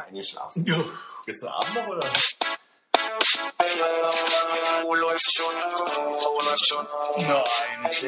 mal 0.00 0.06
eingeschlafen. 0.08 0.64
Ja. 0.64 0.82
Gestern 1.26 1.50
Abend 1.50 1.74
noch, 1.74 1.86
oder? 1.88 2.12
Wo 4.82 4.94
läuft 4.94 5.32
schon? 5.32 5.54
Wo 5.54 6.40
läuft 6.42 6.66
schon? 6.66 6.86
Nein, 7.16 7.90
ich 7.90 8.02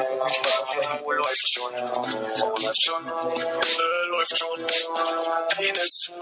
Wo 1.02 1.12
läuft 1.12 1.52
schon? 1.52 1.72
Wo 1.74 2.54
läuft 2.62 2.82
schon? 2.82 3.06
Äh, 3.06 4.06
läuft 4.08 4.38
schon. 4.38 4.66
Penis. 5.56 6.12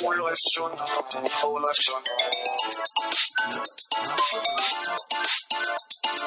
Wo 0.00 0.12
läuft 0.12 0.52
schon? 0.54 0.72
Wo 1.42 1.58
läuft 1.58 1.82
schon? 1.82 2.02
Wo 6.18 6.24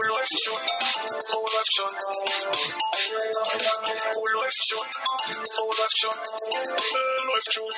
läuft 0.00 0.40
schon? 0.42 0.60
Wo 1.32 1.44
läuft 1.52 1.74
schon? 1.76 1.92
Wo 4.14 4.24
läuft 4.32 4.62
schon? 4.68 4.86
Wo 5.58 5.66
läuft 5.76 5.98
schon? 5.98 6.16
Läuft 7.26 7.52
schon. 7.52 7.70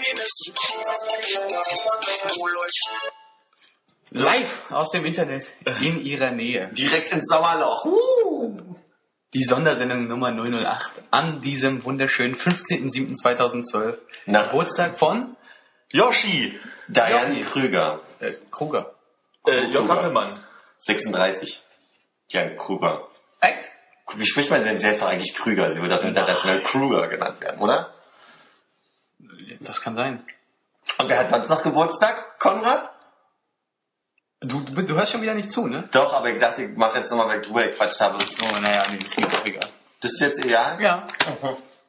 Penis. 0.00 0.36
Wo 2.36 2.46
läuft 2.46 2.82
Live 4.10 4.70
aus 4.70 4.90
dem 4.92 5.04
Internet 5.04 5.54
in 5.80 6.04
ihrer 6.04 6.30
Nähe. 6.30 6.68
Direkt 6.72 7.12
ins 7.12 7.26
Sommerloch. 7.26 7.84
Uh. 7.84 8.76
Die 9.34 9.42
Sondersendung 9.42 10.06
Nummer 10.06 10.30
008 10.30 11.02
an 11.10 11.40
diesem 11.40 11.82
wunderschönen 11.82 12.36
15.07.2012. 12.36 13.98
Na. 14.26 14.42
Geburtstag 14.42 14.96
von 14.98 15.36
Yoshi! 15.90 16.60
Diane. 16.86 17.40
Krüger, 17.40 18.00
äh, 18.20 18.32
Kruger. 18.50 18.94
Äh, 19.46 19.66
Jörg 19.66 19.86
Kappelmann. 19.88 20.42
36. 20.78 21.62
Diane 22.32 22.56
Krüger. 22.56 23.08
Echt? 23.40 23.70
Wie 24.14 24.26
spricht 24.26 24.50
man 24.50 24.62
denn? 24.64 24.78
Sie 24.78 24.86
heißt 24.86 25.00
doch 25.02 25.08
eigentlich 25.08 25.34
Krüger. 25.34 25.72
Sie 25.72 25.80
wird 25.80 25.92
doch 25.92 26.02
international 26.02 26.62
Krüger 26.62 27.08
genannt 27.08 27.40
werden, 27.40 27.60
oder? 27.60 27.94
Das 29.60 29.80
kann 29.80 29.94
sein. 29.94 30.24
Und 30.98 31.08
wer 31.08 31.18
hat 31.20 31.30
sonst 31.30 31.48
noch 31.48 31.62
Geburtstag? 31.62 32.38
Konrad? 32.38 32.90
Du, 34.40 34.60
du, 34.60 34.74
bist- 34.74 34.90
du 34.90 34.94
hörst 34.94 35.12
schon 35.12 35.22
wieder 35.22 35.34
nicht 35.34 35.50
zu, 35.50 35.66
ne? 35.68 35.88
Doch, 35.92 36.12
aber 36.12 36.30
ich 36.30 36.38
dachte, 36.38 36.64
ich 36.64 36.76
mache 36.76 36.98
jetzt 36.98 37.10
nochmal, 37.10 37.28
weil 37.28 37.40
ich 37.40 37.46
drüber 37.46 37.62
gequatscht 37.62 38.00
habe. 38.00 38.18
Oh, 38.18 38.60
naja, 38.60 38.82
nee, 38.90 38.98
ist 38.98 39.18
mir 39.20 39.28
doch 39.28 39.44
egal. 39.46 39.68
Das 40.00 40.12
ist 40.12 40.20
jetzt 40.20 40.44
egal? 40.44 40.82
Ja. 40.82 41.06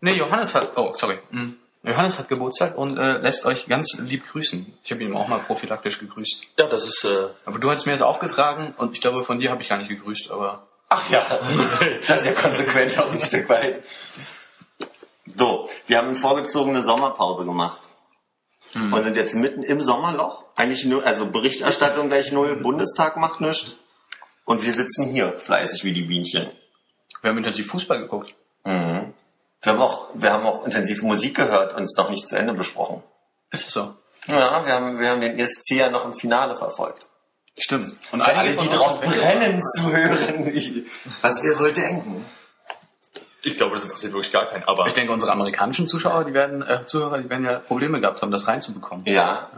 Nee, 0.02 0.14
Johannes 0.14 0.54
hat, 0.54 0.78
oh, 0.78 0.94
sorry. 0.94 1.18
Hm. 1.31 1.58
Johannes 1.84 2.17
hat 2.17 2.30
Geburtstag 2.30 2.78
und 2.78 2.98
äh, 2.98 3.17
lässt 3.17 3.45
euch 3.45 3.67
ganz 3.67 4.00
lieb 4.00 4.26
grüßen. 4.26 4.73
Ich 4.84 4.92
habe 4.92 5.03
ihn 5.03 5.14
auch 5.16 5.28
mal 5.28 5.39
prophylaktisch 5.39 6.00
gegrüßt. 6.00 6.44
Ja, 6.58 6.67
das 6.67 6.88
ist, 6.88 7.03
äh, 7.03 7.28
Aber 7.45 7.59
du 7.59 7.70
hast 7.70 7.86
mir 7.86 7.92
das 7.92 8.02
aufgetragen 8.02 8.73
und 8.78 8.94
ich 8.94 9.02
glaube, 9.02 9.25
von 9.25 9.38
dir 9.38 9.52
habe 9.52 9.62
ich 9.62 9.70
gar 9.70 9.78
nicht 9.78 9.90
gegrüßt, 9.90 10.31
aber 10.31 10.67
Ach 10.90 11.09
ja, 11.09 11.25
das 12.08 12.22
ist 12.22 12.25
ja 12.28 12.34
konsequent 12.34 12.98
auch 13.00 13.12
ein 13.12 13.20
Stück 13.20 13.50
weit. 13.50 13.84
So, 15.36 15.67
wir 15.88 15.98
haben 15.98 16.09
eine 16.09 16.16
vorgezogene 16.16 16.84
Sommerpause 16.84 17.45
gemacht. 17.45 17.81
Und 18.75 19.03
sind 19.03 19.18
jetzt 19.18 19.36
mitten 19.36 19.62
im 19.64 19.84
Sommerloch. 19.84 20.45
Eigentlich 20.56 20.86
nur, 20.86 21.06
also 21.06 21.28
Berichterstattung 21.28 22.08
gleich 22.08 22.31
null, 22.31 22.56
Bundestag 22.56 23.18
macht 23.18 23.40
nichts. 23.40 23.75
Und 24.45 24.66
wir 24.66 24.73
sitzen 24.73 25.12
hier, 25.12 25.38
fleißig 25.38 25.84
wie 25.84 25.94
die 25.94 26.02
Bienchen. 26.02 26.52
wir 27.22 27.30
haben 27.30 27.38
intensiv 27.38 27.68
Fußball 27.68 28.00
geguckt. 28.00 28.34
Mhm. 28.66 29.14
Wir 29.64 29.72
haben 29.73 29.81
auch, 29.81 30.09
wir 30.14 30.31
haben 30.31 30.45
auch 30.45 30.66
intensiv 30.66 31.02
Musik 31.03 31.36
gehört 31.38 31.73
und 31.73 31.83
es 31.83 31.95
noch 31.97 32.09
nicht 32.09 32.28
zu 32.28 32.36
Ende 32.36 32.53
besprochen. 32.53 33.02
Ist 33.52 33.67
es 33.67 33.73
so? 33.73 33.95
Ja, 34.28 34.66
wir 34.66 34.73
haben, 34.73 35.00
wir 35.00 35.09
haben 35.09 35.22
den 35.22 35.38
ESC 35.39 35.72
ja 35.72 35.89
noch 35.89 36.06
im 36.06 36.14
Finale 36.14 36.56
verfolgt. 36.56 37.06
Stimmt. 37.58 37.95
Und 38.11 38.23
Für 38.23 38.36
alle, 38.36 38.52
die 38.52 38.67
drauf 38.67 39.00
brennen 39.00 39.61
zu 39.75 39.91
hören, 39.91 40.45
wie, 40.53 40.88
was 41.22 41.44
wir 41.44 41.58
wohl 41.59 41.72
denken. 41.72 42.25
ich 43.44 43.58
glaube, 43.58 43.75
das 43.75 43.86
interessiert 43.86 44.14
wirklich 44.14 44.31
gar 44.31 44.47
keinen, 44.47 44.64
aber 44.64 44.88
Ich 44.88 44.94
denke, 44.94 45.14
unsere 45.14 45.31
amerikanischen 45.31 45.88
Zuschauer, 45.88 46.23
die 46.23 46.34
werden, 46.34 46.61
äh, 46.67 46.86
Zuhörer, 46.86 47.22
die 47.22 47.30
werden 47.30 47.45
ja 47.45 47.59
Probleme 47.59 48.02
gehabt 48.02 48.22
haben, 48.22 48.31
das 48.31 48.47
reinzubekommen. 48.47 49.06
Ja. 49.06 49.50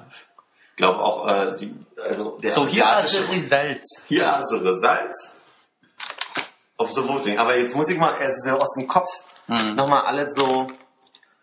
Ich 0.72 0.78
glaube 0.78 1.00
auch, 1.00 1.28
äh, 1.28 1.56
die, 1.58 1.74
also 2.04 2.38
der 2.40 2.52
So, 2.52 2.68
hier 2.68 2.86
asiatische, 2.86 3.22
ist 3.22 3.32
Results. 3.32 4.04
hier 4.08 4.30
hast 4.30 4.52
du 4.52 4.80
Salz. 4.80 5.32
Auf 6.78 6.92
so 6.92 7.08
Voting. 7.08 7.38
Aber 7.38 7.56
jetzt 7.58 7.76
muss 7.76 7.90
ich 7.90 7.98
mal, 7.98 8.14
also 8.14 8.60
aus 8.60 8.74
dem 8.74 8.88
Kopf, 8.88 9.10
nochmal 9.48 10.02
alle 10.04 10.30
so, 10.32 10.68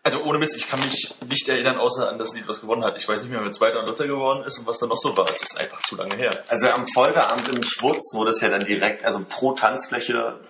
Also 0.05 0.21
ohne 0.23 0.37
Mist, 0.37 0.55
ich 0.57 0.67
kann 0.69 0.81
mich 0.81 1.15
nicht 1.29 1.47
erinnern, 1.47 1.77
außer 1.77 2.09
an 2.09 2.19
das 2.19 2.33
Lied, 2.35 2.45
was 2.47 2.59
gewonnen 2.61 2.83
hat. 2.83 2.97
Ich 2.97 3.07
weiß 3.07 3.21
nicht 3.23 3.31
mehr, 3.31 3.41
wer 3.43 3.51
Zweiter 3.53 3.79
und 3.79 3.85
Dritter 3.87 4.05
geworden 4.07 4.43
ist 4.43 4.59
und 4.59 4.67
was 4.67 4.79
da 4.79 4.85
noch 4.87 4.97
so 4.97 5.15
war. 5.15 5.29
Es 5.29 5.41
ist 5.41 5.57
einfach 5.57 5.79
zu 5.81 5.95
lange 5.95 6.15
her. 6.15 6.31
also 6.49 6.69
am 6.69 6.85
Folgeabend 6.93 7.47
im 7.47 7.63
Schwurz 7.63 8.13
wurde 8.13 8.31
es 8.31 8.41
ja 8.41 8.49
dann 8.49 8.65
direkt, 8.65 9.05
also 9.05 9.23
pro 9.27 9.53
Tanzfläche 9.53 10.41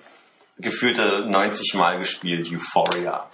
gefühlte 0.58 1.26
90 1.28 1.74
Mal 1.76 1.98
gespielt, 2.00 2.48
Euphoria. 2.52 3.30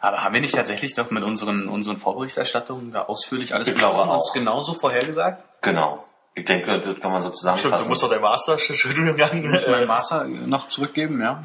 Aber 0.00 0.22
haben 0.22 0.34
wir 0.34 0.40
nicht 0.40 0.54
tatsächlich 0.54 0.94
doch 0.94 1.10
mit 1.10 1.24
unseren, 1.24 1.68
unseren 1.68 1.96
Vorberichterstattungen 1.96 2.92
da 2.92 3.02
ausführlich 3.06 3.54
alles 3.54 3.72
besprochen 3.72 4.10
und 4.10 4.22
genauso 4.34 4.74
vorhergesagt? 4.74 5.44
Genau. 5.62 6.04
Ich 6.34 6.44
denke, 6.44 6.80
das 6.80 7.00
kann 7.00 7.10
man 7.10 7.20
so 7.20 7.28
Stimmt, 7.28 7.36
zusammenfassen. 7.56 7.82
du 7.84 7.88
musst 7.88 8.02
doch 8.04 8.10
dein 8.10 8.20
Masterstudiengang. 8.20 9.44
Ich 9.54 9.66
mein 9.66 9.82
Äh, 9.82 9.86
Master 9.86 10.24
noch 10.24 10.68
zurückgeben, 10.68 11.20
ja. 11.20 11.42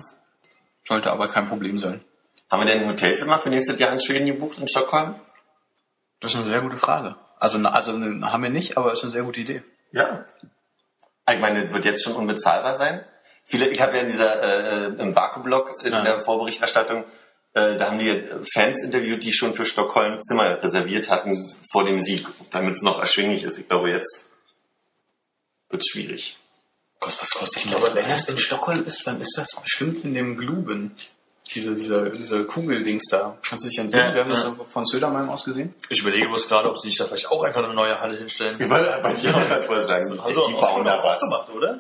Sollte 0.87 1.11
aber 1.11 1.27
kein 1.27 1.47
Problem 1.47 1.77
sein. 1.79 2.03
Haben 2.49 2.65
wir 2.65 2.71
denn 2.71 2.83
ein 2.83 2.89
Hotelzimmer 2.89 3.39
für 3.39 3.49
nächstes 3.49 3.79
Jahr 3.79 3.91
in 3.93 4.01
Schweden 4.01 4.25
gebucht, 4.25 4.59
in 4.59 4.67
Stockholm? 4.67 5.15
Das 6.19 6.31
ist 6.33 6.37
eine 6.39 6.47
sehr 6.47 6.61
gute 6.61 6.77
Frage. 6.77 7.15
Also, 7.39 7.57
also 7.59 7.93
ne, 7.97 8.31
haben 8.31 8.43
wir 8.43 8.49
nicht, 8.49 8.77
aber 8.77 8.93
ist 8.93 9.01
eine 9.03 9.11
sehr 9.11 9.23
gute 9.23 9.41
Idee. 9.41 9.63
Ja. 9.91 10.25
Ich 11.29 11.39
meine, 11.39 11.63
das 11.65 11.73
wird 11.73 11.85
jetzt 11.85 12.03
schon 12.03 12.15
unbezahlbar 12.15 12.77
sein. 12.77 13.05
Viele, 13.45 13.67
ich 13.69 13.81
habe 13.81 13.95
ja 13.95 14.03
in 14.03 14.07
dieser 14.09 14.41
äh, 14.41 15.01
im 15.01 15.13
Baku-Blog 15.13 15.71
in 15.83 15.91
Ja. 15.91 16.03
der 16.03 16.23
Vorberichterstattung, 16.23 17.03
äh, 17.53 17.77
da 17.77 17.87
haben 17.87 17.99
die 17.99 18.23
Fans 18.53 18.81
interviewt, 18.81 19.23
die 19.23 19.33
schon 19.33 19.53
für 19.53 19.65
Stockholm 19.65 20.21
Zimmer 20.21 20.61
reserviert 20.63 21.09
hatten 21.09 21.35
vor 21.71 21.83
dem 21.85 21.99
Sieg, 21.99 22.25
damit 22.51 22.75
es 22.75 22.81
noch 22.81 22.99
erschwinglich 22.99 23.43
ist. 23.43 23.57
Ich 23.57 23.67
glaube, 23.67 23.89
jetzt 23.89 24.27
wird 25.69 25.85
schwierig. 25.87 26.37
Gott, 27.03 27.17
was 27.21 27.29
kostet 27.31 27.65
Ich 27.65 27.71
das? 27.71 27.79
glaube, 27.81 27.95
wenn 27.95 28.09
das 28.09 28.29
in 28.29 28.37
Stockholm 28.37 28.85
ist, 28.85 29.05
dann 29.05 29.19
ist 29.21 29.35
das 29.37 29.55
bestimmt 29.61 30.03
in 30.03 30.13
dem 30.13 30.37
Gluben. 30.37 30.95
Diese, 31.53 31.75
diese, 31.75 32.09
diese 32.09 32.45
Kugeldings 32.45 33.03
da. 33.11 33.37
Kannst 33.47 33.65
du 33.65 33.69
dich 33.69 33.77
entsinnen? 33.77 34.07
Ja, 34.07 34.13
Wir 34.13 34.21
haben 34.21 34.29
das 34.29 34.43
ja. 34.43 34.55
von 34.69 34.85
Södermalm 34.85 35.29
aus 35.29 35.43
gesehen. 35.43 35.75
Ich 35.89 36.01
überlege 36.01 36.27
bloß 36.27 36.47
gerade, 36.47 36.69
ob 36.69 36.79
sie 36.79 36.87
nicht 36.87 36.99
da 36.99 37.05
vielleicht 37.05 37.29
auch 37.29 37.43
einfach 37.43 37.63
eine 37.63 37.73
neue 37.73 37.99
Halle 37.99 38.17
hinstellen. 38.17 38.55
Ich 38.59 38.69
wollte 38.69 38.99
bei 39.03 39.13
dir 39.13 39.31
mal 39.31 39.45
gerade 39.45 39.63
vorschlagen, 39.63 40.13
die, 40.13 40.19
Also 40.19 40.47
die 40.47 40.53
bauen 40.53 40.85
da 40.85 41.03
was. 41.03 41.19
gemacht, 41.19 41.49
oder? 41.53 41.79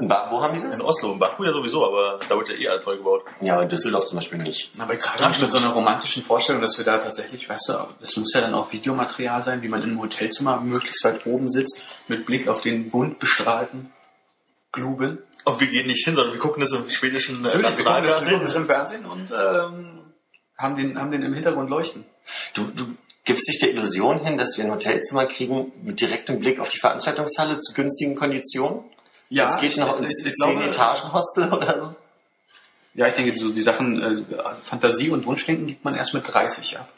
In 0.00 0.08
ba 0.08 0.26
wo 0.30 0.40
haben 0.40 0.58
die 0.58 0.66
das? 0.66 0.76
In 0.76 0.82
Oslo, 0.82 1.12
in 1.12 1.18
Baku 1.20 1.44
ja 1.44 1.52
sowieso, 1.52 1.86
aber 1.86 2.18
da 2.28 2.34
wird 2.36 2.48
ja 2.48 2.54
eh 2.56 2.68
alles 2.68 2.84
neu 2.86 2.96
gebaut. 2.96 3.22
Ja, 3.42 3.52
aber 3.52 3.62
in 3.64 3.68
Düsseldorf 3.68 4.06
zum 4.06 4.16
Beispiel 4.18 4.38
nicht. 4.38 4.72
Aber 4.76 4.96
gerade 4.96 5.40
mit 5.40 5.52
so 5.52 5.58
einer 5.58 5.70
romantischen 5.70 6.24
Vorstellung, 6.24 6.60
dass 6.62 6.76
wir 6.78 6.84
da 6.84 6.98
tatsächlich, 6.98 7.48
weißt 7.48 7.68
du, 7.68 7.74
das 8.00 8.16
muss 8.16 8.32
ja 8.34 8.40
dann 8.40 8.54
auch 8.54 8.72
Videomaterial 8.72 9.42
sein, 9.44 9.62
wie 9.62 9.68
man 9.68 9.82
in 9.82 9.90
einem 9.90 10.00
Hotelzimmer 10.00 10.60
möglichst 10.60 11.04
weit 11.04 11.26
oben 11.26 11.48
sitzt, 11.48 11.84
mit 12.08 12.26
Blick 12.26 12.48
auf 12.48 12.60
den 12.62 12.90
bunt 12.90 13.20
bestrahlten 13.20 13.92
Gluben. 14.74 15.18
Und 15.44 15.60
wir 15.60 15.66
gehen 15.68 15.86
nicht 15.86 16.04
hin, 16.04 16.14
sondern 16.14 16.34
wir 16.34 16.40
gucken 16.40 16.60
das 16.60 16.72
im 16.72 16.88
schwedischen 16.90 17.36
äh, 17.36 17.48
Natürlich, 17.48 17.78
wir 17.78 17.84
gucken 17.84 18.04
das, 18.04 18.20
Nationalfernsehen. 18.20 18.60
im 18.62 18.66
Fernsehen 18.66 19.04
und 19.06 19.30
ähm, 19.32 20.00
haben, 20.58 20.76
den, 20.76 20.98
haben 20.98 21.10
den 21.10 21.22
im 21.22 21.34
Hintergrund 21.34 21.70
leuchten. 21.70 22.04
Du, 22.54 22.64
du 22.66 22.86
gibst 23.24 23.46
dich 23.48 23.58
der 23.60 23.70
Illusion 23.70 24.18
hin, 24.24 24.36
dass 24.38 24.56
wir 24.56 24.64
ein 24.64 24.70
Hotelzimmer 24.70 25.26
kriegen 25.26 25.72
mit 25.82 26.00
direktem 26.00 26.40
Blick 26.40 26.58
auf 26.60 26.68
die 26.70 26.78
Veranstaltungshalle 26.78 27.58
zu 27.58 27.72
günstigen 27.74 28.14
Konditionen? 28.16 28.84
Ja, 29.30 29.46
Jetzt 29.50 29.60
geht 29.60 29.70
ich- 29.72 29.76
noch 29.78 29.98
ins 29.98 30.24
ich 30.24 30.34
glaube- 30.34 30.60
10-Etagen-Hostel 30.60 31.52
oder 31.52 31.74
so? 31.80 31.94
Ja, 32.94 33.06
ich 33.08 33.14
denke, 33.14 33.36
so 33.36 33.50
die 33.50 33.62
Sachen 33.62 34.26
äh, 34.28 34.54
Fantasie 34.64 35.10
und 35.10 35.26
Wunschdenken 35.26 35.66
gibt 35.66 35.84
man 35.84 35.94
erst 35.96 36.14
mit 36.14 36.22
30 36.32 36.78
ab. 36.78 36.88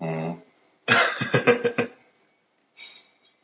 Hm. 0.00 0.42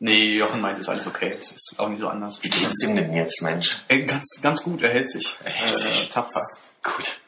Nee, 0.05 0.35
Jochen 0.35 0.59
meint, 0.59 0.77
ist 0.77 0.89
alles 0.89 1.07
okay. 1.07 1.33
Es 1.39 1.53
ist 1.53 1.79
auch 1.79 1.87
nicht 1.87 2.01
so 2.01 2.09
anders. 2.09 2.43
Wie 2.43 2.49
geht's 2.49 2.83
ihm 2.83 2.93
denn 2.97 3.13
jetzt, 3.13 3.41
Mensch? 3.41 3.79
Äh, 3.87 4.01
ganz, 4.01 4.41
ganz 4.41 4.61
gut, 4.61 4.81
er 4.81 4.89
hält 4.89 5.09
sich. 5.09 5.37
Er 5.45 5.51
hält 5.51 5.77
sich. 5.77 6.09
tapfer. 6.09 6.41
Gut. 6.83 7.21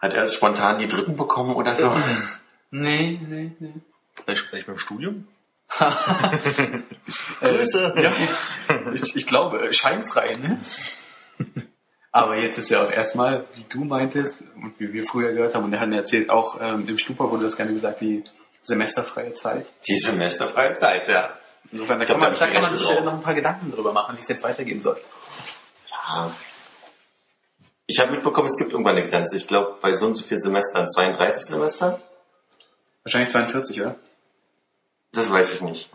Hat 0.00 0.12
er 0.12 0.28
spontan 0.28 0.80
die 0.80 0.88
dritten 0.88 1.16
bekommen 1.16 1.54
oder 1.54 1.78
so? 1.78 1.92
Nee, 2.72 3.20
nee, 3.28 3.52
nee. 3.60 3.74
Vielleicht, 4.24 4.48
vielleicht 4.48 4.66
beim 4.66 4.76
Studium? 4.76 5.28
Grüße. 7.40 7.94
Ja, 7.96 8.12
ich, 8.92 9.14
ich 9.14 9.26
glaube, 9.28 9.68
äh, 9.68 9.72
scheinfrei, 9.72 10.34
ne? 10.34 10.58
Aber 12.10 12.38
jetzt 12.38 12.58
ist 12.58 12.70
ja 12.70 12.82
auch 12.82 12.90
erstmal, 12.90 13.46
wie 13.54 13.64
du 13.68 13.84
meintest 13.84 14.42
und 14.56 14.74
wie 14.80 14.92
wir 14.92 15.04
früher 15.04 15.32
gehört 15.32 15.54
haben, 15.54 15.62
und 15.62 15.72
er 15.72 15.78
hat 15.78 15.88
mir 15.88 15.98
erzählt, 15.98 16.28
auch 16.30 16.60
ähm, 16.60 16.88
im 16.88 16.98
Stupa 16.98 17.30
wurde 17.30 17.44
das 17.44 17.56
gerne 17.56 17.72
gesagt, 17.72 18.00
die 18.00 18.24
semesterfreie 18.66 19.34
Zeit. 19.34 19.72
Die 19.86 19.98
semesterfreie 19.98 20.74
Zeit, 20.76 21.08
ja. 21.08 21.36
Insofern, 21.70 21.98
da 21.98 22.04
glaub, 22.04 22.20
kann 22.20 22.30
man, 22.30 22.38
da 22.38 22.46
kann 22.46 22.62
man 22.62 22.70
sich 22.72 22.86
drauf. 22.86 23.04
noch 23.04 23.12
ein 23.14 23.20
paar 23.22 23.34
Gedanken 23.34 23.70
drüber 23.72 23.92
machen, 23.92 24.16
wie 24.16 24.20
es 24.20 24.28
jetzt 24.28 24.42
weitergehen 24.44 24.80
soll. 24.80 25.00
ja. 25.90 26.30
Ich 27.86 27.98
habe 28.00 28.12
mitbekommen, 28.12 28.48
es 28.48 28.56
gibt 28.56 28.72
irgendwann 28.72 28.96
eine 28.96 29.06
Grenze. 29.08 29.36
Ich 29.36 29.46
glaube, 29.46 29.76
bei 29.82 29.92
so 29.92 30.06
und 30.06 30.14
so 30.14 30.22
vielen 30.24 30.40
Semestern, 30.40 30.88
32 30.88 31.44
Semester? 31.44 32.00
Wahrscheinlich 33.02 33.30
42, 33.30 33.80
oder? 33.82 33.96
Das 35.12 35.30
weiß 35.30 35.52
ich 35.54 35.60
nicht. 35.60 35.90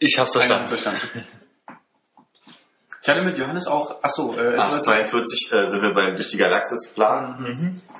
Ich 0.00 0.18
hab's 0.18 0.32
verstanden. 0.32 0.66
verstanden. 0.66 1.24
Ich 3.00 3.08
hatte 3.08 3.22
mit 3.22 3.38
Johannes 3.38 3.66
auch, 3.68 4.02
achso, 4.02 4.34
äh, 4.36 4.56
Ach, 4.58 4.72
jetzt- 4.72 4.84
42 4.86 5.52
äh, 5.52 5.70
sind 5.70 5.82
wir 5.82 5.94
beim 5.94 6.16
durch 6.16 6.30
die 6.30 6.36
Galaxis 6.38 6.88
Plan. 6.88 7.80
Äh, 7.80 7.93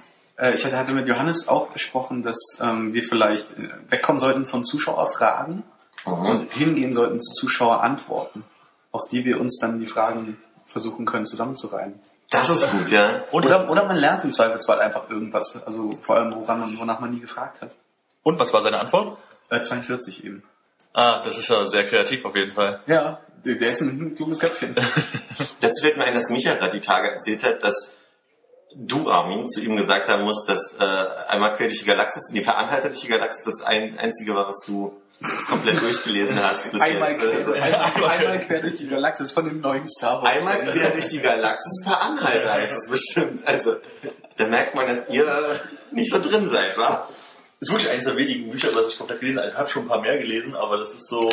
ich 0.55 0.65
hatte- 0.65 0.93
mit 0.95 1.07
Johannes 1.09 1.49
auch 1.49 1.71
besprochen, 1.71 2.23
dass 2.23 2.59
ähm, 2.61 2.93
wir 2.93 3.03
vielleicht 3.03 3.53
äh, 3.59 3.69
wegkommen 3.89 4.19
sollten 4.21 4.45
von 4.45 4.65
Zuschauerfragen 4.65 5.65
und 6.05 6.53
hingehen 6.53 6.93
sollten 6.93 7.21
zu 7.21 7.33
Zuschauerantworten, 7.35 8.45
auf 8.93 9.03
die 9.11 9.25
wir 9.25 9.41
uns 9.41 9.59
dann 9.61 9.79
die 9.81 9.87
Fragen 9.87 10.37
versuchen 10.67 11.07
können 11.07 11.25
zusammenzureihen. 11.27 12.01
Das 12.31 12.51
ist 12.51 12.71
gut, 12.73 12.91
ja. 12.91 13.23
Und, 13.31 13.47
Oder, 13.47 13.71
oder 13.71 13.85
man 13.85 13.97
lernt 13.97 14.25
im 14.25 14.33
Zweifelsfall 14.33 14.81
einfach 14.81 15.09
irgendwas, 15.09 15.63
also 15.65 15.97
vor 16.03 16.17
allem 16.17 16.35
woran 16.35 16.59
man, 16.61 16.79
wonach 16.79 16.99
man 17.01 17.11
nie 17.11 17.21
gefragt 17.21 17.61
hat. 17.63 17.77
und 18.23 18.39
was 18.39 18.53
war 18.53 18.61
seine 18.63 18.81
Antwort? 18.81 19.19
Äh, 19.51 19.61
42 19.61 20.25
eben. 20.25 20.43
Ah, 20.95 21.23
das 21.23 21.39
ist 21.39 21.49
ja 21.49 21.65
sehr 21.67 21.87
kreativ 21.87 22.25
auf 22.25 22.35
jeden 22.35 22.53
Fall. 22.53 22.81
Ja, 22.87 23.21
der, 23.45 23.57
der 23.57 23.71
ist 23.71 23.83
ein 23.83 24.15
kluges 24.15 24.39
Köpfchen. 24.41 24.75
Dazu 25.61 25.83
fällt 25.83 25.97
mir 25.97 26.05
ein, 26.05 26.15
dass 26.15 26.31
Micha 26.31 26.55
gerade 26.55 26.73
die 26.73 26.81
Tage 26.81 27.11
erzählt 27.11 27.45
hat, 27.45 27.63
dass 27.63 27.93
du, 28.77 29.11
Armin, 29.11 29.49
zu 29.49 29.61
ihm 29.61 29.77
gesagt 29.77 30.09
haben 30.09 30.25
musst, 30.25 30.49
dass 30.49 30.75
äh, 30.79 30.85
einmal 31.29 31.55
quer 31.55 31.69
durch 31.69 31.81
die 31.81 31.87
Galaxis, 31.87 32.31
nee, 32.33 32.41
per 32.41 32.57
Anhalter 32.57 32.89
durch 32.89 33.01
die 33.01 33.09
Galaxis 33.09 33.45
das 33.45 33.63
ein, 33.63 33.99
einzige 33.99 34.35
war, 34.35 34.49
was 34.49 34.61
du 34.67 35.01
komplett 35.49 35.81
durchgelesen 35.81 36.37
hast. 36.43 36.73
bis 36.73 36.81
Einmal 36.81 37.13
jetzt. 37.13 37.23
quer, 37.23 37.63
einmal, 37.63 38.11
einmal 38.11 38.41
quer 38.41 38.61
durch 38.61 38.75
die 38.75 38.89
Galaxis 38.89 39.31
von 39.31 39.45
dem 39.45 39.61
neuen 39.61 39.87
Star 39.87 40.23
Wars. 40.23 40.37
Einmal 40.37 40.65
quer 40.65 40.91
durch 40.91 41.09
die 41.09 41.21
Galaxis 41.21 41.83
per 41.85 42.01
Anhalter 42.03 42.53
heißt 42.53 42.73
es 42.73 42.89
bestimmt. 42.89 43.47
Also, 43.47 43.77
da 44.37 44.47
merkt 44.47 44.75
man, 44.75 44.87
dass 44.87 45.15
ihr 45.15 45.61
nicht 45.93 46.13
so 46.13 46.21
drin 46.21 46.51
seid, 46.51 46.77
wa? 46.77 47.09
Ist 47.61 47.71
wirklich 47.71 47.91
eines 47.91 48.05
der 48.05 48.17
wenigen 48.17 48.51
Bücher, 48.51 48.75
was 48.75 48.89
ich 48.91 48.99
komplett 48.99 49.21
gelesen 49.21 49.39
habe. 49.41 49.51
Ich 49.51 49.57
habe 49.57 49.69
schon 49.69 49.85
ein 49.85 49.89
paar 49.89 50.01
mehr 50.01 50.19
gelesen, 50.19 50.55
aber 50.57 50.79
das 50.79 50.93
ist 50.93 51.09
so 51.09 51.31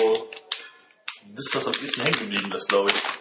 das, 1.35 1.45
was 1.55 1.67
am 1.67 1.73
ehesten 1.83 2.01
hängen 2.01 2.19
geblieben 2.19 2.51
ist, 2.53 2.69
glaube 2.69 2.89
ich. 2.91 3.20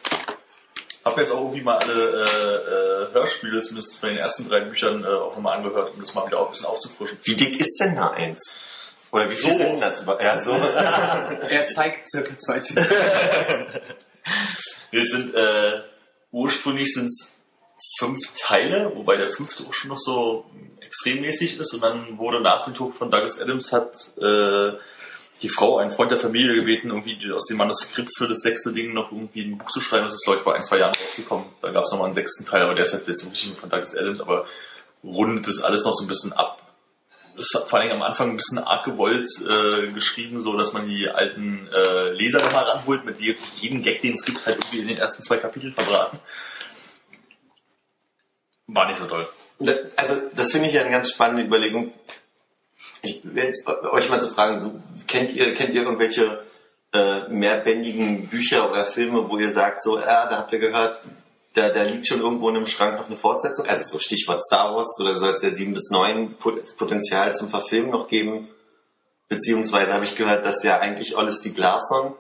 Habe 1.11 1.21
jetzt 1.21 1.33
auch 1.33 1.41
irgendwie 1.41 1.63
mal 1.63 1.79
alle 1.79 1.93
äh, 1.93 3.11
äh, 3.11 3.15
Hörspiele, 3.15 3.61
zumindest 3.61 3.99
von 3.99 4.09
den 4.11 4.19
ersten 4.19 4.49
drei 4.49 4.61
Büchern, 4.61 5.05
äh, 5.05 5.09
auch 5.09 5.35
nochmal 5.35 5.57
angehört, 5.59 5.93
um 5.95 6.01
das 6.01 6.15
mal 6.15 6.27
wieder 6.27 6.39
auch 6.39 6.47
ein 6.47 6.53
bisschen 6.53 6.67
aufzufrischen. 6.67 7.19
Wie 7.25 7.35
dick 7.35 7.61
ist 7.61 7.79
denn 7.81 7.97
da 7.97 8.11
eins? 8.11 8.55
Oder 9.13 9.29
wie 9.29 9.35
viel 9.35 9.53
So. 9.53 9.59
sind 9.59 9.81
das? 9.81 10.05
Ja, 10.07 10.41
so. 10.41 10.53
Er 11.49 11.67
zeigt 11.67 12.09
circa 12.09 12.37
zwei 12.39 12.61
Zentimeter. 12.61 12.95
Wir 14.91 15.05
sind, 15.05 15.35
äh, 15.35 15.81
ursprünglich 16.31 16.95
sind 16.95 17.07
es 17.07 17.33
fünf 17.99 18.19
Teile, 18.37 18.93
wobei 18.95 19.17
der 19.17 19.29
fünfte 19.31 19.65
auch 19.67 19.73
schon 19.73 19.91
noch 19.91 19.99
so 19.99 20.45
extremmäßig 20.81 21.59
ist 21.59 21.75
und 21.75 21.83
dann 21.83 22.19
wurde 22.19 22.41
nach 22.41 22.65
dem 22.65 22.75
Tod 22.75 22.95
von 22.95 23.11
Douglas 23.11 23.41
Adams 23.41 23.73
hat 23.73 24.13
äh, 24.19 24.73
die 25.43 25.49
Frau, 25.49 25.79
einen 25.79 25.91
Freund 25.91 26.11
der 26.11 26.19
Familie 26.19 26.55
gebeten, 26.55 26.91
irgendwie 26.91 27.33
aus 27.33 27.47
dem 27.47 27.57
Manuskript 27.57 28.11
für 28.17 28.29
das 28.29 28.41
sechste 28.41 28.73
Ding 28.73 28.93
noch 28.93 29.11
irgendwie 29.11 29.45
ein 29.45 29.59
Buch 29.59 29.71
zu 29.71 29.81
schreiben. 29.81 30.05
Das 30.05 30.15
ist, 30.15 30.25
glaube 30.25 30.39
ich, 30.39 30.43
vor 30.43 30.55
ein, 30.55 30.63
zwei 30.63 30.79
Jahren 30.79 30.95
rausgekommen. 30.95 31.47
Da 31.63 31.71
gab 31.71 31.85
es 31.85 31.91
nochmal 31.91 32.07
einen 32.07 32.15
sechsten 32.15 32.45
Teil, 32.45 32.63
aber 32.63 32.75
der 32.75 32.85
ist 32.85 32.93
halt 32.93 33.07
jetzt 33.07 33.25
wirklich 33.25 33.51
von 33.57 33.71
Douglas 33.71 33.97
Adams, 33.97 34.21
aber 34.21 34.47
rundet 35.03 35.47
das 35.47 35.63
alles 35.63 35.85
noch 35.85 35.95
so 35.95 36.05
ein 36.05 36.09
bisschen 36.09 36.33
ab. 36.33 36.63
Das 37.37 37.47
ist 37.47 37.69
vor 37.69 37.79
allem 37.79 37.93
am 37.93 38.03
Anfang 38.03 38.31
ein 38.31 38.37
bisschen 38.37 38.59
arg 38.59 38.85
gewollt 38.85 39.27
äh, 39.49 39.87
geschrieben, 39.93 40.43
so 40.43 40.59
dass 40.59 40.75
man 40.75 40.87
die 40.87 41.09
alten 41.09 41.69
äh, 41.75 42.11
Leser 42.11 42.43
nochmal 42.43 42.65
ranholt, 42.65 43.07
mit 43.07 43.19
die 43.19 43.35
jeden 43.61 43.83
Gag, 43.83 44.03
den 44.03 44.15
es 44.15 44.25
gibt, 44.25 44.45
halt 44.45 44.59
irgendwie 44.59 44.81
in 44.81 44.89
den 44.89 44.99
ersten 44.99 45.23
zwei 45.23 45.39
Kapiteln 45.39 45.73
verbraten. 45.73 46.19
War 48.67 48.87
nicht 48.87 48.99
so 48.99 49.07
toll. 49.07 49.27
Also, 49.97 50.23
das 50.35 50.53
finde 50.53 50.69
ich 50.69 50.75
ja 50.75 50.83
eine 50.83 50.91
ganz 50.91 51.11
spannende 51.11 51.43
Überlegung. 51.43 51.93
Ich 53.03 53.21
will 53.25 53.45
jetzt 53.45 53.67
euch 53.67 54.09
mal 54.11 54.21
zu 54.21 54.29
fragen, 54.29 54.83
kennt 55.07 55.33
ihr, 55.33 55.55
kennt 55.55 55.73
ihr 55.75 55.83
irgendwelche 55.83 56.45
äh, 56.93 57.29
mehrbändigen 57.29 58.29
Bücher 58.29 58.71
oder 58.71 58.85
Filme, 58.85 59.29
wo 59.31 59.39
ihr 59.39 59.53
sagt, 59.53 59.83
so, 59.83 59.99
ja, 59.99 60.27
da 60.27 60.39
habt 60.39 60.53
ihr 60.53 60.59
gehört, 60.59 61.01
da, 61.55 61.69
da 61.71 61.83
liegt 61.83 62.07
schon 62.07 62.21
irgendwo 62.21 62.49
in 62.49 62.57
einem 62.57 62.67
Schrank 62.67 62.97
noch 62.99 63.07
eine 63.07 63.17
Fortsetzung? 63.17 63.67
Also 63.67 63.85
so 63.85 63.99
Stichwort 63.99 64.43
Star 64.45 64.75
Wars, 64.75 64.99
oder 65.01 65.17
soll 65.17 65.31
es 65.35 65.43
ja 65.43 65.53
sieben 65.55 65.73
bis 65.73 65.91
neun 65.91 66.35
Pot- 66.37 66.77
Potenzial 66.77 67.33
zum 67.35 67.49
Verfilmen 67.49 67.91
noch 67.91 68.07
geben? 68.09 68.49
Beziehungsweise 69.29 69.93
habe 69.95 70.05
ich 70.05 70.17
gehört, 70.17 70.45
dass 70.45 70.63
ja 70.65 70.79
eigentlich 70.81 71.17
Alles 71.17 71.41
die 71.41 71.55
Glasson 71.55 72.15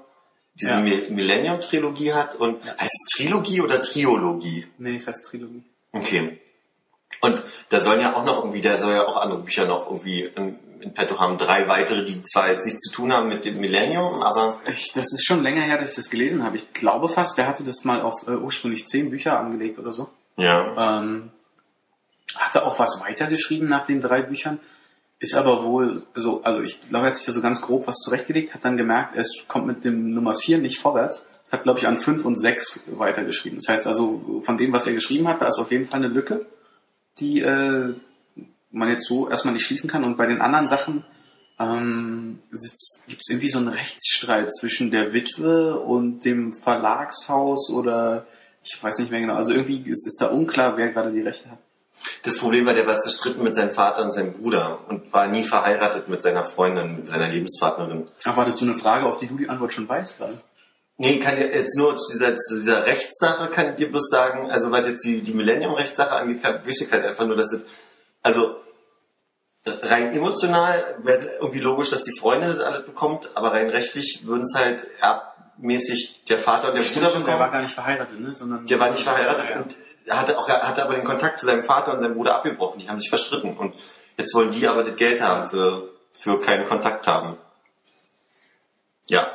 diese 0.54 0.72
Ja. 0.72 0.80
Mi- 0.80 1.10
Millennium-Trilogie 1.10 2.12
hat 2.12 2.36
und 2.36 2.62
heißt 2.64 2.92
es 3.06 3.12
Trilogie 3.16 3.60
oder 3.60 3.80
Triologie? 3.82 4.66
nee, 4.78 4.94
das 4.96 5.06
heißt 5.08 5.24
Trilogie. 5.26 5.64
Okay. 5.92 6.40
Und 7.22 7.42
da 7.68 7.80
sollen 7.80 8.00
ja 8.00 8.14
auch 8.16 8.24
noch 8.24 8.38
irgendwie, 8.38 8.60
da 8.60 8.76
soll 8.78 8.92
ja 8.94 9.06
auch 9.06 9.16
andere 9.16 9.40
Bücher 9.42 9.66
noch 9.66 9.86
irgendwie 9.90 10.30
in, 10.80 10.94
petto 10.94 11.18
haben. 11.18 11.36
Drei 11.38 11.68
weitere, 11.68 12.04
die 12.04 12.22
zwar 12.24 12.50
jetzt 12.50 12.64
nichts 12.64 12.80
zu 12.80 12.92
tun 12.92 13.12
haben 13.12 13.28
mit 13.28 13.44
dem 13.44 13.60
Millennium, 13.60 14.22
aber 14.22 14.60
Ich, 14.66 14.92
das 14.92 15.12
ist 15.12 15.24
schon 15.26 15.42
länger 15.42 15.62
her, 15.62 15.78
dass 15.78 15.90
ich 15.90 15.96
das 15.96 16.10
gelesen 16.10 16.42
habe. 16.44 16.56
Ich 16.56 16.72
glaube 16.72 17.08
fast, 17.08 17.38
der 17.38 17.46
hatte 17.46 17.64
das 17.64 17.84
mal 17.84 18.00
auf 18.00 18.26
äh, 18.26 18.32
ursprünglich 18.32 18.86
zehn 18.86 19.10
Bücher 19.10 19.38
angelegt 19.38 19.78
oder 19.78 19.92
so. 19.92 20.08
ja. 20.36 20.98
Ähm, 20.98 21.30
hatte 22.36 22.64
auch 22.64 22.78
was 22.78 23.00
weitergeschrieben 23.00 23.68
nach 23.68 23.84
den 23.84 24.00
drei 24.00 24.22
Büchern. 24.22 24.60
Ist 25.18 25.34
aber 25.34 25.64
wohl 25.64 26.02
so, 26.14 26.42
also 26.44 26.62
ich 26.62 26.80
glaube, 26.80 27.06
er 27.06 27.10
hat 27.10 27.16
sich 27.16 27.26
da 27.26 27.32
so 27.32 27.42
ganz 27.42 27.60
grob 27.60 27.86
was 27.88 27.96
zurechtgelegt, 27.96 28.54
hat 28.54 28.64
dann 28.64 28.76
gemerkt, 28.76 29.16
es 29.16 29.44
kommt 29.48 29.66
mit 29.66 29.84
dem 29.84 30.14
Nummer 30.14 30.34
vier 30.34 30.58
nicht 30.58 30.78
vorwärts. 30.78 31.26
Hat, 31.50 31.64
glaube 31.64 31.80
ich, 31.80 31.88
an 31.88 31.98
fünf 31.98 32.24
und 32.24 32.36
sechs 32.36 32.84
weitergeschrieben. 32.86 33.58
Das 33.58 33.74
heißt 33.74 33.86
also, 33.86 34.40
von 34.44 34.56
dem, 34.56 34.72
was 34.72 34.86
er 34.86 34.92
geschrieben 34.92 35.26
hat, 35.26 35.42
da 35.42 35.48
ist 35.48 35.58
auf 35.58 35.72
jeden 35.72 35.86
Fall 35.86 35.98
eine 35.98 36.08
Lücke, 36.08 36.46
die 37.18 37.40
äh, 37.40 37.92
man 38.70 38.88
jetzt 38.88 39.06
so 39.06 39.28
erstmal 39.28 39.54
nicht 39.54 39.64
schließen 39.64 39.90
kann. 39.90 40.04
Und 40.04 40.16
bei 40.16 40.26
den 40.26 40.40
anderen 40.40 40.66
Sachen 40.66 41.04
ähm, 41.58 42.40
gibt 43.08 43.22
es 43.22 43.28
irgendwie 43.28 43.50
so 43.50 43.58
einen 43.58 43.68
Rechtsstreit 43.68 44.52
zwischen 44.52 44.90
der 44.90 45.12
Witwe 45.12 45.78
und 45.78 46.24
dem 46.24 46.52
Verlagshaus 46.52 47.70
oder 47.70 48.26
ich 48.62 48.82
weiß 48.82 48.98
nicht 48.98 49.10
mehr 49.10 49.20
genau. 49.20 49.34
Also 49.34 49.52
irgendwie 49.52 49.88
ist, 49.88 50.06
ist 50.06 50.20
da 50.20 50.26
unklar, 50.26 50.76
wer 50.76 50.88
gerade 50.88 51.12
die 51.12 51.20
Rechte 51.20 51.50
hat. 51.50 51.58
Das 52.22 52.38
Problem 52.38 52.66
war, 52.66 52.74
der 52.74 52.86
war 52.86 52.98
zerstritten 52.98 53.42
mit 53.42 53.54
seinem 53.54 53.72
Vater 53.72 54.02
und 54.02 54.10
seinem 54.10 54.32
Bruder 54.32 54.88
und 54.88 55.12
war 55.12 55.26
nie 55.26 55.42
verheiratet 55.42 56.08
mit 56.08 56.22
seiner 56.22 56.44
Freundin, 56.44 56.96
mit 56.96 57.08
seiner 57.08 57.28
Lebenspartnerin. 57.28 58.08
Ach, 58.24 58.36
war 58.36 58.46
das 58.46 58.58
so 58.58 58.64
eine 58.64 58.74
Frage, 58.74 59.06
auf 59.06 59.18
die 59.18 59.26
du 59.26 59.36
die 59.36 59.48
Antwort 59.48 59.72
schon 59.72 59.88
weißt 59.88 60.18
gerade? 60.18 60.38
Nee, 60.96 61.18
kann 61.18 61.36
dir 61.36 61.52
jetzt 61.52 61.76
nur 61.76 61.96
zu 61.96 62.12
dieser, 62.12 62.34
zu 62.34 62.60
dieser 62.60 62.84
Rechtssache 62.84 63.48
kann 63.48 63.70
ich 63.70 63.76
dir 63.76 63.90
bloß 63.90 64.08
sagen, 64.08 64.50
also 64.50 64.70
was 64.70 64.86
jetzt 64.86 65.04
die, 65.04 65.22
die 65.22 65.32
Millennium-Rechtssache 65.32 66.12
angeht, 66.12 66.42
wüsste 66.64 66.84
ich 66.84 66.92
halt 66.92 67.04
einfach 67.06 67.26
nur, 67.26 67.36
dass 67.36 67.52
es, 67.52 67.62
also 68.22 68.56
rein 69.66 70.12
emotional 70.14 70.96
wäre 71.02 71.26
irgendwie 71.40 71.60
logisch, 71.60 71.90
dass 71.90 72.02
die 72.02 72.16
Freundin 72.18 72.50
das 72.56 72.60
alles 72.60 72.86
bekommt, 72.86 73.30
aber 73.34 73.52
rein 73.52 73.68
rechtlich 73.70 74.26
würden 74.26 74.42
es 74.44 74.54
halt 74.54 74.86
erbmäßig 75.00 76.24
der 76.28 76.38
Vater 76.38 76.68
und 76.68 76.76
der 76.76 76.82
Bruder 76.82 77.06
Stimmt, 77.06 77.26
der 77.26 77.34
war 77.34 77.38
bekommen. 77.38 77.52
gar 77.52 77.62
nicht 77.62 77.74
verheiratet, 77.74 78.20
ne? 78.20 78.34
Sondern 78.34 78.66
Der 78.66 78.80
war 78.80 78.90
nicht 78.90 79.02
verheiratet 79.02 79.50
Ja, 79.50 79.56
und 79.56 79.76
er 80.06 80.18
hatte 80.18 80.38
auch, 80.38 80.48
hatte 80.48 80.82
aber 80.82 80.94
den 80.94 81.04
Kontakt 81.04 81.38
zu 81.38 81.46
seinem 81.46 81.62
Vater 81.62 81.92
und 81.92 82.00
seinem 82.00 82.14
Bruder 82.14 82.34
abgebrochen. 82.36 82.80
Die 82.80 82.88
haben 82.88 82.98
sich 82.98 83.10
verstritten 83.10 83.56
und 83.56 83.74
jetzt 84.16 84.34
wollen 84.34 84.50
die 84.50 84.66
aber 84.66 84.82
das 84.82 84.96
Geld 84.96 85.20
haben 85.20 85.50
für, 85.50 85.90
für 86.12 86.40
keinen 86.40 86.66
Kontakt 86.66 87.06
haben. 87.06 87.36
Ja. 89.08 89.30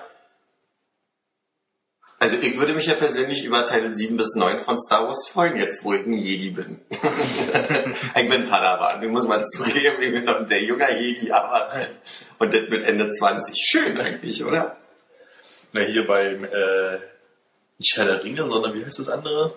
Also 2.17 2.37
ich 2.37 2.57
würde 2.57 2.73
mich 2.73 2.85
ja 2.85 2.95
persönlich 2.95 3.43
über 3.43 3.65
Teile 3.65 3.95
7 3.95 4.15
bis 4.15 4.35
9 4.35 4.61
von 4.61 4.79
Star 4.79 5.05
Wars 5.05 5.27
freuen, 5.27 5.57
jetzt 5.57 5.83
wo 5.83 5.93
ich 5.93 6.05
ein 6.05 6.13
Jedi 6.13 6.49
bin. 6.49 6.79
ich 6.89 8.29
bin 8.29 8.47
Padawan, 8.47 9.03
ich 9.03 9.09
muss 9.09 9.27
mal 9.27 9.45
zugeben, 9.45 10.01
ich 10.01 10.11
bin 10.11 10.23
noch 10.23 10.47
der 10.47 10.63
junge 10.63 10.97
Jedi, 10.97 11.31
aber 11.31 11.69
und 12.39 12.53
das 12.53 12.69
mit 12.69 12.83
Ende 12.83 13.09
20. 13.09 13.55
Schön 13.57 13.99
eigentlich, 13.99 14.45
oder? 14.45 14.77
Na, 15.73 15.81
hier 15.81 16.07
beim, 16.07 16.45
äh, 16.45 16.99
nicht 17.77 17.97
Herr 17.97 18.05
der 18.05 18.23
Ringe, 18.23 18.47
sondern 18.47 18.73
wie 18.73 18.85
heißt 18.85 18.99
das 18.99 19.09
andere? 19.09 19.53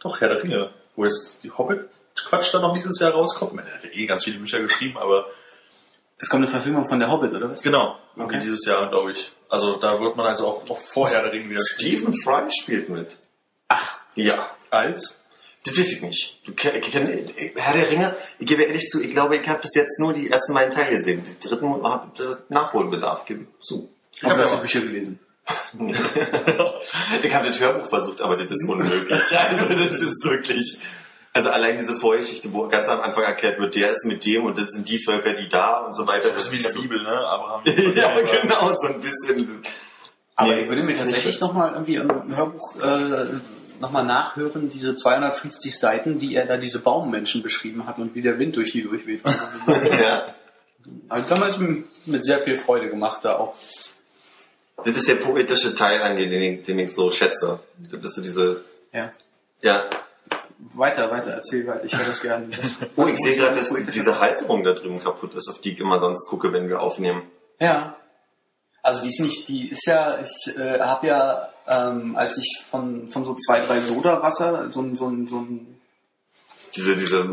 Doch, 0.00 0.20
Herr 0.20 0.28
der 0.28 0.42
Ringe. 0.42 0.70
Wo 0.96 1.06
jetzt 1.06 1.38
die 1.42 1.50
Hobbit-Quatsch 1.50 2.52
da 2.52 2.60
noch 2.60 2.74
dieses 2.74 3.00
Jahr 3.00 3.12
rauskommt. 3.12 3.54
Man, 3.54 3.66
er 3.66 3.74
hat 3.74 3.84
ja 3.84 3.90
eh 3.90 4.06
ganz 4.06 4.24
viele 4.24 4.38
Bücher 4.38 4.60
geschrieben, 4.60 4.98
aber 4.98 5.26
Es 6.18 6.28
kommt 6.28 6.42
eine 6.42 6.48
Verfilmung 6.50 6.84
von 6.86 7.00
der 7.00 7.10
Hobbit, 7.10 7.32
oder 7.34 7.50
was? 7.50 7.62
genau, 7.62 7.98
Okay. 8.16 8.40
dieses 8.40 8.64
Jahr, 8.64 8.88
glaube 8.88 9.12
ich. 9.12 9.32
Also 9.48 9.76
da 9.76 10.00
wird 10.00 10.16
man 10.16 10.26
also 10.26 10.46
auch, 10.46 10.68
auch 10.70 10.78
vor 10.78 11.08
Herr 11.08 11.22
der 11.22 11.32
Ringe 11.32 11.50
wieder 11.50 11.60
Stephen 11.62 12.14
Fry 12.22 12.44
spielt 12.50 12.88
mit. 12.88 13.16
Ach, 13.68 13.98
Ja. 14.14 14.50
Als? 14.70 15.18
Das 15.66 15.78
weiß 15.78 15.92
ich 15.92 16.02
nicht. 16.02 16.40
Du, 16.44 16.52
Herr 16.56 17.72
der 17.74 17.90
Ringe, 17.90 18.16
ich 18.38 18.46
gebe 18.46 18.62
ehrlich 18.62 18.88
zu, 18.90 19.02
ich 19.02 19.10
glaube, 19.10 19.36
ich 19.36 19.48
habe 19.48 19.60
bis 19.62 19.74
jetzt 19.74 19.98
nur 19.98 20.12
die 20.12 20.30
ersten 20.30 20.52
beiden 20.54 20.72
Teile 20.74 20.96
gesehen. 20.96 21.24
Die 21.24 21.48
dritten 21.48 21.82
haben 21.82 22.12
Nachholbedarf. 22.48 23.24
Gebe 23.24 23.46
zu. 23.60 23.88
aber 24.22 24.30
hab 24.32 24.36
du 24.38 24.42
hast 24.44 24.52
ja 24.52 24.58
Bücher 24.60 24.80
gelesen. 24.80 25.18
ich 27.22 27.34
habe 27.34 27.48
das 27.48 27.60
Hörbuch 27.60 27.88
versucht, 27.88 28.20
aber 28.20 28.36
das 28.36 28.50
ist 28.50 28.68
unmöglich. 28.68 29.20
Also 29.38 29.68
das 29.68 30.00
ist 30.02 30.24
wirklich. 30.24 30.78
Also 31.36 31.50
allein 31.50 31.76
diese 31.76 31.98
Vorgeschichte, 31.98 32.52
wo 32.52 32.68
ganz 32.68 32.86
am 32.86 33.00
Anfang 33.00 33.24
erklärt 33.24 33.58
wird, 33.58 33.74
der 33.74 33.90
ist 33.90 34.04
mit 34.04 34.24
dem 34.24 34.44
und 34.44 34.56
das 34.56 34.68
sind 34.68 34.88
die 34.88 35.02
Völker, 35.02 35.32
die 35.32 35.48
da 35.48 35.78
und 35.78 35.94
so 35.94 36.06
weiter. 36.06 36.28
Das 36.32 36.44
ist 36.46 36.52
wie 36.52 36.58
in 36.58 36.62
der 36.62 36.70
Bibel, 36.70 37.02
ne? 37.02 37.10
Abraham. 37.10 37.62
ja, 37.96 38.14
genau, 38.20 38.72
so 38.78 38.86
ein 38.86 39.00
bisschen. 39.00 39.60
Aber 40.36 40.52
Nee, 40.52 40.60
ich 40.60 40.68
würde 40.68 40.84
mir 40.84 40.96
tatsächlich 40.96 41.40
nochmal 41.40 41.72
irgendwie 41.72 41.96
im 41.96 42.36
Hörbuch 42.36 42.76
äh, 42.76 43.26
nochmal 43.80 44.04
nachhören, 44.04 44.68
diese 44.68 44.94
250 44.94 45.76
Seiten, 45.76 46.20
die 46.20 46.36
er 46.36 46.46
da 46.46 46.56
diese 46.56 46.78
Baummenschen 46.78 47.42
beschrieben 47.42 47.84
hat 47.88 47.98
und 47.98 48.14
wie 48.14 48.22
der 48.22 48.38
Wind 48.38 48.54
durch 48.54 48.70
die 48.70 48.82
durchweht. 48.82 49.22
ja. 49.66 50.26
Also 51.08 51.34
damals 51.34 51.58
mit, 51.58 52.06
mit 52.06 52.24
sehr 52.24 52.42
viel 52.44 52.58
Freude 52.58 52.88
gemacht 52.88 53.24
da 53.24 53.38
auch. 53.38 53.56
Das 54.84 54.96
ist 54.96 55.08
der 55.08 55.16
poetische 55.16 55.74
Teil 55.74 56.00
an 56.00 56.16
dir, 56.16 56.28
den 56.28 56.42
ich, 56.42 56.62
den 56.62 56.78
ich 56.78 56.94
so 56.94 57.10
schätze. 57.10 57.58
Das 57.90 58.04
ist 58.04 58.14
so 58.14 58.22
diese, 58.22 58.64
Ja. 58.92 59.12
ja. 59.62 59.84
Weiter, 60.58 61.10
weiter, 61.10 61.32
erzähl 61.32 61.66
weiter. 61.66 61.84
Ich 61.84 61.96
höre 61.96 62.06
das 62.06 62.20
gerne. 62.20 62.46
Das, 62.56 62.76
Oh, 62.96 63.06
ich 63.06 63.18
sehe 63.18 63.36
gerade, 63.36 63.56
dass 63.56 63.70
diese 63.90 64.18
Halterung 64.20 64.64
da 64.64 64.72
drüben 64.72 65.00
kaputt 65.00 65.34
ist, 65.34 65.48
auf 65.48 65.60
die 65.60 65.72
ich 65.72 65.80
immer 65.80 65.98
sonst 65.98 66.28
gucke, 66.28 66.52
wenn 66.52 66.68
wir 66.68 66.80
aufnehmen. 66.80 67.22
Ja. 67.60 67.96
Also 68.82 69.02
die 69.02 69.08
ist 69.08 69.20
nicht, 69.20 69.48
die 69.48 69.68
ist 69.68 69.86
ja, 69.86 70.18
ich 70.20 70.56
äh, 70.56 70.78
habe 70.78 71.06
ja, 71.06 71.48
ähm, 71.66 72.16
als 72.16 72.36
ich 72.36 72.62
von, 72.70 73.08
von 73.08 73.24
so 73.24 73.34
zwei, 73.34 73.60
drei 73.60 73.80
Sodawasser, 73.80 74.70
so 74.70 74.82
ein, 74.82 74.94
so 74.94 75.08
ein, 75.08 75.26
so 75.26 75.38
ein, 75.38 75.80
Diese, 76.76 76.94
diese 76.96 77.26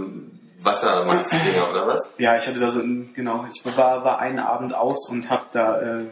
Wassermax-Dinger, 0.59 1.69
oder 1.69 1.87
was? 1.87 2.13
ja, 2.17 2.37
ich 2.37 2.47
hatte 2.47 2.59
da 2.59 2.69
so 2.69 2.79
ein, 2.79 3.13
genau, 3.13 3.45
ich 3.53 3.63
war, 3.75 4.05
war 4.05 4.19
einen 4.19 4.39
Abend 4.39 4.73
aus 4.73 5.09
und 5.09 5.29
habe 5.29 5.43
da, 5.51 5.81
äh, 5.81 6.05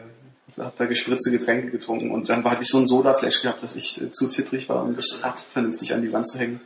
hab 0.57 0.75
da 0.75 0.85
gespritzte 0.85 1.31
Getränke 1.31 1.71
getrunken 1.71 2.11
und 2.11 2.27
dann 2.27 2.43
hatte 2.43 2.63
ich 2.63 2.67
so 2.67 2.79
ein 2.79 2.87
Sodaflash 2.87 3.41
gehabt, 3.41 3.63
dass 3.63 3.75
ich 3.75 4.01
äh, 4.01 4.11
zu 4.11 4.27
zittrig 4.27 4.67
war, 4.67 4.83
um 4.83 4.93
das 4.93 5.23
Rad 5.23 5.39
vernünftig 5.39 5.93
an 5.93 6.01
die 6.01 6.11
Wand 6.11 6.27
zu 6.27 6.37
hängen 6.37 6.59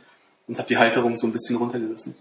und 0.46 0.58
habe 0.58 0.68
die 0.68 0.76
Halterung 0.78 1.16
so 1.16 1.26
ein 1.26 1.32
bisschen 1.32 1.56
runtergerissen. 1.56 2.16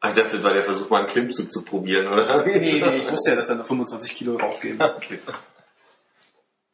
Ah, 0.00 0.08
Ich 0.08 0.14
dachte, 0.14 0.36
das 0.36 0.42
war 0.42 0.52
der 0.54 0.62
Versuch, 0.62 0.88
mal 0.90 1.00
einen 1.00 1.06
Klimmzug 1.08 1.50
zu 1.50 1.62
probieren, 1.62 2.06
oder? 2.08 2.44
Nee, 2.46 2.58
nee, 2.58 2.96
ich 2.98 3.10
wusste 3.10 3.30
ja, 3.30 3.36
dass 3.36 3.48
da 3.48 3.54
noch 3.54 3.66
25 3.66 4.14
Kilo 4.16 4.36
raufgehen. 4.36 4.80
Okay. 4.80 5.18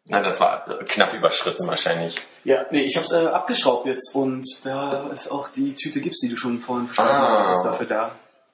Nein, 0.09 0.23
das 0.23 0.39
war 0.39 0.65
knapp 0.85 1.13
überschritten 1.15 1.67
wahrscheinlich. 1.67 2.15
Ja, 2.45 2.65
nee, 2.71 2.85
ich 2.85 2.95
habe 2.97 3.05
es 3.05 3.11
äh, 3.13 3.27
abgeschraubt 3.27 3.87
jetzt 3.87 4.15
und 4.15 4.47
da 4.65 5.09
ist 5.09 5.29
auch 5.33 5.49
die 5.49 5.75
Tüte 5.75 6.01
Gips, 6.01 6.21
die 6.21 6.29
du 6.29 6.37
schon 6.37 6.61
vorhin 6.61 6.87
verspeisen 6.87 7.25
Ah. 7.25 7.45
wolltest, 7.45 7.65
dafür 7.65 7.87
da. 7.87 8.13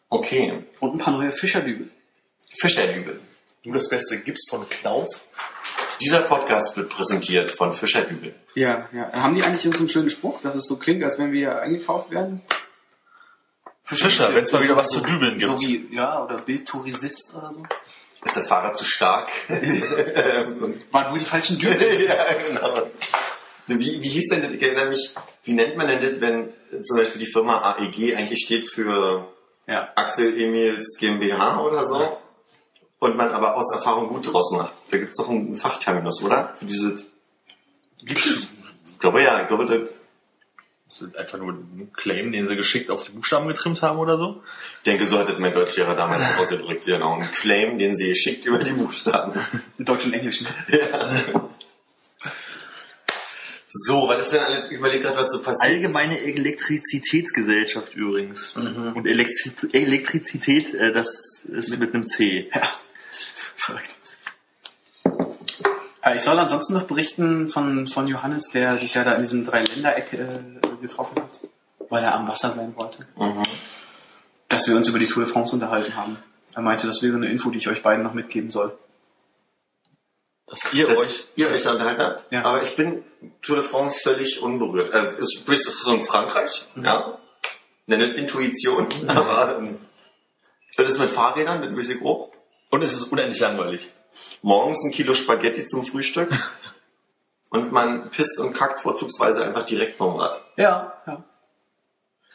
Okay. 0.09 0.65
Und 0.81 0.95
ein 0.95 0.99
paar 0.99 1.13
neue 1.13 1.31
Fischerdübel. 1.31 1.91
Fischerdübel. 2.59 3.21
Du 3.65 3.73
das 3.73 3.89
Beste 3.91 4.19
gibst 4.21 4.49
von 4.49 4.67
Knauf. 4.71 5.21
Dieser 6.03 6.23
Podcast 6.23 6.77
wird 6.77 6.91
präsentiert 6.91 7.51
von 7.53 7.73
Fischerdübel. 7.73 8.35
Ja, 8.55 8.89
ja. 8.93 9.13
Haben 9.13 9.35
die 9.35 9.43
eigentlich 9.45 9.63
so 9.63 9.79
einen 9.79 9.89
schönen 9.89 10.11
Spruch, 10.11 10.41
dass 10.43 10.55
es 10.55 10.67
so 10.67 10.77
klingt, 10.77 11.05
als 11.05 11.19
wenn 11.19 11.33
wir 11.33 11.61
eingekauft 11.61 12.11
werden? 12.11 12.43
Fischer, 13.85 14.35
wenn 14.35 14.43
es 14.43 14.53
mal 14.53 14.63
wieder 14.63 14.77
was 14.77 14.89
so, 14.89 15.01
zu 15.01 15.07
dübeln 15.07 15.39
gibt. 15.39 15.51
So 15.51 15.61
wie, 15.61 15.89
ja, 15.93 16.25
oder 16.25 16.39
Bildtourisist 16.39 17.35
oder 17.37 17.53
so. 17.53 17.63
Ist 18.25 18.37
das 18.37 18.49
Fahrrad 18.49 18.77
zu 18.77 18.85
stark? 18.85 19.31
Waren 20.91 21.13
wohl 21.13 21.19
die 21.19 21.25
falschen 21.25 21.59
Dübel. 21.59 22.05
ja, 22.07 22.27
genau. 22.47 22.89
Wie, 23.67 24.03
wie 24.03 24.09
hieß 24.09 24.29
denn 24.29 24.43
das? 24.43 24.53
Ich 24.53 24.63
erinnere 24.63 24.87
mich, 24.87 25.15
wie 25.45 25.53
nennt 25.53 25.77
man 25.77 25.89
denn 25.89 26.01
das, 26.01 26.21
wenn 26.21 26.53
zum 26.85 26.97
Beispiel 26.97 27.21
die 27.21 27.31
Firma 27.31 27.61
AEG 27.73 28.17
eigentlich 28.17 28.45
steht 28.45 28.69
für 28.71 29.29
Ja. 29.67 29.91
Axel 29.95 30.37
Emils 30.41 30.97
GmbH 30.99 31.63
oder 31.63 31.85
so? 31.85 32.19
Und 33.03 33.17
man 33.17 33.31
aber 33.31 33.57
aus 33.57 33.73
Erfahrung 33.73 34.07
gut 34.07 34.33
draus 34.33 34.53
macht. 34.53 34.75
Da 34.93 34.97
gibt 34.97 35.11
es 35.11 35.17
doch 35.17 35.29
einen 35.29 35.57
Fachterminus, 35.57 36.23
oder? 36.23 36.55
Für 36.55 36.67
diese, 36.67 36.95
Gibt 38.01 38.25
es? 38.25 38.53
ich 38.87 38.99
glaube 39.01 39.21
ja, 39.21 39.43
ich 39.43 39.49
glaube, 39.49 39.67
das, 39.67 39.93
Das 40.87 41.03
ist 41.03 41.17
einfach 41.17 41.39
nur 41.39 41.53
ein 41.53 41.91
Claim, 41.95 42.31
den 42.31 42.47
sie 42.47 42.55
geschickt 42.55 42.91
auf 42.91 43.03
die 43.03 43.11
Buchstaben 43.11 43.49
getrimmt 43.49 43.83
haben 43.83 43.99
oder 43.99 44.17
so. 44.19 44.41
ich 44.79 44.85
denke, 44.85 45.05
so 45.09 45.19
hat 45.19 45.29
das 45.29 45.41
mein 45.41 45.53
Deutschlehrer 45.53 45.97
damals 45.97 46.23
ausgedrückt. 46.39 46.85
Genau, 46.85 47.17
ein 47.17 47.29
Claim, 47.33 47.77
den 47.77 47.97
sie 47.97 48.15
schickt 48.15 48.47
über 48.47 48.61
die 48.61 48.71
Buchstaben. 48.71 49.33
In 49.79 49.85
Deutsch 49.85 50.05
und 50.05 50.13
Englisch. 50.13 50.43
ne? 50.43 50.49
So, 53.67 54.07
was 54.07 54.27
ist 54.27 54.35
denn 54.35 54.45
alle, 54.45 54.67
ich 54.67 54.79
überlege 54.79 55.03
gerade, 55.03 55.17
was 55.17 55.33
so 55.33 55.41
passiert 55.41 55.73
Allgemeine 55.73 56.21
Elektrizitätsgesellschaft 56.21 57.97
übrigens. 57.97 58.53
Und 58.55 59.09
Elektri 59.09 59.51
Elektrizität, 59.73 60.73
äh, 60.75 60.93
das 60.93 61.43
ist 61.49 61.77
mit 61.79 61.95
einem 61.95 62.07
C. 62.07 62.49
Verrückt. 63.35 63.97
Äh, 66.03 66.17
Ich 66.17 66.23
soll 66.23 66.39
ansonsten 66.39 66.75
noch 66.75 66.85
berichten 66.85 67.51
von, 67.51 67.87
von 67.87 68.07
Johannes, 68.09 68.51
der 68.51 68.77
sich 68.79 68.95
ja 68.95 69.05
da 69.05 69.13
in 69.13 69.21
diesem 69.21 69.45
Dreiländereck 69.45 70.13
äh, 70.13 70.41
getroffen 70.81 71.17
hat, 71.17 71.41
weil 71.89 72.03
er 72.03 72.15
am 72.15 72.29
Wasser 72.29 72.51
sein 72.51 72.75
wollte. 72.77 73.07
Mhm. 73.17 73.43
Dass 74.49 74.67
wir 74.69 74.77
uns 74.77 74.89
über 74.89 74.99
die 74.99 75.07
Tour 75.07 75.25
de 75.25 75.33
France 75.33 75.55
unterhalten 75.55 75.97
haben. 75.97 76.19
Er 76.55 76.63
meinte, 76.63 76.87
das 76.87 77.03
wäre 77.03 77.17
eine 77.17 77.29
Info, 77.29 77.51
die 77.51 77.59
ich 77.59 77.69
euch 77.69 77.83
beiden 77.83 78.03
noch 78.05 78.15
mitgeben 78.15 78.51
soll. 78.51 78.77
Dass 80.47 80.71
ihr 80.75 80.87
Dass 80.87 80.99
euch 80.99 81.25
ihr 81.37 81.51
euch 81.51 81.67
unterhalten 81.67 82.03
habt. 82.03 82.27
Ja. 82.31 82.45
Aber 82.45 82.61
ich 82.61 82.77
bin 82.77 83.05
Tour 83.41 83.57
de 83.57 83.65
France 83.65 84.01
völlig 84.03 84.43
unberührt. 84.43 84.93
Äh, 84.93 85.19
ist, 85.19 85.39
sprich, 85.39 85.63
das 85.65 85.75
ist 85.75 85.85
so 85.85 85.95
in 85.95 86.05
Frankreich, 86.05 86.69
ja. 86.77 87.19
Nennt 87.87 88.15
Intuition, 88.15 88.87
aber 89.09 89.59
ähm, 89.59 89.79
das 90.77 90.91
ist 90.91 90.99
mit 90.99 91.11
Fahrrädern, 91.11 91.61
mit 91.61 92.01
grob. 92.01 92.33
Und 92.73 92.83
es 92.83 92.95
ist 92.95 93.13
unendlich 93.13 93.39
langweilig. 93.39 93.93
Morgens 94.41 94.83
ein 94.85 94.93
Kilo 94.93 95.13
Spaghetti 95.13 95.67
zum 95.67 95.85
Frühstück. 95.85 96.31
und 97.51 97.71
man 97.71 98.11
pisst 98.11 98.41
und 98.41 98.55
kackt 98.55 98.81
vorzugsweise 98.81 99.45
einfach 99.45 99.65
direkt 99.65 99.99
vom 99.99 100.17
Rad. 100.17 100.41
Ja, 100.57 100.95
ja. 101.07 101.23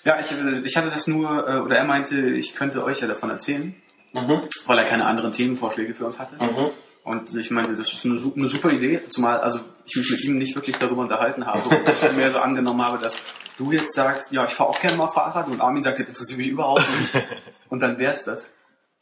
Ja, 0.04 0.20
ich, 0.20 0.32
ich 0.64 0.78
hatte 0.78 0.92
das 0.92 1.08
nur, 1.08 1.50
äh, 1.50 1.58
oder 1.58 1.78
er 1.78 1.84
meinte, 1.86 2.20
ich 2.20 2.54
könnte 2.54 2.84
euch 2.84 3.02
ja 3.02 3.08
davon 3.08 3.32
erzählen, 3.32 3.76
Mhm. 4.14 4.44
weil 4.68 4.78
er 4.78 4.86
keine 4.86 5.06
anderen 5.06 5.32
Themenvorschläge 5.32 5.94
für 5.96 6.06
uns 6.06 6.20
hatte. 6.20 6.36
Mhm. 6.36 6.70
Und 7.04 7.36
ich 7.36 7.52
meinte, 7.52 7.76
das 7.76 7.92
ist 7.94 8.06
eine, 8.06 8.16
eine 8.36 8.48
super 8.48 8.70
Idee, 8.70 9.02
zumal 9.10 9.40
also 9.40 9.60
ich 9.86 9.96
mich 9.96 10.12
mit 10.12 10.24
ihm 10.24 10.38
nicht 10.38 10.56
wirklich 10.56 10.78
darüber 10.78 11.02
unterhalten 11.02 11.46
habe 11.46 11.68
und 11.68 11.90
ich 11.90 12.12
mehr 12.16 12.32
so 12.32 12.40
angenommen 12.40 12.84
habe, 12.84 13.00
dass 13.00 13.18
du 13.58 13.72
jetzt 13.72 13.94
sagst, 13.94 14.32
ja, 14.32 14.46
ich 14.46 14.54
fahre 14.54 14.70
auch 14.70 14.80
gerne 14.80 14.98
mal 14.98 15.08
Fahrrad 15.08 15.48
und 15.48 15.62
Armin 15.62 15.84
sagt, 15.84 16.00
das 16.00 16.08
interessiert 16.08 16.38
mich 16.38 16.48
überhaupt 16.48 16.86
nicht. 16.96 17.26
Und 17.70 17.82
dann 17.82 17.98
wär's 17.98 18.24
das. 18.24 18.46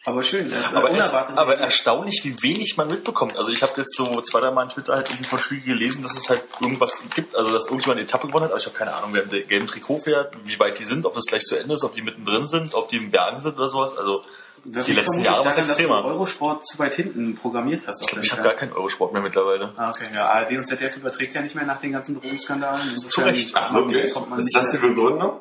Aber 0.06 0.22
schön, 0.22 0.54
hat 0.54 0.74
Aber, 0.74 0.92
es, 0.92 0.98
unerwartet. 0.98 1.38
aber 1.38 1.58
erstaunlich, 1.58 2.24
wie 2.24 2.42
wenig 2.44 2.78
man 2.78 2.88
mitbekommt. 2.88 3.38
Also 3.38 3.50
ich 3.50 3.64
habe 3.64 3.74
jetzt 3.78 3.96
so 3.96 4.22
zwei, 4.22 4.40
drei 4.40 4.52
Mal 4.52 4.64
in 4.64 4.70
Twitter 4.70 4.94
halt 4.94 5.10
irgendwie 5.10 5.28
von 5.28 5.40
Spiegel 5.40 5.74
gelesen, 5.74 6.04
dass 6.04 6.16
es 6.16 6.30
halt 6.30 6.44
irgendwas 6.62 7.02
gibt, 7.16 7.36
also 7.36 7.52
dass 7.52 7.66
irgendjemand 7.66 7.98
eine 7.98 8.08
Etappe 8.08 8.28
gewonnen 8.28 8.46
hat, 8.46 8.52
aber 8.52 8.60
ich 8.60 8.68
habe 8.68 8.78
keine 8.78 8.94
Ahnung, 8.94 9.10
wer 9.14 9.24
im 9.24 9.48
gelben 9.48 9.66
Trikot 9.66 10.04
fährt, 10.04 10.36
wie 10.44 10.60
weit 10.60 10.78
die 10.78 10.84
sind, 10.84 11.08
ob 11.08 11.16
das 11.16 11.26
gleich 11.26 11.44
zu 11.44 11.56
Ende 11.56 11.74
ist, 11.74 11.84
ob 11.84 11.96
die 11.96 12.04
mittendrin 12.04 12.48
sind, 12.48 12.76
ob 12.76 12.90
die 12.90 12.98
im 12.98 13.10
Bergen 13.10 13.40
sind 13.40 13.56
oder 13.58 13.68
sowas. 13.68 13.98
Also 13.98 14.24
das 14.64 14.86
die 14.86 14.94
letzten 14.94 15.24
Jahre 15.24 15.38
war 15.38 15.44
daran, 15.46 15.68
dass 15.68 15.78
du 15.78 15.84
extremer. 15.84 16.06
Eurosport 16.06 16.66
zu 16.66 16.80
weit 16.80 16.96
hinten 16.96 17.36
programmiert 17.36 17.88
hast. 17.88 18.02
Ich 18.02 18.08
deinem 18.08 18.32
habe 18.32 18.42
gar 18.44 18.54
keinen 18.54 18.74
Eurosport 18.74 19.14
mehr 19.14 19.22
mittlerweile. 19.22 19.74
Ah, 19.76 19.90
okay, 19.90 20.06
ja, 20.14 20.28
ARD 20.28 20.52
und 20.52 20.66
ZDF 20.66 20.98
überträgt 20.98 21.34
ja 21.36 21.42
nicht 21.42 21.56
mehr 21.56 21.66
nach 21.66 21.80
den 21.80 21.92
ganzen 21.92 22.20
Drogenskandalen. 22.20 22.82
Insofern 22.90 23.10
Zu 23.10 23.22
Recht. 23.22 23.52
Ach, 23.56 23.74
wirklich? 23.74 24.14
kommt 24.14 24.30
man 24.30 24.40
ist 24.40 24.56
das 24.56 24.72
die 24.72 24.78
Begründung? 24.78 25.40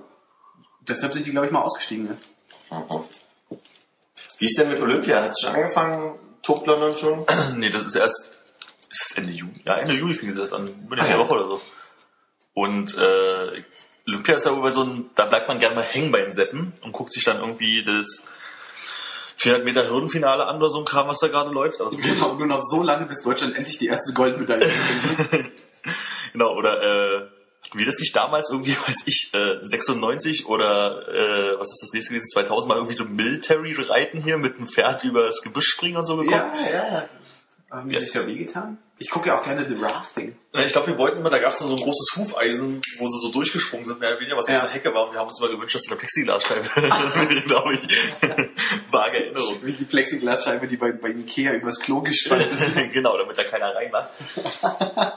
Deshalb 0.87 1.14
sind 1.14 1.25
die, 1.25 1.30
glaube 1.30 1.47
ich, 1.47 1.52
mal 1.52 1.62
ausgestiegen. 1.62 2.16
Ja. 2.71 2.78
Mhm. 2.78 3.04
Wie 4.44 4.50
ist 4.50 4.58
denn 4.58 4.68
mit 4.68 4.78
Olympia? 4.78 5.22
Hat 5.22 5.30
es 5.30 5.40
schon 5.40 5.54
angefangen? 5.54 6.18
Tobt 6.42 6.66
London 6.66 6.94
schon? 6.94 7.24
nee, 7.56 7.70
das 7.70 7.82
ist 7.84 7.94
erst 7.94 8.28
ist 8.90 9.10
es 9.10 9.16
Ende 9.16 9.32
Juli. 9.32 9.54
Ja, 9.64 9.76
Ende 9.78 9.94
Juli 9.94 10.12
fing 10.12 10.34
das 10.36 10.52
an, 10.52 10.68
über 10.68 10.96
nächste 10.96 11.14
Ah, 11.14 11.16
ja. 11.18 11.24
Woche 11.24 11.32
oder 11.32 11.56
so. 11.56 11.62
Und 12.52 12.94
äh, 12.98 13.62
Olympia 14.06 14.34
ist 14.34 14.44
ja 14.44 14.52
über 14.52 14.70
so 14.70 14.82
ein, 14.82 15.08
da 15.14 15.24
bleibt 15.24 15.48
man 15.48 15.58
gerne 15.58 15.76
mal 15.76 15.82
hängen 15.82 16.12
bei 16.12 16.20
den 16.20 16.34
Seppen 16.34 16.74
und 16.82 16.92
guckt 16.92 17.14
sich 17.14 17.24
dann 17.24 17.40
irgendwie 17.40 17.84
das 17.84 18.22
400 19.36 19.64
Meter 19.64 19.88
Hürdenfinale 19.88 20.46
an 20.46 20.58
oder 20.58 20.68
so 20.68 20.80
ein 20.80 20.84
Kram, 20.84 21.08
was 21.08 21.20
da 21.20 21.28
gerade 21.28 21.50
läuft. 21.50 21.80
Aber 21.80 21.88
so 21.88 21.96
Genau, 21.96 22.34
nur 22.34 22.46
noch 22.46 22.60
so 22.60 22.82
lange, 22.82 23.06
bis 23.06 23.22
Deutschland 23.22 23.56
endlich 23.56 23.78
die 23.78 23.86
erste 23.86 24.12
Goldmedaille 24.12 24.66
gewinnt. 24.66 25.52
Genau, 26.32 26.54
oder 26.54 26.82
äh, 26.82 27.28
hatten 27.64 27.78
wir 27.78 27.87
das 27.87 27.99
nicht 27.99 28.14
damals 28.14 28.50
irgendwie, 28.50 28.76
weiß 28.88 29.04
ich, 29.06 29.30
äh, 29.35 29.59
96 29.62 30.47
oder 30.47 31.06
äh, 31.09 31.59
was 31.59 31.73
ist 31.73 31.83
das 31.83 31.92
nächste 31.92 32.14
gewesen, 32.14 32.28
2000 32.33 32.68
mal 32.68 32.76
irgendwie 32.76 32.97
so 32.97 33.04
Military-Reiten 33.04 34.23
hier 34.23 34.38
mit 34.38 34.56
einem 34.56 34.68
Pferd 34.68 35.04
über 35.04 35.26
das 35.26 35.42
Gebüsch 35.42 35.68
springen 35.68 35.97
und 35.97 36.04
so 36.06 36.16
gekommen? 36.16 36.52
ja, 36.71 36.92
ja. 36.92 37.09
Haben 37.75 37.88
die 37.90 37.97
sich 37.97 38.11
da 38.12 38.26
wehgetan? 38.26 38.78
Ich 38.97 39.11
gucke 39.11 39.26
ja 39.28 39.37
auch 39.37 39.45
gerne 39.45 39.64
The 39.64 39.75
Rafting. 39.75 40.37
Ja, 40.54 40.61
Ich 40.64 40.71
glaube, 40.73 40.87
wir 40.87 40.99
wollten 40.99 41.19
immer, 41.19 41.28
da 41.28 41.40
gab 41.40 41.52
es 41.52 41.59
so 41.59 41.69
ein 41.69 41.76
großes 41.76 42.12
Hufeisen, 42.16 42.81
wo 42.99 43.09
sie 43.09 43.19
so 43.21 43.33
durchgesprungen 43.33 43.85
sind, 43.85 43.99
mehr 43.99 44.11
oder 44.11 44.21
weniger, 44.21 44.37
was 44.37 44.47
Ja. 44.47 44.59
aus 44.59 44.62
einer 44.62 44.71
Hecke 44.73 44.95
war. 44.95 45.07
Und 45.09 45.12
wir 45.14 45.19
haben 45.19 45.26
uns 45.26 45.40
immer 45.40 45.50
gewünscht, 45.50 45.75
dass 45.75 45.83
da 45.83 45.90
eine 45.90 45.99
Plexiglasscheibe, 45.99 46.69
glaube 47.47 47.75
ich, 47.75 47.81
vage 48.93 49.25
Erinnerung. 49.25 49.57
Wie 49.62 49.73
die 49.73 49.85
Plexiglasscheibe, 49.85 50.69
die 50.69 50.76
bei, 50.76 50.93
bei 50.93 51.09
Ikea 51.09 51.54
übers 51.54 51.81
Klo 51.81 52.02
gespannt 52.02 52.47
ist. 52.52 52.73
genau, 52.93 53.19
damit 53.19 53.37
da 53.37 53.43
keiner 53.43 53.75
reinmacht. 53.75 54.11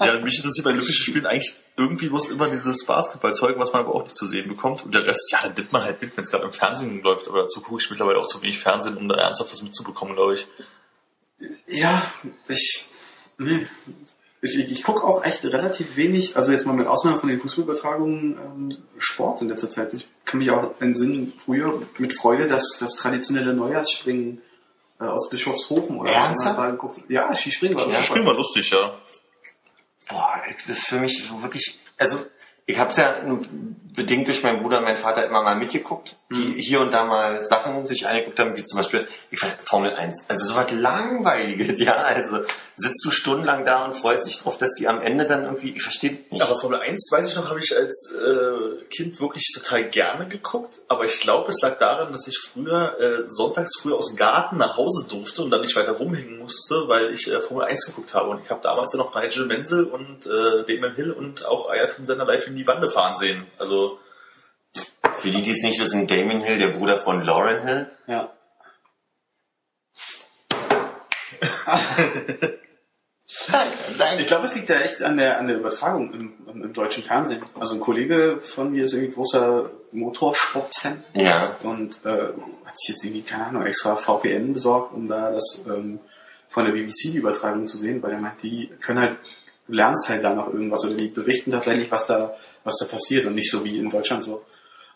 ja, 0.01 0.19
mich 0.21 0.37
interessiert 0.37 0.63
bei 0.63 0.71
Olympischen 0.71 1.03
Spielen 1.05 1.25
eigentlich 1.27 1.55
irgendwie 1.75 2.09
bloß 2.09 2.29
immer 2.31 2.49
dieses 2.49 2.83
Basketballzeug, 2.83 3.59
was 3.59 3.71
man 3.73 3.83
aber 3.85 3.93
auch 3.93 4.03
nicht 4.05 4.15
zu 4.15 4.25
sehen 4.25 4.47
bekommt. 4.47 4.83
Und 4.83 4.95
der 4.95 5.05
Rest, 5.05 5.29
ja, 5.31 5.39
dann 5.43 5.53
nimmt 5.53 5.71
man 5.71 5.83
halt 5.83 6.01
mit, 6.01 6.17
wenn 6.17 6.23
es 6.23 6.31
gerade 6.31 6.45
im 6.45 6.51
Fernsehen 6.51 7.03
läuft. 7.03 7.27
Aber 7.27 7.43
dazu 7.43 7.61
gucke 7.61 7.79
ich 7.79 7.89
mittlerweile 7.91 8.17
auch 8.17 8.25
zu 8.25 8.41
wenig 8.41 8.57
Fernsehen, 8.57 8.97
um 8.97 9.07
da 9.07 9.15
ernsthaft 9.15 9.51
was 9.51 9.61
mitzubekommen, 9.61 10.15
glaube 10.15 10.33
ich. 10.33 10.47
Ja, 11.67 12.11
ich, 12.47 12.85
nee. 13.37 13.67
ich, 14.41 14.57
ich, 14.57 14.71
ich 14.71 14.83
gucke 14.83 15.03
auch 15.03 15.23
echt 15.23 15.43
relativ 15.45 15.95
wenig, 15.95 16.35
also 16.35 16.51
jetzt 16.51 16.65
mal 16.65 16.73
mit 16.73 16.87
Ausnahme 16.87 17.19
von 17.19 17.29
den 17.29 17.39
Fußballübertragungen, 17.39 18.37
ähm, 18.37 18.77
Sport 18.97 19.41
in 19.41 19.49
letzter 19.49 19.69
Zeit. 19.69 19.93
Ich 19.93 20.07
kann 20.25 20.39
mich 20.39 20.51
auch 20.51 20.79
entsinnen, 20.81 21.31
früher 21.45 21.81
mit 21.99 22.13
Freude, 22.13 22.47
dass 22.47 22.77
das 22.79 22.95
traditionelle 22.95 23.53
Neujahrsspringen 23.53 24.41
äh, 24.99 25.05
aus 25.05 25.29
Bischofshofen 25.29 25.99
oder 25.99 26.11
Ernsthaft? 26.11 26.57
da 26.57 26.71
geguckt 26.71 27.01
Ja, 27.07 27.33
Skispringen 27.35 27.77
war 27.77 27.85
Ja, 27.85 27.91
super. 27.91 28.03
Spielen 28.03 28.25
war 28.25 28.33
lustig, 28.33 28.69
ja. 28.71 28.99
Boah, 30.09 30.33
das 30.67 30.77
ist 30.77 30.87
für 30.87 30.99
mich 30.99 31.29
wirklich, 31.41 31.77
also 31.97 32.25
ich 32.65 32.79
habe 32.79 32.91
es 32.91 32.97
ja 32.97 33.15
bedingt 33.97 34.27
durch 34.27 34.43
meinen 34.43 34.61
Bruder 34.61 34.77
und 34.77 34.83
meinen 34.83 34.95
Vater 34.95 35.25
immer 35.25 35.41
mal 35.41 35.55
mitgeguckt, 35.55 36.17
die 36.29 36.61
hier 36.61 36.81
und 36.81 36.93
da 36.93 37.03
mal 37.03 37.43
Sachen 37.43 37.83
sich 37.87 38.07
angeguckt 38.07 38.39
haben, 38.39 38.55
wie 38.55 38.63
zum 38.63 38.77
Beispiel 38.77 39.07
ich 39.31 39.41
weiß, 39.41 39.53
Formel 39.61 39.91
1. 39.91 40.25
Also 40.27 40.45
so 40.45 40.55
was 40.55 40.71
Langweiliges, 40.71 41.81
ja. 41.83 41.95
Also 41.95 42.43
sitzt 42.75 43.03
du 43.03 43.09
stundenlang 43.09 43.65
da 43.65 43.85
und 43.85 43.95
freust 43.95 44.27
dich 44.27 44.39
drauf, 44.39 44.55
dass 44.59 44.75
die 44.75 44.87
am 44.87 45.01
Ende 45.01 45.25
dann 45.25 45.45
irgendwie, 45.45 45.71
ich 45.71 45.81
verstehe 45.81 46.11
nicht. 46.11 46.43
Aber 46.43 46.59
Formel 46.59 46.79
1, 46.79 47.09
weiß 47.11 47.27
ich 47.27 47.35
noch, 47.35 47.49
habe 47.49 47.59
ich 47.59 47.75
als 47.75 48.13
äh, 48.13 48.85
Kind 48.95 49.19
wirklich 49.19 49.51
total 49.51 49.85
gerne 49.85 50.27
geguckt. 50.27 50.79
Aber 50.87 51.05
ich 51.05 51.19
glaube, 51.19 51.49
es 51.49 51.59
lag 51.63 51.79
daran, 51.79 52.11
dass 52.11 52.27
ich 52.27 52.37
früher 52.37 52.99
äh, 52.99 53.23
sonntags 53.27 53.79
früher 53.81 53.95
aus 53.95 54.09
dem 54.09 54.17
Garten 54.17 54.57
nach 54.57 54.77
Hause 54.77 55.07
durfte 55.09 55.41
und 55.41 55.49
dann 55.49 55.61
nicht 55.61 55.75
weiter 55.75 55.93
rumhängen 55.93 56.37
musste, 56.37 56.87
weil 56.87 57.13
ich 57.13 57.27
äh, 57.31 57.41
Formel 57.41 57.63
1 57.63 57.87
geguckt 57.87 58.13
habe. 58.13 58.29
Und 58.29 58.43
ich 58.43 58.49
habe 58.51 58.61
damals 58.61 58.93
ja 58.93 58.99
noch 58.99 59.15
Nigel 59.15 59.47
Menzel 59.47 59.85
und 59.85 60.27
äh, 60.27 60.65
Damon 60.67 60.93
Hill 60.93 61.11
und 61.11 61.43
auch 61.47 61.67
Ayrton 61.71 62.05
Senna 62.05 62.25
live 62.25 62.45
in 62.45 62.55
die 62.55 62.63
Bande 62.63 62.91
fahren 62.91 63.17
sehen. 63.17 63.47
Also 63.57 63.86
Für 65.27 65.33
die, 65.33 65.41
die 65.41 65.51
es 65.51 65.61
nicht 65.61 65.77
wissen, 65.81 66.07
Damien 66.07 66.39
Hill, 66.39 66.57
der 66.57 66.69
Bruder 66.69 67.01
von 67.01 67.21
Lauren 67.21 67.67
Hill. 67.67 67.91
Ja. 68.07 68.31
Danke. 73.97 74.21
Ich 74.21 74.27
glaube, 74.27 74.45
es 74.45 74.55
liegt 74.55 74.69
ja 74.69 74.79
echt 74.79 75.03
an 75.03 75.17
der, 75.17 75.37
an 75.37 75.47
der 75.47 75.57
Übertragung 75.57 76.13
im, 76.13 76.33
im, 76.47 76.63
im 76.63 76.71
deutschen 76.71 77.03
Fernsehen. 77.03 77.43
Also 77.59 77.73
ein 77.73 77.81
Kollege 77.81 78.39
von 78.41 78.71
mir 78.71 78.85
ist 78.85 78.93
irgendwie 78.93 79.13
großer 79.15 79.69
Motorsport-Fan 79.91 81.03
Ja. 81.13 81.57
und 81.63 82.05
äh, 82.05 82.29
hat 82.63 82.77
sich 82.79 82.95
jetzt 82.95 83.03
irgendwie, 83.03 83.23
keine 83.23 83.47
Ahnung, 83.47 83.63
extra 83.65 83.97
VPN 83.97 84.53
besorgt, 84.53 84.93
um 84.93 85.09
da 85.09 85.31
das 85.33 85.65
ähm, 85.67 85.99
von 86.47 86.63
der 86.63 86.71
BBC 86.71 87.11
die 87.11 87.17
Übertragung 87.17 87.67
zu 87.67 87.77
sehen, 87.77 88.01
weil 88.01 88.13
er 88.13 88.21
meint, 88.21 88.41
die 88.43 88.69
können 88.79 89.01
halt, 89.01 89.17
du 89.67 89.73
lernst 89.73 90.07
halt 90.07 90.23
da 90.23 90.33
noch 90.33 90.47
irgendwas 90.53 90.85
oder 90.85 90.93
die 90.95 91.09
berichten 91.09 91.51
tatsächlich, 91.51 91.91
was 91.91 92.07
da, 92.07 92.33
was 92.63 92.77
da 92.79 92.85
passiert 92.85 93.25
und 93.25 93.35
nicht 93.35 93.51
so 93.51 93.65
wie 93.65 93.77
in 93.77 93.89
Deutschland 93.89 94.23
so. 94.23 94.45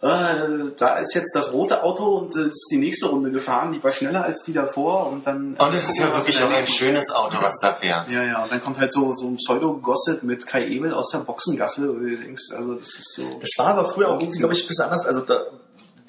Äh, 0.01 0.71
da 0.77 0.97
ist 0.97 1.13
jetzt 1.13 1.35
das 1.35 1.53
rote 1.53 1.83
Auto 1.83 2.05
und 2.17 2.35
äh, 2.35 2.47
ist 2.47 2.69
die 2.71 2.77
nächste 2.77 3.05
Runde 3.05 3.29
gefahren, 3.29 3.71
die 3.71 3.83
war 3.83 3.91
schneller 3.91 4.23
als 4.23 4.41
die 4.41 4.51
davor 4.51 5.11
und 5.11 5.27
dann. 5.27 5.53
Und 5.53 5.73
es 5.75 5.89
ist 5.89 5.99
ja 5.99 6.11
wirklich 6.11 6.41
auch 6.41 6.49
ein 6.49 6.65
schönes 6.65 7.11
Auto, 7.11 7.37
was 7.39 7.59
da 7.59 7.75
fährt. 7.75 8.09
Ja, 8.09 8.23
ja, 8.23 8.43
und 8.43 8.51
dann 8.51 8.61
kommt 8.61 8.79
halt 8.79 8.91
so, 8.91 9.13
so 9.13 9.27
ein 9.27 9.37
Pseudo-Gossip 9.37 10.23
mit 10.23 10.47
Kai 10.47 10.65
Ebel 10.65 10.91
aus 10.91 11.11
der 11.11 11.19
Boxengasse, 11.19 11.87
wo 11.87 11.99
du 11.99 12.17
denkst, 12.17 12.51
also 12.55 12.73
das 12.73 12.87
ist 12.87 13.13
so. 13.15 13.39
Das 13.39 13.51
war 13.57 13.67
aber 13.67 13.85
früher 13.85 14.09
auch 14.09 14.19
irgendwie, 14.19 14.39
glaube 14.39 14.55
ich, 14.55 14.63
ein 14.63 14.67
bisschen 14.67 14.85
anders. 14.85 15.05
Also 15.05 15.21
da, 15.21 15.39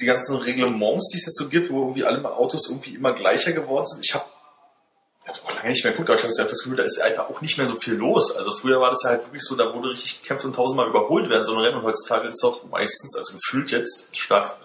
die 0.00 0.06
ganzen 0.06 0.36
Reglements, 0.36 1.10
die 1.10 1.18
es 1.18 1.26
jetzt 1.26 1.36
so 1.36 1.50
gibt, 1.50 1.70
wo 1.70 1.82
irgendwie 1.82 2.04
alle 2.04 2.24
Autos 2.24 2.70
irgendwie 2.70 2.94
immer 2.94 3.12
gleicher 3.12 3.52
geworden 3.52 3.86
sind. 3.86 4.02
Ich 4.02 4.14
habe 4.14 4.24
ich 5.24 5.28
hab 5.28 5.44
auch 5.44 5.54
lange 5.54 5.68
nicht 5.68 5.84
mehr 5.84 5.92
geguckt, 5.92 6.10
aber 6.10 6.18
ich 6.18 6.24
habe 6.24 6.48
das 6.48 6.62
Gefühl, 6.62 6.76
da 6.76 6.82
ist 6.82 7.00
einfach 7.00 7.28
auch 7.30 7.40
nicht 7.40 7.56
mehr 7.56 7.66
so 7.66 7.76
viel 7.76 7.94
los. 7.94 8.34
Also 8.34 8.54
früher 8.54 8.80
war 8.80 8.90
das 8.90 9.02
ja 9.04 9.10
halt 9.10 9.24
wirklich 9.26 9.42
so, 9.42 9.54
da 9.54 9.72
wurde 9.72 9.90
richtig 9.90 10.20
gekämpft 10.20 10.44
und 10.44 10.54
tausendmal 10.54 10.88
überholt 10.88 11.30
werden, 11.30 11.44
so 11.44 11.52
ein 11.52 11.60
Rennen. 11.60 11.78
Und 11.78 11.84
heutzutage 11.84 12.26
ist 12.26 12.36
es 12.36 12.40
doch 12.40 12.64
meistens, 12.64 13.16
also 13.16 13.34
gefühlt 13.34 13.70
jetzt, 13.70 14.08
Start, 14.16 14.56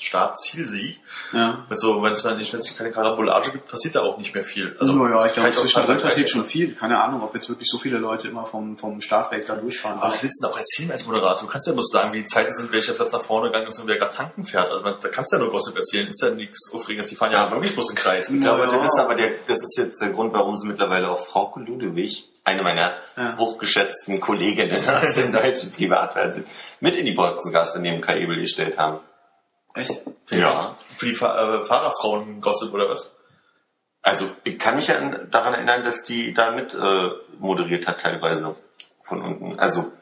Startsieg, 0.00 0.50
Start-Zielsieg. 0.66 1.00
Ja. 1.32 1.64
Wenn 1.68 1.78
so, 1.78 2.02
wenn 2.02 2.12
es 2.12 2.24
nicht, 2.24 2.52
wenn 2.52 2.60
es 2.60 2.76
keine 2.76 2.90
Karambolage 2.90 3.52
gibt, 3.52 3.68
passiert 3.68 3.94
da 3.94 4.00
auch 4.02 4.18
nicht 4.18 4.34
mehr 4.34 4.44
viel. 4.44 4.76
Also, 4.78 4.92
naja, 4.92 5.26
ich 5.26 5.32
glaube, 5.32 5.52
zwischendrin 5.52 5.98
passiert 5.98 6.30
schon 6.30 6.44
viel. 6.44 6.74
Keine 6.74 7.02
Ahnung, 7.02 7.22
ob 7.22 7.34
jetzt 7.34 7.48
wirklich 7.48 7.68
so 7.68 7.78
viele 7.78 7.98
Leute 7.98 8.28
immer 8.28 8.46
vom, 8.46 8.76
vom 8.78 9.00
Startweg 9.00 9.46
da 9.46 9.56
durchfahren. 9.56 9.98
Aber 9.98 10.08
was 10.08 10.22
willst 10.22 10.42
du 10.42 10.46
denn 10.46 10.54
auch 10.54 10.58
erzählen 10.58 10.90
als 10.92 11.06
Moderator? 11.06 11.40
Du 11.46 11.52
kannst 11.52 11.66
ja 11.66 11.72
bloß 11.72 11.90
sagen, 11.90 12.12
wie 12.12 12.18
die 12.20 12.24
Zeiten 12.24 12.52
sind, 12.54 12.72
welcher 12.72 12.94
Platz 12.94 13.12
nach 13.12 13.22
vorne 13.22 13.48
gegangen 13.48 13.66
ist 13.68 13.78
und 13.78 13.86
wer 13.86 13.96
gerade 13.98 14.14
tanken 14.14 14.44
fährt. 14.44 14.70
Also 14.70 14.82
da 14.82 15.08
kannst 15.08 15.32
du 15.32 15.36
ja 15.36 15.42
nur 15.42 15.50
Gossip 15.52 15.76
erzählen, 15.76 16.08
ist 16.08 16.22
ja 16.22 16.30
nichts 16.30 16.72
Aufregendes. 16.74 17.08
Die 17.10 17.16
fahren 17.16 17.32
ja 17.32 17.50
wirklich 17.50 17.74
bloß 17.74 17.90
im 17.90 17.96
Kreis. 17.96 18.30
Ich 18.30 18.40
glaube, 18.40 18.62
Ja. 18.64 18.70
das 18.70 18.84
ist 18.86 18.98
aber 18.98 19.14
der, 19.14 19.28
das 19.46 19.58
ist 19.58 19.76
jetzt 19.78 20.00
der 20.02 20.10
Grund, 20.10 20.32
warum 20.32 20.56
sie 20.56 20.66
mittlerweile 20.66 21.10
auch 21.10 21.24
Frauke 21.26 21.60
Ludewig, 21.60 22.28
eine 22.44 22.62
meiner 22.62 22.94
Ja. 23.16 23.36
hochgeschätzten 23.38 24.18
Kolleginnen 24.20 24.82
aus 24.88 25.14
dem 25.14 25.32
deutschen 25.32 25.70
Privatfernsehen, 25.72 26.46
mit 26.80 26.96
in 26.96 27.04
die 27.06 27.12
Boxengasse 27.12 27.80
neben 27.80 28.00
Kai 28.00 28.20
Ebel 28.20 28.40
gestellt 28.40 28.78
haben. 28.78 29.00
Echt? 29.74 30.02
Ja. 30.30 30.76
Für 30.96 31.06
die 31.06 31.14
Fa 31.14 31.60
äh, 31.60 31.64
Fahrerfrauen 31.64 32.40
Gossip 32.40 32.72
oder 32.72 32.88
was? 32.88 33.14
Also 34.02 34.30
ich 34.44 34.58
kann 34.58 34.76
mich 34.76 34.88
ja 34.88 34.96
an, 34.96 35.28
daran 35.30 35.54
erinnern, 35.54 35.84
dass 35.84 36.04
die 36.04 36.32
da 36.32 36.52
mit 36.52 36.74
äh, 36.74 37.10
moderiert 37.38 37.86
hat 37.86 38.00
teilweise 38.00 38.56
von 39.02 39.22
unten. 39.22 39.58
Also 39.58 39.92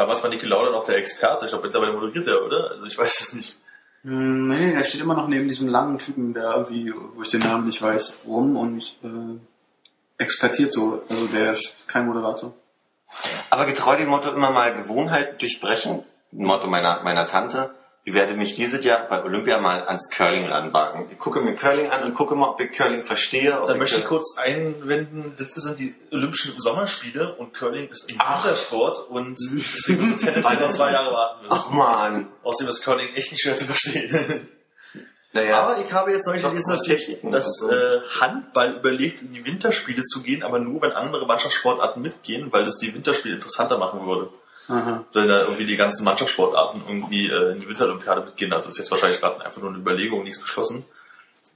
Damals 0.00 0.22
war 0.22 0.30
Niki 0.30 0.46
Lauda 0.46 0.70
noch 0.70 0.84
der 0.84 0.96
Experte. 0.96 1.44
Ich 1.44 1.50
glaube, 1.50 1.66
mittlerweile 1.66 1.92
moderiert 1.92 2.26
er, 2.26 2.42
oder? 2.42 2.70
Also 2.70 2.84
ich 2.84 2.96
weiß 2.96 3.20
es 3.20 3.34
nicht. 3.34 3.58
Hm, 4.02 4.48
nee, 4.48 4.58
nee, 4.58 4.72
der 4.72 4.82
steht 4.82 5.02
immer 5.02 5.14
noch 5.14 5.28
neben 5.28 5.46
diesem 5.46 5.68
langen 5.68 5.98
Typen, 5.98 6.32
der 6.32 6.52
irgendwie, 6.52 6.90
wo 7.14 7.20
ich 7.20 7.28
den 7.28 7.40
Namen 7.40 7.66
nicht 7.66 7.82
weiß, 7.82 8.20
rum 8.26 8.56
und 8.56 8.82
äh, 9.04 9.38
expertiert 10.16 10.72
so. 10.72 11.02
Also 11.10 11.26
der 11.26 11.52
ist 11.52 11.74
kein 11.86 12.06
Moderator. 12.06 12.54
Aber 13.50 13.66
getreu 13.66 13.96
dem 13.96 14.08
Motto 14.08 14.30
immer 14.30 14.52
mal 14.52 14.74
Gewohnheiten 14.74 15.36
durchbrechen, 15.36 16.04
ein 16.32 16.44
Motto 16.44 16.66
meiner, 16.66 17.02
meiner 17.02 17.28
Tante, 17.28 17.74
ich 18.02 18.14
werde 18.14 18.34
mich 18.34 18.54
dieses 18.54 18.82
Jahr 18.84 19.06
bei 19.08 19.22
Olympia 19.22 19.58
mal 19.58 19.86
ans 19.86 20.08
Curling 20.10 20.46
ranwagen. 20.46 21.08
Ich 21.10 21.18
gucke 21.18 21.40
mir 21.42 21.54
Curling 21.54 21.90
an 21.90 22.04
und 22.04 22.14
gucke 22.14 22.34
mal, 22.34 22.48
ob 22.48 22.60
ich 22.60 22.72
Curling 22.72 23.04
verstehe. 23.04 23.50
Da 23.50 23.74
möchte 23.74 23.98
ich 23.98 24.06
kurz 24.06 24.36
einwenden, 24.38 25.34
das 25.38 25.52
sind 25.52 25.78
die 25.78 25.94
Olympischen 26.10 26.58
Sommerspiele 26.58 27.36
und 27.36 27.52
Curling 27.52 27.88
ist 27.88 28.10
ein. 28.10 28.18
Wintersport 28.18 29.10
und 29.10 29.38
deswegen 29.52 30.00
müssen 30.00 30.18
Tennis 30.18 30.44
noch 30.44 30.70
zwei 30.70 30.92
Jahre 30.92 31.12
warten 31.12 31.42
müssen. 31.44 31.56
Ach 31.58 31.70
man. 31.70 32.28
Außerdem 32.42 32.70
ist 32.70 32.82
Curling 32.82 33.14
echt 33.14 33.32
nicht 33.32 33.42
schwer 33.42 33.56
zu 33.56 33.66
verstehen. 33.66 34.48
Naja, 35.32 35.62
Aber 35.62 35.78
ich 35.78 35.92
habe 35.92 36.10
jetzt 36.10 36.26
neulich 36.26 36.42
gelesen, 36.42 36.70
dass, 36.70 36.82
Techniken 36.82 37.30
dass 37.30 37.46
und 37.62 37.70
so. 37.70 37.70
äh, 37.70 38.00
Handball 38.20 38.74
überlegt, 38.74 39.22
in 39.22 39.32
die 39.32 39.44
Winterspiele 39.44 40.02
zu 40.02 40.22
gehen, 40.22 40.42
aber 40.42 40.58
nur, 40.58 40.82
wenn 40.82 40.90
andere 40.90 41.24
Mannschaftssportarten 41.24 42.02
mitgehen, 42.02 42.52
weil 42.52 42.64
das 42.64 42.78
die 42.78 42.92
Winterspiele 42.92 43.36
interessanter 43.36 43.78
machen 43.78 44.04
würde. 44.04 44.30
Aha. 44.70 45.04
Wenn 45.12 45.28
da 45.28 45.42
irgendwie 45.42 45.66
die 45.66 45.76
ganzen 45.76 46.04
Mannschaftssportarten 46.04 46.82
irgendwie 46.86 47.26
äh, 47.26 47.52
in 47.52 47.60
die 47.60 47.68
Winterolympiade 47.68 48.24
mitgehen. 48.24 48.52
Also 48.52 48.68
das 48.68 48.74
ist 48.74 48.84
jetzt 48.84 48.90
wahrscheinlich 48.92 49.20
gerade 49.20 49.44
einfach 49.44 49.60
nur 49.60 49.70
eine 49.70 49.78
Überlegung, 49.78 50.22
nichts 50.22 50.40
beschlossen. 50.40 50.84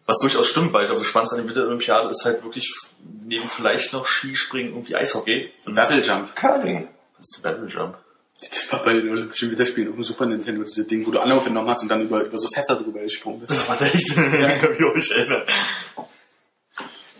Was 0.07 0.19
durchaus 0.19 0.49
stimmt, 0.49 0.73
weil 0.73 0.83
ich 0.83 0.89
glaube, 0.89 1.01
das 1.01 1.09
Spannendste 1.09 1.37
an 1.37 1.43
der 1.43 1.49
Winterolympiade 1.49 2.11
ist 2.11 2.25
halt 2.25 2.43
wirklich 2.43 2.69
neben 3.25 3.47
vielleicht 3.47 3.93
noch 3.93 4.07
Skispringen 4.07 4.73
irgendwie 4.73 4.97
Eishockey. 4.97 5.51
Und 5.65 5.77
Battle 5.77 6.03
Jump. 6.03 6.35
Curling. 6.35 6.89
das 7.17 7.37
ist 7.37 7.43
Battle 7.43 7.67
Jump. 7.69 7.97
Das 8.41 8.73
war 8.73 8.83
bei 8.83 8.95
den 8.95 9.09
Olympischen 9.09 9.51
Winterspielen 9.51 9.91
auf 9.91 9.95
dem 9.95 10.03
Super 10.03 10.27
Nintendo, 10.27 10.65
diese 10.65 10.85
Ding, 10.85 11.07
wo 11.07 11.13
du 11.13 11.21
Anlauf 11.21 11.45
genommen 11.45 11.71
hast 11.71 11.83
und 11.83 11.89
dann 11.89 12.03
über, 12.03 12.25
über 12.25 12.37
so 12.37 12.49
Fässer 12.49 12.77
drüber 12.77 13.01
gesprungen 13.01 13.41
bist. 13.41 13.53
Was 13.69 13.81
echt? 13.81 14.17
Ja, 14.17 14.49
kann 14.61 14.73
mich 14.73 14.85
auch 14.85 14.95
nicht 14.95 15.13
erinnern. 15.13 15.45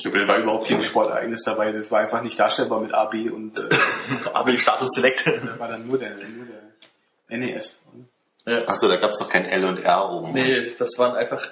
Ich 0.05 0.11
glaube, 0.11 0.27
da 0.27 0.29
war 0.29 0.39
überhaupt 0.39 0.69
kein 0.69 0.83
Sportereignis 0.83 1.45
dabei, 1.45 1.73
das 1.73 1.91
war 1.91 2.01
einfach 2.01 2.21
nicht 2.21 2.39
darstellbar 2.39 2.79
mit 2.81 2.93
A, 2.93 3.07
B 3.07 3.31
und 3.31 3.57
äh, 3.59 4.51
ich 4.53 4.61
Status 4.61 4.91
Select. 4.95 5.27
da 5.47 5.59
war 5.59 5.69
dann 5.69 5.87
nur 5.87 5.99
der, 5.99 6.11
nur 6.11 6.45
der 6.45 7.39
NES. 7.39 7.81
ja. 8.45 8.69
Achso, 8.69 8.87
da 8.87 8.97
gab's 8.97 9.19
doch 9.19 9.31
kein 9.31 9.47
L 9.47 9.65
und 9.65 9.79
R 9.79 10.11
oben. 10.11 10.33
Nee, 10.33 10.71
das 10.79 10.99
waren 10.99 11.17
einfach 11.17 11.49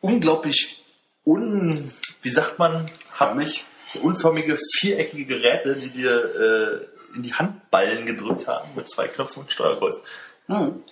unglaublich 0.00 0.84
un, 1.24 1.90
wie 2.22 2.30
sagt 2.30 2.60
man, 2.60 2.88
Förmig. 3.12 3.64
unförmige 4.00 4.56
viereckige 4.78 5.24
Geräte, 5.24 5.74
die 5.74 5.90
dir 5.90 6.86
äh, 7.14 7.16
in 7.16 7.24
die 7.24 7.34
Handballen 7.34 8.06
gedrückt 8.06 8.46
haben 8.46 8.76
mit 8.76 8.88
zwei 8.88 9.08
Knöpfen 9.08 9.42
und 9.42 9.50
Steuerkreuz. 9.50 10.02
Hm. 10.46 10.84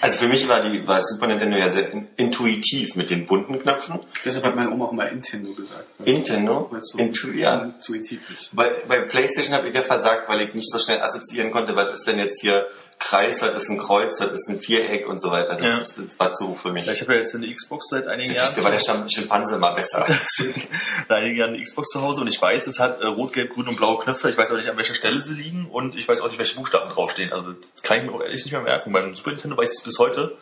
Also 0.00 0.18
für 0.18 0.28
mich 0.28 0.46
war 0.48 0.62
die 0.62 0.86
war 0.86 1.00
Super 1.02 1.26
Nintendo 1.26 1.56
ja 1.56 1.68
sehr 1.70 1.90
in, 1.90 2.06
intuitiv 2.16 2.94
mit 2.94 3.10
den 3.10 3.26
bunten 3.26 3.58
Knöpfen. 3.60 3.98
Deshalb 4.24 4.44
hat 4.44 4.54
meine 4.54 4.70
Oma 4.70 4.84
auch 4.84 4.92
immer 4.92 5.04
Nintendo 5.10 5.52
gesagt. 5.52 5.84
Nintendo? 5.98 6.68
Weil 6.70 6.80
so 6.82 6.98
Intu- 6.98 7.34
ja. 7.34 7.62
intuitiv 7.62 8.20
ist. 8.30 8.54
Bei, 8.54 8.70
bei 8.86 9.00
PlayStation 9.00 9.54
habe 9.54 9.68
ich 9.68 9.74
ja 9.74 9.82
versagt, 9.82 10.28
weil 10.28 10.42
ich 10.42 10.54
nicht 10.54 10.70
so 10.70 10.78
schnell 10.78 11.00
assoziieren 11.00 11.50
konnte, 11.50 11.74
was 11.74 11.98
ist 11.98 12.06
denn 12.06 12.18
jetzt 12.18 12.40
hier 12.40 12.68
Kreis, 13.00 13.40
was 13.42 13.54
ist 13.62 13.68
ein 13.70 13.78
Kreuz, 13.78 14.20
was 14.20 14.30
ist 14.32 14.48
ein 14.48 14.60
Viereck 14.60 15.08
und 15.08 15.18
so 15.20 15.30
weiter. 15.30 15.54
Das, 15.56 15.62
Ja. 15.66 15.78
ist, 15.78 15.98
das 15.98 16.18
war 16.20 16.30
zu 16.32 16.48
hoch 16.48 16.58
für 16.58 16.70
mich. 16.72 16.86
Ja, 16.86 16.92
ich 16.92 17.00
habe 17.00 17.14
ja 17.14 17.20
jetzt 17.20 17.34
eine 17.34 17.52
Xbox 17.52 17.88
seit 17.88 18.06
einigen 18.06 18.32
Jahren. 18.34 18.52
Da 18.54 18.62
war 18.62 18.70
der 18.70 18.78
Schim- 18.78 19.08
Schimpanse 19.08 19.58
mal 19.58 19.72
besser. 19.74 20.06
seit 20.36 21.10
einigen 21.10 21.36
Jahren 21.38 21.54
eine 21.54 21.62
Xbox 21.62 21.88
zu 21.88 22.02
Hause 22.02 22.20
und 22.20 22.28
ich 22.28 22.40
weiß, 22.40 22.66
es 22.66 22.78
hat 22.78 23.00
äh, 23.00 23.06
rot, 23.06 23.32
gelb, 23.32 23.54
grün 23.54 23.66
und 23.68 23.76
blaue 23.76 23.98
Knöpfe. 23.98 24.28
Ich 24.30 24.36
weiß 24.36 24.48
aber 24.50 24.58
nicht, 24.58 24.68
an 24.70 24.76
welcher 24.76 24.94
Stelle 24.94 25.20
sie 25.22 25.34
liegen 25.34 25.66
und 25.70 25.96
ich 25.96 26.06
weiß 26.06 26.20
auch 26.20 26.28
nicht, 26.28 26.38
welche 26.38 26.54
Buchstaben 26.56 26.90
draufstehen. 26.90 27.32
Also 27.32 27.52
das 27.52 27.82
kann 27.82 27.98
ich 27.98 28.04
mir 28.04 28.12
auch 28.12 28.20
ehrlich 28.22 28.44
nicht 28.44 28.52
mehr 28.52 28.60
merken. 28.60 28.92
Beim 28.92 29.14
Super 29.14 29.30
Nintendo 29.30 29.56
weiß 29.56 29.72
ich 29.72 29.78
es 29.78 29.84
bis 29.84 29.98
heute. 29.98 30.36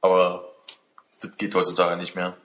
Aber 0.00 0.52
das 1.20 1.36
geht 1.36 1.54
heutzutage 1.54 1.96
nicht 1.96 2.14
mehr. 2.14 2.36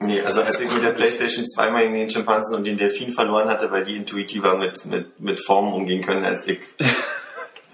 nee, 0.00 0.20
also 0.20 0.42
als 0.42 0.60
ich 0.60 0.72
mit 0.72 0.82
der 0.82 0.90
PlayStation 0.90 1.46
zweimal 1.46 1.82
gegen 1.82 1.94
den 1.94 2.10
Schimpansen 2.10 2.54
und 2.56 2.64
den 2.64 2.76
Delfin 2.76 3.12
verloren 3.12 3.48
hatte, 3.48 3.70
weil 3.70 3.84
die 3.84 3.96
intuitiver 3.96 4.56
mit, 4.56 4.84
mit, 4.86 5.20
mit 5.20 5.40
Formen 5.40 5.72
umgehen 5.72 6.02
können 6.04 6.24
als 6.24 6.46
ich. 6.46 6.58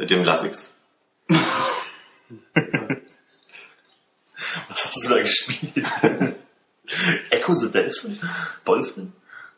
Seitdem 0.02 0.24
lass 0.24 0.42
ich's. 0.42 0.72
Was 1.28 1.38
hast 4.84 5.04
du 5.04 5.08
da 5.10 5.20
gespielt? 5.20 5.86
Echo 7.30 7.54
the 7.54 7.70
Dolphin? 7.70 8.20
Dolphin? 8.64 9.12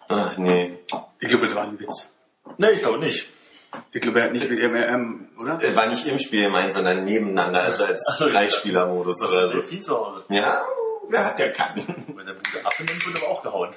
Ach, 0.06 0.36
nee. 0.36 0.80
Ich 1.18 1.28
glaube, 1.28 1.46
das 1.46 1.54
war 1.54 1.62
ein 1.62 1.80
Witz. 1.80 2.12
Nee, 2.58 2.72
ich 2.72 2.82
glaube 2.82 2.98
nicht. 2.98 3.26
Ich 3.92 4.02
glaube, 4.02 4.18
er 4.18 4.26
hat 4.26 4.32
nicht, 4.32 4.44
er, 4.44 4.70
er, 4.70 4.88
ähm, 4.88 5.30
oder? 5.40 5.58
Es 5.62 5.74
war 5.76 5.86
nicht 5.86 6.06
im 6.06 6.18
Spiel 6.18 6.42
gemeint, 6.42 6.74
sondern 6.74 7.06
nebeneinander, 7.06 7.62
also 7.62 7.84
als 7.84 8.02
Ach 8.06 8.18
so, 8.18 8.28
Dreispielermodus 8.28 9.22
oder 9.22 9.50
so. 9.50 9.60
Delfin 9.60 9.80
zu 9.80 9.96
Hause. 9.96 10.24
Ja, 10.28 10.62
wer 11.08 11.24
hat 11.24 11.38
der 11.38 11.52
kann. 11.52 11.74
Wenn 12.14 12.26
der 12.26 12.34
Bude 12.34 12.62
abnimmt, 12.62 13.06
wird 13.06 13.16
aber 13.16 13.28
auch 13.32 13.42
gehauen. 13.42 13.74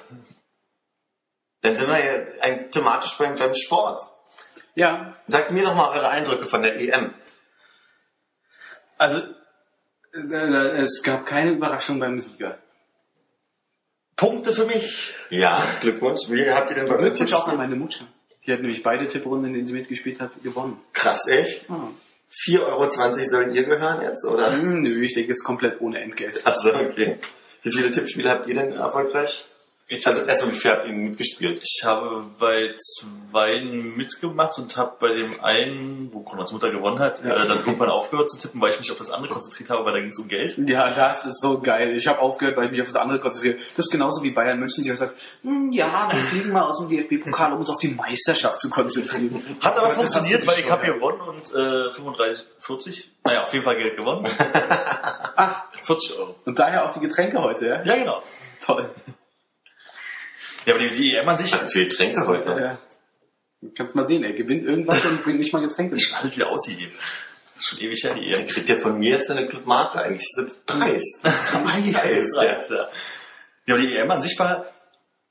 Dann 1.62 1.76
sind 1.76 1.88
wir 1.88 1.98
ja 1.98 2.26
ein, 2.42 2.70
thematisch 2.70 3.16
beim, 3.16 3.36
beim 3.36 3.54
Sport. 3.54 4.02
Ja. 4.78 5.16
Sagt 5.26 5.50
mir 5.50 5.64
doch 5.64 5.74
mal 5.74 5.90
eure 5.96 6.08
Eindrücke 6.08 6.44
von 6.46 6.62
der 6.62 6.80
EM. 6.80 7.12
Also, 8.96 9.18
Äh, 10.14 10.82
Es 10.84 11.02
gab 11.02 11.26
keine 11.26 11.50
Überraschung 11.52 11.98
beim 11.98 12.18
Sieger. 12.18 12.58
Punkte 14.16 14.52
für 14.52 14.66
mich. 14.66 15.12
Ja, 15.30 15.62
Glückwunsch. 15.80 16.22
Wie 16.30 16.50
habt 16.50 16.70
ihr 16.70 16.76
denn 16.76 16.88
bei 16.88 16.96
Glückwunsch 16.96 17.32
auch 17.32 17.48
an 17.48 17.56
meine 17.56 17.74
Mutter. 17.76 18.06
Die 18.46 18.52
hat 18.52 18.60
nämlich 18.60 18.82
beide 18.82 19.06
Tipprunden, 19.06 19.48
in 19.48 19.54
denen 19.54 19.66
sie 19.66 19.72
mitgespielt 19.74 20.20
hat, 20.20 20.42
gewonnen. 20.42 20.80
Krass, 20.92 21.26
echt? 21.26 21.68
Ah. 21.70 21.90
4,20 22.46 22.60
Euro 22.62 22.88
sollen 22.90 23.54
ihr 23.54 23.64
gehören 23.64 24.00
jetzt, 24.02 24.24
oder? 24.24 24.52
Hm, 24.52 24.80
nö, 24.82 25.02
ich 25.02 25.14
denke, 25.14 25.32
es 25.32 25.38
ist 25.38 25.44
komplett 25.44 25.80
ohne 25.80 26.00
Entgelt. 26.00 26.46
Achso, 26.46 26.68
okay. 26.70 27.18
Wie 27.62 27.72
viele 27.72 27.90
Tippspiele 27.90 28.30
habt 28.30 28.48
ihr 28.48 28.54
denn 28.54 28.72
erfolgreich? 28.72 29.44
Also 30.04 30.20
erstmal, 30.22 30.52
wie 30.52 30.56
viel 30.56 30.70
habt 30.70 30.86
ihr 30.86 30.92
mitgespielt? 30.92 31.62
Ich 31.62 31.82
habe 31.82 32.26
bei 32.38 32.74
zwei 32.78 33.62
mitgemacht 33.62 34.58
und 34.58 34.76
habe 34.76 34.96
bei 35.00 35.14
dem 35.14 35.40
einen, 35.42 36.12
wo 36.12 36.20
Konrads 36.20 36.52
Mutter 36.52 36.70
gewonnen 36.70 36.98
hat, 36.98 37.24
Ja. 37.24 37.30
äh, 37.34 37.48
dann 37.48 37.58
irgendwann 37.60 37.88
aufgehört 37.88 38.28
zu 38.28 38.36
tippen, 38.38 38.60
weil 38.60 38.72
ich 38.72 38.78
mich 38.78 38.92
auf 38.92 38.98
das 38.98 39.10
andere 39.10 39.32
konzentriert 39.32 39.70
habe, 39.70 39.86
weil 39.86 39.94
da 39.94 40.00
ging 40.00 40.10
es 40.10 40.18
um 40.18 40.28
Geld. 40.28 40.58
Ja, 40.68 40.90
das 40.90 41.24
ist 41.24 41.40
so 41.40 41.58
geil. 41.60 41.96
Ich 41.96 42.06
habe 42.06 42.18
aufgehört, 42.20 42.58
weil 42.58 42.66
ich 42.66 42.70
mich 42.72 42.80
auf 42.82 42.86
das 42.88 42.96
andere 42.96 43.18
konzentriere. 43.18 43.56
Das 43.76 43.86
ist 43.86 43.90
genauso 43.90 44.22
wie 44.22 44.30
Bayern 44.30 44.58
München, 44.58 44.84
die 44.84 44.90
sagt, 44.94 45.14
hm, 45.40 45.72
ja, 45.72 46.08
wir 46.10 46.18
fliegen 46.20 46.52
mal 46.52 46.64
aus 46.64 46.78
dem 46.80 46.88
DFB-Pokal, 46.88 47.54
um 47.54 47.60
uns 47.60 47.70
auf 47.70 47.78
die 47.78 47.88
Meisterschaft 47.88 48.60
zu 48.60 48.68
konzentrieren. 48.68 49.42
Hat 49.64 49.78
aber 49.78 49.86
Das 49.88 49.96
funktioniert, 49.96 50.46
weil 50.46 50.58
ich 50.58 50.70
habe 50.70 50.84
schon, 50.84 50.94
gewonnen 50.96 51.20
und 51.22 51.48
äh, 51.54 51.90
35, 51.90 52.44
40, 52.58 53.10
naja, 53.24 53.44
auf 53.46 53.52
jeden 53.54 53.64
Fall 53.64 53.76
Geld 53.76 53.96
gewonnen. 53.96 54.26
Ach, 55.36 55.64
40 55.82 56.18
Euro. 56.18 56.34
und 56.44 56.58
daher 56.58 56.84
auch 56.84 56.92
die 56.92 57.00
Getränke 57.00 57.40
heute, 57.42 57.66
ja? 57.66 57.82
Ja, 57.84 57.96
genau. 57.96 58.22
Toll. 58.62 58.90
Ja, 60.68 60.74
aber 60.74 60.84
die, 60.84 60.94
die 60.94 61.14
EM 61.16 61.28
an 61.28 61.38
sich 61.38 61.54
viel 61.54 61.88
Tränke 61.88 62.26
heute. 62.26 62.50
Ja. 62.50 62.78
Du 63.60 63.70
kannst 63.74 63.94
mal 63.96 64.06
sehen, 64.06 64.22
er 64.22 64.32
gewinnt 64.32 64.64
irgendwas 64.64 65.04
und 65.04 65.24
bringt 65.24 65.38
nicht 65.38 65.52
mal 65.52 65.60
Getränke. 65.66 65.96
ist 65.96 66.02
schon 66.08 66.18
alles 66.18 66.36
wieder 66.36 66.48
ausgegeben. 66.50 66.92
Das 67.54 67.64
ist 67.64 67.68
schon 67.70 67.78
ewig 67.80 68.04
her, 68.04 68.14
die 68.14 68.28
Der 68.28 68.38
EM. 68.40 68.46
kriegt 68.46 68.68
ja 68.68 68.80
von 68.80 68.98
mir 68.98 69.12
erst 69.14 69.30
eine 69.30 69.46
Club 69.48 69.66
Mate. 69.66 70.00
Eigentlich 70.00 70.28
das 70.36 70.56
dreist. 70.66 71.20
Eigentlich 71.54 71.96
Geil, 71.96 72.10
ist 72.16 72.24
es 72.24 72.32
dreist, 72.32 72.70
ja. 72.70 72.88
ja, 73.66 73.74
aber 73.74 73.78
die 73.82 73.96
EM 73.96 74.10
an 74.10 74.22
sich 74.22 74.38
war, 74.38 74.66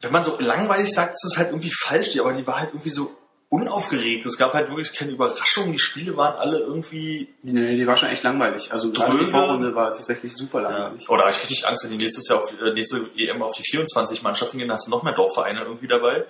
wenn 0.02 0.12
man 0.12 0.24
so 0.24 0.38
langweilig 0.40 0.94
sagt, 0.94 1.14
ist 1.14 1.24
es 1.32 1.38
halt 1.38 1.50
irgendwie 1.50 1.72
falsch, 1.72 2.10
die- 2.12 2.20
aber 2.20 2.34
die 2.34 2.46
war 2.46 2.60
halt 2.60 2.70
irgendwie 2.72 2.90
so 2.90 3.16
unaufgeregt. 3.50 4.26
Es 4.26 4.38
gab 4.38 4.54
halt 4.54 4.70
wirklich 4.70 4.94
keine 4.94 5.12
Überraschungen. 5.12 5.72
Die 5.72 5.80
Spiele 5.80 6.18
waren 6.18 6.36
alle 6.36 6.60
irgendwie 6.60 7.30
Nee, 7.44 7.78
die 7.78 7.88
war 7.88 7.96
schon 7.96 8.10
echt 8.10 8.24
langweilig. 8.24 8.72
Also 8.72 8.90
die. 8.90 9.26
Vorrunde 9.26 9.74
war 9.74 9.92
tatsächlich 9.92 10.34
super 10.36 10.62
langweilig. 10.62 11.04
Ja. 11.04 11.10
Oder 11.10 11.22
habe 11.22 11.32
ich 11.32 11.42
richtig 11.42 11.66
Angst, 11.66 11.84
wenn 11.84 11.92
die 11.92 11.98
nächstes 11.98 12.28
Jahr 12.28 12.40
auf, 12.40 12.54
äh, 12.62 12.74
nächste 12.74 13.10
EM 13.16 13.42
auf 13.42 13.56
die 13.56 13.64
24 13.64 14.22
Mannschaften 14.22 14.58
gehen, 14.58 14.68
dann 14.68 14.76
hast 14.76 14.88
du 14.88 14.92
noch 14.92 15.04
mehr 15.04 15.14
Dorfvereine 15.14 15.62
irgendwie 15.62 15.88
dabei. 15.88 16.26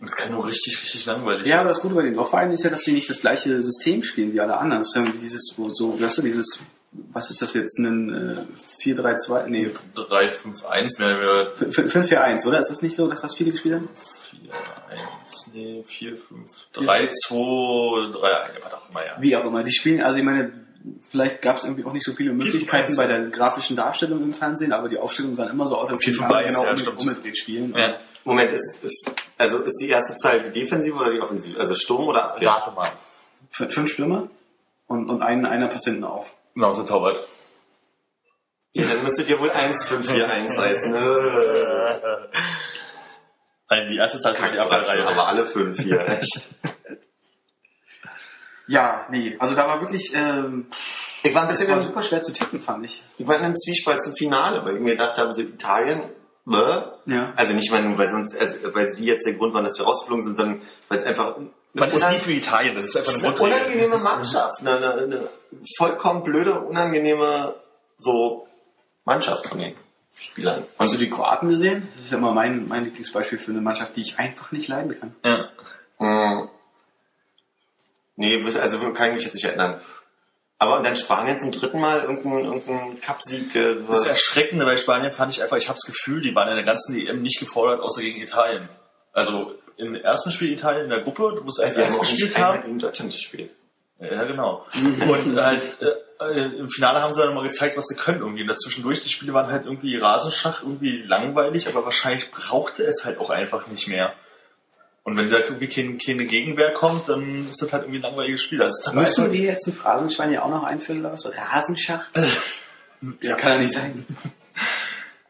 Und 0.00 0.10
das 0.10 0.16
kann 0.16 0.32
nur 0.32 0.46
richtig, 0.46 0.80
richtig 0.82 1.06
langweilig 1.06 1.46
Ja, 1.46 1.60
aber 1.60 1.68
das 1.68 1.80
Gute 1.80 1.94
bei 1.94 2.02
den 2.02 2.14
Dorfvereinen 2.14 2.52
ist 2.52 2.64
ja, 2.64 2.70
dass 2.70 2.82
die 2.82 2.92
nicht 2.92 3.08
das 3.08 3.20
gleiche 3.20 3.62
System 3.62 4.02
spielen 4.02 4.32
wie 4.32 4.40
alle 4.40 4.56
anderen. 4.56 4.82
Das 4.82 4.88
ist 4.88 4.96
ja 4.96 5.02
dieses, 5.20 5.54
wo 5.56 5.68
so, 5.72 6.00
weißt 6.00 6.18
du, 6.18 6.22
dieses, 6.22 6.60
was 7.12 7.30
ist 7.30 7.42
das 7.42 7.54
jetzt, 7.54 7.78
ein 7.78 8.46
äh, 8.80 8.82
4-3-2, 8.82 9.46
nee, 9.48 9.70
3, 9.94 10.32
5, 10.32 10.64
1, 10.64 10.98
mehr 10.98 11.18
oder 11.18 11.52
5-4-1, 11.54 12.46
oder? 12.46 12.58
Ist 12.58 12.70
das 12.70 12.82
nicht 12.82 12.94
so, 12.94 13.08
dass 13.08 13.22
das 13.22 13.34
viele 13.34 13.50
gespielt 13.50 13.74
haben? 13.74 13.88
4, 14.30 14.38
1, 15.22 15.50
nee, 15.52 15.82
4, 15.84 16.16
5, 16.16 16.68
3, 16.72 17.10
2, 17.10 18.12
3, 18.12 18.44
1, 18.44 18.64
was 18.64 18.74
auch 18.74 18.90
immer, 18.90 19.06
ja. 19.06 19.16
Wie 19.18 19.36
auch 19.36 19.44
immer. 19.44 19.62
Die 19.62 19.72
spielen, 19.72 20.02
also 20.02 20.18
ich 20.18 20.24
meine, 20.24 20.52
vielleicht 21.08 21.42
gab 21.42 21.56
es 21.56 21.64
irgendwie 21.64 21.84
auch 21.84 21.92
nicht 21.92 22.04
so 22.04 22.12
viele 22.12 22.32
Möglichkeiten 22.32 22.92
4-5-1, 22.92 22.96
bei 22.96 23.06
der 23.06 23.26
grafischen 23.26 23.76
Darstellung 23.76 24.22
im 24.22 24.32
Fernsehen, 24.32 24.72
aber 24.72 24.88
die 24.88 24.98
Aufstellungen 24.98 25.34
sahen 25.34 25.50
immer 25.50 25.66
so 25.66 25.76
aus, 25.76 25.90
als 25.90 26.02
4-5-1, 26.02 26.22
alle 26.24 26.46
genau 26.48 26.64
ja, 26.64 26.90
um- 26.90 26.98
umgedreht 26.98 27.38
spielen. 27.38 27.74
ja. 27.76 27.96
Moment, 28.26 28.52
ist, 28.52 28.82
ist, 28.82 29.06
also 29.36 29.58
ist 29.58 29.76
die 29.82 29.88
erste 29.88 30.16
Zahl 30.16 30.42
die 30.42 30.50
Defensive 30.50 30.96
oder 30.96 31.12
die 31.12 31.20
Offensive? 31.20 31.60
Also 31.60 31.74
Sturm 31.74 32.08
oder? 32.08 32.34
Rate 32.40 32.70
mal. 32.70 32.88
Fünf 33.50 33.90
Stürmer 33.90 34.30
und, 34.86 35.10
und 35.10 35.20
einen, 35.20 35.44
einer 35.44 35.68
passt 35.68 35.84
hinten 35.84 36.04
auf. 36.04 36.34
Genau, 36.54 36.72
so 36.72 36.84
Torwart. 36.84 37.26
Ja, 38.72 38.84
dann 38.86 39.02
müsstet 39.04 39.28
ihr 39.30 39.38
wohl 39.40 39.50
1-5-4-1 39.50 40.58
heißen. 40.58 40.92
Nein, 43.70 43.88
die 43.88 43.96
erste 43.96 44.20
Zahl 44.20 44.32
ist 44.32 44.42
die 44.42 44.58
Abwehrreihe. 44.58 45.06
Aber 45.06 45.28
alle 45.28 45.46
fünf 45.46 45.80
hier, 45.80 46.06
echt. 46.08 46.48
Ja, 48.66 49.06
nee, 49.10 49.36
also 49.38 49.54
da 49.54 49.66
war 49.68 49.80
wirklich, 49.80 50.12
ähm, 50.14 50.66
Ich 51.22 51.34
war 51.34 51.42
ein 51.42 51.48
bisschen 51.48 51.68
war 51.68 51.80
super 51.80 52.02
schwer 52.02 52.22
zu 52.22 52.32
tippen, 52.32 52.60
fand 52.60 52.84
ich. 52.84 53.02
ich 53.18 53.26
war 53.26 53.36
in 53.36 53.42
einem 53.42 53.56
Zwiespalt 53.56 54.02
zum 54.02 54.14
Finale, 54.14 54.64
weil 54.64 54.74
ich 54.74 54.80
mir 54.80 54.92
gedacht 54.92 55.18
habe, 55.18 55.34
so 55.34 55.42
Italien, 55.42 56.00
ne? 56.46 56.92
Ja. 57.06 57.32
Also 57.36 57.52
nicht 57.52 57.70
mal 57.70 57.82
nur, 57.82 57.98
weil 57.98 58.10
sonst, 58.10 58.40
also, 58.40 58.74
weil 58.74 58.90
sie 58.90 59.04
jetzt 59.04 59.26
der 59.26 59.34
Grund 59.34 59.54
waren, 59.54 59.64
dass 59.64 59.78
wir 59.78 59.84
rausgeflogen 59.84 60.24
sind, 60.24 60.36
sondern 60.36 60.62
weil 60.88 60.98
es 60.98 61.04
einfach 61.04 61.36
Man 61.74 61.90
ist 61.90 62.08
nie 62.08 62.18
für 62.18 62.32
Italien, 62.32 62.74
das 62.76 62.86
ist 62.86 62.96
einfach 62.96 63.14
eine 63.14 63.26
eine 63.26 63.34
Grundregel. 63.34 63.62
unangenehme 63.62 63.98
Mannschaft, 63.98 64.60
eine, 64.60 64.76
eine, 64.76 64.92
eine 65.02 65.28
vollkommen 65.76 66.22
blöde, 66.22 66.60
unangenehme 66.60 67.56
so 67.98 68.46
Mannschaft 69.04 69.46
von 69.46 69.58
den 69.58 69.74
Spielern. 70.16 70.64
Hast 70.78 70.94
du 70.94 70.98
die 70.98 71.10
Kroaten 71.10 71.48
gesehen? 71.48 71.88
Das 71.94 72.04
ist 72.04 72.12
ja 72.12 72.18
immer 72.18 72.32
mein, 72.32 72.68
mein 72.68 72.84
Lieblingsbeispiel 72.84 73.38
für 73.38 73.50
eine 73.50 73.60
Mannschaft, 73.60 73.96
die 73.96 74.02
ich 74.02 74.18
einfach 74.18 74.52
nicht 74.52 74.68
leiden 74.68 74.98
kann. 74.98 75.16
Ja. 75.24 75.48
Mm. 75.98 76.48
Nee, 78.16 78.44
also 78.60 78.78
kann 78.92 79.08
ich 79.08 79.14
mich 79.14 79.24
jetzt 79.24 79.34
nicht 79.34 79.44
erinnern. 79.44 79.80
Aber 80.58 80.76
und 80.76 80.84
dann 80.84 80.96
Spanien 80.96 81.38
zum 81.40 81.50
dritten 81.50 81.80
Mal 81.80 82.02
irgendein, 82.02 82.44
irgendein 82.44 83.00
Cup-Sieg. 83.00 83.54
Äh, 83.56 83.82
Das 83.88 84.06
Erschreckende 84.06 84.64
bei 84.64 84.76
Spanien 84.76 85.10
fand 85.10 85.32
ich 85.32 85.42
einfach, 85.42 85.56
ich 85.56 85.68
habe 85.68 85.76
das 85.76 85.92
Gefühl, 85.92 86.20
die 86.20 86.34
waren 86.34 86.48
in 86.48 86.54
der 86.54 86.64
ganzen 86.64 86.96
EM 86.96 87.22
nicht 87.22 87.40
gefordert, 87.40 87.80
außer 87.80 88.00
gegen 88.00 88.20
Italien. 88.20 88.68
Also 89.12 89.54
im 89.76 89.94
ersten 89.94 90.30
Spiel 90.30 90.52
Italien 90.52 90.84
in 90.84 90.90
der 90.90 91.00
Gruppe, 91.00 91.34
du 91.36 91.42
musst 91.42 91.58
die 91.58 91.64
1-1 91.64 91.84
haben 91.86 91.94
auch 91.94 92.00
gespielt 92.00 92.22
nicht 92.24 92.38
haben. 92.38 92.62
gegen 92.62 92.78
Deutschland 92.78 93.12
gespielt. 93.12 93.54
Ja, 93.98 94.24
genau. 94.24 94.66
Und 95.08 95.40
halt 95.40 95.76
äh, 95.80 96.40
im 96.56 96.68
Finale 96.68 97.00
haben 97.00 97.14
sie 97.14 97.20
dann 97.20 97.34
mal 97.34 97.44
gezeigt, 97.44 97.76
was 97.76 97.86
sie 97.86 97.96
können 97.96 98.20
irgendwie. 98.20 98.42
Und 98.42 98.48
dazwischendurch, 98.48 99.00
die 99.00 99.08
Spiele 99.10 99.32
waren 99.32 99.50
halt 99.50 99.64
irgendwie 99.66 99.96
Rasenschach, 99.96 100.62
irgendwie 100.62 101.02
langweilig, 101.02 101.68
aber 101.68 101.84
wahrscheinlich 101.84 102.30
brauchte 102.30 102.82
es 102.84 103.04
halt 103.04 103.18
auch 103.18 103.30
einfach 103.30 103.66
nicht 103.68 103.88
mehr. 103.88 104.12
Und 105.04 105.16
wenn 105.16 105.28
da 105.28 105.38
irgendwie 105.38 105.68
kein, 105.68 105.98
keine 105.98 106.24
Gegenwehr 106.24 106.72
kommt, 106.72 107.08
dann 107.08 107.48
ist 107.50 107.60
das 107.62 107.72
halt 107.72 107.84
irgendwie 107.84 107.98
ein 107.98 108.02
langweiliges 108.02 108.42
Spiel. 108.42 108.62
Also 108.62 108.90
Müssen 108.92 109.22
einfach- 109.24 109.32
wir 109.34 109.40
jetzt 109.42 109.66
ein 109.66 109.74
Phrasenschwein 109.74 110.32
ja 110.32 110.42
auch 110.42 110.50
noch 110.50 110.64
einführen 110.64 111.00
oder 111.00 111.12
was? 111.12 111.30
Rasenschach? 111.36 112.04
ja, 113.20 113.34
kann 113.34 113.52
ja 113.52 113.58
nicht 113.58 113.74
sein. 113.74 114.06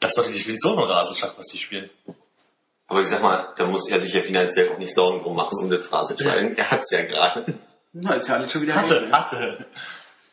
das 0.00 0.12
ist 0.12 0.18
doch 0.18 0.26
die 0.26 0.33
Definition 0.33 0.76
von 0.76 0.85
Rasenschach, 0.88 1.35
was 1.37 1.46
die 1.48 1.59
spielen. 1.59 1.90
Aber 2.87 3.01
ich 3.01 3.09
sag 3.09 3.23
mal, 3.23 3.53
da 3.57 3.64
muss 3.66 3.88
er 3.88 3.99
sich 4.01 4.12
ja 4.12 4.20
finanziell 4.20 4.70
auch 4.70 4.79
nicht 4.79 4.94
Sorgen 4.94 5.20
drum 5.23 5.37
machen 5.37 5.59
um 5.59 5.70
das 5.70 5.87
Phrasenschwein. 5.87 6.57
Er 6.57 6.70
hat's 6.70 6.90
ja 6.90 7.03
gerade. 7.03 7.59
Na, 7.92 8.14
ist 8.14 8.29
ja 8.29 8.35
alles 8.35 8.53
schon 8.53 8.62
wieder 8.62 8.75
Hatte, 8.75 9.03
weg, 9.03 9.09
ne? 9.09 9.12
hatte. 9.18 9.66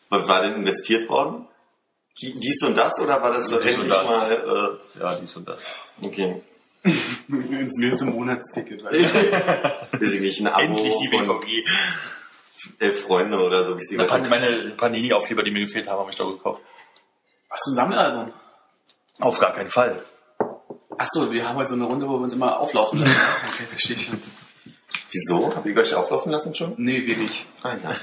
Was 0.10 0.28
war 0.28 0.42
denn 0.42 0.56
investiert 0.56 1.08
worden? 1.10 1.48
Die- 2.22 2.34
Dies 2.34 2.60
und 2.66 2.76
das 2.78 3.00
oder 3.00 3.22
war 3.22 3.32
das 3.34 3.48
so 3.48 3.58
endlich 3.60 3.88
das. 3.90 4.04
mal, 4.04 4.80
Ja, 5.00 5.16
dies 5.16 5.36
und 5.38 5.48
das. 5.48 5.64
äh, 6.02 6.06
okay, 6.06 6.42
Ins 7.30 7.78
nächste 7.78 8.06
Monatsticket. 8.06 8.84
weiß 8.84 8.94
ich 10.14 10.20
nicht, 10.20 10.42
ein 10.42 10.48
Abo 10.48 10.62
Endlich 10.62 10.98
die 10.98 11.08
von 11.08 11.26
BVG. 11.40 11.64
elf 12.80 13.02
Freunde 13.04 13.40
oder 13.40 13.64
so, 13.64 13.78
wie 13.78 13.84
sie 13.84 13.96
Na, 13.98 14.06
meine 14.28 14.72
Panini-Aufkleber, 14.72 15.44
die 15.44 15.52
mir 15.52 15.62
gefehlt 15.62 15.88
haben, 15.88 16.00
habe 16.00 16.10
ich 16.12 16.18
da 16.18 16.26
gekauft. 16.26 16.62
Hast 17.50 17.68
du 17.68 17.72
ein 17.72 17.76
Sammelalbum? 17.76 18.34
Auf 19.20 19.40
gar 19.40 19.54
keinen 19.54 19.70
Fall. 19.70 20.04
Achso, 21.02 21.32
wir 21.32 21.50
haben 21.50 21.56
heute 21.56 21.70
so 21.70 21.74
eine 21.74 21.86
Runde, 21.86 22.08
wo 22.08 22.12
wir 22.20 22.26
uns 22.26 22.34
immer 22.34 22.60
auflaufen 22.60 23.00
lassen. 23.00 23.12
Okay, 23.54 23.64
verstehe 23.68 23.96
ich 23.96 24.06
schon. 24.06 24.22
Wieso? 25.10 25.56
Habt 25.56 25.66
ihr 25.66 25.76
euch 25.76 25.96
auflaufen 25.96 26.32
lassen 26.32 26.54
schon? 26.54 26.76
Nee, 26.78 27.08
wir 27.08 27.18
nicht. 27.18 27.48
Ah, 27.64 27.76
ja. 27.76 27.96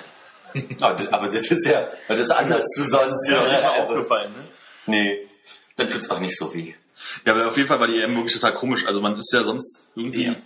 aber, 0.81 0.97
das, 0.97 1.13
aber 1.13 1.29
das 1.29 1.49
ist 1.49 1.65
ja, 1.65 1.87
das 2.09 2.19
ist 2.19 2.31
anders 2.33 2.65
zu 2.75 2.83
sonst. 2.83 3.23
Ist 3.23 3.31
ja 3.31 3.53
nicht 3.53 3.63
mal 3.63 3.83
aufgefallen, 3.83 4.33
ne? 4.33 4.45
Nee, 4.87 5.29
dann 5.77 5.89
tut's 5.89 6.11
auch 6.11 6.19
nicht 6.19 6.37
so 6.37 6.53
weh. 6.53 6.75
Ja, 7.25 7.35
aber 7.35 7.47
auf 7.47 7.57
jeden 7.57 7.69
Fall 7.69 7.79
war 7.79 7.87
die 7.87 8.01
EM 8.01 8.17
wirklich 8.17 8.35
total 8.35 8.55
komisch. 8.55 8.85
Also 8.85 9.01
man 9.01 9.17
ist 9.17 9.33
ja 9.33 9.45
sonst 9.45 9.85
irgendwie... 9.95 10.25
EM. 10.25 10.37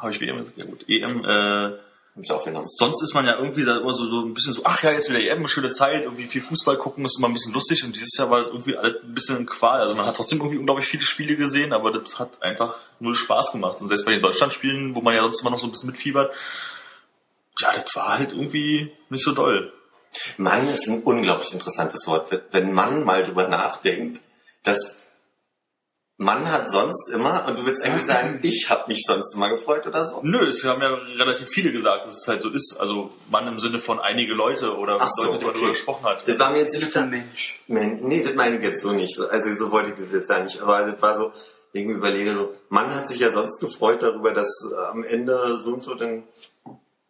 Habe 0.00 0.10
ich 0.10 0.20
WM? 0.20 0.44
Ja 0.56 0.64
gut. 0.64 0.84
EM, 0.88 1.24
äh, 1.24 1.78
Hab 2.16 2.24
ich 2.24 2.32
aufgenommen. 2.32 2.66
sonst 2.66 3.02
ist 3.02 3.14
man 3.14 3.24
ja 3.24 3.38
irgendwie 3.38 3.62
immer 3.62 3.92
so, 3.92 4.10
so 4.10 4.24
ein 4.24 4.34
bisschen 4.34 4.52
so, 4.52 4.62
ach 4.64 4.82
ja, 4.82 4.90
jetzt 4.90 5.08
wieder 5.08 5.20
EM, 5.20 5.46
schöne 5.46 5.70
Zeit, 5.70 6.02
irgendwie 6.02 6.26
viel 6.26 6.42
Fußball 6.42 6.76
gucken, 6.76 7.04
ist 7.04 7.18
immer 7.18 7.28
ein 7.28 7.34
bisschen 7.34 7.52
lustig 7.52 7.84
und 7.84 7.94
dieses 7.94 8.16
Jahr 8.18 8.30
war 8.30 8.46
irgendwie 8.46 8.76
alles 8.76 8.96
ein 9.04 9.14
bisschen 9.14 9.46
Qual. 9.46 9.80
Also 9.80 9.94
man 9.94 10.06
hat 10.06 10.16
trotzdem 10.16 10.38
irgendwie 10.38 10.58
unglaublich 10.58 10.86
viele 10.86 11.04
Spiele 11.04 11.36
gesehen, 11.36 11.72
aber 11.72 11.92
das 11.92 12.18
hat 12.18 12.42
einfach 12.42 12.76
null 12.98 13.14
Spaß 13.14 13.52
gemacht. 13.52 13.80
Und 13.80 13.88
selbst 13.88 14.04
bei 14.06 14.12
den 14.12 14.22
Deutschlandspielen, 14.22 14.96
wo 14.96 15.02
man 15.02 15.14
ja 15.14 15.22
sonst 15.22 15.40
immer 15.42 15.50
noch 15.50 15.60
so 15.60 15.68
ein 15.68 15.70
bisschen 15.70 15.90
mitfiebert, 15.90 16.34
ja, 17.60 17.72
das 17.72 17.94
war 17.94 18.18
halt 18.18 18.32
irgendwie 18.32 18.92
nicht 19.08 19.24
so 19.24 19.32
doll. 19.32 19.72
Mann 20.36 20.66
ist 20.66 20.88
ein 20.88 21.02
unglaublich 21.04 21.52
interessantes 21.52 22.06
Wort. 22.08 22.28
Wenn 22.50 22.72
man 22.72 23.04
mal 23.04 23.22
drüber 23.22 23.46
nachdenkt, 23.46 24.20
dass 24.64 24.99
man 26.22 26.52
hat 26.52 26.70
sonst 26.70 27.08
immer, 27.14 27.46
und 27.46 27.58
du 27.58 27.64
willst 27.64 27.82
eigentlich 27.82 28.04
sagen, 28.04 28.40
ich 28.42 28.68
habe 28.68 28.84
mich 28.88 29.04
sonst 29.06 29.34
immer 29.34 29.48
gefreut 29.48 29.86
oder 29.86 30.04
so? 30.04 30.20
Nö, 30.22 30.46
es 30.46 30.62
haben 30.64 30.82
ja 30.82 30.90
relativ 31.18 31.48
viele 31.48 31.72
gesagt, 31.72 32.06
dass 32.06 32.20
es 32.20 32.28
halt 32.28 32.42
so 32.42 32.50
ist. 32.50 32.76
Also 32.78 33.08
man 33.30 33.46
im 33.48 33.58
Sinne 33.58 33.78
von 33.78 33.98
einige 34.00 34.34
Leute 34.34 34.76
oder 34.76 34.98
Ach 35.00 35.08
so, 35.08 35.24
Leute, 35.24 35.38
die 35.38 35.44
man 35.46 35.54
darüber 35.54 35.70
gesprochen 35.70 36.04
hat. 36.04 36.28
Das 36.28 36.38
war 36.38 36.50
mir 36.50 36.58
jetzt 36.58 36.74
nicht 36.74 36.92
von 36.92 37.08
Mensch. 37.08 37.58
Man, 37.68 38.00
nee, 38.02 38.22
das 38.22 38.34
meine 38.34 38.58
ich 38.58 38.62
jetzt 38.62 38.82
so 38.82 38.90
nicht. 38.92 39.18
Also 39.18 39.48
so 39.58 39.70
wollte 39.72 39.92
ich 39.92 39.96
das 39.98 40.12
jetzt 40.12 40.28
ja 40.28 40.40
nicht. 40.42 40.60
Aber 40.60 40.84
das 40.92 41.00
war 41.00 41.16
so, 41.16 41.32
ich 41.72 41.86
mir 41.86 41.94
überlege 41.94 42.32
so, 42.34 42.54
man 42.68 42.94
hat 42.94 43.08
sich 43.08 43.18
ja 43.20 43.32
sonst 43.32 43.58
gefreut 43.58 44.02
darüber, 44.02 44.34
dass 44.34 44.50
äh, 44.72 44.76
am 44.90 45.02
Ende 45.04 45.58
so 45.62 45.72
und 45.72 45.82
so 45.82 45.94
dann 45.94 46.24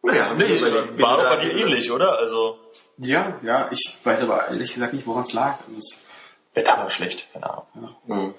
Naja, 0.03 0.35
Nee, 0.35 0.59
du- 0.61 1.03
war 1.03 1.16
doch 1.16 1.29
bei 1.31 1.37
dir 1.44 1.53
ähnlich, 1.57 1.90
oder? 1.90 2.16
Also, 2.16 2.59
Ja, 2.99 3.37
ja, 3.42 3.68
ich 3.73 3.99
weiß 4.05 4.23
aber 4.23 4.46
ehrlich 4.49 4.73
gesagt 4.73 4.92
nicht, 4.92 5.05
woran 5.07 5.25
es 5.25 5.33
lag. 5.33 5.59
Also 5.66 5.79
es, 5.79 5.99
Wetter 6.55 6.79
war 6.79 6.90
schlecht, 6.90 7.27
keine 7.33 7.51
Ahnung. 7.51 7.96
Hm. 8.07 8.35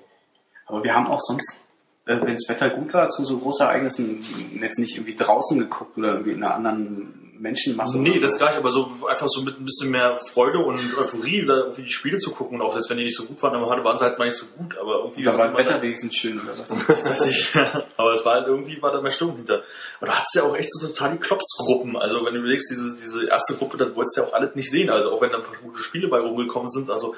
Aber 0.71 0.83
wir 0.83 0.95
haben 0.95 1.07
auch 1.07 1.19
sonst, 1.19 1.61
äh, 2.05 2.17
wenn 2.21 2.33
das 2.33 2.47
Wetter 2.47 2.69
gut 2.69 2.93
war, 2.93 3.09
zu 3.09 3.25
so 3.25 3.37
Großereignissen 3.37 4.25
jetzt 4.61 4.79
nicht 4.79 4.95
irgendwie 4.95 5.15
draußen 5.15 5.59
geguckt 5.59 5.97
oder 5.97 6.13
irgendwie 6.13 6.31
in 6.31 6.43
einer 6.43 6.55
anderen 6.55 7.21
Menschenmasse. 7.41 7.99
Nee, 7.99 8.11
oder 8.11 8.21
das 8.21 8.33
so. 8.33 8.39
gar 8.39 8.49
nicht, 8.49 8.57
aber 8.57 8.71
so 8.71 8.91
einfach 9.07 9.27
so 9.27 9.41
mit 9.41 9.59
ein 9.59 9.65
bisschen 9.65 9.89
mehr 9.89 10.15
Freude 10.15 10.59
und 10.59 10.97
Euphorie, 10.97 11.45
da 11.45 11.57
irgendwie 11.57 11.83
die 11.83 11.91
Spiele 11.91 12.19
zu 12.19 12.31
gucken. 12.31 12.59
Und 12.59 12.65
auch 12.65 12.71
selbst 12.71 12.89
wenn 12.89 12.97
die 12.97 13.03
nicht 13.03 13.17
so 13.17 13.25
gut 13.25 13.41
waren, 13.41 13.53
dann 13.53 13.83
waren 13.83 13.97
sie 13.97 14.03
halt 14.03 14.19
mal 14.19 14.25
nicht 14.25 14.37
so 14.37 14.45
gut, 14.45 14.77
aber 14.77 14.99
irgendwie. 14.99 15.23
Da 15.23 15.37
war 15.37 15.49
das 15.49 15.57
Wetter 15.57 15.81
wenigstens 15.81 16.15
schön 16.15 16.39
oder 16.39 16.57
was. 16.57 16.69
Das 16.87 17.09
weiß 17.09 17.25
ich. 17.25 17.53
Aber 17.97 18.13
es 18.13 18.23
war 18.23 18.35
halt 18.35 18.47
irgendwie, 18.47 18.81
war 18.81 18.91
da 18.91 19.01
mehr 19.01 19.11
Stimmung 19.11 19.37
hinter. 19.37 19.63
Und 19.99 20.07
du 20.07 20.13
hattest 20.13 20.35
ja 20.35 20.43
auch 20.43 20.55
echt 20.55 20.71
so 20.71 20.87
total 20.87 21.13
die 21.13 21.17
Klops-Gruppen. 21.17 21.97
Also 21.97 22.23
wenn 22.25 22.33
du 22.33 22.39
überlegst, 22.39 22.69
diese, 22.69 22.95
diese 22.95 23.27
erste 23.27 23.55
Gruppe, 23.55 23.77
da 23.77 23.95
wolltest 23.95 24.17
du 24.17 24.21
ja 24.21 24.27
auch 24.27 24.33
alles 24.33 24.55
nicht 24.55 24.69
sehen. 24.69 24.89
Also 24.89 25.11
auch 25.11 25.21
wenn 25.21 25.31
da 25.31 25.37
ein 25.37 25.43
paar 25.43 25.55
gute 25.63 25.81
Spiele 25.81 26.07
bei 26.07 26.19
rumgekommen 26.19 26.69
sind. 26.69 26.89
Also 26.89 27.15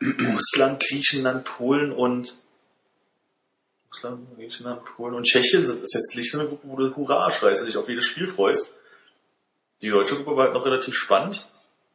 Russland, 0.34 0.82
Griechenland, 0.86 1.44
Polen 1.44 1.92
und 1.92 2.36
Russland, 3.92 4.34
Griechenland, 4.36 4.84
Polen 4.84 5.14
und 5.14 5.24
Tschechien 5.24 5.66
sind 5.66 5.82
ist 5.82 5.94
jetzt 5.94 6.16
nicht 6.16 6.30
so 6.30 6.40
eine 6.40 6.48
Gruppe, 6.48 6.66
wo 6.68 6.76
du 6.76 6.96
Hurra 6.96 7.30
schreist 7.30 7.66
dich 7.66 7.76
auf 7.76 7.88
jedes 7.88 8.06
Spiel 8.06 8.26
freust. 8.26 8.72
Die 9.82 9.90
deutsche 9.90 10.16
Gruppe 10.16 10.36
war 10.36 10.44
halt 10.44 10.54
noch 10.54 10.64
relativ 10.64 10.94
spannend. 10.94 11.48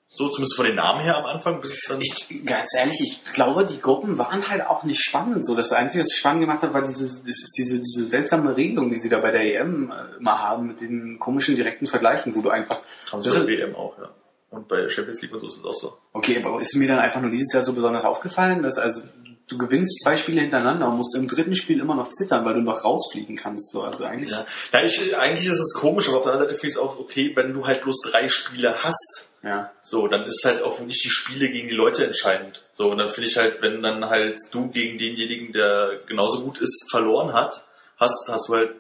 So, 0.10 0.30
zumindest 0.30 0.56
von 0.56 0.66
den 0.66 0.76
Namen 0.76 1.02
her 1.02 1.18
am 1.18 1.26
Anfang, 1.26 1.60
bis 1.60 1.74
es 1.74 1.86
dann. 1.88 2.00
Ich, 2.00 2.46
ganz 2.46 2.74
ehrlich, 2.78 3.02
ich 3.02 3.26
glaube, 3.34 3.66
die 3.66 3.82
Gruppen 3.82 4.18
waren 4.18 4.48
halt 4.48 4.66
auch 4.66 4.84
nicht 4.84 5.04
spannend. 5.04 5.46
So, 5.46 5.54
das 5.54 5.74
Einzige, 5.74 6.04
was 6.04 6.14
spannend 6.14 6.42
gemacht 6.42 6.62
hat, 6.62 6.74
war 6.74 6.82
diese, 6.82 7.04
das 7.04 7.28
ist 7.28 7.56
diese, 7.58 7.82
diese 7.82 8.06
seltsame 8.06 8.56
Regelung, 8.56 8.90
die 8.90 8.98
sie 8.98 9.10
da 9.10 9.20
bei 9.20 9.32
der 9.32 9.60
EM 9.60 9.92
äh, 9.92 10.18
immer 10.18 10.42
haben, 10.42 10.68
mit 10.68 10.80
den 10.80 11.20
komischen 11.20 11.58
direkten 11.58 11.88
Vergleichen, 11.88 12.36
wo 12.36 12.42
du 12.42 12.50
einfach, 12.50 12.80
haben 13.12 13.22
sie 13.22 13.30
bei 13.30 13.46
der 13.46 13.48
WM 13.48 13.76
auch, 13.76 13.98
ja. 13.98 14.10
Und 14.50 14.70
bei 14.70 14.80
der 14.80 14.90
Champions 14.90 15.22
League 15.22 15.34
und 15.34 15.40
so 15.40 15.48
ist 15.48 15.58
es 15.58 15.64
auch 15.66 15.74
so. 15.74 15.98
okay, 16.14 16.42
aber 16.42 16.62
ist 16.62 16.74
mir 16.76 16.88
dann 16.88 17.00
einfach 17.00 17.20
nur 17.20 17.30
dieses 17.30 17.52
Jahr 17.52 17.64
so 17.64 17.74
besonders 17.74 18.06
aufgefallen, 18.06 18.64
dass 18.64 18.78
also, 18.78 19.04
du 19.48 19.58
gewinnst 19.58 20.02
zwei 20.04 20.18
Spiele 20.18 20.42
hintereinander 20.42 20.88
und 20.88 20.98
musst 20.98 21.16
im 21.16 21.28
dritten 21.28 21.56
Spiel 21.56 21.80
immer 21.80 21.96
noch 21.96 22.10
zittern, 22.10 22.46
weil 22.46 22.56
du 22.56 22.62
noch 22.62 22.84
rausfliegen 22.84 23.36
kannst, 23.36 23.72
so, 23.72 23.82
also 23.82 24.04
eigentlich, 24.04 24.32
Ja, 24.32 24.46
ja 24.74 24.84
ich, 24.84 25.16
eigentlich 25.18 25.48
ist 25.48 25.60
es 25.60 25.74
komisch, 25.74 26.08
aber 26.10 26.18
auf 26.18 26.24
der 26.24 26.34
anderen 26.34 26.50
Seite 26.50 26.60
finde 26.60 26.72
ich 26.72 26.76
es 26.76 26.80
auch 26.80 27.00
okay, 27.00 27.32
wenn 27.36 27.54
du 27.54 27.66
halt 27.66 27.82
bloß 27.82 28.02
drei 28.02 28.30
Spiele 28.30 28.84
hast. 28.84 29.28
ja. 29.44 29.72
So, 29.82 30.08
dann 30.08 30.26
ist 30.26 30.44
halt 30.44 30.62
auch 30.62 30.80
nicht 30.82 31.04
die 31.04 31.10
Spiele 31.10 31.50
gegen 31.50 31.70
die 31.70 31.76
Leute 31.76 32.06
entscheidend. 32.06 32.62
So, 32.74 32.92
und 32.92 32.98
dann 32.98 33.12
finde 33.12 33.30
ich 33.30 33.38
halt, 33.38 33.62
wenn 33.62 33.82
dann 33.82 34.10
halt 34.10 34.38
du 34.52 34.70
gegen 34.70 34.98
denjenigen, 34.98 35.54
der 35.54 36.02
genauso 36.08 36.44
gut 36.44 36.60
ist, 36.60 36.88
verloren 36.92 37.34
hat, 37.34 37.64
hast, 37.98 38.28
hast 38.30 38.50
du 38.50 38.56
halt, 38.56 38.76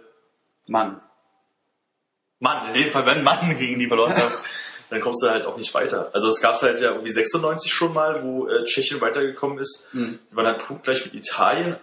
Mann. 0.67 1.01
Mann, 2.39 2.67
in 2.67 2.83
dem 2.83 2.91
Fall, 2.91 3.05
wenn 3.05 3.23
Mann 3.23 3.57
gegen 3.57 3.79
die 3.79 3.87
verloren 3.87 4.13
hat, 4.13 4.43
dann 4.89 5.01
kommst 5.01 5.23
du 5.23 5.29
halt 5.29 5.45
auch 5.45 5.57
nicht 5.57 5.73
weiter. 5.73 6.09
Also 6.13 6.29
es 6.29 6.41
gab 6.41 6.61
halt 6.61 6.79
ja 6.79 6.91
irgendwie 6.91 7.11
96 7.11 7.71
schon 7.71 7.93
mal, 7.93 8.23
wo 8.23 8.47
äh, 8.47 8.63
Tschechien 8.63 9.01
weitergekommen 9.01 9.59
ist. 9.59 9.87
Mhm. 9.91 10.19
Die 10.31 10.35
waren 10.35 10.45
halt 10.45 10.59
punktgleich 10.59 11.05
mit 11.05 11.13
Italien, 11.13 11.75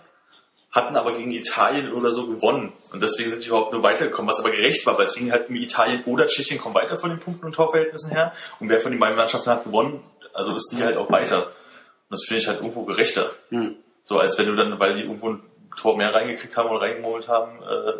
hatten 0.70 0.96
aber 0.96 1.12
gegen 1.12 1.30
Italien 1.30 1.92
oder 1.92 2.10
so 2.10 2.26
gewonnen. 2.26 2.72
Und 2.92 3.02
deswegen 3.02 3.30
sind 3.30 3.44
die 3.44 3.48
überhaupt 3.48 3.72
nur 3.72 3.82
weitergekommen, 3.82 4.30
was 4.30 4.40
aber 4.40 4.50
gerecht 4.50 4.86
war, 4.86 4.96
weil 4.98 5.06
es 5.06 5.14
ging 5.14 5.30
halt 5.30 5.48
um 5.48 5.56
Italien 5.56 6.02
oder 6.06 6.26
Tschechien 6.26 6.58
kommen 6.58 6.74
weiter 6.74 6.98
von 6.98 7.10
den 7.10 7.20
Punkten 7.20 7.46
und 7.46 7.54
Torverhältnissen 7.54 8.10
her. 8.10 8.32
Und 8.58 8.68
wer 8.68 8.80
von 8.80 8.90
den 8.90 9.00
beiden 9.00 9.16
Mannschaften 9.16 9.50
hat 9.50 9.64
gewonnen, 9.64 10.02
also 10.32 10.54
ist 10.54 10.72
die 10.72 10.82
halt 10.82 10.96
auch 10.96 11.10
weiter. 11.10 11.46
Und 11.46 12.10
das 12.10 12.24
finde 12.26 12.40
ich 12.40 12.48
halt 12.48 12.60
irgendwo 12.60 12.84
gerechter. 12.84 13.30
Hm. 13.50 13.76
So 14.04 14.18
als 14.18 14.38
wenn 14.38 14.46
du 14.46 14.56
dann, 14.56 14.78
weil 14.80 14.94
die 14.94 15.02
irgendwo 15.02 15.30
ein 15.30 15.42
Tor 15.76 15.96
mehr 15.96 16.14
reingekriegt 16.14 16.56
haben 16.56 16.70
oder 16.70 16.80
reingemogelt 16.80 17.28
haben, 17.28 17.62
äh, 17.62 17.92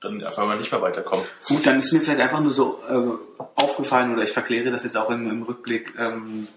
dann 0.00 0.24
einfach 0.24 0.44
mal 0.46 0.56
nicht 0.56 0.72
mehr 0.72 0.80
weiterkommen. 0.82 1.24
Gut, 1.46 1.66
dann 1.66 1.78
ist 1.78 1.92
mir 1.92 2.00
vielleicht 2.00 2.20
einfach 2.20 2.40
nur 2.40 2.52
so 2.52 2.82
äh, 2.88 3.42
aufgefallen, 3.54 4.14
oder 4.14 4.22
ich 4.22 4.32
verkläre 4.32 4.70
das 4.70 4.84
jetzt 4.84 4.96
auch 4.96 5.10
im, 5.10 5.28
im 5.30 5.42
Rückblick, 5.42 5.92
ähm, 5.98 6.48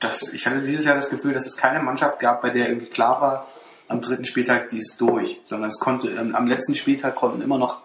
dass 0.00 0.32
ich 0.32 0.46
hatte 0.46 0.60
dieses 0.62 0.84
Jahr 0.84 0.96
das 0.96 1.10
Gefühl, 1.10 1.32
dass 1.32 1.46
es 1.46 1.56
keine 1.56 1.80
Mannschaft 1.82 2.18
gab, 2.20 2.42
bei 2.42 2.50
der 2.50 2.68
irgendwie 2.68 2.88
klar 2.88 3.20
war, 3.20 3.48
am 3.88 4.00
dritten 4.00 4.24
Spieltag, 4.24 4.68
die 4.68 4.78
ist 4.78 5.00
durch, 5.00 5.40
sondern 5.44 5.70
es 5.70 5.78
konnte, 5.78 6.08
ähm, 6.10 6.34
am 6.34 6.46
letzten 6.46 6.74
Spieltag 6.74 7.14
konnten 7.14 7.40
immer 7.40 7.58
noch 7.58 7.78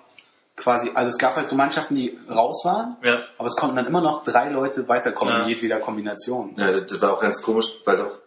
quasi, 0.56 0.91
also 0.93 1.10
es 1.10 1.17
gab 1.17 1.36
halt 1.36 1.49
so 1.49 1.56
Mannschaften, 1.56 1.95
die 1.95 2.17
raus 2.30 2.63
waren, 2.65 2.97
Ja. 3.04 3.21
aber 3.38 3.47
es 3.47 3.56
konnten 3.56 3.76
dann 3.76 3.88
immer 3.88 4.02
noch 4.02 4.23
drei 4.23 4.49
Leute 4.49 4.88
weiterkommen 4.88 5.34
Ja. 5.34 5.41
in 5.43 5.49
jedweder 5.49 5.80
Kombination. 5.80 6.54
Ja, 6.58 6.71
das, 6.71 7.02
war 7.02 7.13
auch 7.13 7.21
ganz 7.21 7.41
komisch, 7.41 7.67
weil 7.86 7.97
doch. 7.97 8.19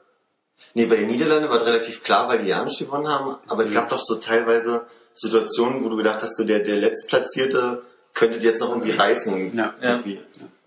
Nee, 0.74 0.86
bei 0.86 0.96
den 0.96 1.08
Niederlanden 1.08 1.48
war 1.50 1.58
das 1.58 1.66
relativ 1.66 2.02
klar, 2.02 2.28
weil 2.28 2.38
die 2.38 2.48
ja 2.48 2.64
nicht 2.64 2.78
gewonnen 2.78 3.08
haben, 3.08 3.36
aber 3.46 3.66
es 3.66 3.72
gab 3.74 3.88
doch 3.90 4.00
so 4.02 4.16
teilweise 4.16 4.86
Situationen, 5.16 5.84
wo 5.84 5.88
du 5.88 5.96
gedacht 5.96 6.22
hast, 6.22 6.36
so 6.36 6.44
der, 6.44 6.60
der 6.60 6.76
Letztplatzierte 6.76 7.82
könnte 8.14 8.38
jetzt 8.38 8.60
noch 8.60 8.70
irgendwie 8.70 8.92
reißen. 8.92 9.56
Ja. 9.56 9.74
Irgendwie. 9.80 10.20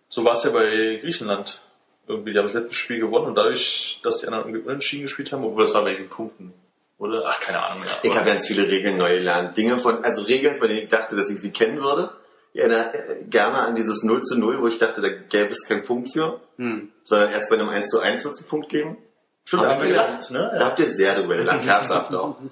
So 0.10 0.26
war 0.26 0.36
es 0.36 0.44
ja 0.44 0.52
bei 0.52 1.00
Griechenland. 1.02 1.60
Irgendwie, 2.08 2.34
die 2.34 2.40
haben 2.40 2.48
das 2.48 2.56
letzte 2.56 2.76
Spiel 2.76 3.00
gewonnen 3.00 3.28
und 3.28 3.36
dadurch, 3.36 4.00
dass 4.04 4.20
die 4.20 4.28
anderen 4.28 4.46
irgendwie 4.46 4.68
unentschieden 4.68 5.04
gespielt 5.04 5.32
haben, 5.32 5.44
obwohl 5.44 5.64
das 5.64 5.74
war 5.76 5.84
bei 5.84 5.94
den 5.94 6.10
Punkten. 6.10 6.54
Oder? 6.98 7.24
Ach, 7.26 7.40
keine 7.40 7.64
Ahnung 7.64 7.82
mehr. 7.82 7.90
Ich 8.02 8.16
habe 8.16 8.26
ganz 8.26 8.48
viele 8.48 8.68
Regeln 8.68 8.98
neu 8.98 9.16
gelernt. 9.18 9.56
Dinge 9.56 9.78
von, 9.78 10.04
also 10.04 10.24
Regeln, 10.24 10.58
von 10.58 10.68
denen 10.68 10.82
ich 10.82 10.90
dachte, 10.90 11.16
dass 11.16 11.30
ich 11.30 11.40
sie 11.40 11.52
kennen 11.52 11.82
würde. 11.82 12.12
Ich 12.52 12.62
erinnere 12.62 12.94
äh, 12.94 13.24
gerne 13.26 13.60
an 13.60 13.76
dieses 13.76 14.04
0 14.04 14.24
zu 14.24 14.38
0, 14.38 14.60
wo 14.62 14.68
ich 14.68 14.80
dachte, 14.80 15.02
da 15.02 15.10
gäbe 15.10 15.52
es 15.52 15.68
keinen 15.68 15.84
Punkt 15.84 16.12
für, 16.12 16.42
Hm. 16.58 16.92
sondern 17.04 17.32
erst 17.32 17.50
bei 17.50 17.56
einem 17.58 17.70
1 17.70 17.88
zu 17.88 18.00
1 18.00 18.24
wird 18.26 18.34
es 18.34 18.40
einen 18.40 18.50
Punkt 18.50 18.70
geben. 18.70 18.98
Stimmt, 19.46 19.64
da 19.64 19.70
haben 19.76 19.82
wir 19.82 19.90
gedacht, 19.90 20.32
ne? 20.32 20.52
Da 20.58 20.66
habt 20.66 20.80
ihr 20.80 20.88
sehr 20.94 21.16
drüber 21.16 21.38
gelacht, 21.38 21.66
herzhaft 21.66 22.14
auch. 22.14 22.36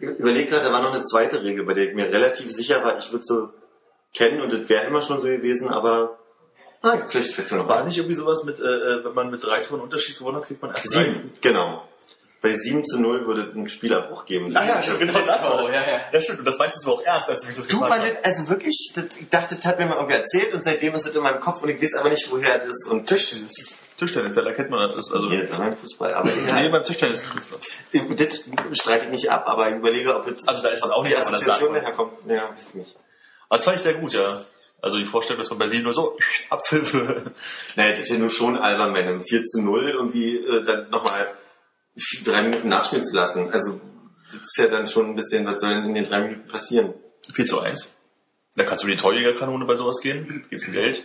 Ich 0.00 0.08
überleg 0.08 0.48
gerade, 0.50 0.64
da 0.64 0.72
war 0.72 0.82
noch 0.82 0.94
eine 0.94 1.04
zweite 1.04 1.42
Regel, 1.42 1.64
bei 1.64 1.74
der 1.74 1.88
ich 1.88 1.94
mir 1.94 2.12
relativ 2.12 2.50
sicher 2.50 2.82
war, 2.84 2.98
ich 2.98 3.10
würde 3.12 3.24
sie 3.24 3.48
kennen 4.12 4.40
und 4.40 4.52
das 4.52 4.68
wäre 4.68 4.84
immer 4.84 5.02
schon 5.02 5.20
so 5.20 5.26
gewesen, 5.26 5.68
aber 5.68 6.18
na, 6.82 6.98
vielleicht 7.08 7.32
fällt 7.32 7.50
mir 7.50 7.58
noch 7.58 7.68
War 7.68 7.78
ein. 7.80 7.86
nicht 7.86 7.96
irgendwie 7.96 8.14
sowas 8.14 8.44
mit, 8.44 8.60
äh, 8.60 8.62
äh, 8.62 9.04
wenn 9.04 9.14
man 9.14 9.30
mit 9.30 9.42
drei 9.42 9.60
Toren 9.60 9.80
Unterschied 9.80 10.18
gewonnen 10.18 10.36
hat, 10.36 10.44
kriegt 10.46 10.60
man 10.60 10.70
erst 10.70 10.94
drei? 10.94 11.04
Sieben, 11.04 11.32
genau. 11.40 11.88
Bei 12.42 12.52
7 12.52 12.84
zu 12.84 12.98
0 13.00 13.26
würde 13.26 13.48
es 13.48 13.54
einen 13.54 13.70
Spielabbruch 13.70 14.26
geben. 14.26 14.54
Ah 14.54 14.66
ja, 14.66 14.82
stimmt, 14.82 14.98
genau 15.00 15.20
das 15.20 15.42
war 15.48 15.62
das. 15.62 15.68
Ja, 15.68 15.74
ja. 15.82 16.00
Ja, 16.12 16.20
stimmt, 16.20 16.40
und 16.40 16.44
das 16.44 16.58
meintest 16.58 16.84
du 16.84 16.92
auch 16.92 17.02
ernst, 17.02 17.26
als 17.30 17.40
du 17.40 17.46
mich 17.46 17.56
das 17.56 17.68
Du, 17.68 17.80
gefragt 17.80 18.02
weil 18.02 18.10
das, 18.10 18.22
also 18.22 18.48
wirklich, 18.50 18.92
das, 18.94 19.04
ich 19.18 19.30
dachte, 19.30 19.56
das 19.56 19.64
hat 19.64 19.78
mir 19.78 19.86
mal 19.86 19.94
irgendwie 19.94 20.16
erzählt 20.16 20.52
und 20.52 20.62
seitdem 20.62 20.94
ist 20.94 21.06
es 21.06 21.14
in 21.14 21.22
meinem 21.22 21.40
Kopf 21.40 21.62
und 21.62 21.70
ich 21.70 21.80
weiß 21.80 21.94
aber 21.94 22.10
nicht, 22.10 22.30
woher 22.30 22.58
das 22.58 22.68
ist. 22.68 22.86
Und 22.90 23.06
Tischtennis. 23.06 23.64
Tischtennis, 23.96 24.34
ja, 24.34 24.42
da 24.42 24.52
kennt 24.52 24.70
man 24.70 24.90
das. 24.90 25.12
Also, 25.12 25.28
nee, 25.28 25.48
war 25.50 25.58
mein 25.60 25.76
Fußball. 25.76 26.14
Aber 26.14 26.28
nee, 26.28 26.34
egal. 26.44 26.68
beim 26.70 26.84
Tischtennis 26.84 27.22
ist 27.22 27.36
es 27.36 27.46
so. 27.48 27.56
das 28.14 28.78
streite 28.78 29.06
ich 29.06 29.10
nicht 29.10 29.30
ab, 29.30 29.44
aber 29.46 29.68
ich 29.68 29.76
überlege, 29.76 30.16
ob 30.16 30.26
es 30.26 30.46
Also 30.48 30.62
da 30.62 30.68
ist 30.68 30.84
es 30.84 30.90
auch 30.90 31.02
nicht 31.02 31.16
die 31.16 31.20
Assoziation 31.20 31.46
sagt 31.46 31.62
man. 31.72 31.74
daher 31.80 31.92
kommt. 31.92 32.12
Ja, 32.28 32.50
weiß 32.50 32.68
ich 32.70 32.74
nicht. 32.74 32.96
Aber 33.48 33.56
das 33.56 33.64
fand 33.64 33.76
ich 33.76 33.82
sehr 33.82 33.94
gut, 33.94 34.12
ja. 34.12 34.36
Also 34.82 34.98
die 34.98 35.04
Vorstellung, 35.04 35.40
dass 35.40 35.50
man 35.50 35.58
bei 35.58 35.78
nur 35.78 35.94
so 35.94 36.18
Abpfiffe. 36.50 37.32
Naja, 37.76 37.92
das 37.92 38.00
ist 38.00 38.10
ja 38.10 38.18
nur 38.18 38.28
schon 38.28 38.58
albern, 38.58 38.94
wenn 38.94 39.08
im 39.08 39.22
4 39.22 39.42
zu 39.44 39.62
0 39.62 39.88
irgendwie 39.88 40.36
äh, 40.38 40.62
dann 40.64 40.90
nochmal 40.90 41.30
drei 42.24 42.42
Minuten 42.42 42.68
nachspielen 42.68 43.04
zu 43.04 43.14
lassen. 43.14 43.50
Also 43.52 43.80
das 44.26 44.42
ist 44.42 44.58
ja 44.58 44.66
dann 44.66 44.86
schon 44.86 45.10
ein 45.10 45.16
bisschen, 45.16 45.46
was 45.46 45.60
soll 45.60 45.74
denn 45.74 45.84
in 45.84 45.94
den 45.94 46.04
drei 46.04 46.20
Minuten 46.20 46.48
passieren? 46.48 46.94
4 47.32 47.46
zu 47.46 47.60
1. 47.60 47.92
Da 48.56 48.64
kannst 48.64 48.84
du 48.84 48.88
mit 48.88 48.98
die 48.98 49.02
Torjägerkanone 49.02 49.64
bei 49.64 49.76
sowas 49.76 50.00
gehen. 50.00 50.44
Geht's 50.50 50.66
um 50.66 50.72
Geld. 50.72 51.04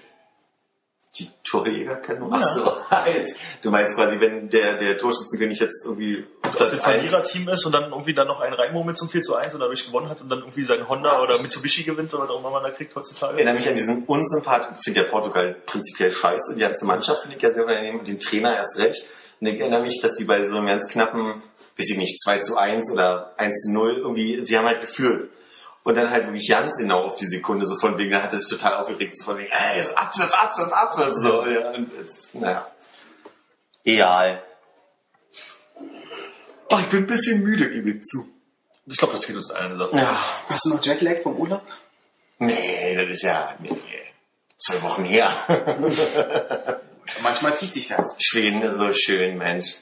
Die 1.15 1.27
Torjägerkanone? 1.43 2.35
Ach 2.35 2.55
so, 2.55 2.71
jetzt. 3.11 3.35
Du 3.63 3.71
meinst 3.71 3.95
quasi, 3.95 4.19
wenn 4.19 4.49
der, 4.49 4.77
der 4.77 4.95
Torschützenkönig 4.95 5.59
jetzt 5.59 5.83
irgendwie 5.83 6.23
auf 6.43 6.55
Dass 6.55 6.69
Platz 6.69 6.73
ein 6.73 6.79
1 6.79 6.83
Verliererteam 6.83 7.49
ist 7.49 7.65
und 7.65 7.71
dann 7.71 7.91
irgendwie 7.91 8.13
dann 8.13 8.27
noch 8.27 8.39
einen 8.41 8.53
reinmurmelt 8.53 8.95
zum 8.95 9.09
4 9.09 9.21
zu 9.21 9.35
1 9.35 9.55
und 9.55 9.61
dadurch 9.61 9.87
gewonnen 9.87 10.07
hat 10.07 10.21
und 10.21 10.29
dann 10.29 10.39
irgendwie 10.39 10.63
sein 10.63 10.87
Honda 10.87 11.19
oder 11.23 11.41
Mitsubishi 11.41 11.83
gewinnt 11.83 12.13
oder 12.13 12.23
was 12.23 12.29
auch 12.29 12.39
immer 12.39 12.51
man 12.51 12.61
da 12.61 12.69
kriegt 12.69 12.91
Ich 12.91 12.95
heutzutage. 12.95 13.33
erinnere 13.33 13.55
mich 13.55 13.67
an 13.67 13.75
diesen 13.75 14.03
unsympathischen, 14.05 14.75
ich 14.77 14.83
finde 14.83 15.01
ja 15.01 15.07
Portugal 15.07 15.55
prinzipiell 15.65 16.11
scheiße, 16.11 16.53
die 16.53 16.61
ganze 16.61 16.85
Mannschaft 16.85 17.23
finde 17.23 17.37
ich 17.37 17.43
ja 17.43 17.49
sehr 17.51 17.63
unangenehm 17.63 17.97
und 17.99 18.07
den 18.07 18.19
Trainer 18.19 18.55
erst 18.55 18.77
recht. 18.77 19.07
Und 19.41 19.47
ich 19.47 19.59
erinnere 19.59 19.81
mich, 19.81 19.99
dass 20.01 20.13
die 20.13 20.25
bei 20.25 20.43
so 20.45 20.57
einem 20.57 20.67
ganz 20.67 20.87
knappen, 20.87 21.41
weiß 21.77 21.89
ich 21.89 21.97
nicht, 21.97 22.21
2 22.21 22.37
zu 22.39 22.55
1 22.55 22.91
oder 22.91 23.33
1 23.37 23.63
zu 23.63 23.71
0 23.71 23.97
irgendwie, 23.97 24.45
sie 24.45 24.55
haben 24.57 24.67
halt 24.67 24.81
geführt. 24.81 25.29
Und 25.83 25.95
dann 25.95 26.09
halt 26.09 26.25
wirklich 26.25 26.47
ganz 26.47 26.77
genau 26.77 27.03
auf 27.03 27.15
die 27.15 27.25
Sekunde, 27.25 27.65
so 27.65 27.75
von 27.75 27.97
wegen, 27.97 28.11
dann 28.11 28.23
hat 28.23 28.33
er 28.33 28.39
sich 28.39 28.49
total 28.49 28.75
aufgeregt, 28.75 29.17
so 29.17 29.23
von 29.23 29.37
wegen, 29.37 29.49
ey, 29.49 29.77
jetzt 29.77 29.97
Abpfiff, 29.97 30.33
Abpfiff, 30.33 30.71
Abpfiff, 30.71 31.13
so, 31.15 31.45
ja, 31.47 31.71
und 31.71 31.91
jetzt, 31.93 32.35
naja. 32.35 32.67
Egal. 33.83 34.43
Oh, 36.71 36.77
ich 36.79 36.89
bin 36.89 36.99
ein 36.99 37.07
bisschen 37.07 37.41
müde, 37.43 37.71
gebe 37.71 37.91
ich 37.91 38.03
zu. 38.03 38.27
Ich 38.85 38.97
glaube, 38.97 39.13
das 39.13 39.25
geht 39.25 39.35
uns 39.35 39.51
allen 39.51 39.77
so. 39.77 39.89
Ja. 39.93 40.17
Hast 40.47 40.65
du 40.65 40.69
noch 40.69 40.83
Jetlag 40.83 41.21
vom 41.21 41.37
Urlaub? 41.37 41.61
Nee, 42.39 42.95
das 42.95 43.09
ist 43.09 43.23
ja, 43.23 43.55
nee, 43.59 43.69
zwei 44.57 44.81
Wochen 44.81 45.05
her. 45.05 45.31
Manchmal 47.21 47.55
zieht 47.55 47.73
sich 47.73 47.87
das. 47.87 48.15
Schweden 48.19 48.61
ist 48.61 48.77
so 48.77 48.91
schön, 48.93 49.37
Mensch. 49.37 49.77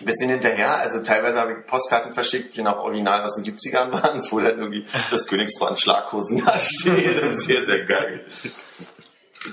Ein 0.00 0.06
bisschen 0.06 0.28
hinterher, 0.28 0.78
also 0.78 1.00
teilweise 1.00 1.38
habe 1.38 1.52
ich 1.52 1.66
Postkarten 1.66 2.14
verschickt, 2.14 2.56
die 2.56 2.62
noch 2.62 2.78
original 2.78 3.22
aus 3.22 3.36
den 3.36 3.44
70ern 3.44 3.92
waren, 3.92 4.26
wo 4.28 4.40
dann 4.40 4.58
irgendwie 4.58 4.84
das 5.10 5.26
Königspaar 5.28 5.70
in 5.70 5.76
Schlaghosen 5.76 6.44
da 6.44 6.58
steht. 6.58 7.22
Das 7.22 7.38
ist 7.38 7.44
sehr, 7.44 7.64
sehr 7.64 7.84
geil. 7.84 8.26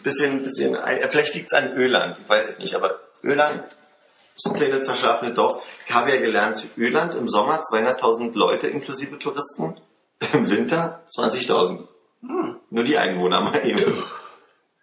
Bisschen, 0.03 0.43
bisschen, 0.43 0.75
äh, 0.75 1.07
vielleicht 1.09 1.35
liegt 1.35 1.51
es 1.51 1.57
an 1.57 1.73
Öland, 1.73 2.17
ich 2.23 2.27
weiß 2.27 2.49
es 2.49 2.57
nicht, 2.57 2.73
aber 2.73 2.99
Öland, 3.23 3.63
ein 4.45 4.53
kleines 4.53 4.87
verschlafene 4.87 5.33
Dorf. 5.33 5.63
Ich 5.85 5.93
habe 5.93 6.09
ja 6.09 6.19
gelernt, 6.19 6.67
Öland 6.77 7.13
im 7.15 7.29
Sommer 7.29 7.59
200.000 7.59 8.33
Leute 8.33 8.67
inklusive 8.67 9.19
Touristen, 9.19 9.79
im 10.33 10.49
Winter 10.49 11.03
20.000. 11.15 11.87
Nur 12.69 12.83
die 12.83 12.97
Einwohner 12.97 13.41
mal 13.41 13.65
eben. 13.67 14.03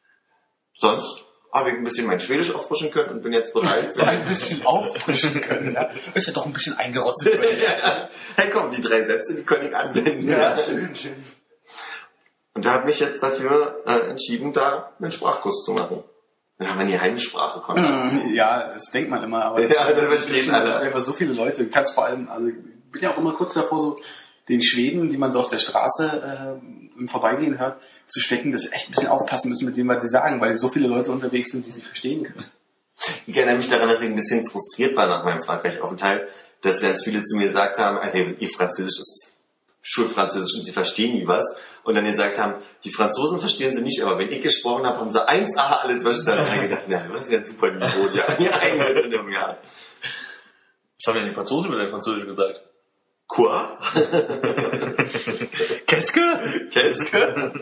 Sonst 0.75 1.25
habe 1.53 1.71
ich 1.71 1.77
ein 1.77 1.85
bisschen 1.85 2.07
mein 2.07 2.21
Schwedisch 2.21 2.55
auffrischen 2.55 2.91
können 2.91 3.11
und 3.11 3.23
bin 3.23 3.33
jetzt 3.33 3.55
bereit. 3.55 3.97
ein 4.07 4.25
bisschen 4.27 4.65
auffrischen 4.67 5.41
können. 5.41 5.75
Ja? 5.75 5.89
Ist 6.15 6.27
ja 6.27 6.33
doch 6.33 6.47
ein 6.47 6.53
bisschen 6.53 6.77
eingerostet. 6.77 7.39
hey 8.37 8.51
komm, 8.53 8.71
die 8.71 8.81
drei 8.81 9.05
Sätze, 9.07 9.35
die 9.35 9.45
können 9.45 9.69
ich 9.69 9.77
anwenden. 9.77 10.29
schön, 10.65 10.95
schön. 10.95 11.25
Und 12.55 12.67
da 12.67 12.73
habe 12.73 12.91
ich 12.91 13.01
jetzt 13.01 13.23
dafür 13.23 13.83
äh, 13.87 14.11
entschieden, 14.11 14.53
da 14.53 14.93
einen 14.99 15.13
Sprachkurs 15.13 15.63
zu 15.65 15.73
machen. 15.73 16.03
Dann 16.59 16.71
haben 16.71 16.81
wir 16.81 16.87
die 16.87 16.99
Heimsprache 16.99 17.61
Konrad. 17.61 18.13
Ja, 18.33 18.65
das 18.65 18.91
denkt 18.91 19.11
man 19.11 19.23
immer, 19.23 19.45
aber 19.45 19.63
Ja, 19.63 19.93
das 19.93 20.27
verstehen 20.27 20.53
alle. 20.53 20.77
einfach 20.79 21.01
so 21.01 21.13
viele 21.13 21.33
Leute. 21.33 21.63
Du 21.63 21.71
kannst 21.71 21.95
vor 21.95 22.07
allem, 22.07 22.29
also 22.29 22.49
ich 22.49 22.57
bin 22.91 23.01
ja 23.01 23.13
auch 23.13 23.19
immer 23.19 23.33
kurz 23.33 23.55
davor, 23.55 23.81
so 23.81 24.01
den 24.49 24.61
Schweden, 24.61 25.09
die 25.09 25.17
man 25.19 25.31
so 25.31 25.39
auf 25.39 25.47
der 25.47 25.59
Straße 25.59 26.59
äh, 26.61 26.88
im 26.99 27.09
Vorbeigehen 27.09 27.59
hört, 27.59 27.81
zu 28.07 28.21
stecken, 28.21 28.53
dass 28.53 28.63
sie 28.63 28.73
echt 28.73 28.89
ein 28.89 28.93
bisschen 28.93 29.09
aufpassen 29.09 29.49
müssen 29.49 29.67
mit 29.67 29.77
dem, 29.77 29.89
was 29.89 30.03
sie 30.03 30.09
sagen, 30.09 30.41
weil 30.41 30.57
so 30.57 30.69
viele 30.69 30.89
Leute 30.89 31.11
unterwegs 31.13 31.51
sind, 31.51 31.67
die 31.67 31.71
sie 31.71 31.83
verstehen 31.83 32.25
können. 32.25 32.45
Ich 33.27 33.37
erinnere 33.37 33.57
mich 33.57 33.69
daran, 33.69 33.89
dass 33.89 34.01
ich 34.01 34.09
ein 34.09 34.17
bisschen 34.17 34.45
frustriert 34.45 34.97
war 34.97 35.07
nach 35.07 35.25
meinem 35.25 35.43
Frankreich-Aufenthalt, 35.43 36.29
dass 36.63 36.81
ganz 36.81 37.05
viele 37.05 37.23
zu 37.23 37.37
mir 37.37 37.47
gesagt 37.47 37.79
haben, 37.79 37.99
hey, 38.03 38.35
ihr 38.39 38.49
Französisch 38.49 38.99
ist 38.99 39.33
Schulfranzösisch 39.81 40.57
und 40.57 40.65
sie 40.65 40.73
verstehen 40.73 41.15
nie 41.15 41.27
was. 41.27 41.57
Und 41.85 41.95
dann 41.95 42.05
gesagt 42.05 42.39
haben, 42.39 42.57
die 42.85 42.91
Franzosen 42.91 43.41
verstehen 43.41 43.75
sie 43.75 43.83
nicht, 43.83 44.03
aber 44.03 44.19
wenn 44.19 44.31
ich 44.31 44.43
gesprochen 44.43 44.85
habe, 44.85 44.99
haben 44.99 45.11
sie 45.11 45.27
1A 45.27 45.81
alles 45.83 46.03
verstanden. 46.03 46.45
Da 46.45 46.53
habe 46.53 46.65
ich 46.65 46.71
gedacht, 46.71 46.89
ja, 46.89 47.01
du 47.01 47.15
hast 47.15 47.31
ja 47.31 47.39
ein 47.39 47.47
super 47.47 47.71
Niveau, 47.71 48.09
die 48.09 48.21
haben 48.21 48.45
ja 48.45 48.53
eigene 48.61 48.93
drin 48.93 49.13
im 49.13 49.33
Jahr. 49.33 49.57
Was 50.99 51.07
haben 51.07 51.15
denn 51.21 51.29
die 51.29 51.35
Franzosen 51.35 51.71
mit 51.71 51.79
deinem 51.79 51.91
Französisch 51.91 52.27
gesagt? 52.27 52.63
Quoi? 53.27 53.49
Qu'est-ce 55.99 56.13
que? 56.13 56.69
Qu'est-ce 56.71 57.11
que? 57.11 57.53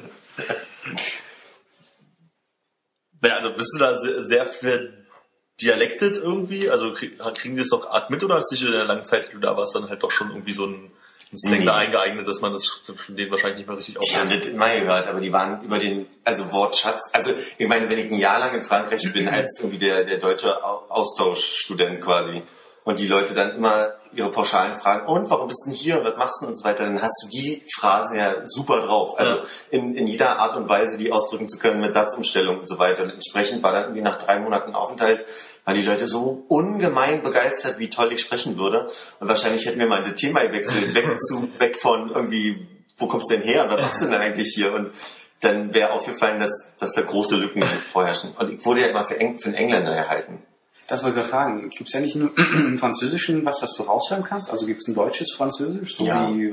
Naja, 3.23 3.37
also 3.37 3.51
bist 3.55 3.73
du 3.75 3.79
da 3.79 3.95
sehr, 3.97 4.23
sehr 4.23 4.47
verdialektet 4.47 6.17
irgendwie? 6.19 6.69
Also 6.71 6.93
krieg, 6.93 7.19
kriegen 7.19 7.57
die 7.57 7.63
das 7.63 7.71
doch 7.71 7.91
arg 7.91 8.11
mit 8.11 8.23
oder 8.23 8.35
hast 8.37 8.51
du 8.53 8.57
dich 8.57 8.65
in 8.67 8.73
der 8.73 8.85
langen 8.85 9.05
Zeit, 9.07 9.29
die 9.29 9.33
du 9.33 9.41
da 9.41 9.57
warst, 9.57 9.75
dann 9.75 9.89
halt 9.89 10.03
doch 10.03 10.11
schon 10.11 10.31
irgendwie 10.31 10.53
so 10.53 10.67
ein, 10.67 10.93
ein 11.33 11.39
Slang 11.39 11.61
Nee. 11.61 11.65
da 11.65 11.77
eingeeignet, 11.77 12.29
dass 12.29 12.41
man 12.43 12.53
das 12.53 12.83
von 12.95 13.17
denen 13.17 13.31
wahrscheinlich 13.31 13.59
nicht 13.61 13.69
mehr 13.69 13.77
richtig 13.79 13.95
Die 13.99 14.17
haben 14.17 14.27
aufhört? 14.29 14.45
das 14.45 14.53
immer 14.53 14.69
gehört, 14.79 15.07
aber 15.07 15.21
die 15.21 15.33
waren 15.33 15.63
über 15.65 15.79
den, 15.79 16.07
also 16.25 16.53
Wortschatz, 16.53 17.01
also 17.13 17.33
ich 17.57 17.67
meine, 17.67 17.91
wenn 17.91 17.99
ich 17.99 18.13
ein 18.13 18.19
Jahr 18.19 18.39
lang 18.39 18.55
in 18.55 18.65
Frankreich 18.65 19.03
bin, 19.13 19.29
als 19.29 19.59
irgendwie 19.61 19.79
der, 19.79 20.05
der 20.05 20.19
deutsche 20.19 20.63
Au- 20.63 20.85
Austauschstudent 20.91 22.03
quasi, 22.03 22.43
und 22.87 23.01
die 23.01 23.09
Leute 23.09 23.35
dann 23.35 23.57
immer 23.57 23.95
ihre 24.15 24.31
Pauschalen 24.31 24.77
fragen, 24.77 25.09
und 25.09 25.29
warum 25.29 25.49
bist 25.49 25.65
du 25.67 25.71
denn 25.71 25.77
hier 25.77 25.99
und 25.99 26.05
was 26.05 26.17
machst 26.17 26.41
du 26.41 26.47
und 26.47 26.57
so 26.57 26.65
weiter, 26.65 26.85
dann 26.85 27.03
hast 27.03 27.21
du 27.25 27.29
die 27.29 27.65
Phrasen 27.75 28.17
ja 28.17 28.37
super 28.45 28.81
drauf. 28.81 29.19
Also 29.19 29.35
Ja. 29.39 29.43
in, 29.71 29.97
in 29.97 30.07
jeder 30.07 30.39
Art 30.39 30.55
und 30.55 30.69
Weise, 30.69 30.97
die 30.97 31.11
ausdrücken 31.11 31.49
zu 31.49 31.59
können 31.59 31.81
mit 31.81 31.93
Satzumstellung 31.93 32.61
und 32.61 32.69
so 32.69 32.79
weiter. 32.79 33.03
Und 33.03 33.11
entsprechend 33.11 33.65
war 33.65 33.73
dann 33.73 33.83
irgendwie 33.83 34.03
nach 34.03 34.15
drei 34.17 34.39
Monaten 34.39 34.77
Aufenthalt, 34.77 35.27
waren 35.65 35.75
die 35.75 35.83
Leute 35.83 36.07
so 36.07 36.45
ungemein 36.47 37.25
begeistert, 37.25 37.81
wie 37.81 37.91
toll 37.91 38.13
ich 38.13 38.21
sprechen 38.21 38.57
würde. 38.57 38.89
Und 39.19 39.29
wahrscheinlich 39.29 39.67
hätten 39.67 39.81
wir 39.81 39.89
mal 39.89 40.03
das 40.03 40.15
Thema 40.15 40.41
gewechselt, 40.47 40.95
weg, 40.95 41.21
zu, 41.21 41.49
weg 41.59 41.81
von 41.81 42.11
irgendwie, 42.11 42.69
wo 42.99 43.09
kommst 43.09 43.31
du 43.33 43.35
denn 43.37 43.43
her 43.43 43.65
und 43.65 43.71
was 43.73 43.83
machst 43.83 44.01
du 44.01 44.07
denn 44.07 44.15
eigentlich 44.21 44.53
hier? 44.55 44.73
Und 44.73 44.93
dann 45.41 45.75
wäre 45.75 45.91
aufgefallen, 45.91 46.39
dass, 46.39 46.53
dass 46.79 46.93
da 46.93 47.03
große 47.03 47.35
Lücken 47.37 47.65
vorherrschen. 47.65 48.31
Und 48.39 48.49
ich 48.49 48.65
wurde 48.65 48.83
ja 48.83 48.87
immer 48.87 49.05
für, 49.05 49.19
Eng, 49.19 49.41
für 49.41 49.47
einen 49.47 49.55
Engländer 49.57 49.95
gehalten. 49.95 50.43
Das 50.89 51.03
wollte 51.03 51.21
ich 51.21 51.27
gerade 51.27 51.45
fragen. 51.45 51.69
Gibt 51.71 51.89
es 51.89 51.95
ja 51.95 52.01
nicht 52.01 52.17
nur 52.17 52.31
im 52.39 52.79
Französischen, 52.79 53.45
was 53.45 53.61
das 53.61 53.75
du 53.75 53.83
raushören 53.85 54.23
kannst? 54.23 54.51
Also 54.51 54.67
gibt 54.67 54.81
es 54.81 54.89
ein 54.89 54.95
deutsches 54.95 55.33
Französisch, 55.33 55.97
so 55.97 56.05
Ja. 56.07 56.29
wie 56.31 56.51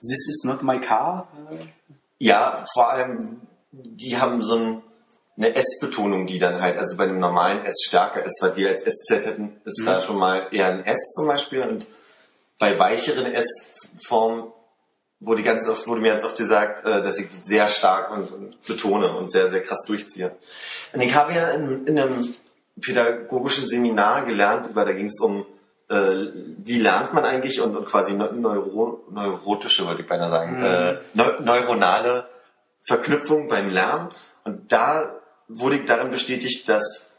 This 0.00 0.26
is 0.28 0.42
not 0.44 0.62
my 0.62 0.80
car? 0.80 1.28
Ja, 2.18 2.64
vor 2.74 2.90
allem, 2.90 3.40
die 3.70 4.18
haben 4.18 4.42
so 4.42 4.56
ein, 4.56 4.82
eine 5.36 5.54
S-Betonung, 5.54 6.26
die 6.26 6.38
dann 6.40 6.60
halt, 6.60 6.76
also 6.76 6.96
bei 6.96 7.04
einem 7.04 7.20
normalen 7.20 7.64
S 7.64 7.82
stärker 7.84 8.24
ist, 8.24 8.42
weil 8.42 8.56
wir 8.56 8.68
als 8.70 8.82
SZ 8.82 9.26
hätten, 9.26 9.60
ist 9.64 9.80
da 9.84 10.00
schon 10.00 10.16
mal 10.18 10.48
eher 10.50 10.66
ein 10.66 10.84
S 10.84 11.12
zum 11.14 11.26
Beispiel 11.28 11.62
und 11.62 11.86
bei 12.58 12.78
weicheren 12.78 13.26
S-Formen 13.26 14.52
wurde 15.20 15.42
ganz 15.42 15.68
oft, 15.68 15.86
wurde 15.86 16.00
mir 16.00 16.10
ganz 16.10 16.24
oft 16.24 16.36
gesagt, 16.36 16.84
äh, 16.84 17.00
dass 17.02 17.18
ich 17.18 17.28
die 17.28 17.40
sehr 17.44 17.68
stark 17.68 18.10
und, 18.10 18.32
und 18.32 18.64
betone 18.66 19.16
und 19.16 19.30
sehr, 19.30 19.50
sehr 19.50 19.62
krass 19.62 19.84
durchziehe. 19.86 20.34
Und 20.92 21.00
ich 21.00 21.14
habe 21.14 21.32
ja 21.32 21.50
in, 21.50 21.86
in 21.86 21.98
einem 21.98 22.34
pädagogischen 22.80 23.68
Seminar 23.68 24.24
gelernt, 24.24 24.68
über, 24.68 24.84
da 24.84 24.92
ging 24.92 25.06
es 25.06 25.20
um, 25.20 25.46
äh, 25.88 26.26
wie 26.58 26.78
lernt 26.78 27.12
man 27.12 27.24
eigentlich 27.24 27.60
und, 27.60 27.76
und 27.76 27.86
quasi 27.86 28.14
neu- 28.14 28.32
neuro, 28.32 29.04
neurotische, 29.10 29.86
wollte 29.86 30.02
ich 30.02 30.08
beinahe 30.08 30.30
sagen, 30.30 30.62
äh, 30.62 31.00
neu, 31.14 31.40
neuronale 31.40 32.28
Verknüpfung 32.82 33.48
beim 33.48 33.70
Lernen. 33.70 34.10
Und 34.44 34.72
da 34.72 35.20
wurde 35.48 35.76
ich 35.76 35.84
darin 35.84 36.10
bestätigt, 36.10 36.68
dass 36.68 37.10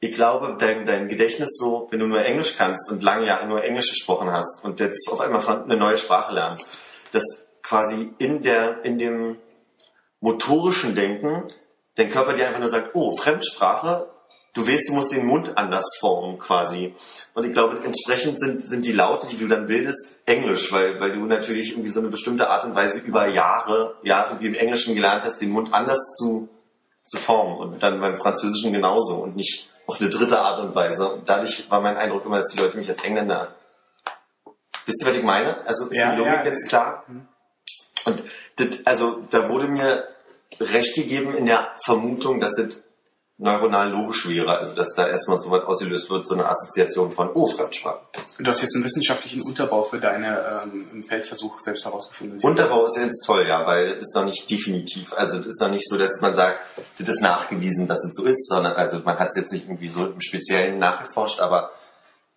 ich 0.00 0.12
glaube, 0.12 0.56
dein, 0.58 0.84
dein 0.84 1.08
Gedächtnis 1.08 1.56
so, 1.58 1.86
wenn 1.90 1.98
du 2.00 2.06
nur 2.06 2.22
Englisch 2.22 2.56
kannst 2.56 2.90
und 2.90 3.02
lange 3.02 3.26
Jahre 3.26 3.46
nur 3.46 3.62
Englisch 3.64 3.90
gesprochen 3.90 4.30
hast 4.30 4.64
und 4.64 4.80
jetzt 4.80 5.08
auf 5.10 5.20
einmal 5.20 5.46
eine 5.46 5.76
neue 5.76 5.96
Sprache 5.96 6.32
lernst, 6.34 6.76
dass 7.12 7.46
quasi 7.62 8.12
in 8.18 8.42
der, 8.42 8.84
in 8.84 8.98
dem 8.98 9.38
motorischen 10.20 10.94
Denken 10.94 11.50
dein 11.96 12.10
Körper 12.10 12.32
dir 12.34 12.46
einfach 12.46 12.60
nur 12.60 12.68
sagt, 12.68 12.90
oh, 12.94 13.16
Fremdsprache, 13.16 14.10
du 14.54 14.66
weißt, 14.66 14.88
du 14.88 14.94
musst 14.94 15.12
den 15.12 15.26
Mund 15.26 15.56
anders 15.56 15.98
formen 16.00 16.38
quasi. 16.38 16.94
Und 17.34 17.44
ich 17.44 17.52
glaube, 17.52 17.80
entsprechend 17.84 18.40
sind, 18.40 18.62
sind 18.62 18.84
die 18.84 18.92
Laute, 18.92 19.26
die 19.26 19.36
du 19.36 19.46
dann 19.46 19.66
bildest, 19.66 20.20
Englisch, 20.24 20.72
weil, 20.72 21.00
weil 21.00 21.12
du 21.12 21.26
natürlich 21.26 21.72
irgendwie 21.72 21.90
so 21.90 22.00
eine 22.00 22.08
bestimmte 22.08 22.48
Art 22.48 22.64
und 22.64 22.74
Weise 22.74 23.00
über 23.00 23.28
Jahre, 23.28 23.96
Jahre 24.02 24.40
wie 24.40 24.46
im 24.46 24.54
Englischen 24.54 24.94
gelernt 24.94 25.24
hast, 25.24 25.40
den 25.40 25.50
Mund 25.50 25.74
anders 25.74 25.98
zu, 26.16 26.48
zu 27.04 27.18
formen. 27.18 27.58
Und 27.58 27.82
dann 27.82 28.00
beim 28.00 28.16
Französischen 28.16 28.72
genauso 28.72 29.16
und 29.16 29.36
nicht 29.36 29.68
auf 29.86 30.00
eine 30.00 30.08
dritte 30.08 30.38
Art 30.38 30.60
und 30.60 30.74
Weise. 30.74 31.12
Und 31.12 31.28
dadurch 31.28 31.70
war 31.70 31.80
mein 31.80 31.96
Eindruck 31.96 32.24
immer, 32.24 32.38
dass 32.38 32.52
die 32.52 32.58
Leute 32.58 32.78
mich 32.78 32.88
als 32.88 33.04
Engländer. 33.04 33.54
Wisst 34.86 35.02
ihr, 35.02 35.08
was 35.08 35.16
ich 35.16 35.22
meine? 35.22 35.66
Also 35.66 35.88
ist 35.88 35.96
Ja, 35.96 36.12
die 36.12 36.18
Logik 36.18 36.32
ja. 36.32 36.44
jetzt 36.44 36.68
klar? 36.68 37.04
Und 38.04 38.22
das, 38.56 38.68
also 38.84 39.22
da 39.30 39.48
wurde 39.48 39.66
mir 39.66 40.04
recht 40.60 40.94
gegeben 40.94 41.34
in 41.34 41.46
der 41.46 41.72
Vermutung, 41.84 42.38
dass 42.38 42.58
es 42.58 42.83
neuronal 43.36 43.90
logisch 43.90 44.28
wäre, 44.28 44.58
also 44.58 44.74
dass 44.74 44.94
da 44.94 45.08
erstmal 45.08 45.38
so 45.38 45.50
was 45.50 45.64
ausgelöst 45.64 46.08
wird, 46.08 46.26
so 46.26 46.34
eine 46.34 46.46
Assoziation 46.46 47.10
von, 47.10 47.30
oh, 47.34 47.46
Fremdsprache. 47.46 47.98
Du 48.38 48.48
hast 48.48 48.62
jetzt 48.62 48.76
einen 48.76 48.84
wissenschaftlichen 48.84 49.42
Unterbau 49.42 49.82
für 49.82 49.98
deine 49.98 50.62
ähm, 50.64 51.02
Feldversuch 51.02 51.58
selbst 51.58 51.84
herausgefunden. 51.84 52.38
Unterbau 52.42 52.86
ist 52.86 52.96
jetzt 52.96 53.24
toll, 53.26 53.46
ja, 53.48 53.66
weil 53.66 53.92
das 53.92 54.02
ist 54.02 54.14
noch 54.14 54.24
nicht 54.24 54.48
definitiv. 54.48 55.12
Also 55.14 55.38
das 55.38 55.48
ist 55.48 55.60
noch 55.60 55.70
nicht 55.70 55.88
so, 55.88 55.98
dass 55.98 56.20
man 56.20 56.34
sagt, 56.36 56.60
das 56.98 57.08
ist 57.08 57.22
nachgewiesen, 57.22 57.88
dass 57.88 58.04
es 58.04 58.14
so 58.14 58.24
ist, 58.24 58.46
sondern 58.48 58.74
also 58.74 59.00
man 59.00 59.18
hat 59.18 59.28
es 59.28 59.36
jetzt 59.36 59.52
nicht 59.52 59.64
irgendwie 59.64 59.88
so 59.88 60.06
im 60.06 60.20
Speziellen 60.20 60.78
nachgeforscht, 60.78 61.40
aber 61.40 61.72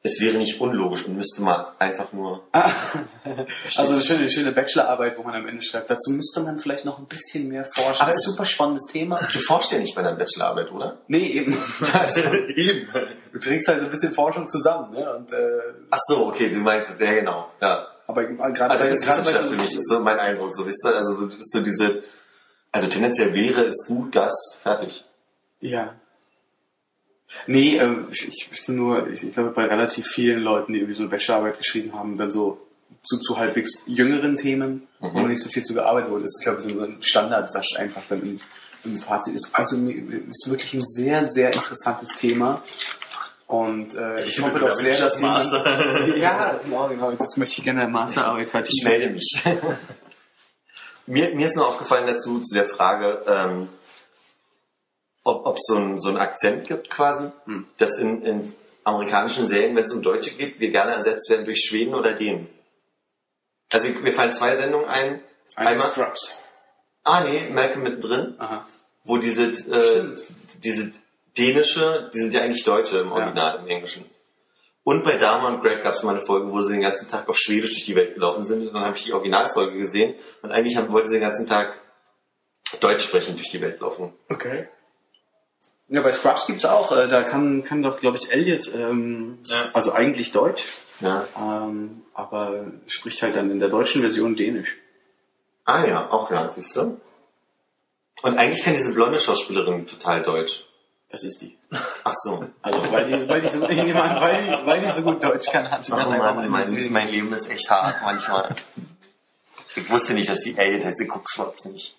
es 0.07 0.19
wäre 0.21 0.37
nicht 0.37 0.59
unlogisch 0.59 1.05
und 1.05 1.15
müsste 1.17 1.41
man 1.41 1.65
einfach 1.79 2.11
nur. 2.13 2.43
Also 3.77 3.93
eine 3.93 4.03
schöne, 4.03 4.29
schöne 4.29 4.51
Bachelorarbeit, 4.53 5.17
wo 5.17 5.23
man 5.23 5.35
am 5.35 5.47
Ende 5.47 5.61
schreibt. 5.61 5.89
Dazu 5.89 6.11
müsste 6.11 6.39
man 6.41 6.59
vielleicht 6.59 6.85
noch 6.85 6.97
ein 6.97 7.05
bisschen 7.05 7.49
mehr 7.49 7.65
forschen. 7.65 8.01
Aber 8.01 8.03
Aber 8.03 8.11
es- 8.11 8.23
super 8.23 8.45
spannendes 8.45 8.85
Thema. 8.91 9.19
Du 9.33 9.39
forschst 9.39 9.73
ja 9.73 9.79
nicht 9.79 9.93
bei 9.95 10.01
deiner 10.01 10.15
Bachelorarbeit, 10.17 10.71
oder? 10.71 10.97
Nee, 11.07 11.27
eben. 11.27 11.51
Eben. 12.55 12.87
Du 13.33 13.39
trägst 13.39 13.67
halt 13.67 13.81
ein 13.83 13.89
bisschen 13.89 14.13
Forschung 14.13 14.47
zusammen. 14.47 14.91
Ne? 14.93 15.13
Und, 15.15 15.31
äh, 15.31 15.37
Ach 15.91 15.99
so, 16.07 16.27
okay, 16.27 16.49
du 16.49 16.59
meinst, 16.59 16.89
ja 16.99 17.13
genau, 17.13 17.51
ja. 17.61 17.87
aber 18.07 18.23
gerade 18.25 18.71
Also 18.71 18.85
das 18.85 18.93
ist 18.97 19.05
gerade 19.05 19.21
Wissenschaft 19.21 19.49
für 19.49 19.55
mich, 19.55 19.65
das 19.71 19.73
ist 19.79 19.89
so 19.89 19.99
mein 19.99 20.19
Eindruck, 20.19 20.53
so 20.55 20.65
wisst 20.65 20.85
ihr, 20.85 20.95
also 20.95 21.13
so, 21.19 21.25
das 21.25 21.35
ist 21.39 21.51
so 21.51 21.59
diese, 21.61 22.03
also 22.71 22.87
tendenziell 22.87 23.33
wäre 23.33 23.65
es 23.65 23.85
gut, 23.87 24.15
das, 24.15 24.57
fertig. 24.63 25.03
Ja. 25.59 25.95
Nee, 27.45 27.77
ähm, 27.77 28.07
ich, 28.11 28.27
ich 28.27 28.47
möchte 28.49 28.73
nur, 28.73 29.07
ich, 29.09 29.23
ich 29.23 29.33
glaube, 29.33 29.51
bei 29.51 29.65
relativ 29.65 30.07
vielen 30.07 30.39
Leuten, 30.39 30.73
die 30.73 30.79
irgendwie 30.79 30.95
so 30.95 31.03
eine 31.03 31.09
Bachelorarbeit 31.09 31.57
geschrieben 31.57 31.93
haben, 31.93 32.15
dann 32.15 32.31
so 32.31 32.65
zu, 33.03 33.17
zu 33.19 33.37
halbwegs 33.37 33.83
jüngeren 33.85 34.35
Themen, 34.35 34.87
wo 34.99 35.07
noch 35.07 35.27
nicht 35.27 35.41
so 35.41 35.49
viel 35.49 35.63
zu 35.63 35.73
gearbeitet 35.73 36.09
wurde, 36.09 36.25
ist, 36.25 36.41
glaube 36.43 36.59
ich, 36.59 36.63
so 36.63 36.81
ein 36.81 36.97
Standardsatz 37.01 37.75
einfach 37.77 38.01
dann 38.09 38.21
im, 38.21 38.39
im 38.83 39.01
Fazit 39.01 39.35
ist. 39.35 39.49
Also 39.53 39.77
ist 39.77 40.49
wirklich 40.49 40.73
ein 40.73 40.81
sehr, 40.81 41.27
sehr 41.27 41.53
interessantes 41.53 42.15
Thema. 42.15 42.63
Und 43.45 43.95
äh, 43.95 44.25
ich 44.25 44.41
hoffe 44.41 44.59
doch 44.59 44.73
sehr, 44.73 44.97
dass 44.99 45.21
jemand... 45.21 45.45
Ja, 46.17 46.59
genau, 46.63 46.89
genau. 46.89 47.11
Das 47.11 47.37
möchte 47.37 47.59
ich 47.59 47.63
gerne 47.63 47.83
in 47.83 47.91
der 47.91 47.93
Masterarbeit 47.93 48.49
fertig 48.49 48.73
Ich 48.77 48.83
melde 48.83 49.09
mich. 49.09 49.41
mir, 51.05 51.33
mir 51.33 51.47
ist 51.47 51.55
nur 51.55 51.67
aufgefallen 51.67 52.07
dazu, 52.07 52.41
zu 52.41 52.55
der 52.55 52.65
Frage, 52.65 53.21
ähm, 53.25 53.69
ob 55.27 55.57
es 55.57 55.63
so 55.67 55.75
ein, 55.75 55.99
so 55.99 56.09
Akzent 56.15 56.67
gibt 56.67 56.89
quasi, 56.89 57.29
dass 57.77 57.97
in, 57.97 58.21
in 58.23 58.53
amerikanischen 58.83 59.47
Serien, 59.47 59.75
wenn 59.75 59.83
es 59.83 59.91
um 59.93 60.01
Deutsche 60.01 60.31
geht, 60.37 60.59
wir 60.59 60.69
gerne 60.69 60.93
ersetzt 60.93 61.29
werden 61.29 61.45
durch 61.45 61.59
Schweden 61.59 61.93
oder 61.93 62.13
Dänen. 62.13 62.47
Also 63.73 63.89
mir 63.89 64.13
fallen 64.13 64.31
zwei 64.31 64.55
Sendungen 64.55 64.87
ein. 64.87 65.21
Eins 65.55 65.71
Einmal, 65.71 65.87
Scrubs. 65.87 66.37
ah 67.03 67.21
nee, 67.21 67.49
Malcolm 67.53 67.83
mittendrin, 67.83 68.35
Aha. 68.37 68.67
wo 69.03 69.17
diese, 69.17 69.51
äh, 69.51 69.81
Stimmt. 69.81 70.33
diese 70.63 70.91
dänische, 71.37 72.11
die 72.13 72.19
sind 72.19 72.33
ja 72.33 72.41
eigentlich 72.41 72.63
Deutsche 72.63 72.99
im 72.99 73.11
Original, 73.11 73.59
im 73.59 73.67
Englischen. 73.67 74.05
Und 74.83 75.03
bei 75.03 75.17
Dama 75.17 75.49
und 75.49 75.61
Greg 75.61 75.83
gab 75.83 75.95
es 75.95 76.03
mal 76.03 76.15
eine 76.15 76.25
Folge, 76.25 76.51
wo 76.53 76.61
sie 76.61 76.73
den 76.73 76.81
ganzen 76.81 77.09
Tag 77.09 77.27
auf 77.27 77.37
Schwedisch 77.37 77.71
durch 77.71 77.85
die 77.85 77.95
Welt 77.95 78.13
gelaufen 78.13 78.45
sind. 78.45 78.67
Und 78.67 78.73
dann 78.73 78.83
habe 78.83 78.95
ich 78.95 79.03
die 79.03 79.11
Originalfolge 79.11 79.77
gesehen. 79.77 80.15
Und 80.41 80.53
eigentlich 80.53 80.77
haben, 80.77 80.89
wollten 80.93 81.09
sie 81.09 81.15
den 81.15 81.23
ganzen 81.23 81.45
Tag 81.45 81.81
Deutsch 82.79 83.03
sprechend 83.03 83.37
durch 83.37 83.49
die 83.49 83.59
Welt 83.59 83.81
laufen. 83.81 84.13
Okay. 84.29 84.69
Ja, 85.89 86.01
bei 86.01 86.11
Scrubs 86.11 86.47
gibt's 86.47 86.65
auch, 86.65 86.91
äh, 86.91 87.07
da 87.07 87.23
kann, 87.23 87.63
kann 87.63 87.81
doch, 87.81 87.99
glaube 87.99 88.17
ich, 88.17 88.31
Elliot, 88.31 88.73
ähm, 88.75 89.39
Ja. 89.47 89.69
also 89.73 89.93
eigentlich 89.93 90.31
Deutsch, 90.33 90.65
Ja. 90.99 91.25
ähm, 91.37 92.01
aber 92.13 92.65
spricht 92.87 93.21
halt 93.21 93.35
dann 93.37 93.49
in 93.51 93.59
der 93.59 93.69
deutschen 93.69 94.01
Version 94.01 94.35
Dänisch. 94.35 94.77
Ah 95.65 95.85
ja, 95.85 96.09
auch 96.11 96.29
ja, 96.31 96.47
siehst 96.49 96.75
du. 96.75 96.99
Und 98.23 98.37
eigentlich 98.37 98.63
kann 98.63 98.73
diese 98.73 98.93
blonde 98.93 99.19
Schauspielerin 99.19 99.85
total 99.87 100.23
Deutsch. 100.23 100.65
Das 101.09 101.23
ist 101.23 101.41
die. 101.41 101.57
Ach 102.03 102.13
so. 102.13 102.43
Also, 102.61 102.91
weil 102.91 103.05
die, 103.05 103.29
weil 103.29 103.39
die 103.39 103.47
so, 103.47 103.65
ich 103.69 103.81
nehme 103.81 104.01
an, 104.01 104.19
weil, 104.19 104.43
die- 104.43 104.65
weil 104.65 104.79
die 104.81 104.87
so 104.89 105.01
gut 105.03 105.23
Deutsch 105.23 105.49
kann, 105.51 105.69
hat 105.71 105.85
sie 105.85 105.91
das 105.93 106.07
Oh 106.07 106.11
einfach 106.11 106.35
mein, 106.35 106.63
gesehen. 106.63 106.91
mein 106.91 107.09
Leben 107.09 107.31
ist 107.31 107.49
echt 107.49 107.69
hart 107.69 107.95
manchmal. 108.03 108.55
Ich 109.75 109.89
wusste 109.89 110.13
nicht, 110.15 110.27
dass 110.27 110.41
die 110.41 110.57
Elliot 110.57 110.83
heißt, 110.83 110.99
ich 110.99 111.07
guck's 111.07 111.35
überhaupt 111.35 111.63
nicht. 111.65 111.95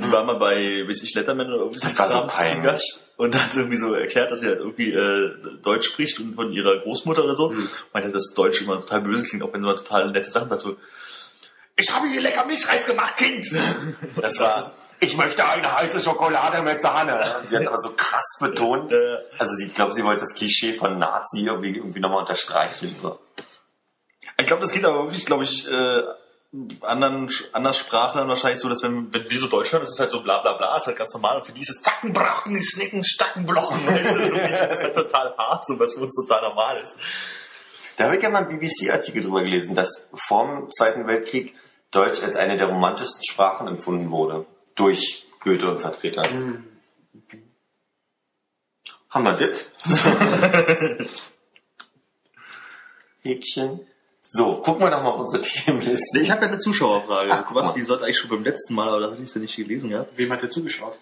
Ja, 0.00 0.06
die 0.06 0.12
war 0.12 0.24
mal 0.24 0.34
bei, 0.34 0.86
weiß 0.86 1.02
ich, 1.02 1.14
Letterman 1.14 1.48
oder 1.48 1.58
irgendwie 1.58 1.80
Das 1.80 1.98
war 1.98 2.08
so 2.08 2.26
peinlich. 2.26 2.98
Und 3.16 3.34
hat 3.34 3.56
irgendwie 3.56 3.76
so 3.76 3.94
erklärt, 3.94 4.30
dass 4.30 4.40
sie 4.40 4.46
halt 4.46 4.58
irgendwie 4.58 4.92
äh, 4.92 5.30
Deutsch 5.62 5.86
spricht 5.88 6.20
und 6.20 6.34
von 6.34 6.52
ihrer 6.52 6.80
Großmutter 6.80 7.24
oder 7.24 7.34
so. 7.34 7.50
Hm. 7.50 7.68
Meinte, 7.92 8.10
dass 8.10 8.34
Deutsch 8.34 8.60
immer 8.60 8.80
total 8.80 9.00
böse 9.00 9.24
klingt, 9.24 9.42
auch 9.42 9.52
wenn 9.52 9.62
sie 9.62 9.66
mal 9.66 9.76
total 9.76 10.10
nette 10.10 10.28
Sachen 10.28 10.50
sagt. 10.50 10.60
So, 10.60 10.76
ich 11.76 11.94
habe 11.94 12.08
hier 12.08 12.20
lecker 12.20 12.44
Milchreis 12.44 12.86
gemacht, 12.86 13.16
Kind! 13.16 13.46
Das 14.20 14.38
war, 14.40 14.72
ich 15.00 15.16
möchte 15.16 15.46
eine 15.46 15.78
heiße 15.78 16.00
Schokolade 16.00 16.62
mit 16.62 16.80
Sahne. 16.82 17.22
Sie 17.48 17.56
hat 17.56 17.66
aber 17.66 17.78
so 17.78 17.92
krass 17.96 18.36
betont. 18.40 18.92
Also 19.38 19.64
ich 19.64 19.74
glaube, 19.74 19.94
sie 19.94 20.04
wollte 20.04 20.24
das 20.24 20.34
Klischee 20.34 20.74
von 20.74 20.98
Nazi 20.98 21.44
irgendwie, 21.46 21.76
irgendwie 21.76 22.00
nochmal 22.00 22.20
unterstreichen. 22.20 22.94
So. 22.94 23.18
Ich 24.38 24.46
glaube, 24.46 24.62
das 24.62 24.72
geht 24.72 24.84
aber 24.84 25.04
wirklich, 25.04 25.26
glaube 25.26 25.44
ich, 25.44 25.66
äh, 25.66 26.02
anderen 26.82 27.30
Anderssprachlern 27.52 28.28
wahrscheinlich 28.28 28.60
so, 28.60 28.68
dass 28.68 28.82
wenn, 28.82 29.12
wenn 29.12 29.28
wir 29.28 29.38
so 29.38 29.46
Deutschland, 29.48 29.82
das 29.82 29.92
ist 29.92 30.00
halt 30.00 30.10
so 30.10 30.22
bla 30.22 30.40
bla 30.40 30.56
bla, 30.56 30.76
ist 30.76 30.86
halt 30.86 30.96
ganz 30.96 31.12
normal. 31.14 31.38
Und 31.38 31.46
für 31.46 31.52
dieses 31.52 31.80
Zackenbrachen, 31.82 32.54
die 32.54 32.62
Snicken, 32.62 33.04
Stackenblochen, 33.04 33.86
weißt 33.86 34.16
du, 34.16 34.30
das 34.30 34.78
ist 34.78 34.84
halt 34.84 34.94
total 34.94 35.36
hart, 35.36 35.66
so 35.66 35.78
was 35.78 35.94
für 35.94 36.00
uns 36.00 36.14
total 36.14 36.48
normal 36.48 36.80
ist. 36.82 36.98
Da 37.96 38.04
habe 38.04 38.16
ich 38.16 38.22
ja 38.22 38.30
mal 38.30 38.44
einen 38.44 38.58
BBC-Artikel 38.58 39.22
drüber 39.22 39.42
gelesen, 39.42 39.74
dass 39.74 40.00
vor 40.12 40.46
dem 40.46 40.70
Zweiten 40.70 41.06
Weltkrieg 41.06 41.54
Deutsch 41.90 42.22
als 42.22 42.36
eine 42.36 42.56
der 42.56 42.66
romantischsten 42.66 43.24
Sprachen 43.24 43.68
empfunden 43.68 44.10
wurde. 44.10 44.46
Durch 44.74 45.26
Goethe 45.40 45.70
und 45.70 45.80
Vertreter. 45.80 46.22
Haben 49.08 49.24
wir 49.24 49.32
das? 49.32 49.70
Häkchen. 53.22 53.80
So, 54.36 54.56
gucken 54.56 54.82
wir 54.82 54.90
doch 54.90 55.02
mal 55.02 55.12
auf 55.12 55.20
unsere 55.20 55.40
Themenliste. 55.64 56.18
Ich 56.18 56.30
habe 56.30 56.42
ja 56.42 56.48
eine 56.48 56.58
Zuschauerfrage 56.58 57.32
Ach, 57.32 57.44
guck 57.46 57.56
mal. 57.56 57.72
die 57.72 57.80
sollte 57.80 58.04
eigentlich 58.04 58.18
schon 58.18 58.28
beim 58.28 58.44
letzten 58.44 58.74
Mal, 58.74 58.86
aber 58.86 59.00
da 59.00 59.10
hatte 59.10 59.22
ich 59.22 59.32
sie 59.32 59.38
nicht 59.38 59.56
gelesen 59.56 59.88
gehabt. 59.88 60.12
Wem 60.18 60.30
hat 60.30 60.42
der 60.42 60.50
zugeschaut? 60.50 60.98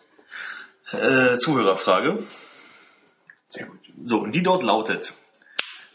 Äh, 0.92 1.36
Zuhörerfrage. 1.38 2.22
Sehr 3.48 3.66
gut. 3.66 3.80
So, 3.96 4.18
und 4.20 4.36
die 4.36 4.44
dort 4.44 4.62
lautet. 4.62 5.16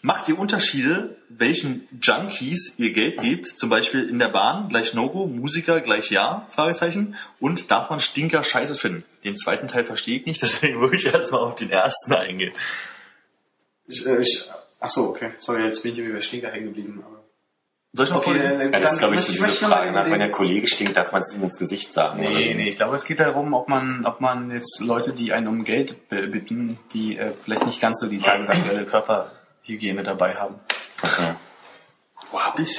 Macht 0.02 0.28
ihr 0.28 0.38
Unterschiede, 0.38 1.16
welchen 1.30 1.88
Junkies 2.02 2.76
ihr 2.78 2.92
Geld 2.92 3.22
gebt? 3.22 3.48
Zum 3.48 3.70
Beispiel 3.70 4.10
in 4.10 4.20
der 4.20 4.30
Bahn 4.30 4.68
gleich 4.68 4.94
No-Go, 4.94 5.28
Musiker 5.28 5.80
gleich 5.80 6.12
Ja? 6.12 6.46
Fragezeichen. 6.54 7.16
Und 7.40 7.72
darf 7.72 7.90
man 7.90 8.02
Stinker 8.02 8.44
scheiße 8.44 8.78
finden? 8.78 9.06
Den 9.24 9.38
zweiten 9.38 9.70
Teil 9.70 9.86
verstehe 9.86 10.20
ich 10.20 10.26
nicht, 10.26 10.42
deswegen 10.42 10.82
würde 10.82 10.98
ich 10.98 11.06
erstmal 11.06 11.42
auf 11.42 11.56
den 11.56 11.70
ersten 11.70 12.12
eingehen. 12.12 12.52
Ich, 13.88 14.06
äh, 14.06 14.20
ich, 14.20 14.50
ach 14.82 14.90
so, 14.90 15.08
okay. 15.08 15.32
Sorry, 15.38 15.64
jetzt 15.64 15.84
bin 15.84 15.94
ich 15.94 16.00
irgendwie 16.00 16.18
bei 16.18 16.22
Stinker 16.22 16.52
hängen 16.52 16.66
geblieben. 16.66 17.02
Aber 17.06 17.19
Soll 17.94 18.06
ich 18.06 18.12
mal 18.12 18.18
Okay, 18.18 18.38
äh, 18.38 18.66
Ja, 18.66 18.72
das 18.72 18.94
ist, 18.94 19.00
glaube 19.00 19.16
ich, 19.16 19.22
so 19.22 19.32
diese 19.32 19.48
noch 19.48 19.54
Frage. 19.54 19.92
Nach, 19.92 20.06
wenn 20.10 20.20
der 20.20 20.32
Kollege 20.32 20.68
stinkt, 20.68 20.96
darf 20.96 21.12
man 21.12 21.24
es 21.24 21.34
ihm 21.34 21.44
ins 21.44 21.58
Gesicht 21.58 21.92
sagen. 21.92 22.20
Nee, 22.20 22.52
so. 22.52 22.58
nee, 22.58 22.70
ich 22.70 22.76
glaube, 22.76 22.96
es 22.96 23.04
geht 23.06 23.20
darum, 23.20 23.54
ob 23.54 23.68
man, 23.68 24.06
ob 24.06 24.22
man 24.22 24.52
jetzt 24.52 24.80
Leute, 24.80 25.12
die 25.12 25.34
einen 25.34 25.48
um 25.48 25.64
Geld 25.64 26.08
bitten, 26.10 26.78
die 26.94 27.18
äh, 27.18 27.34
vielleicht 27.42 27.66
nicht 27.66 27.82
ganz 27.82 28.00
so 28.00 28.08
die 28.08 28.20
tagesaktuelle 28.20 28.86
Körperhygiene 28.86 30.04
dabei 30.04 30.36
haben. 30.36 30.56
Okay. 31.02 31.34
Wo 32.32 32.40
hab 32.40 32.60
ich 32.60 32.78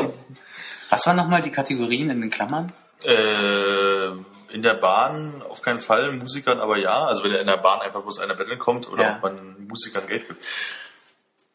Was 0.90 1.06
waren 1.06 1.16
nochmal 1.16 1.42
die 1.42 1.50
Kategorien 1.50 2.08
in 2.11 2.20
den 2.20 2.30
Klammern? 2.30 2.72
Äh, 3.04 4.11
in 4.52 4.62
der 4.62 4.74
Bahn 4.74 5.42
auf 5.48 5.62
keinen 5.62 5.80
Fall, 5.80 6.12
Musikern 6.12 6.61
aber 6.61 6.76
ja. 6.76 7.04
Also 7.06 7.24
wenn 7.24 7.32
in 7.32 7.46
der 7.46 7.56
Bahn 7.56 7.80
einfach 7.80 8.02
bloß 8.02 8.20
einer 8.20 8.34
betteln 8.34 8.58
kommt 8.58 8.88
oder 8.88 9.02
Ja. 9.02 9.16
ob 9.16 9.22
man 9.22 9.66
Musikern 9.68 10.06
Geld 10.06 10.28
gibt. 10.28 10.44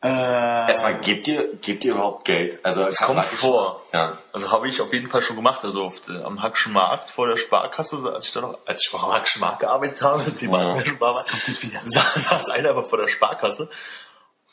Äh, 0.04 0.08
Erstmal, 0.08 1.00
gebt 1.00 1.28
ihr, 1.28 1.56
gebt 1.56 1.84
ihr 1.84 1.94
überhaupt 1.94 2.26
Geld? 2.26 2.60
Also, 2.64 2.84
Es 2.86 2.98
kommt 2.98 3.24
vor. 3.24 3.82
Ja. 3.92 4.18
Also 4.34 4.52
habe 4.52 4.68
ich 4.68 4.80
auf 4.82 4.94
jeden 4.94 5.08
Fall 5.10 5.24
schon 5.24 5.36
gemacht. 5.36 5.64
Also 5.64 5.84
auf 5.84 6.00
der, 6.02 6.26
am 6.26 6.44
Hackschen 6.44 6.74
Markt 6.74 7.10
vor 7.10 7.28
der 7.28 7.38
Sparkasse, 7.38 7.98
als 8.14 8.26
ich 8.28 8.34
da 8.34 8.42
noch, 8.42 8.60
als 8.66 8.86
ich 8.86 8.94
noch 8.94 9.04
am 9.04 9.14
Hackschen 9.14 9.42
Markt 9.42 9.62
gearbeitet 9.62 10.02
habe, 10.04 10.30
die 10.32 10.46
Ja. 10.46 10.78
ja. 10.78 10.86
schon 10.86 11.00
war, 11.00 11.14
kommt 11.24 11.48
nicht 11.48 11.64
wieder. 11.64 11.80
Saß, 11.86 12.24
saß 12.24 12.50
einer 12.50 12.70
aber 12.70 12.84
vor 12.84 13.00
der 13.00 13.08
Sparkasse 13.08 13.70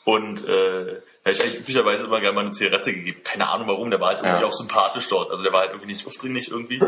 und 0.05 0.47
äh, 0.47 0.85
da 1.23 1.29
hätte 1.29 1.31
ich 1.31 1.41
eigentlich 1.41 1.59
üblicherweise 1.59 2.05
immer 2.05 2.19
gerne 2.19 2.35
mal 2.35 2.41
eine 2.41 2.51
Zigarette 2.51 2.93
gegeben. 2.93 3.21
Keine 3.23 3.49
Ahnung 3.49 3.67
warum, 3.67 3.89
der 3.91 3.99
war 4.01 4.09
halt 4.09 4.19
irgendwie 4.23 4.41
Ja. 4.41 4.47
auch 4.47 4.53
sympathisch 4.53 5.07
dort. 5.07 5.29
Also 5.29 5.43
der 5.43 5.53
war 5.53 5.59
halt 5.61 5.69
irgendwie 5.71 5.91
nicht 5.91 6.07
aufdringlich 6.07 6.49
irgendwie. 6.51 6.81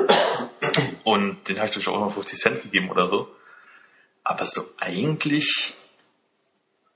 Und 1.03 1.47
den 1.47 1.58
habe 1.58 1.68
ich 1.68 1.74
durch 1.74 1.88
auch 1.88 1.95
immer 1.95 2.10
50 2.12 2.39
Cent 2.39 2.64
gegeben 2.64 2.89
oder 2.89 3.08
so. 3.08 3.28
Aber 4.24 4.43
so 4.45 4.62
eigentlich 4.80 5.76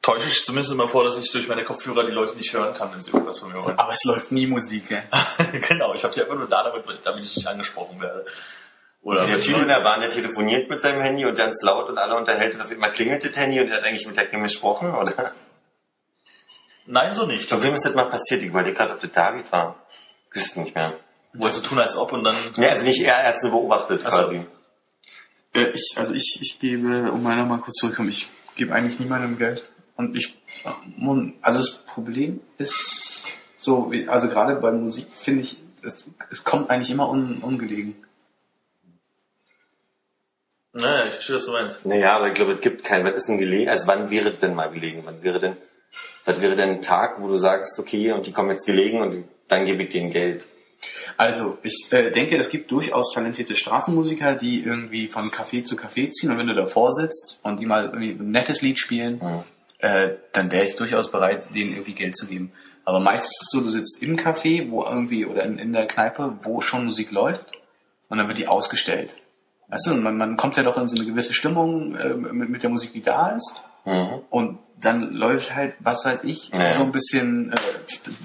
täusche 0.09 0.27
ich 0.27 0.43
zumindest 0.43 0.71
immer 0.71 0.87
vor, 0.87 1.03
dass 1.03 1.17
ich 1.17 1.31
durch 1.31 1.47
meine 1.47 1.63
Kopfhörer 1.63 2.05
die 2.05 2.11
Leute 2.11 2.35
nicht 2.35 2.53
hören 2.53 2.73
kann, 2.73 2.91
wenn 2.91 3.01
sie 3.01 3.11
irgendwas 3.11 3.39
von 3.39 3.51
mir 3.51 3.63
wollen. 3.63 3.77
aber 3.77 3.93
es 3.93 4.03
läuft 4.05 4.31
nie 4.31 4.47
Musik, 4.47 4.89
gell? 4.89 5.03
genau, 5.67 5.93
ich 5.93 6.03
habe 6.03 6.13
die 6.13 6.21
einfach 6.21 6.35
nur 6.35 6.47
da, 6.47 6.63
damit, 6.63 6.85
damit 7.03 7.25
ich 7.25 7.35
nicht 7.35 7.47
angesprochen 7.47 7.99
werde. 7.99 8.25
Oder 9.01 9.25
Der 9.25 9.39
Typ 9.39 9.61
in 9.61 9.67
der 9.67 9.79
Bahn, 9.79 10.01
der 10.01 10.09
telefoniert 10.09 10.69
mit 10.69 10.81
seinem 10.81 11.01
Handy 11.01 11.25
und 11.25 11.37
ganz 11.37 11.61
laut 11.61 11.89
und 11.89 11.97
alle 11.97 12.15
unterhält 12.15 12.55
und 12.55 12.61
auf 12.61 12.69
einmal 12.69 12.91
klingelt 12.91 13.23
das 13.23 13.35
Handy 13.37 13.61
und 13.61 13.69
er 13.69 13.77
hat 13.77 13.83
eigentlich 13.83 14.05
mit 14.07 14.17
der 14.17 14.27
Kim 14.27 14.43
gesprochen, 14.43 14.93
oder? 14.93 15.33
Nein, 16.85 17.13
so 17.13 17.25
nicht. 17.25 17.53
Auf 17.53 17.61
wem 17.63 17.73
ist 17.75 17.85
das 17.85 17.93
mal 17.93 18.09
passiert? 18.09 18.43
Ich 18.43 18.51
wollte 18.51 18.73
gerade, 18.73 18.93
ob 18.93 18.99
das 18.99 19.11
David 19.11 19.51
war. 19.51 19.75
Wüsste 20.33 20.59
nicht 20.61 20.75
mehr. 20.75 20.93
Wolltest 21.33 21.63
du 21.63 21.69
tun, 21.69 21.79
als 21.79 21.95
ob 21.95 22.11
und 22.11 22.23
dann. 22.23 22.35
Ja, 22.57 22.69
also 22.69 22.85
nicht 22.85 23.01
er, 23.01 23.15
er 23.15 23.29
hat 23.29 23.35
nur 23.43 23.51
beobachtet 23.51 24.01
Ach 24.03 24.11
so. 24.11 24.21
quasi. 24.23 24.41
Äh, 25.53 25.69
ich, 25.69 25.93
also 25.95 26.13
ich, 26.13 26.39
ich 26.41 26.59
gebe, 26.59 27.11
um 27.11 27.21
mal 27.23 27.37
nochmal 27.37 27.59
kurz 27.59 27.77
zurückzukommen, 27.77 28.09
ich 28.09 28.27
gebe 28.55 28.73
eigentlich 28.73 28.99
niemandem 28.99 29.37
Geld. 29.37 29.71
Und 29.99 30.15
ich, 30.15 30.33
also 31.41 31.59
das 31.59 31.79
Problem 31.79 32.39
ist 32.57 33.33
so, 33.57 33.91
also 34.07 34.29
gerade 34.29 34.55
bei 34.55 34.71
Musik 34.71 35.07
finde 35.11 35.41
ich, 35.41 35.57
es, 35.83 36.05
es 36.31 36.45
kommt 36.45 36.69
eigentlich 36.69 36.89
immer 36.89 37.09
un, 37.09 37.39
ungelegen. 37.39 37.95
Naja, 40.71 41.07
ich 41.07 41.15
verstehe, 41.15 41.35
was 41.35 41.45
du 41.47 41.51
meinst. 41.51 41.85
Naja, 41.85 42.15
aber 42.15 42.29
ich 42.29 42.33
glaube, 42.33 42.53
es 42.53 42.61
gibt 42.61 42.85
keinen. 42.85 43.03
Was 43.03 43.17
ist 43.17 43.27
denn 43.27 43.39
gelegen? 43.39 43.69
Also 43.69 43.87
wann 43.87 44.09
wäre 44.09 44.29
das 44.29 44.39
denn 44.39 44.55
mal 44.55 44.71
gelegen? 44.71 45.01
Wann 45.03 45.21
wäre 45.21 45.37
denn, 45.37 45.57
was 46.23 46.39
wäre 46.39 46.55
denn 46.55 46.69
ein 46.69 46.81
Tag, 46.81 47.21
wo 47.21 47.27
du 47.27 47.37
sagst, 47.37 47.77
okay, 47.77 48.13
und 48.13 48.25
die 48.25 48.31
kommen 48.31 48.51
jetzt 48.51 48.65
gelegen 48.65 49.01
und 49.01 49.25
dann 49.49 49.65
gebe 49.65 49.83
ich 49.83 49.89
denen 49.89 50.11
Geld? 50.11 50.47
Also, 51.17 51.57
ich 51.61 51.91
äh, 51.91 52.09
denke, 52.09 52.37
es 52.37 52.47
gibt 52.47 52.71
durchaus 52.71 53.13
talentierte 53.13 53.57
Straßenmusiker, 53.57 54.35
die 54.35 54.63
irgendwie 54.63 55.09
von 55.09 55.29
Café 55.29 55.65
zu 55.65 55.75
Café 55.75 56.09
ziehen 56.09 56.31
und 56.31 56.37
wenn 56.37 56.47
du 56.47 56.55
davor 56.55 56.93
sitzt 56.93 57.37
und 57.43 57.59
die 57.59 57.65
mal 57.65 57.83
irgendwie 57.83 58.11
ein 58.11 58.31
nettes 58.31 58.61
Lied 58.61 58.79
spielen, 58.79 59.19
Mhm. 59.21 59.43
Äh, 59.79 60.11
dann 60.33 60.51
wäre 60.51 60.63
ich 60.63 60.75
durchaus 60.75 61.11
bereit, 61.11 61.53
denen 61.55 61.71
irgendwie 61.71 61.93
Geld 61.93 62.15
zu 62.15 62.27
geben. 62.27 62.51
Aber 62.85 62.99
meistens 62.99 63.31
ist 63.31 63.41
es 63.43 63.49
so, 63.51 63.61
du 63.61 63.71
sitzt 63.71 64.01
im 64.01 64.17
Café, 64.17 64.69
wo 64.69 64.83
irgendwie, 64.83 65.25
oder 65.25 65.43
in, 65.43 65.57
in 65.57 65.73
der 65.73 65.87
Kneipe, 65.87 66.39
wo 66.43 66.61
schon 66.61 66.85
Musik 66.85 67.11
läuft 67.11 67.51
und 68.09 68.17
dann 68.17 68.27
wird 68.27 68.37
die 68.37 68.47
ausgestellt. 68.47 69.15
Weißt 69.67 69.87
du, 69.87 69.93
man, 69.95 70.17
man 70.17 70.37
kommt 70.37 70.57
ja 70.57 70.63
doch 70.63 70.77
in 70.77 70.87
so 70.87 70.95
eine 70.95 71.05
gewisse 71.05 71.33
Stimmung 71.33 71.95
äh, 71.95 72.13
mit, 72.15 72.49
mit 72.49 72.63
der 72.63 72.71
Musik, 72.71 72.93
die 72.93 73.01
da 73.01 73.29
ist. 73.29 73.61
Mhm. 73.85 74.21
Und 74.29 74.59
dann 74.81 75.13
läuft 75.13 75.55
halt, 75.55 75.73
was 75.79 76.05
weiß 76.05 76.23
ich, 76.23 76.49
Ja. 76.49 76.71
so 76.71 76.83
ein 76.83 76.91
bisschen 76.91 77.51
äh, 77.51 77.55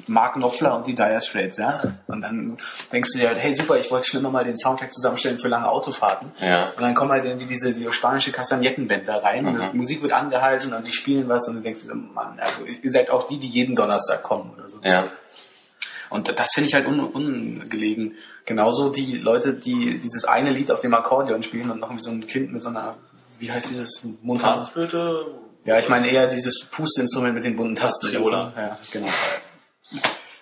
Mark 0.07 0.35
Knopfler 0.35 0.77
und 0.77 0.87
die 0.87 0.95
Dire 0.95 1.21
Straits, 1.21 1.59
ja. 1.59 1.83
Und 2.07 2.21
dann 2.21 2.57
denkst 2.93 3.11
du 3.13 3.19
dir 3.19 3.29
halt, 3.29 3.39
hey 3.39 3.53
super, 3.55 3.77
ich 3.77 3.91
wollte 3.91 4.07
schon 4.09 4.21
immer 4.21 4.31
mal 4.31 4.45
den 4.45 4.57
Soundtrack 4.57 4.93
zusammenstellen 4.93 5.39
für 5.39 5.49
lange 5.49 5.69
Autofahrten. 5.69 6.31
Ja. 6.41 6.67
Und 6.71 6.81
dann 6.81 6.95
kommen 6.95 7.11
halt 7.11 7.25
irgendwie 7.25 7.47
diese, 7.47 7.73
diese 7.73 7.93
spanische 7.93 8.31
Kastagnettenband 8.31 9.09
da 9.09 9.19
rein 9.19 9.47
und 9.47 9.55
Mhm. 9.55 9.69
die 9.73 9.77
Musik 9.79 10.03
wird 10.03 10.13
angehalten 10.13 10.73
und 10.73 10.87
die 10.87 10.93
spielen 10.93 11.29
was 11.29 11.49
und 11.49 11.57
du 11.57 11.61
denkst 11.61 11.83
dir, 11.85 11.95
Mann, 11.95 12.39
also 12.39 12.65
ihr 12.65 12.91
seid 12.91 13.11
auch 13.11 13.27
die, 13.27 13.39
die 13.39 13.49
jeden 13.49 13.75
Donnerstag 13.75 14.23
kommen 14.23 14.53
oder 14.57 14.69
so. 14.69 14.79
Ja. 14.83 15.09
Und 16.11 16.39
das 16.39 16.53
finde 16.55 16.69
ich 16.69 16.75
halt 16.75 16.87
un 16.87 17.01
ungelegen. 17.01 18.15
Genauso 18.47 18.91
die 18.91 19.17
Leute, 19.17 19.55
die 19.55 19.99
dieses 19.99 20.25
eine 20.25 20.51
Lied 20.53 20.71
auf 20.71 20.81
dem 20.81 20.95
Akkordeon 20.95 21.43
spielen 21.43 21.71
und 21.71 21.81
noch 21.81 21.89
irgendwie 21.89 22.05
so 22.05 22.11
ein 22.13 22.25
Kind 22.27 22.53
mit 22.53 22.63
so 22.63 22.69
einer, 22.69 22.95
wie 23.41 23.51
heißt 23.51 23.71
dieses 23.71 24.07
Montan? 24.23 24.65
Ja, 25.65 25.79
ich 25.79 25.89
meine 25.89 26.09
eher 26.09 26.27
dieses 26.27 26.67
Pusteinstrument 26.71 27.35
mit 27.35 27.45
den 27.45 27.57
bunten 27.57 27.75
Tasten. 27.75 28.09
Triola. 28.09 28.53
Ja, 28.57 28.79
genau. 28.93 29.09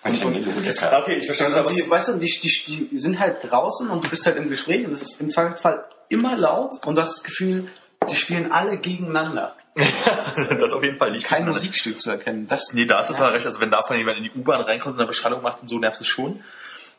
Manche 0.03 0.25
Und- 0.27 0.33
Melodiker. 0.33 0.99
Okay, 1.01 1.15
ich 1.15 1.25
verstehe, 1.25 1.47
Und 1.47 1.53
aber 1.53 1.71
die, 1.71 1.89
weißt 1.89 2.09
du, 2.09 2.13
die, 2.17 2.27
die, 2.41 2.89
die 2.91 2.99
sind 2.99 3.19
halt 3.19 3.37
draußen 3.49 3.89
und 3.89 4.03
du 4.03 4.09
bist 4.09 4.25
halt 4.25 4.35
im 4.35 4.49
Gespräch 4.49 4.85
und 4.85 4.91
es 4.91 5.01
ist 5.01 5.21
im 5.21 5.29
Zweifelsfall 5.29 5.85
immer 6.09 6.35
laut 6.35 6.71
und 6.85 6.95
du 6.97 7.01
hast 7.01 7.17
das 7.19 7.23
Gefühl, 7.23 7.69
die 8.09 8.15
spielen 8.15 8.51
alle 8.51 8.77
gegeneinander. 8.77 9.55
das 10.59 10.73
auf 10.73 10.83
jeden 10.83 10.97
Fall 10.97 11.11
nicht. 11.11 11.23
Kein 11.23 11.47
Musikstück 11.47 11.99
zu 11.99 12.11
erkennen. 12.11 12.45
Das, 12.47 12.73
Nee, 12.73 12.85
da 12.85 12.99
hast 12.99 13.09
du 13.09 13.13
total 13.13 13.31
recht. 13.31 13.45
Also 13.47 13.59
wenn 13.61 13.71
davon 13.71 13.97
jemand 13.97 14.17
in 14.17 14.25
die 14.25 14.31
U-Bahn 14.31 14.61
reinkommt 14.61 14.95
und 14.95 14.99
eine 14.99 15.07
Beschallung 15.07 15.41
macht 15.41 15.61
und 15.61 15.69
so, 15.69 15.79
nervt 15.79 15.99
es 16.01 16.05
schon. 16.07 16.43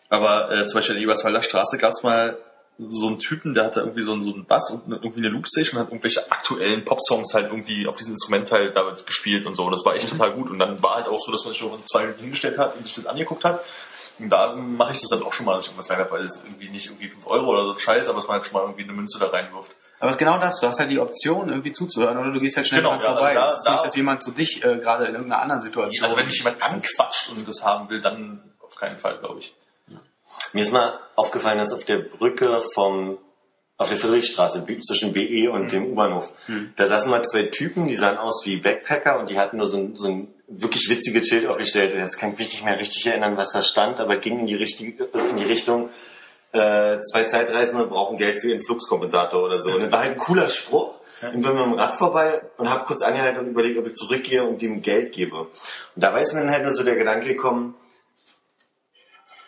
Aber 0.09 0.51
äh, 0.51 0.65
zum 0.67 0.79
Beispiel 0.79 0.97
in 0.97 1.03
der 1.03 1.11
Eberswalder 1.11 1.43
Straße 1.43 1.77
gab 1.79 1.91
es 1.93 2.03
mal 2.03 2.39
so 2.77 3.07
einen 3.07 3.19
Typen, 3.21 3.55
der 3.55 3.65
hatte 3.67 3.81
irgendwie 3.81 4.03
so 4.03 4.13
einen, 4.13 4.23
so 4.25 4.33
einen 4.35 4.47
Bass 4.47 4.71
und 4.71 4.83
irgendwie 4.93 5.21
eine 5.21 5.29
Loopstation 5.29 5.79
und 5.79 5.85
hat 5.87 5.93
irgendwelche 5.93 6.31
aktuellen 6.33 6.85
Popsongs 6.85 7.33
halt 7.33 7.47
irgendwie 7.53 7.87
auf 7.87 7.97
diesem 7.97 8.15
Instrument 8.15 8.51
halt 8.51 8.75
damit 8.75 9.07
gespielt 9.07 9.47
und 9.47 9.55
so. 9.55 9.65
Und 9.65 9.73
das 9.73 9.85
war 9.85 9.95
echt 9.95 10.09
total 10.11 10.33
gut. 10.33 10.51
Und 10.51 10.59
dann 10.59 10.83
war 10.83 10.97
halt 10.97 11.07
auch 11.07 11.21
so, 11.21 11.31
dass 11.31 11.45
man 11.45 11.53
sich 11.53 11.61
schon 11.61 11.71
zwei 11.87 12.03
Minuten 12.03 12.21
hingestellt 12.23 12.59
hat 12.59 12.75
und 12.77 12.83
sich 12.85 12.95
das 12.95 13.07
angeguckt 13.07 13.45
hat. 13.45 13.65
Und 14.19 14.29
da 14.31 14.55
mache 14.57 14.93
ich 14.93 15.01
das 15.01 15.09
dann 15.11 15.23
auch 15.23 15.33
schon 15.33 15.47
mal, 15.47 15.55
dass 15.55 15.65
ich 15.65 15.71
irgendwas 15.71 15.91
reinwerfe, 15.91 16.13
weil 16.13 16.25
es 16.25 16.37
irgendwie 16.45 16.69
nicht 16.69 16.87
irgendwie 16.87 17.09
5 17.09 17.27
Euro 17.29 17.51
oder 17.53 17.65
so 17.65 17.73
ein 17.73 17.79
Scheiß, 17.79 18.09
aber 18.09 18.19
dass 18.19 18.27
man 18.29 18.35
halt 18.39 18.45
schon 18.47 18.55
mal 18.55 18.63
irgendwie 18.63 18.83
eine 18.85 18.93
Münze 18.93 19.19
da 19.21 19.27
reinwirft. 19.27 19.71
Aber 20.01 20.11
es 20.11 20.17
ist 20.17 20.19
genau 20.19 20.39
das, 20.39 20.61
du 20.61 20.67
hast 20.67 20.79
halt 20.81 20.91
die 20.91 20.99
Option, 20.99 21.49
irgendwie 21.49 21.73
zuzuhören 21.73 22.19
oder 22.19 22.31
du 22.33 22.41
gehst 22.41 22.57
halt 22.57 22.67
schnell 22.67 22.81
Genau, 22.83 22.95
ja, 22.95 22.99
also 22.99 23.09
vorbei. 23.15 23.35
da- 23.35 23.49
es 23.49 23.55
ist 23.59 23.65
da- 23.67 23.73
nicht, 23.73 23.85
dass 23.85 23.97
jemand 23.97 24.23
zu 24.23 24.33
dich 24.33 24.65
äh, 24.65 24.79
gerade 24.79 25.07
in 25.07 25.15
irgendeiner 25.15 25.43
anderen 25.43 25.61
Situation... 25.63 26.05
Also 26.05 26.17
wenn 26.17 26.27
mich 26.27 26.39
jemand 26.39 26.61
anquatscht 26.63 27.31
und 27.31 27.47
das 27.49 27.65
haben 27.65 27.89
will, 27.89 28.01
dann 28.01 28.53
auf 28.61 28.75
keinen 28.77 28.99
Fall, 28.99 29.19
glaube 29.19 29.39
ich. 29.41 29.55
Mir 30.53 30.63
ist 30.63 30.73
mal 30.73 30.99
aufgefallen, 31.17 31.59
dass 31.59 31.73
auf 31.73 31.85
der 31.85 31.99
Brücke 31.99 32.63
vom, 32.73 33.19
auf 33.77 33.89
der 33.89 33.99
Friedrichstraße 33.99 34.65
zwischen 34.87 35.13
BE 35.13 35.51
und 35.51 35.73
dem 35.73 35.87
U-Bahnhof, 35.87 36.33
da 36.77 36.87
saßen 36.87 37.11
mal 37.11 37.25
zwei 37.25 37.45
Typen, 37.45 37.89
die 37.89 37.95
sahen 37.95 38.17
aus 38.17 38.45
wie 38.45 38.57
Backpacker 38.59 39.19
und 39.19 39.31
die 39.31 39.39
hatten 39.39 39.59
nur 39.59 39.69
so 39.69 39.77
ein, 39.77 39.97
so 39.97 40.09
ein 40.09 40.35
wirklich 40.49 40.89
witziges 40.89 41.29
Schild 41.29 41.47
aufgestellt. 41.47 41.95
Jetzt 41.95 42.19
kann 42.19 42.33
ich 42.33 42.39
mich 42.39 42.49
nicht 42.49 42.65
mehr 42.65 42.79
richtig 42.79 43.07
erinnern, 43.07 43.37
was 43.37 43.53
da 43.53 43.63
stand, 43.63 44.01
aber 44.01 44.17
es 44.17 44.21
ging 44.21 44.41
in 44.41 44.47
die, 44.47 44.55
richtige, 44.55 45.05
in 45.05 45.37
die 45.37 45.45
Richtung, 45.45 45.89
äh, 46.53 47.01
zwei 47.03 47.25
Zeitreisende 47.25 47.87
brauchen 47.87 48.17
Geld 48.17 48.41
für 48.41 48.51
ihren 48.51 48.63
Fluxkompensator 48.63 49.43
oder 49.43 49.59
so. 49.59 49.71
Und 49.71 49.83
das 49.83 49.93
war 49.93 50.01
halt 50.01 50.13
ein 50.13 50.19
cooler 50.19 50.49
Spruch. 50.49 50.95
Und 51.23 51.41
bin 51.41 51.55
mit 51.55 51.65
dem 51.65 51.73
Rad 51.75 51.95
vorbei 51.95 52.43
und 52.59 52.69
habe 52.69 52.85
kurz 52.85 53.01
angehalten 53.01 53.41
und 53.41 53.47
überlegt, 53.47 53.79
ob 53.79 53.87
ich 53.87 53.95
zurückgehe 53.95 54.45
und 54.45 54.63
ihm 54.63 54.83
Geld 54.83 55.13
gebe. 55.13 55.37
Und 55.37 55.49
dabei 55.95 56.21
ist 56.21 56.35
mir 56.35 56.41
dann 56.41 56.51
halt 56.51 56.65
nur 56.65 56.75
so 56.75 56.83
der 56.83 56.97
Gedanke 56.97 57.29
gekommen, 57.29 57.75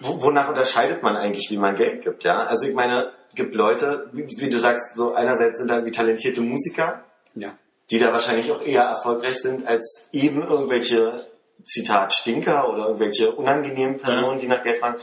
wonach 0.01 0.49
unterscheidet 0.49 1.03
man 1.03 1.17
eigentlich, 1.17 1.51
wie 1.51 1.57
man 1.57 1.77
Geld 1.77 2.03
gibt, 2.03 2.25
ja? 2.25 2.45
Also 2.45 2.67
ich 2.67 2.75
meine, 2.75 3.13
es 3.31 3.35
gibt 3.35 3.55
Leute, 3.55 4.09
wie, 4.13 4.27
wie 4.39 4.49
du 4.49 4.59
sagst, 4.59 4.95
so 4.95 5.15
einerseits 5.15 5.59
sind 5.59 5.71
da 5.71 5.85
wie 5.85 5.91
talentierte 5.91 6.41
Musiker, 6.41 7.05
ja. 7.35 7.57
die 7.91 7.99
da 7.99 8.13
wahrscheinlich 8.13 8.51
auch 8.53 8.63
eher 8.63 8.83
erfolgreich 8.83 9.37
sind 9.39 9.67
als 9.67 10.07
eben 10.13 10.43
irgendwelche 10.43 11.27
Zitat 11.65 12.13
Stinker 12.13 12.69
oder 12.71 12.87
irgendwelche 12.87 13.33
unangenehmen 13.33 13.99
Personen, 13.99 14.39
die 14.41 14.47
nach 14.47 14.63
Geld 14.63 14.79
fragen. 14.79 14.99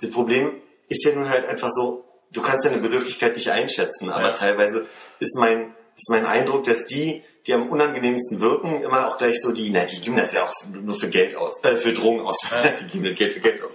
Das 0.00 0.10
Problem 0.10 0.62
ist 0.88 1.04
ja 1.04 1.12
nun 1.14 1.28
halt 1.28 1.44
einfach 1.44 1.70
so, 1.70 2.04
du 2.32 2.40
kannst 2.40 2.64
deine 2.64 2.78
Bedürftigkeit 2.78 3.36
nicht 3.36 3.50
einschätzen, 3.50 4.10
aber 4.10 4.28
Ja. 4.28 4.34
teilweise 4.34 4.86
ist 5.18 5.36
mein, 5.36 5.74
ist 5.96 6.10
mein 6.10 6.24
Eindruck, 6.26 6.64
dass 6.64 6.86
die, 6.86 7.22
die 7.46 7.54
am 7.54 7.68
unangenehmsten 7.68 8.40
wirken, 8.40 8.82
immer 8.82 9.08
auch 9.08 9.18
gleich 9.18 9.40
so 9.40 9.52
die, 9.52 9.70
na, 9.70 9.84
die 9.84 10.00
geben 10.00 10.16
das 10.16 10.32
ja 10.32 10.44
auch 10.44 10.52
nur 10.68 10.96
für 10.96 11.08
Geld 11.08 11.34
aus, 11.36 11.62
äh, 11.62 11.76
für 11.76 11.92
Drogen 11.92 12.20
aus, 12.20 12.38
die 12.80 12.86
geben 12.86 13.04
das 13.04 13.14
Geld 13.14 13.34
für 13.34 13.40
Geld 13.40 13.62
aus. 13.62 13.74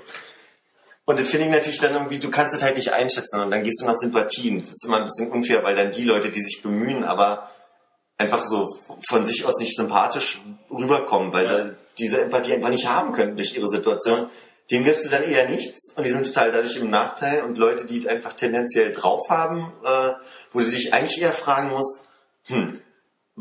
Und 1.05 1.19
das 1.19 1.27
finde 1.27 1.47
ich 1.47 1.51
natürlich 1.51 1.79
dann 1.79 1.93
irgendwie, 1.93 2.19
du 2.19 2.29
kannst 2.29 2.55
es 2.55 2.63
halt 2.63 2.75
nicht 2.75 2.93
einschätzen 2.93 3.39
und 3.39 3.51
dann 3.51 3.63
gehst 3.63 3.81
du 3.81 3.85
nach 3.85 3.95
Sympathien. 3.95 4.59
Das 4.59 4.69
ist 4.69 4.85
immer 4.85 4.97
ein 4.97 5.05
bisschen 5.05 5.31
unfair, 5.31 5.63
weil 5.63 5.75
dann 5.75 5.91
die 5.91 6.03
Leute, 6.03 6.29
die 6.29 6.41
sich 6.41 6.61
bemühen, 6.61 7.03
aber 7.03 7.49
einfach 8.17 8.45
so 8.45 8.67
von 9.09 9.25
sich 9.25 9.45
aus 9.45 9.59
nicht 9.59 9.75
sympathisch 9.75 10.39
rüberkommen, 10.69 11.33
weil 11.33 11.47
sie 11.47 11.75
diese 11.97 12.21
Empathie 12.21 12.53
einfach 12.53 12.69
nicht 12.69 12.87
haben 12.87 13.13
können 13.13 13.35
durch 13.35 13.55
ihre 13.55 13.67
Situation. 13.67 14.29
Dem 14.69 14.83
gibst 14.83 15.05
du 15.05 15.09
dann 15.09 15.23
eher 15.23 15.49
nichts 15.49 15.93
und 15.95 16.05
die 16.05 16.09
sind 16.09 16.25
total 16.25 16.51
dadurch 16.51 16.77
im 16.77 16.89
Nachteil 16.89 17.43
und 17.43 17.57
Leute, 17.57 17.85
die 17.85 17.99
es 17.99 18.07
einfach 18.07 18.33
tendenziell 18.33 18.93
drauf 18.93 19.27
haben, 19.29 19.73
äh, 19.83 20.11
wo 20.53 20.59
du 20.59 20.65
dich 20.65 20.93
eigentlich 20.93 21.21
eher 21.21 21.33
fragen 21.33 21.69
musst, 21.69 22.05
hm, 22.47 22.79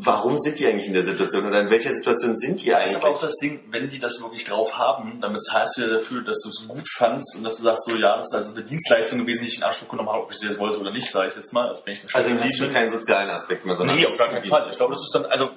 warum 0.03 0.37
sind 0.39 0.57
die 0.59 0.65
eigentlich 0.67 0.87
in 0.87 0.93
der 0.93 1.05
Situation 1.05 1.45
oder 1.45 1.61
in 1.61 1.69
welcher 1.69 1.93
Situation 1.93 2.37
sind 2.37 2.61
die 2.61 2.69
Das 2.69 2.77
eigentlich? 2.77 2.91
ist 2.93 3.03
aber 3.03 3.09
auch 3.15 3.21
das 3.21 3.35
Ding, 3.37 3.59
wenn 3.69 3.89
die 3.89 3.99
das 3.99 4.21
wirklich 4.21 4.43
drauf 4.45 4.77
haben, 4.77 5.19
dann 5.21 5.33
bezahlst 5.33 5.77
du 5.77 5.81
ja 5.81 5.87
dafür, 5.87 6.21
dass 6.23 6.41
du 6.41 6.49
es 6.49 6.67
gut 6.67 6.83
fandst 6.95 7.35
und 7.37 7.43
dass 7.43 7.57
du 7.57 7.63
sagst, 7.63 7.89
so 7.89 7.97
ja, 7.97 8.17
das 8.17 8.27
ist 8.31 8.35
also 8.35 8.55
eine 8.55 8.63
Dienstleistung 8.63 9.19
gewesen, 9.19 9.41
die 9.41 9.47
ich 9.47 9.57
in 9.57 9.63
Anspruch 9.63 9.89
genommen 9.89 10.09
habe, 10.09 10.23
ob 10.23 10.31
ich 10.31 10.37
sie 10.37 10.47
jetzt 10.47 10.59
wollte 10.59 10.79
oder 10.79 10.91
nicht, 10.91 11.09
sage 11.11 11.27
ich 11.29 11.35
jetzt 11.35 11.53
mal. 11.53 11.69
Also, 11.69 11.81
wenn 11.85 11.93
ich 11.93 12.03
also 12.15 12.29
du 12.29 12.35
Liebe- 12.35 12.67
keinen 12.69 12.89
sozialen 12.89 13.29
Aspekt 13.29 13.65
mehr, 13.65 13.75
sondern 13.75 13.95
Nee, 13.95 14.05
auf 14.05 14.17
gar 14.17 14.29
keinen 14.29 14.43
Fall. 14.43 14.67
Ich 14.71 14.77
glaube, 14.77 14.93
das 14.93 15.03
ist 15.03 15.11
dann, 15.13 15.25
also 15.25 15.49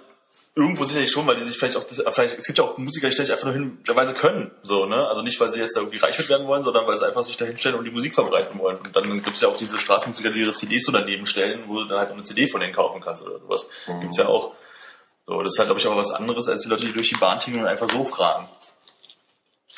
irgendwo 0.55 0.85
sicherlich 0.85 1.11
schon, 1.11 1.27
weil 1.27 1.37
die 1.37 1.45
sich 1.45 1.59
vielleicht 1.59 1.77
auch, 1.77 1.85
das, 1.85 2.03
vielleicht, 2.15 2.39
es 2.39 2.47
gibt 2.47 2.59
ja 2.59 2.65
auch 2.65 2.79
Musiker, 2.79 3.09
die 3.09 3.13
stellen 3.13 3.27
sich 3.27 3.33
einfach 3.33 3.47
nur 3.47 3.55
hin, 3.55 3.79
derweise 3.87 4.15
können, 4.15 4.53
so, 4.63 4.87
ne? 4.87 5.09
Also 5.09 5.23
nicht, 5.23 5.39
weil 5.41 5.51
sie 5.51 5.59
jetzt 5.59 5.77
da 5.77 5.81
irgendwie 5.81 5.99
reich 5.99 6.17
mit 6.17 6.29
werden 6.29 6.47
wollen, 6.47 6.63
sondern 6.63 6.87
weil 6.87 6.97
sie 6.97 7.07
einfach 7.07 7.25
sich 7.25 7.37
da 7.37 7.45
hinstellen 7.45 7.77
und 7.77 7.85
die 7.85 7.91
Musik 7.91 8.15
verbreiten 8.15 8.59
wollen. 8.61 8.79
Und 8.79 8.95
dann 8.95 9.23
gibt 9.23 9.35
es 9.37 9.43
ja 9.43 9.49
auch 9.49 9.57
diese 9.57 9.79
Straßenmusiker, 9.79 10.31
die 10.31 10.41
ihre 10.41 10.53
CDs 10.53 10.85
so 10.85 10.93
daneben 10.93 11.27
stellen, 11.27 11.65
wo 11.67 11.81
du 11.81 11.89
dann 11.89 11.99
halt 11.99 12.11
auch 12.11 12.15
eine 12.15 12.23
CD 12.23 12.47
von 12.47 12.61
denen 12.61 12.73
kaufen 12.73 13.01
kannst 13.01 13.25
oder 13.27 13.41
sowas. 13.41 13.69
Gibt's 14.01 14.17
ja 14.17 14.29
auch. 14.29 14.53
So, 15.27 15.43
das 15.43 15.53
ist 15.53 15.59
halt, 15.59 15.69
glaube 15.69 15.81
ich, 15.81 15.87
aber 15.87 15.97
was 15.97 16.13
anderes, 16.13 16.49
als 16.49 16.63
die 16.63 16.69
Leute, 16.69 16.85
die 16.85 16.93
durch 16.93 17.09
die 17.09 17.19
Bahn 17.19 17.41
tingeln 17.41 17.65
und 17.65 17.69
einfach 17.69 17.89
so 17.89 18.05
fragen. 18.05 18.49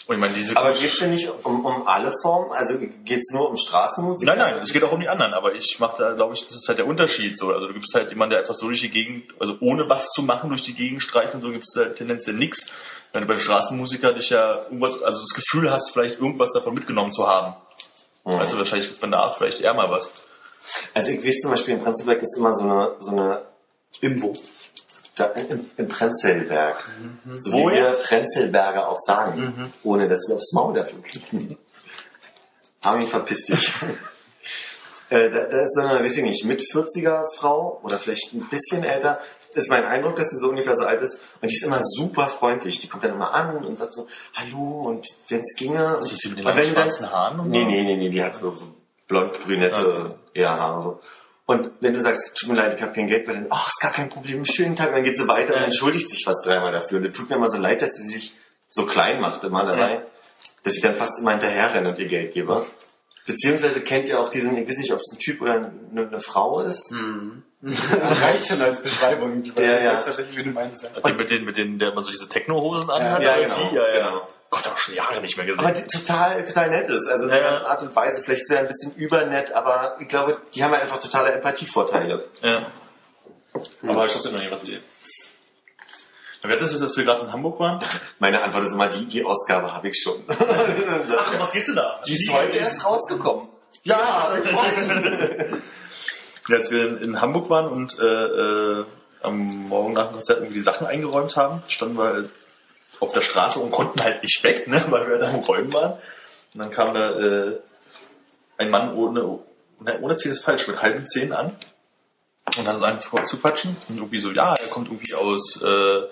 Und 0.07 0.15
ich 0.15 0.21
meine, 0.21 0.35
diese 0.35 0.57
Aber 0.57 0.71
geht's 0.73 1.01
denn 1.01 1.11
nicht 1.11 1.29
um, 1.43 1.65
um 1.65 1.89
alle 1.89 2.13
Formen? 2.23 2.53
Also 2.53 2.79
geht's 3.05 3.33
nur 3.33 3.51
um 3.51 3.57
Straßenmusik? 3.57 4.25
Nein, 4.25 4.39
nein, 4.39 4.59
es 4.63 4.73
geht 4.73 4.85
auch 4.85 4.93
um 4.93 5.01
die 5.01 5.09
anderen, 5.09 5.35
aber 5.35 5.55
ich 5.55 5.79
mache 5.81 5.97
da, 5.99 6.13
glaube 6.13 6.35
ich, 6.35 6.45
das 6.45 6.55
ist 6.55 6.69
halt 6.69 6.79
der 6.79 6.87
Unterschied 6.87 7.37
so. 7.37 7.53
Also 7.53 7.67
du 7.67 7.75
gibst 7.75 7.93
halt 7.93 8.11
jemanden, 8.11 8.31
der 8.31 8.39
einfach 8.39 8.55
so 8.55 8.69
durch 8.69 8.83
die 8.83 8.91
Gegend, 8.91 9.35
also 9.41 9.57
ohne 9.61 9.89
was 9.89 10.11
zu 10.11 10.23
machen, 10.23 10.51
durch 10.51 10.63
die 10.63 10.75
Gegend 10.75 11.03
streicht 11.03 11.35
und 11.35 11.41
so 11.41 11.51
gibst 11.51 11.75
du 11.75 11.81
halt 11.81 11.97
tendenziell 11.97 12.37
nix. 12.37 12.71
Wenn 13.13 13.23
du 13.23 13.29
bei 13.29 13.37
Straßenmusiker 13.37 14.13
dich 14.13 14.31
ja 14.31 14.63
irgendwas, 14.65 15.03
also 15.03 15.21
das 15.21 15.35
Gefühl 15.35 15.73
hast, 15.73 15.91
vielleicht 15.91 16.21
irgendwas 16.21 16.53
davon 16.53 16.75
mitgenommen 16.75 17.11
zu 17.11 17.27
haben. 17.27 17.57
Weißt 18.25 18.53
du, 18.53 18.59
wahrscheinlich 18.59 18.89
gibt 18.89 19.01
man 19.03 19.13
da 19.13 19.31
vielleicht 19.31 19.61
eher 19.61 19.75
mal 19.75 19.91
was. 19.91 20.13
Also 20.95 21.13
ich 21.13 21.25
weiß 21.25 21.41
zum 21.41 21.51
Beispiel, 21.51 21.75
in 21.75 21.83
Prenzlberg 21.83 22.21
ist 22.21 22.37
immer 22.37 22.53
so 22.53 22.65
eine, 22.65 22.97
so 22.99 23.11
eine 23.13 23.43
Imbo. 24.01 24.35
Da, 25.17 25.27
im, 25.27 25.69
im 25.77 25.89
Prenzlberg. 25.89 26.77
So 27.35 27.53
Wo 27.53 27.69
wie 27.71 27.75
wir? 27.75 27.91
Prenzlberger 27.91 28.89
auch 28.89 28.99
sagen, 28.99 29.73
ohne 29.83 30.07
dass 30.07 30.21
wir 30.29 30.37
aufs 30.37 30.53
Maul 30.53 30.75
dafür 30.75 31.03
kriegen. 31.03 31.59
Armin, 32.83 33.09
verpiss 33.09 33.47
dich. 33.47 33.73
äh, 35.11 35.31
da, 35.31 35.45
da 35.47 35.61
ist 35.63 35.77
eine, 35.79 36.05
weiß 36.05 36.17
ich 36.19 36.23
nicht, 36.23 36.45
mit 36.45 36.61
40er 36.61 37.25
Frau 37.37 37.81
oder 37.83 37.99
vielleicht 37.99 38.33
ein 38.35 38.49
bisschen 38.49 38.85
älter. 38.85 39.21
Ist 39.55 39.71
mein 39.71 39.87
Eindruck, 39.87 40.17
dass 40.17 40.29
sie 40.29 40.37
so 40.37 40.51
ungefähr 40.51 40.77
so 40.77 40.85
alt 40.85 41.01
ist. 41.01 41.19
Und 41.41 41.51
die 41.51 41.57
ist 41.57 41.65
immer 41.65 41.81
super 41.83 42.29
freundlich. 42.29 42.79
Die 42.79 42.89
kommt 42.89 43.03
dann 43.05 43.13
immer 43.13 43.33
an 43.33 43.65
und 43.65 43.79
sagt 43.79 43.95
so, 43.95 44.07
hallo 44.35 44.83
und 44.87 45.07
wenn 45.29 45.41
es 45.41 45.55
ginge. 45.57 45.97
Ist 45.99 46.13
das 46.13 46.19
die 46.19 46.29
mit 46.29 46.39
den 46.39 46.45
langen 46.45 46.59
dann- 46.59 46.75
schwarzen 46.75 47.11
Haaren 47.11 47.41
und 47.41 47.49
Nee, 47.51 47.65
nee, 47.65 47.83
nee, 47.83 47.97
nee, 47.97 48.11
die 48.11 48.23
hat 48.23 48.37
so, 48.37 48.55
so 48.55 48.67
blond-brünette 49.09 50.19
eher 50.35 50.51
Haare 50.51 50.81
so. 50.83 51.01
Und 51.47 51.71
wenn 51.81 51.95
du 51.95 52.01
sagst, 52.01 52.37
tut 52.37 52.49
mir 52.49 52.57
leid, 52.57 52.75
ich 52.75 52.83
habe 52.83 52.93
kein 52.93 53.07
Geld, 53.07 53.27
weil 53.29 53.35
dann, 53.37 53.47
ach, 53.51 53.69
ist 53.69 53.81
gar 53.81 53.93
kein 53.93 54.09
Problem, 54.09 54.45
schönen 54.45 54.75
Tag, 54.75 54.89
und 54.89 54.95
dann 54.97 55.05
geht 55.05 55.17
sie 55.17 55.29
weiter 55.29 55.55
und 55.55 55.63
entschuldigt 55.63 56.11
sich 56.11 56.25
fast 56.25 56.45
dreimal 56.45 56.73
dafür. 56.73 56.99
Und 56.99 57.07
das 57.07 57.17
tut 57.17 57.31
mir 57.31 57.37
immer 57.37 57.49
so 57.49 57.57
leid, 57.57 57.83
dass 57.83 57.93
sie 57.95 58.05
sich 58.05 58.35
so 58.69 58.85
klein 58.85 59.21
macht 59.21 59.45
immer 59.45 59.65
dabei, 59.65 60.03
dass 60.65 60.75
ich 60.75 60.83
dann 60.83 60.97
fast 60.97 61.21
immer 61.21 61.31
hinterher 61.31 61.73
renne 61.73 61.91
und 61.91 61.99
ihr 62.01 62.09
Geld 62.09 62.35
gebe. 62.35 62.67
Beziehungsweise 63.27 63.81
kennt 63.81 64.09
ihr 64.09 64.21
auch 64.21 64.29
diesen, 64.29 64.57
ich 64.57 64.69
weiß 64.69 64.77
nicht, 64.79 64.93
ob 64.93 65.01
es 65.01 65.13
ein 65.13 65.19
Typ 65.19 65.41
oder 65.41 65.55
eine, 65.55 66.09
eine 66.09 66.21
Frau 66.21 66.61
ist. 66.61 66.93
Das 67.63 68.23
reicht 68.23 68.47
schon 68.47 68.61
als 68.63 68.81
Beschreibung. 68.81 69.43
Ich 69.43 69.53
Ja, 69.57 69.63
ja. 69.81 69.95
weiß 69.95 70.05
tatsächlich, 70.05 70.37
wie 70.37 70.45
du 70.45 70.51
meinst. 70.51 70.85
ja. 70.85 70.91
Die 71.05 71.13
mit 71.15 71.31
denen, 71.31 71.45
mit 71.45 71.57
denen, 71.57 71.79
der 71.79 71.95
man 71.95 72.05
so 72.05 72.11
diese 72.11 72.29
Techno-Hosen 72.29 72.91
anhat, 72.91 73.23
ja, 73.23 73.35
oder 73.35 73.43
genau, 73.43 73.71
die, 73.71 73.75
ja, 73.75 73.89
ja. 73.89 74.09
genau. 74.11 74.29
Gott, 74.51 74.67
hab 74.67 74.79
schon 74.79 74.95
Jahre 74.95 75.21
nicht 75.21 75.37
mehr 75.37 75.47
gesehen. 75.47 75.61
Aber 75.61 75.73
die 75.73 75.87
total, 75.87 76.45
total 76.45 76.71
nett 76.71 76.89
ist. 76.89 77.09
Also 77.09 77.25
in 77.25 77.31
Ja, 77.31 77.37
der 77.37 77.51
ganzen 77.51 77.67
Art 77.67 77.83
und 77.83 77.97
Weise. 77.97 78.23
Vielleicht 78.23 78.43
ist 78.43 78.51
er 78.51 78.61
ein 78.61 78.69
bisschen 78.69 78.95
übernett, 78.95 79.53
aber 79.53 79.97
ich 80.01 80.09
glaube, 80.09 80.41
die 80.55 80.63
haben 80.63 80.73
halt 80.73 80.83
einfach 80.83 80.99
totale 80.99 81.33
Empathievorteile. 81.33 82.25
Ja. 82.43 82.67
Aber 83.87 84.07
ich 84.07 84.13
trotzdem 84.13 84.35
noch 84.35 84.41
nie 84.41 84.51
was. 84.51 84.67
Wir 84.67 84.81
hatten 86.55 86.65
es 86.65 86.73
jetzt, 86.73 86.83
als 86.83 86.97
wir 86.97 87.05
gerade 87.05 87.23
in 87.23 87.33
Hamburg 87.33 87.59
waren. 87.59 87.81
Meine 88.19 88.43
Antwort 88.43 88.65
ist 88.65 88.73
immer 88.73 88.89
die, 88.89 89.07
die 89.07 89.25
Ausgabe 89.25 89.75
habe 89.75 89.89
ich 89.89 90.01
schon. 90.01 90.23
Ach, 90.29 91.41
was 91.41 91.53
geht's 91.53 91.67
denn 91.67 91.77
da? 91.77 92.01
die 92.07 92.15
ist 92.15 92.31
heute 92.31 92.57
erst 92.57 92.85
rausgekommen. 92.85 93.49
Ja. 93.83 93.99
Ja, 96.49 96.59
als 96.59 96.71
wir 96.71 97.03
in, 97.03 97.21
Hamburg 97.21 97.51
waren 97.51 97.69
und 97.69 97.99
äh, 97.99 98.05
äh, 98.05 98.85
am 99.21 99.69
Morgen 99.69 99.95
nach 99.95 100.07
dem 100.07 100.13
Konzert 100.13 100.39
irgendwie 100.39 100.55
die 100.55 100.61
Sachen 100.61 100.87
eingeräumt 100.87 101.37
haben, 101.37 101.61
standen 101.67 101.99
wir 101.99 102.05
halt 102.05 102.31
auf 103.01 103.13
der 103.13 103.23
Straße 103.23 103.59
und 103.59 103.71
konnten 103.71 104.03
halt 104.03 104.23
nicht 104.23 104.43
weg, 104.43 104.69
ne, 104.69 104.85
weil 104.89 105.09
wir 105.09 105.19
da 105.19 105.29
am 105.29 105.41
Räumen 105.41 105.73
waren. 105.73 105.93
Und 106.55 106.61
dann 106.61 106.71
kam 106.71 106.95
da 106.95 107.11
äh, 107.19 107.59
ein 108.59 108.71
Mann 108.71 108.95
ohne, 108.95 109.39
ne, 109.81 109.99
ohne 110.01 110.17
Ziel 110.17 110.33
ist 110.33 110.45
falsch, 110.45 110.69
mit 110.69 110.81
halben 110.81 111.07
Zähnen 111.07 111.33
an 111.33 111.57
und 112.57 112.65
dann 112.65 112.79
so 112.79 112.85
einen 112.85 113.01
vorzuquatschen 113.01 113.77
und 113.89 113.97
irgendwie 113.97 114.21
so, 114.21 114.31
ja, 114.31 114.55
er 114.55 114.69
kommt 114.69 114.89
irgendwie 114.89 115.15
aus 115.15 115.61
äh, 115.63 116.03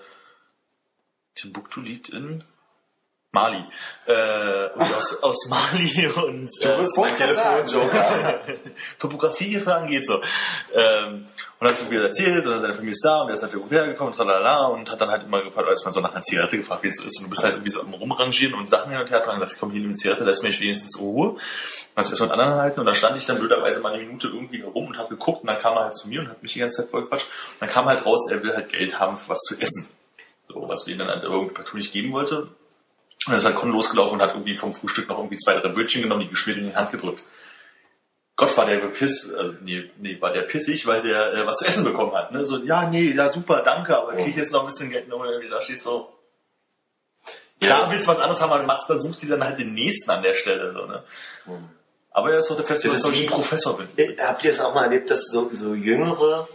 Timbuktu 1.34 1.80
liegt 1.80 2.10
in 2.10 2.44
Mali. 3.34 3.64
Äh, 4.06 4.68
aus, 4.78 5.22
aus 5.22 5.48
Mali 5.48 6.06
und 6.16 6.48
äh, 6.60 6.78
bist 6.78 6.96
mein 6.96 7.16
Telefonjoker. 7.16 8.40
Topografie 8.98 9.58
fragen 9.58 9.88
geht 9.88 10.06
so. 10.06 10.20
Ähm, 10.72 11.26
und 11.58 11.68
hat 11.68 11.76
so 11.76 11.86
viel 11.86 12.00
erzählt 12.00 12.46
und 12.46 12.60
seine 12.60 12.74
Familie 12.74 12.92
ist 12.92 13.04
da 13.04 13.22
und 13.22 13.28
er 13.28 13.34
ist 13.34 13.42
halt 13.42 13.52
irgendwo 13.54 13.74
hergekommen 13.74 14.12
und 14.12 14.16
tralala 14.16 14.66
und 14.66 14.90
hat 14.90 15.00
dann 15.00 15.10
halt 15.10 15.24
immer 15.24 15.42
gefragt, 15.42 15.68
als 15.68 15.84
man 15.84 15.92
so 15.92 16.00
nach 16.00 16.12
einer 16.12 16.22
Zigarette 16.22 16.58
gefragt, 16.58 16.82
wie 16.82 16.88
es 16.88 16.96
so 16.96 17.06
ist 17.06 17.18
und 17.18 17.24
du 17.24 17.30
bist 17.30 17.42
halt 17.42 17.54
irgendwie 17.54 17.70
so 17.70 17.80
am 17.80 17.92
rumrangieren 17.92 18.54
und 18.54 18.70
Sachen 18.70 18.90
hin 18.90 19.00
und 19.00 19.10
her 19.10 19.22
tragen 19.22 19.40
und 19.40 19.48
sagst, 19.48 19.58
komm 19.58 19.70
hier 19.70 19.80
nimm 19.80 19.90
eine 19.90 19.96
Zigarette, 19.96 20.24
lass 20.24 20.42
mich 20.42 20.60
wenigstens 20.60 20.96
in 20.96 21.04
Ruhe. 21.04 21.36
Sich 21.96 22.10
erstmal 22.10 22.28
mit 22.28 22.38
anderen 22.38 22.60
halten 22.60 22.80
und 22.80 22.86
dann 22.86 22.94
stand 22.94 23.16
ich 23.16 23.26
dann 23.26 23.38
blöderweise 23.38 23.80
mal 23.80 23.94
eine 23.94 24.04
Minute 24.04 24.28
irgendwie 24.28 24.60
da 24.60 24.68
rum 24.68 24.88
und 24.88 24.98
habe 24.98 25.08
geguckt 25.08 25.42
und 25.42 25.48
dann 25.48 25.58
kam 25.58 25.76
er 25.76 25.84
halt 25.84 25.96
zu 25.96 26.08
mir 26.08 26.20
und 26.20 26.28
hat 26.28 26.42
mich 26.42 26.52
die 26.52 26.60
ganze 26.60 26.82
Zeit 26.82 26.90
voll 26.90 27.02
gequatscht. 27.02 27.26
Und 27.26 27.62
dann 27.62 27.70
kam 27.70 27.86
halt 27.86 28.04
raus, 28.04 28.30
er 28.30 28.42
will 28.42 28.54
halt 28.54 28.68
Geld 28.70 29.00
haben 29.00 29.16
für 29.16 29.30
was 29.30 29.40
zu 29.40 29.58
essen. 29.58 29.88
So, 30.48 30.66
was 30.68 30.86
wir 30.86 30.92
ihm 30.92 30.98
dann 30.98 31.08
halt 31.08 31.22
irgendwie 31.22 31.54
partout 31.54 31.76
nicht 31.76 31.92
geben 31.92 32.12
wollte. 32.12 32.48
Und 33.26 33.32
er 33.32 33.38
ist 33.38 33.44
halt 33.44 33.56
kon 33.56 33.70
losgelaufen 33.72 34.14
und 34.14 34.22
hat 34.22 34.34
irgendwie 34.34 34.56
vom 34.56 34.74
Frühstück 34.74 35.08
noch 35.08 35.18
irgendwie 35.18 35.38
zwei, 35.38 35.54
drei 35.54 35.68
Brötchen 35.68 36.02
genommen, 36.02 36.22
die 36.22 36.28
geschmiert 36.28 36.58
in 36.58 36.68
die 36.68 36.76
Hand 36.76 36.90
gedrückt. 36.90 37.24
Gott 38.36 38.56
war 38.56 38.66
der 38.66 38.80
bepiss, 38.80 39.30
äh, 39.30 39.52
nee, 39.62 39.90
nee, 39.98 40.20
war 40.20 40.32
der 40.32 40.42
pissig, 40.42 40.86
weil 40.86 41.02
der 41.02 41.32
äh, 41.34 41.46
was 41.46 41.58
zu 41.58 41.66
essen 41.66 41.84
bekommen 41.84 42.12
hat. 42.14 42.32
Ne? 42.32 42.44
So, 42.44 42.58
ja, 42.64 42.88
nee, 42.88 43.12
ja, 43.12 43.30
super, 43.30 43.62
danke, 43.62 43.96
aber 43.96 44.16
krieg 44.16 44.28
ich 44.28 44.36
jetzt 44.36 44.52
noch 44.52 44.60
ein 44.60 44.66
bisschen 44.66 44.90
Geld, 44.90 45.12
und 45.12 45.24
irgendwie 45.24 45.48
da 45.48 45.60
stehst 45.60 45.84
so. 45.84 46.12
Klar, 47.60 47.90
willst 47.90 48.06
du 48.06 48.10
was 48.10 48.20
anderes 48.20 48.40
haben, 48.42 48.52
aber 48.52 48.64
machst, 48.64 48.90
dann 48.90 49.00
suchst 49.00 49.22
du 49.22 49.26
dir 49.26 49.36
dann 49.36 49.48
halt 49.48 49.58
den 49.58 49.72
nächsten 49.72 50.10
an 50.10 50.22
der 50.22 50.34
Stelle. 50.34 50.72
So, 50.72 50.84
ne? 50.86 51.02
Aber 52.10 52.32
er 52.32 52.40
ist 52.40 52.50
doch 52.50 52.56
der 52.56 52.64
Fest, 52.64 52.84
Das 52.84 53.02
dass 53.02 53.12
ich 53.12 53.26
ein 53.26 53.30
Professor 53.32 53.78
bin. 53.78 53.88
Habt 54.18 54.44
ihr 54.44 54.50
es 54.50 54.60
auch 54.60 54.74
mal 54.74 54.84
erlebt, 54.84 55.10
dass 55.10 55.26
so, 55.26 55.48
so 55.52 55.74
jüngere, 55.74 56.48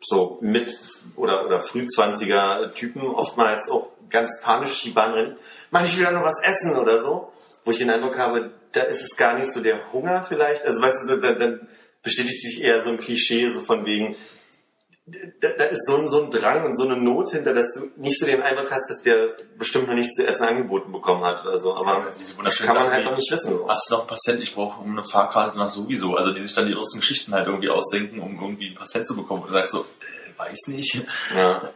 so 0.00 0.38
mit 0.40 0.74
oder, 1.14 1.46
oder 1.46 1.60
Frühzwanziger 1.60 2.72
Typen 2.74 3.02
oftmals 3.02 3.70
auch 3.70 3.90
ganz 4.12 4.40
panisch 4.42 4.82
die 4.82 4.90
Bahn 4.90 5.12
rennen? 5.12 5.36
Mann, 5.70 5.84
ich 5.84 5.98
will 5.98 6.04
doch 6.04 6.12
noch 6.12 6.24
was 6.24 6.40
essen 6.42 6.76
oder 6.76 6.98
so. 6.98 7.32
Wo 7.64 7.70
ich 7.70 7.78
den 7.78 7.90
Eindruck 7.90 8.18
habe, 8.18 8.52
da 8.72 8.82
ist 8.82 9.02
es 9.02 9.16
gar 9.16 9.38
nicht 9.38 9.52
so 9.52 9.60
der 9.60 9.92
Hunger 9.92 10.24
vielleicht. 10.26 10.64
Also 10.64 10.82
weißt 10.82 11.08
du, 11.08 11.16
dann, 11.16 11.38
dann 11.38 11.68
bestätigt 12.02 12.40
sich 12.40 12.62
eher 12.62 12.80
so 12.82 12.90
ein 12.90 12.98
Klischee, 12.98 13.52
so 13.52 13.60
von 13.60 13.86
wegen, 13.86 14.16
da, 15.40 15.48
da 15.58 15.64
ist 15.64 15.86
so 15.86 15.96
ein, 15.96 16.08
so 16.08 16.22
ein 16.22 16.30
Drang 16.30 16.64
und 16.64 16.76
so 16.76 16.84
eine 16.84 16.96
Not 16.96 17.30
hinter, 17.30 17.52
dass 17.52 17.74
du 17.74 17.90
nicht 17.96 18.18
so 18.18 18.26
den 18.26 18.40
Eindruck 18.40 18.70
hast, 18.70 18.88
dass 18.88 19.02
der 19.02 19.36
bestimmt 19.58 19.88
noch 19.88 19.94
nichts 19.94 20.14
zu 20.14 20.26
essen 20.26 20.44
angeboten 20.44 20.92
bekommen 20.92 21.24
hat 21.24 21.44
oder 21.44 21.58
so. 21.58 21.74
Aber 21.74 22.12
diese 22.18 22.34
das 22.42 22.58
kann 22.58 22.76
man 22.76 22.90
halt 22.90 23.04
noch 23.04 23.16
nicht 23.16 23.30
wissen. 23.30 23.58
Hast 23.66 23.90
du 23.90 23.94
noch 23.94 24.02
ein 24.02 24.06
paar 24.06 24.18
Cent? 24.18 24.42
Ich 24.42 24.54
brauche 24.54 24.80
um 24.80 24.92
eine 24.92 25.04
Fahrkarte 25.04 25.58
nach 25.58 25.70
sowieso. 25.70 26.16
Also 26.16 26.32
die 26.32 26.40
sich 26.40 26.54
dann 26.54 26.66
die 26.66 26.74
ersten 26.74 27.00
Geschichten 27.00 27.34
halt 27.34 27.46
irgendwie 27.46 27.68
ausdenken, 27.68 28.20
um 28.20 28.40
irgendwie 28.40 28.68
ein 28.68 28.74
paar 28.76 28.86
Cent 28.86 29.06
zu 29.06 29.16
bekommen. 29.16 29.42
Und 29.42 29.48
du 29.48 29.54
sagst 29.54 29.72
so, 29.72 29.80
äh, 29.80 30.38
weiß 30.38 30.68
nicht. 30.68 31.04
Ja. 31.36 31.72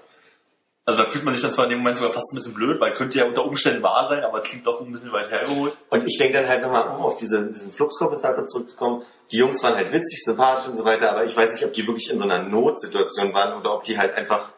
Also 0.86 1.02
da 1.02 1.10
fühlt 1.10 1.24
man 1.24 1.34
sich 1.34 1.42
dann 1.42 1.50
zwar 1.50 1.64
in 1.64 1.70
dem 1.70 1.78
Moment 1.80 1.96
sogar 1.96 2.12
fast 2.12 2.32
ein 2.32 2.36
bisschen 2.36 2.54
blöd, 2.54 2.80
weil 2.80 2.94
könnte 2.94 3.18
ja 3.18 3.24
unter 3.24 3.44
Umständen 3.44 3.82
wahr 3.82 4.08
sein, 4.08 4.22
aber 4.22 4.40
klingt 4.40 4.64
doch 4.68 4.80
ein 4.80 4.92
bisschen 4.92 5.10
weit 5.10 5.32
hergeholt. 5.32 5.76
Und 5.90 6.06
ich 6.06 6.16
denke 6.16 6.38
dann 6.38 6.48
halt 6.48 6.62
nochmal, 6.62 6.86
um 6.88 7.04
auf 7.04 7.16
diese, 7.16 7.44
diesen 7.48 7.72
Fluxkommentator 7.72 8.46
zurückzukommen, 8.46 9.02
die 9.32 9.38
Jungs 9.38 9.60
waren 9.64 9.74
halt 9.74 9.92
witzig, 9.92 10.22
sympathisch 10.24 10.68
und 10.68 10.76
so 10.76 10.84
weiter, 10.84 11.10
aber 11.10 11.24
ich 11.24 11.36
weiß 11.36 11.52
nicht, 11.54 11.64
ob 11.64 11.72
die 11.72 11.84
wirklich 11.88 12.08
in 12.12 12.18
so 12.18 12.24
einer 12.24 12.40
Notsituation 12.40 13.34
waren 13.34 13.58
oder 13.58 13.74
ob 13.74 13.82
die 13.82 13.98
halt 13.98 14.14
einfach 14.14 14.50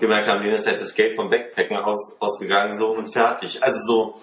gemerkt 0.00 0.26
haben, 0.26 0.42
denen 0.42 0.56
ist 0.56 0.66
halt 0.66 0.80
das 0.80 0.94
Geld 0.94 1.14
vom 1.14 1.30
Backpacken 1.30 1.76
aus, 1.76 2.16
ausgegangen 2.18 2.76
so 2.76 2.90
und 2.90 3.12
fertig. 3.12 3.62
Also 3.62 3.78
so, 3.86 4.20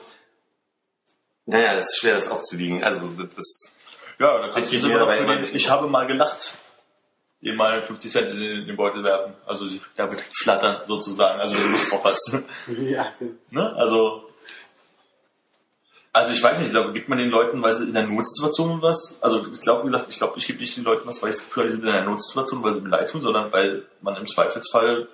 naja, 1.46 1.76
es 1.76 1.86
ist 1.88 2.00
schwer, 2.00 2.16
das 2.16 2.30
aufzuwiegen. 2.30 2.84
Also 2.84 3.08
das, 3.08 3.72
Ja, 4.20 4.40
dann 4.40 4.52
kannst 4.52 4.74
du 4.74 4.88
mir 4.88 4.98
noch 4.98 5.10
für 5.10 5.24
immer 5.24 5.38
den, 5.38 5.56
ich 5.56 5.70
habe 5.70 5.88
mal 5.88 6.06
gelacht, 6.06 6.58
dem 7.46 7.56
mal 7.56 7.82
50 7.82 8.12
Cent 8.12 8.30
in 8.32 8.68
den, 8.68 8.76
Beutel 8.76 9.04
werfen. 9.04 9.34
Also 9.46 9.66
damit 9.96 10.20
flattern 10.20 10.82
sozusagen. 10.86 11.40
Also 11.40 11.56
du 11.56 11.68
musst 11.70 11.94
aufpassen. 11.94 12.46
Ja, 12.90 13.14
ne? 13.52 13.74
Also 13.76 14.26
also 16.12 16.32
ich 16.32 16.42
weiß 16.42 16.60
nicht, 16.60 16.68
ich 16.68 16.72
glaube, 16.72 16.94
gibt 16.94 17.10
man 17.10 17.18
den 17.18 17.30
Leuten, 17.30 17.62
weil 17.62 17.76
sie 17.76 17.84
in 17.84 17.94
der 17.94 18.08
Notsituation 18.08 18.82
was, 18.82 19.22
also 19.22 19.46
ich 19.52 19.60
glaube, 19.60 19.84
wie 19.84 19.88
gesagt, 19.88 20.06
ich 20.08 20.18
glaube, 20.18 20.38
ich 20.38 20.48
gebe 20.48 20.60
nicht 20.60 20.78
den 20.78 20.86
Leuten 20.86 21.06
was, 21.06 21.22
weil 21.22 21.30
ich 21.30 21.36
das 21.36 21.44
Gefühl 21.44 21.64
habe, 21.64 21.72
die 21.72 21.76
sind 21.76 21.90
in 21.90 21.94
einer 21.94 22.10
Notsituation, 22.10 22.64
weil 22.64 22.74
sie 22.74 22.80
mir 22.80 22.88
leid 22.88 23.10
tun, 23.10 23.22
sondern 23.22 23.52
weil 23.52 23.84
man 24.00 24.16
im 24.16 24.26
Zweifelsfall 24.26 25.10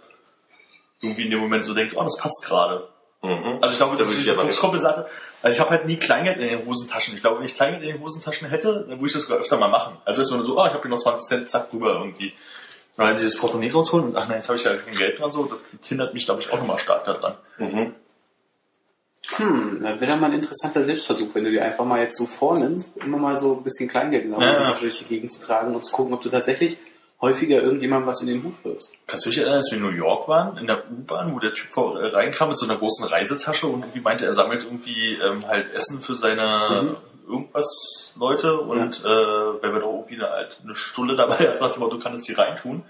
irgendwie 1.02 1.24
in 1.24 1.32
dem 1.32 1.40
Moment 1.40 1.66
so 1.66 1.74
denkt, 1.74 1.96
oh, 1.98 2.04
das 2.04 2.18
passt 2.20 2.46
gerade. 2.46 2.88
Mhm. 3.22 3.58
Also 3.62 3.74
ich 3.74 3.78
glaube, 3.78 3.94
Da 3.94 4.00
das 4.00 4.10
würde 4.10 4.20
ist 4.20 4.26
die 4.26 4.32
aber 4.32 4.42
Fuchskoppel-Sache. 4.44 5.06
Also 5.42 5.56
ich 5.56 5.60
habe 5.60 5.72
halt 5.72 5.86
nie 5.86 5.98
Kleingeld 5.98 6.38
in 6.38 6.48
den 6.48 6.66
Hosentaschen. 6.66 7.16
Ich 7.16 7.22
glaube, 7.22 7.40
wenn 7.40 7.46
ich 7.46 7.56
Kleingeld 7.56 7.84
in 7.84 7.94
den 7.94 8.02
Hosentaschen 8.02 8.50
hätte, 8.50 8.86
dann 8.88 9.00
würde 9.00 9.08
ich 9.08 9.14
das 9.14 9.24
sogar 9.24 9.40
öfter 9.40 9.58
mal 9.58 9.70
machen. 9.70 9.98
Also 10.06 10.22
ist 10.22 10.32
man 10.32 10.44
so, 10.44 10.60
oh, 10.60 10.66
ich 10.66 10.72
habe 10.72 10.82
hier 10.82 10.92
noch 10.92 10.98
20 10.98 11.28
Cent, 11.28 11.50
zack, 11.50 11.70
rüber 11.74 11.94
irgendwie. 12.00 12.34
Und 12.98 13.06
dann 13.06 13.18
dieses 13.18 13.38
Portemonnaie 13.38 13.72
rausholen 13.72 14.08
und 14.08 14.16
ach 14.16 14.28
nein, 14.28 14.38
jetzt 14.38 14.50
habe 14.50 14.58
ich 14.58 14.66
ja 14.66 14.76
kein 14.76 14.96
Geld 14.96 15.20
dran, 15.20 15.32
so, 15.32 15.46
das 15.46 15.88
hindert 15.88 16.14
mich, 16.14 16.26
glaube 16.26 16.42
ich, 16.42 16.52
auch 16.52 16.58
nochmal 16.58 16.80
stark 16.80 17.06
daran. 17.06 17.36
Mhm. 17.58 17.96
Hm, 19.38 19.80
das 19.82 20.00
wäre 20.02 20.08
dann 20.08 20.20
mal 20.20 20.28
ein 20.28 20.36
interessanter 20.36 20.84
Selbstversuch, 20.84 21.30
wenn 21.34 21.46
du 21.46 21.52
dir 21.52 21.64
einfach 21.64 21.86
mal 21.86 22.02
jetzt 22.02 22.18
so 22.18 22.26
vornimmst, 22.26 22.98
immer 22.98 23.18
mal 23.18 23.38
so 23.38 23.56
ein 23.56 23.64
bisschen 23.64 23.88
Kleingeld 23.88 24.26
in 24.26 24.36
der 24.36 24.40
ja. 24.40 24.76
durch 24.80 25.00
die 25.00 25.06
Gegend 25.06 25.32
zu 25.32 25.40
tragen 25.40 25.74
und 25.74 25.84
zu 25.84 25.94
gucken, 25.94 26.14
ob 26.14 26.22
du 26.22 26.30
tatsächlich 26.30 26.78
häufiger 27.22 27.62
irgendjemandem 27.62 28.08
was 28.08 28.22
in 28.22 28.28
den 28.28 28.44
Hut 28.44 28.56
wirfst. 28.64 28.98
Kannst 29.06 29.26
du 29.26 29.30
dich 29.30 29.40
erinnern, 29.40 29.58
als 29.58 29.72
wir 29.72 29.78
in 29.78 29.84
New 29.84 29.96
York 29.96 30.28
waren, 30.28 30.58
in 30.58 30.68
der 30.68 30.84
U-Bahn, 30.92 31.34
wo 31.34 31.40
der 31.40 31.54
Typ 31.54 31.70
vor, 31.70 32.00
äh, 32.00 32.08
reinkam 32.08 32.50
mit 32.50 32.58
so 32.58 32.66
einer 32.66 32.78
großen 32.78 33.06
Reisetasche 33.06 33.68
und 33.68 33.82
irgendwie 33.82 34.02
meinte, 34.02 34.26
er 34.26 34.34
sammelt 34.34 34.64
irgendwie 34.64 35.14
ähm, 35.14 35.40
halt 35.48 35.72
Essen 35.74 36.02
für 36.02 36.16
seine 36.16 36.98
irgendwas 37.28 38.14
Leute 38.18 38.60
und 38.60 39.00
äh, 39.04 39.08
wenn 39.08 39.74
wir 39.74 39.80
doch 39.80 39.94
irgendwie 39.94 40.16
eine, 40.16 40.30
halt 40.30 40.60
eine 40.64 40.76
Stulle 40.76 41.16
dabei 41.16 41.36
hat, 41.36 41.58
sagt 41.58 41.78
er, 41.78 41.90
du 41.90 42.00
kannst 42.00 42.28
die 42.28 42.34
reintun. 42.34 42.84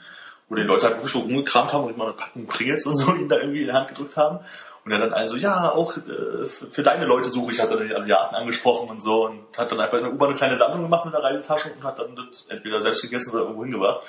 Wo 0.49 0.55
die 0.55 0.63
Leute 0.63 0.87
halt 0.87 0.95
wirklich 0.95 1.13
so 1.13 1.19
rumgekramt 1.19 1.71
haben 1.71 1.85
und 1.85 1.93
immer 1.95 2.05
eine 2.05 2.13
Packung 2.13 2.45
Pringles 2.45 2.85
und 2.85 2.95
so 2.95 3.13
ihm 3.13 3.29
da 3.29 3.37
irgendwie 3.37 3.61
in 3.61 3.67
die 3.67 3.73
Hand 3.73 3.87
gedrückt 3.87 4.17
haben. 4.17 4.39
Und 4.83 4.91
er 4.91 4.97
dann 4.97 5.13
also, 5.13 5.35
ja, 5.35 5.71
auch 5.71 5.95
äh, 5.95 6.47
für, 6.47 6.81
deine 6.81 7.05
Leute 7.05 7.29
suche 7.29 7.51
ich, 7.51 7.61
hat 7.61 7.71
dann 7.71 7.87
die 7.87 7.95
Asiaten 7.95 8.33
angesprochen 8.35 8.89
und 8.89 8.99
so 9.01 9.25
und 9.27 9.55
hat 9.55 9.71
dann 9.71 9.79
einfach 9.79 9.99
in 9.99 10.05
der 10.05 10.13
U-Bahn 10.13 10.29
eine 10.29 10.37
kleine 10.37 10.57
Sammlung 10.57 10.83
gemacht 10.83 11.05
mit 11.05 11.13
der 11.13 11.21
Reisetasche 11.21 11.71
und 11.75 11.83
hat 11.83 11.99
dann 11.99 12.15
das 12.15 12.47
entweder 12.49 12.81
selbst 12.81 13.03
gegessen 13.03 13.31
oder 13.31 13.41
irgendwo 13.41 13.63
hingebracht. 13.63 14.01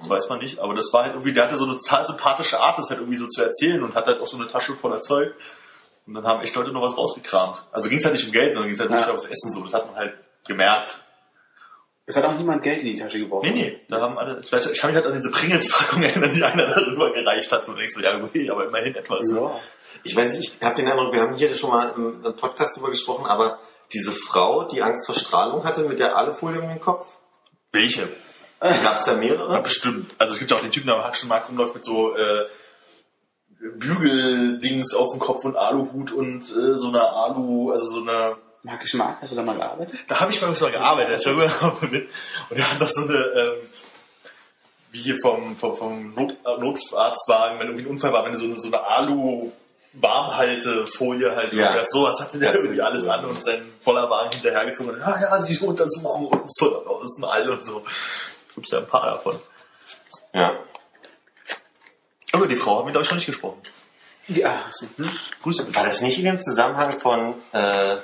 Das 0.00 0.10
weiß 0.10 0.28
man 0.28 0.40
nicht, 0.40 0.58
aber 0.58 0.74
das 0.74 0.92
war 0.92 1.04
halt 1.04 1.12
irgendwie, 1.12 1.32
der 1.32 1.44
hatte 1.44 1.54
so 1.56 1.64
eine 1.64 1.76
total 1.76 2.04
sympathische 2.06 2.58
Art, 2.58 2.76
das 2.76 2.90
halt 2.90 2.98
irgendwie 3.00 3.18
so 3.18 3.28
zu 3.28 3.40
erzählen 3.40 3.82
und 3.84 3.94
hat 3.94 4.06
halt 4.08 4.20
auch 4.20 4.26
so 4.26 4.36
eine 4.36 4.48
Tasche 4.48 4.74
voller 4.74 5.00
Zeug. 5.00 5.32
Und 6.08 6.14
dann 6.14 6.26
haben 6.26 6.40
echt 6.42 6.54
Leute 6.56 6.72
noch 6.72 6.82
was 6.82 6.96
rausgekramt. 6.98 7.64
Also 7.70 7.88
ging 7.88 7.98
es 7.98 8.04
halt 8.04 8.14
nicht 8.14 8.26
um 8.26 8.32
Geld, 8.32 8.52
sondern 8.52 8.68
ging 8.68 8.74
es 8.74 8.80
halt 8.80 8.90
wirklich 8.90 9.06
Ja. 9.06 9.12
ums 9.12 9.24
Essen 9.24 9.52
so. 9.52 9.62
Das 9.62 9.74
hat 9.74 9.86
man 9.86 9.94
halt 9.96 10.14
gemerkt. 10.46 11.04
Es 12.08 12.16
hat 12.16 12.24
auch 12.24 12.34
niemand 12.34 12.62
Geld 12.62 12.82
in 12.82 12.86
die 12.86 12.98
Tasche 12.98 13.18
geworfen. 13.18 13.48
Nee, 13.52 13.60
nee, 13.60 13.80
da 13.88 14.00
haben 14.00 14.16
alle, 14.16 14.38
ich 14.40 14.52
weiß, 14.52 14.70
ich 14.70 14.78
kann 14.80 14.90
mich 14.90 14.96
halt 14.96 15.06
an 15.06 15.14
diese 15.14 15.30
Pringles-Packung 15.32 16.02
erinnern, 16.04 16.32
die 16.32 16.44
einer 16.44 16.66
darüber 16.68 17.12
gereicht 17.12 17.50
hat. 17.50 17.64
So 17.64 17.72
denkst 17.72 17.94
du, 17.96 18.02
ja, 18.02 18.22
okay, 18.22 18.48
aber 18.48 18.66
immerhin 18.66 18.94
etwas. 18.94 19.26
Ne? 19.26 19.40
Ja. 19.40 19.60
Ich 20.06 20.14
weiß 20.16 20.36
nicht, 20.38 20.56
ich 20.60 20.62
habe 20.62 20.76
den 20.76 20.88
Eindruck, 20.88 21.12
wir 21.12 21.20
haben 21.20 21.34
hier 21.36 21.52
schon 21.54 21.70
mal 21.70 21.92
im, 21.96 22.24
im 22.24 22.36
Podcast 22.36 22.76
drüber 22.76 22.90
gesprochen, 22.90 23.26
aber 23.26 23.58
diese 23.92 24.12
Frau, 24.12 24.64
die 24.64 24.82
Angst 24.82 25.06
vor 25.06 25.14
Strahlung 25.14 25.64
hatte 25.64 25.82
mit 25.82 25.98
der 25.98 26.16
Alufolie 26.16 26.60
um 26.60 26.68
den 26.68 26.80
Kopf, 26.80 27.06
Welche? 27.72 28.08
gab 28.60 28.98
es 28.98 29.04
da 29.04 29.12
Ja, 29.12 29.18
mehrere? 29.18 29.60
bestimmt. 29.62 30.14
Also 30.18 30.32
es 30.34 30.38
gibt 30.38 30.50
ja 30.50 30.56
auch 30.56 30.60
den 30.62 30.70
Typen, 30.70 30.86
der 30.86 30.96
am 30.96 31.04
Hackschenmarkt 31.04 31.48
rumläuft 31.48 31.74
mit 31.74 31.84
so 31.84 32.14
äh, 32.16 32.46
Bügeldings 33.76 34.94
auf 34.94 35.10
dem 35.10 35.20
Kopf 35.20 35.44
und 35.44 35.56
Aluhut 35.56 36.12
und 36.12 36.40
äh, 36.42 36.76
so 36.76 36.88
einer 36.88 37.02
Alu, 37.12 37.70
also 37.72 37.86
so 37.86 38.00
eine 38.02 38.36
Magischen 38.62 38.98
Markt, 38.98 39.22
hast 39.22 39.30
du 39.32 39.36
da 39.36 39.42
mal 39.42 39.56
gearbeitet? 39.56 39.98
Da 40.08 40.20
habe 40.20 40.32
ich 40.32 40.40
mal 40.40 40.50
mal 40.50 40.70
gearbeitet, 40.72 41.24
ja 41.24 41.32
immer 41.32 41.76
mit. 41.90 42.08
Und 42.50 42.56
er 42.56 42.68
hat 42.70 42.80
noch 42.80 42.88
so 42.88 43.02
eine, 43.02 43.16
ähm, 43.16 43.54
wie 44.90 45.00
hier 45.02 45.16
vom, 45.22 45.56
vom, 45.56 45.76
vom 45.76 46.14
Not, 46.14 46.36
Notarztwagen, 46.44 47.60
wenn 47.60 47.68
irgendwie 47.68 47.84
ein 47.86 47.90
Unfall 47.90 48.12
war, 48.12 48.24
wenn 48.24 48.32
du 48.32 48.38
so 48.38 48.46
eine, 48.46 48.58
so 48.58 48.66
eine 48.68 48.80
Alu 48.84 49.52
Warmhaltefolie 50.00 51.34
halt, 51.34 51.52
Ja. 51.52 51.76
ja. 51.76 51.84
so, 51.84 52.06
als 52.06 52.20
hatte 52.20 52.38
der 52.38 52.52
Das 52.52 52.62
irgendwie 52.62 52.82
alles 52.82 53.04
cool. 53.04 53.10
an 53.10 53.24
und 53.24 53.42
seinen 53.42 53.72
Bollerwagen 53.84 54.30
hinterhergezogen 54.32 54.92
und, 54.94 55.00
ja, 55.00 55.20
ja, 55.20 55.42
sie 55.42 55.58
untersuchen 55.66 56.26
uns 56.26 56.56
von 56.58 56.74
außen 56.86 57.24
all 57.24 57.48
und 57.50 57.64
so. 57.64 57.84
Gibt's 58.54 58.70
ja 58.72 58.78
ein 58.78 58.86
paar 58.86 59.06
davon. 59.06 59.38
Ja. 60.34 60.58
Aber 62.32 62.46
die 62.46 62.56
Frau 62.56 62.84
hat 62.84 62.92
glaube 62.92 63.04
ich, 63.04 63.10
noch 63.10 63.16
nicht 63.16 63.26
gesprochen. 63.26 63.60
Ja. 64.28 64.64
Hm? 64.96 65.10
Grüße. 65.42 65.74
War 65.74 65.84
das 65.84 66.00
nicht 66.00 66.18
in 66.18 66.24
dem 66.24 66.40
Zusammenhang 66.40 66.98
von, 67.00 67.34
äh, 67.52 67.96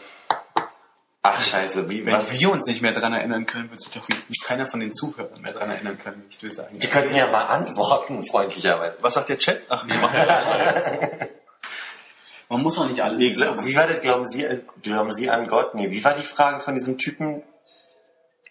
ach 1.22 1.42
scheiße, 1.42 1.90
wie, 1.90 2.06
Wenn 2.06 2.14
was? 2.14 2.30
wir 2.32 2.50
uns 2.50 2.66
nicht 2.66 2.80
mehr 2.80 2.92
dran 2.92 3.12
erinnern 3.12 3.44
können, 3.46 3.68
wird 3.70 3.80
sich 3.80 3.90
doch 3.92 4.06
keiner 4.46 4.66
von 4.66 4.80
den 4.80 4.92
Zuhörern 4.92 5.40
mehr 5.42 5.52
dran 5.52 5.68
erinnern 5.70 5.98
können, 5.98 6.24
ich 6.30 6.42
will 6.42 6.50
sagen. 6.52 6.78
Die 6.78 6.86
könnten 6.88 7.14
ja 7.14 7.26
mal 7.26 7.44
antworten, 7.46 8.24
freundlicherweise. 8.24 8.98
Was 9.02 9.14
sagt 9.14 9.28
der 9.28 9.38
Chat? 9.38 9.62
Ach 9.68 9.84
nee, 9.84 9.94
mach 10.00 10.14
ja 10.14 10.24
gleich. 10.24 11.28
Man 12.52 12.60
muss 12.60 12.76
auch 12.76 12.86
nicht 12.86 13.02
alles. 13.02 13.18
Nee, 13.18 13.32
glaub, 13.32 13.64
wie 13.64 13.74
war 13.74 13.86
das, 13.86 14.02
glauben 14.02 14.28
Sie, 14.28 14.46
glauben 14.82 15.14
Sie 15.14 15.30
an 15.30 15.46
Gott? 15.46 15.74
Nee, 15.74 15.90
wie 15.90 16.04
war 16.04 16.12
die 16.12 16.22
Frage 16.22 16.62
von 16.62 16.74
diesem 16.74 16.98
Typen? 16.98 17.42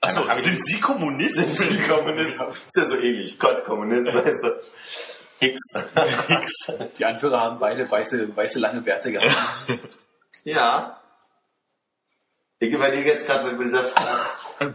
Achso, 0.01 0.23
sind 0.33 0.65
Sie 0.65 0.79
Kommunist? 0.79 1.35
Sind 1.35 1.55
Sie 1.55 1.77
Kommunist? 1.81 2.35
Ist 2.41 2.77
ja 2.77 2.85
so 2.85 2.95
ähnlich. 2.95 3.37
Gott, 3.37 3.63
Kommunist, 3.63 4.11
weißt 4.11 4.43
du. 4.43 4.59
Hicks. 5.37 5.61
X. 6.29 6.73
Die 6.97 7.05
Anführer 7.05 7.41
haben 7.41 7.59
beide 7.59 7.91
weiße, 7.91 8.35
weiße 8.35 8.57
lange 8.57 8.81
Bärte 8.81 9.11
gehabt. 9.11 9.37
Ja. 10.45 10.99
Ich 12.57 12.73
überlege 12.73 13.07
jetzt 13.07 13.27
gerade 13.27 13.55
bei 13.55 13.63
dieser 13.63 13.83
Frage. 13.83 14.73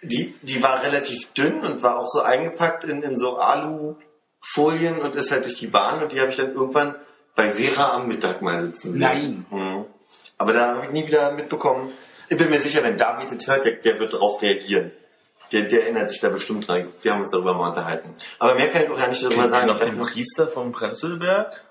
Die, 0.00 0.34
die 0.40 0.62
war 0.62 0.82
relativ 0.82 1.30
dünn 1.34 1.60
und 1.60 1.82
war 1.82 1.98
auch 1.98 2.08
so 2.08 2.22
eingepackt 2.22 2.84
in, 2.84 3.02
in 3.02 3.18
so 3.18 3.36
Alufolien 3.36 5.02
und 5.02 5.14
ist 5.14 5.30
halt 5.30 5.44
durch 5.44 5.58
die 5.58 5.66
Bahn 5.66 6.02
und 6.02 6.12
die 6.12 6.20
habe 6.20 6.30
ich 6.30 6.36
dann 6.38 6.54
irgendwann 6.54 6.94
bei 7.34 7.50
Vera 7.50 7.94
am 7.94 8.08
Mittag 8.08 8.42
mal 8.42 8.62
sitzen 8.62 8.92
sehen. 8.92 9.00
Nein. 9.00 9.46
Mhm. 9.50 9.84
Aber 10.38 10.52
da 10.52 10.74
habe 10.74 10.86
ich 10.86 10.92
nie 10.92 11.06
wieder 11.06 11.32
mitbekommen. 11.32 11.92
Ich 12.28 12.36
bin 12.36 12.48
mir 12.48 12.60
sicher, 12.60 12.82
wenn 12.82 12.96
David 12.96 13.30
das 13.30 13.46
hört, 13.46 13.64
der, 13.64 13.72
der 13.72 13.98
wird 13.98 14.14
darauf 14.14 14.40
reagieren. 14.40 14.92
Der, 15.52 15.62
der 15.62 15.82
erinnert 15.82 16.08
sich 16.10 16.20
da 16.20 16.28
bestimmt 16.28 16.68
dran. 16.68 16.92
Wir 17.02 17.12
haben 17.12 17.22
uns 17.22 17.32
darüber 17.32 17.54
mal 17.54 17.68
unterhalten. 17.68 18.14
Aber 18.38 18.54
mehr 18.54 18.68
kann 18.68 18.82
ich 18.82 18.90
auch 18.90 18.96
gar 18.96 19.08
nicht 19.08 19.22
darüber 19.22 19.48
sagen. 19.48 19.66
noch 19.66 19.80
den 19.80 19.98
Priester 19.98 20.46
vom 20.46 20.72
Prenzlberg? 20.72 21.64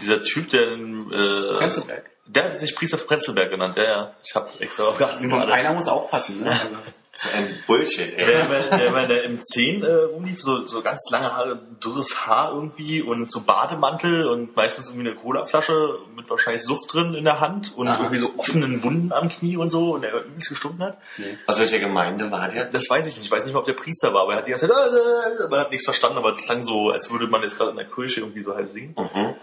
Dieser 0.00 0.22
Typ, 0.22 0.50
der 0.50 0.72
in, 0.72 1.10
äh, 1.12 1.54
Prenzlberg. 1.56 2.10
Der 2.26 2.44
hat 2.44 2.60
sich 2.60 2.76
Priester 2.76 2.98
von 2.98 3.08
Prenzlberg 3.08 3.50
genannt, 3.50 3.76
ja, 3.76 3.82
ja. 3.82 4.14
Ich 4.22 4.34
habe 4.34 4.48
extra 4.60 4.92
gerade. 4.92 5.52
einer 5.52 5.72
muss 5.72 5.88
aufpassen, 5.88 6.42
ne? 6.42 6.50
Also, 6.50 6.76
So 7.16 7.28
ein 7.32 7.62
Bullshit, 7.66 8.12
ey. 8.18 8.26
Der, 8.26 8.44
der, 8.46 8.78
der, 8.78 8.92
der, 8.92 9.06
der 9.06 9.30
M10 9.30 9.84
äh, 9.84 10.04
rumlief, 10.04 10.42
so, 10.42 10.66
so 10.66 10.82
ganz 10.82 11.08
lange 11.10 11.32
Haare, 11.32 11.60
dürres 11.82 12.26
Haar 12.26 12.52
irgendwie 12.52 13.02
und 13.02 13.30
so 13.30 13.42
Bademantel 13.42 14.26
und 14.26 14.56
meistens 14.56 14.88
irgendwie 14.88 15.08
eine 15.08 15.16
Colaflasche 15.16 15.98
mit 16.16 16.28
wahrscheinlich 16.28 16.62
Suft 16.62 16.92
drin 16.92 17.14
in 17.14 17.24
der 17.24 17.40
Hand 17.40 17.76
und 17.76 17.88
Aha. 17.88 17.98
irgendwie 17.98 18.18
so 18.18 18.32
offenen 18.36 18.82
Wunden 18.82 19.12
am 19.12 19.28
Knie 19.28 19.56
und 19.56 19.70
so 19.70 19.94
und 19.94 20.02
der 20.02 20.24
übelst 20.24 20.48
gestunken 20.48 20.82
hat. 20.82 20.98
Aus 21.46 21.58
welcher 21.60 21.78
Gemeinde 21.78 22.30
war 22.30 22.48
der? 22.48 22.64
Das 22.64 22.90
weiß 22.90 23.06
ich 23.06 23.14
nicht. 23.16 23.26
Ich 23.26 23.30
weiß 23.30 23.44
nicht 23.44 23.54
mal, 23.54 23.60
ob 23.60 23.66
der 23.66 23.74
Priester 23.74 24.12
war, 24.12 24.22
aber 24.22 24.32
er 24.32 24.38
hat 24.38 24.46
die 24.46 24.50
ganze 24.50 24.68
Zeit, 24.68 24.76
äh, 24.76 25.44
äh, 25.44 25.48
man 25.48 25.60
hat 25.60 25.70
nichts 25.70 25.84
verstanden, 25.84 26.18
aber 26.18 26.32
es 26.32 26.42
klang 26.42 26.62
so, 26.62 26.90
als 26.90 27.10
würde 27.10 27.28
man 27.28 27.42
jetzt 27.42 27.56
gerade 27.56 27.70
in 27.70 27.76
der 27.76 27.86
Kirche 27.86 28.20
irgendwie 28.20 28.42
so 28.42 28.54
halb 28.54 28.68
singen. 28.68 28.94
Mhm. 28.98 29.34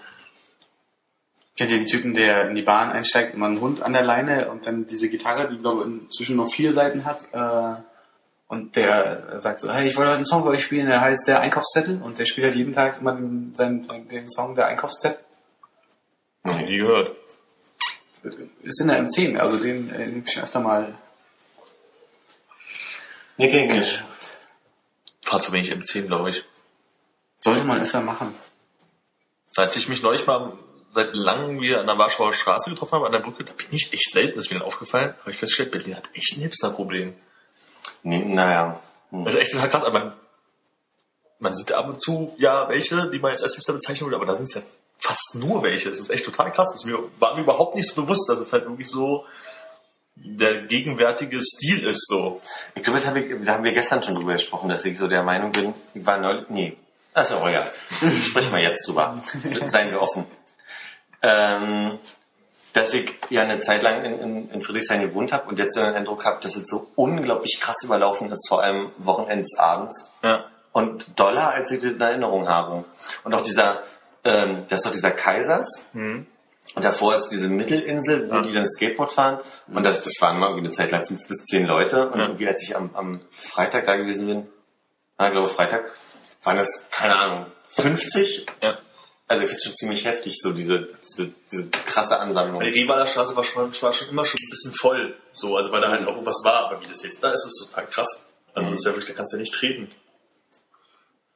Kennt 1.58 1.72
ihr 1.72 1.78
den 1.78 1.86
Typen, 1.86 2.14
der 2.14 2.50
in 2.50 2.56
die 2.56 2.62
Bahn 2.62 2.92
einsteigt, 2.92 3.34
immer 3.34 3.48
einen 3.48 3.62
Hund 3.62 3.82
an 3.82 3.94
der 3.94 4.04
Leine 4.04 4.50
und 4.50 4.66
dann 4.66 4.88
diese 4.88 5.10
Gitarre, 5.10 5.50
die 5.50 5.58
glaube 5.58 5.82
ich 5.82 5.88
inzwischen 5.88 6.38
noch 6.38 6.52
vier 6.52 6.74
Seiten 6.74 7.06
hat, 7.06 7.26
äh, 7.34 7.82
und 8.48 8.76
der 8.76 9.40
sagt 9.40 9.62
so, 9.62 9.72
hey, 9.72 9.88
ich 9.88 9.96
wollte 9.96 10.10
heute 10.10 10.18
einen 10.18 10.26
Song 10.26 10.44
für 10.44 10.50
euch 10.50 10.64
spielen, 10.64 10.88
der 10.88 11.00
heißt 11.00 11.26
der 11.26 11.40
Einkaufszettel 11.40 12.02
und 12.02 12.20
der 12.20 12.26
spielt 12.26 12.48
halt 12.48 12.56
jeden 12.56 12.74
Tag 12.74 13.00
immer 13.00 13.14
den, 13.14 13.56
seinen, 13.56 13.82
den 14.10 14.28
Song 14.28 14.56
der 14.56 14.68
Einkaufszettel. 14.68 15.20
Noch 16.44 16.58
nie 16.58 16.78
gehört. 16.78 17.16
Ist 18.62 18.82
in 18.82 18.90
der 18.90 19.02
M10, 19.02 19.38
also 19.38 19.58
den, 19.58 19.90
äh, 19.94 20.06
hab 20.06 20.28
ich 20.28 20.34
schon 20.34 20.44
öfter 20.44 20.60
mal 20.60 20.94
Nee, 23.38 23.50
ging 23.50 23.76
nicht. 23.76 24.04
Fahr 25.24 25.40
zu 25.40 25.52
wenig 25.52 25.74
M10, 25.74 26.08
glaube 26.08 26.30
ich. 26.30 26.44
Sollte 27.40 27.64
man 27.64 27.82
öfter 27.82 28.02
machen. 28.02 28.36
Als 29.56 29.76
ich 29.76 29.90
mich 29.90 30.04
neulich 30.04 30.28
mal 30.28 30.54
seit 30.92 31.16
langem 31.16 31.62
wieder 31.62 31.80
an 31.80 31.88
der 31.88 31.98
Warschauer 31.98 32.34
Straße 32.34 32.70
getroffen 32.70 32.94
habe, 32.94 33.06
an 33.06 33.12
der 33.12 33.20
Brücke, 33.20 33.44
da 33.44 33.54
bin 33.54 33.68
ich 33.72 33.94
echt 33.94 34.12
selten, 34.12 34.38
ist 34.40 34.52
mir 34.52 34.60
dann 34.60 34.68
aufgefallen, 34.68 35.14
habe 35.22 35.32
ich 35.32 35.38
festgestellt, 35.38 35.72
Berlin 35.72 35.96
hat 35.96 36.10
echt 36.14 36.36
ein 36.36 36.42
Hipster-Problem. 36.42 37.14
Nee, 38.04 38.26
naja. 38.26 38.82
Hm. 39.12 39.26
Das 39.26 39.36
ist 39.36 39.42
echt 39.42 39.52
total 39.52 39.70
krass, 39.70 39.84
aber 39.84 40.00
man, 40.00 40.14
man 41.40 41.56
sieht 41.56 41.72
ab 41.72 41.88
und 41.88 42.02
zu 42.02 42.36
ja 42.38 42.68
welche, 42.70 43.10
die 43.10 43.20
man 43.20 43.32
jetzt 43.32 43.44
als 43.44 43.56
Hipster 43.56 43.74
bezeichnen 43.74 44.08
würde, 44.08 44.18
aber 44.18 44.26
da 44.26 44.36
sind 44.36 44.46
es 44.46 44.56
ja 44.56 44.62
fast 44.98 45.36
nur 45.36 45.64
welche. 45.64 45.90
Das 45.90 46.00
ist 46.00 46.10
echt 46.10 46.26
total 46.26 46.52
krass. 46.52 46.86
Mir, 46.86 47.00
war 47.20 47.36
mir 47.36 47.42
überhaupt 47.42 47.76
nicht 47.76 47.88
so 47.88 48.04
bewusst, 48.04 48.30
dass 48.30 48.40
es 48.40 48.54
halt 48.54 48.66
wirklich 48.66 48.90
so 48.90 49.26
der 50.16 50.64
gegenwärtige 50.64 51.42
Stil 51.42 51.86
ist, 51.86 52.08
so. 52.08 52.42
Ich 52.76 52.84
glaube, 52.84 53.00
hab 53.04 53.16
ich, 53.16 53.26
da 53.44 53.54
haben 53.54 53.64
wir 53.64 53.74
gestern 53.74 54.04
schon 54.04 54.16
drüber 54.16 54.34
gesprochen, 54.34 54.70
dass 54.70 54.86
ich 54.86 54.98
so 55.00 55.08
der 55.08 55.24
Meinung 55.24 55.52
bin, 55.52 55.74
ich 55.94 56.06
war 56.06 56.20
neulich, 56.20 56.50
nee, 56.50 56.78
das 57.14 57.30
ist 57.30 57.36
auch 57.36 57.48
egal. 57.48 57.72
Sprechen 58.22 58.54
wir 58.54 58.62
jetzt 58.62 58.88
drüber. 58.88 59.16
Seien 59.68 59.92
wir 59.92 60.02
offen. 60.02 60.26
Ähm, 61.22 62.00
dass 62.74 62.94
ich 62.94 63.14
ja 63.30 63.42
eine 63.42 63.60
Zeit 63.60 63.84
lang 63.84 64.06
in, 64.06 64.18
in, 64.20 64.50
in 64.50 64.62
Friedrichshain 64.62 65.02
gewohnt 65.02 65.34
habe 65.34 65.50
und 65.50 65.60
jetzt 65.60 65.76
so 65.76 65.82
den 65.82 65.94
Eindruck 65.94 66.24
habe, 66.26 66.42
dass 66.42 66.56
es 66.56 66.68
so 66.70 66.88
unglaublich 66.96 67.60
krass 67.60 67.84
überlaufen 67.84 68.32
ist, 68.32 68.48
vor 68.48 68.64
allem 68.64 68.92
Wochenends 68.98 69.58
abends. 69.60 70.10
Ja. 70.24 70.46
Und 70.72 71.20
doller, 71.20 71.50
als 71.50 71.70
ich 71.72 71.82
das 71.82 71.92
in 71.92 72.00
Erinnerung 72.00 72.48
habe. 72.48 72.86
Und 73.26 73.34
auch 73.34 73.42
dieser, 73.42 73.84
ähm, 74.24 74.58
das 74.70 74.80
ist 74.80 74.86
doch 74.86 74.92
dieser 74.94 75.12
Kaisers. 75.12 75.88
Und 75.94 76.86
davor 76.86 77.14
ist 77.16 77.28
diese 77.28 77.50
Mittelinsel, 77.50 78.30
wo 78.32 78.36
Ja. 78.36 78.42
die 78.42 78.54
dann 78.54 78.66
Skateboard 78.66 79.12
fahren. 79.12 79.40
Und 79.68 79.84
das, 79.84 80.02
das 80.02 80.14
waren 80.22 80.40
mal 80.40 80.48
irgendwie 80.48 80.68
eine 80.68 80.74
Zeit 80.74 80.92
lang 80.92 81.04
fünf 81.06 81.28
bis 81.28 81.44
zehn 81.44 81.66
Leute. 81.68 82.10
Und 82.10 82.22
irgendwie, 82.22 82.48
als 82.48 82.64
ich 82.64 82.78
am, 82.78 82.92
am 82.96 83.20
Freitag 83.38 83.84
da 83.84 83.98
gewesen 83.98 84.28
bin, 84.28 84.48
ah, 85.18 85.26
ich 85.26 85.34
glaube 85.34 85.50
Freitag, 85.50 85.84
waren 86.46 86.56
das, 86.56 86.86
keine 86.90 87.18
Ahnung, 87.18 87.48
50? 87.68 88.46
Ja. 88.64 88.78
Also 89.32 89.44
ich 89.44 89.50
finde 89.50 89.64
schon 89.64 89.76
ziemlich 89.76 90.04
heftig, 90.04 90.38
so 90.42 90.52
diese, 90.52 90.90
diese, 91.18 91.32
diese 91.50 91.70
krasse 91.70 92.20
Ansammlung. 92.20 92.60
Die 92.64 92.82
Rebaler 92.82 93.08
Straße 93.08 93.34
war 93.34 93.46
schon, 93.46 93.72
war 93.82 93.94
schon 93.94 94.10
immer 94.10 94.26
schon 94.26 94.38
ein 94.44 94.50
bisschen 94.50 94.74
voll, 94.74 95.16
so, 95.32 95.56
also 95.56 95.72
weil 95.72 95.80
da 95.80 95.90
halt 95.90 96.06
auch 96.06 96.16
irgendwas 96.16 96.42
war, 96.44 96.66
aber 96.66 96.82
wie 96.82 96.86
das 96.86 97.02
jetzt 97.02 97.24
da 97.24 97.32
ist, 97.32 97.46
ist 97.46 97.70
total 97.70 97.88
krass. 97.88 98.26
Also 98.54 98.72
das 98.72 98.80
ist 98.80 98.86
ja 98.86 98.92
wirklich, 98.92 99.08
da 99.08 99.14
kannst 99.14 99.32
du 99.32 99.38
ja 99.38 99.40
nicht 99.40 99.54
treten. 99.54 99.88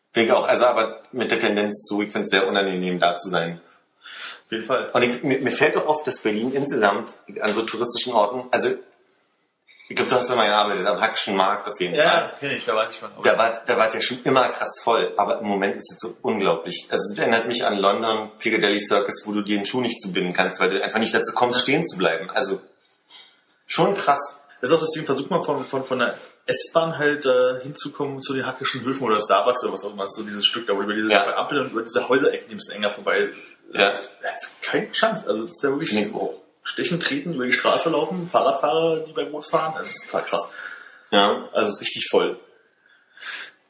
Ich 0.08 0.14
denke 0.14 0.36
auch, 0.36 0.46
also 0.46 0.66
aber 0.66 1.04
mit 1.14 1.32
der 1.32 1.40
Tendenz 1.40 1.86
zu, 1.86 2.02
ich 2.02 2.12
finde 2.12 2.26
es 2.26 2.32
sehr 2.32 2.46
unangenehm, 2.46 3.00
da 3.00 3.16
zu 3.16 3.30
sein. 3.30 3.62
Auf 4.02 4.52
jeden 4.52 4.66
Fall. 4.66 4.90
Und 4.92 5.02
ich, 5.02 5.24
mir, 5.24 5.40
mir 5.40 5.52
fällt 5.52 5.78
auch 5.78 5.88
auf, 5.88 6.04
dass 6.04 6.20
Berlin 6.20 6.52
insgesamt 6.52 7.14
an 7.40 7.54
so 7.54 7.62
touristischen 7.62 8.12
Orten, 8.12 8.50
also 8.52 8.72
ich 9.88 9.96
glaube, 9.96 10.10
du 10.10 10.16
hast 10.18 10.30
da 10.30 10.36
mal 10.36 10.48
gearbeitet, 10.48 10.86
am 10.88 11.00
Hackischen 11.00 11.36
Markt 11.36 11.68
auf 11.68 11.80
jeden 11.80 11.96
Fall. 11.96 12.34
Ja, 12.42 12.50
ich, 12.50 12.66
da 12.66 12.76
war 12.76 12.90
ich 12.90 13.02
mal. 13.02 13.12
Da 13.22 13.38
war, 13.38 13.54
da 13.66 13.78
war 13.78 13.90
der 13.90 14.02
schon 14.02 14.20
immer 14.24 14.50
krass 14.50 14.82
voll, 14.84 15.14
aber 15.18 15.40
im 15.42 15.48
Moment 15.48 15.76
ist 15.78 15.92
es 15.92 16.00
so 16.00 16.18
unglaublich. 16.22 16.88
Also 16.90 17.12
es 17.14 17.18
erinnert 17.20 17.48
mich 17.48 17.64
an 17.66 17.78
London, 17.78 18.32
Piccadilly 18.40 18.80
Circus, 18.80 19.24
wo 19.26 19.32
du 19.32 19.42
dir 19.42 19.58
den 19.58 19.66
Schuh 19.66 19.82
nicht 19.82 20.02
zubinden 20.02 20.34
kannst, 20.34 20.60
weil 20.60 20.70
du 20.72 20.84
einfach 20.84 21.00
nicht 21.00 21.14
dazu 21.14 21.34
kommst, 21.34 21.62
stehen 21.62 21.86
zu 21.86 21.98
bleiben. 21.98 22.30
Also 22.32 22.62
schon 23.68 23.96
krass. 23.96 24.40
Das 24.62 24.72
ist 24.72 24.76
auch 24.76 24.82
das 24.82 24.92
Ding, 24.92 25.06
versuch 25.06 25.30
mal 25.30 25.44
von, 25.44 25.66
von, 25.66 25.86
von 25.86 26.00
der 26.00 26.16
S-Bahn 26.48 26.98
halt 26.98 27.26
äh, 27.26 27.62
hinzukommen 27.62 28.22
zu 28.22 28.34
den 28.34 28.46
Hackischen 28.46 28.84
Höfen 28.84 29.04
oder 29.06 29.20
Starbucks 29.20 29.64
oder 29.64 29.74
was 29.74 29.84
auch 29.84 29.94
immer, 29.94 30.08
so 30.08 30.24
dieses 30.24 30.46
Stück 30.46 30.68
da, 30.68 30.76
wo 30.76 30.82
über 30.82 30.94
diese 30.94 31.12
Ja. 31.12 31.24
zwei 31.24 31.36
Ampeln 31.36 31.62
und 31.62 31.72
über 31.72 31.82
diese 31.84 32.08
Häuserecken 32.08 32.48
die 32.48 32.56
ein 32.56 32.58
bisschen 32.58 32.76
enger 32.76 32.92
vorbei. 32.92 33.30
Ja. 33.74 33.94
Da 34.22 34.30
ist 34.36 34.62
keine 34.62 34.92
Chance. 34.92 35.28
Also 35.28 35.44
das 35.44 35.56
ist 35.56 35.64
ja 35.64 35.70
wirklich 35.70 35.92
ich 35.96 36.14
auch. 36.14 36.42
Stechen, 36.66 37.00
treten, 37.00 37.36
über 37.36 37.46
die 37.46 37.54
Straße 37.54 37.90
laufen, 37.90 38.28
Fahrradfahrer, 38.28 39.02
die 39.02 39.14
bei 39.14 39.24
Boot 39.24 39.46
fahren, 39.46 39.76
das 39.78 39.92
ist 39.92 40.06
total 40.08 40.26
krass. 40.26 40.52
Ja. 41.12 41.48
Also 41.54 41.70
es 41.70 41.76
ist 41.76 41.82
richtig 41.82 42.08
voll. 42.10 42.40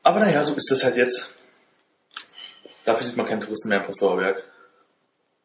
Aber 0.02 0.20
naja, 0.20 0.44
so 0.44 0.56
ist 0.56 0.72
das 0.72 0.84
halt 0.84 0.96
jetzt. 0.96 1.30
Dafür 2.86 3.06
sieht 3.06 3.18
man 3.18 3.28
keinen 3.28 3.42
Touristen 3.42 3.70
mehr 3.70 3.80
im 3.80 3.84
Prenzlauer 3.84 4.18
Berg. 4.18 4.44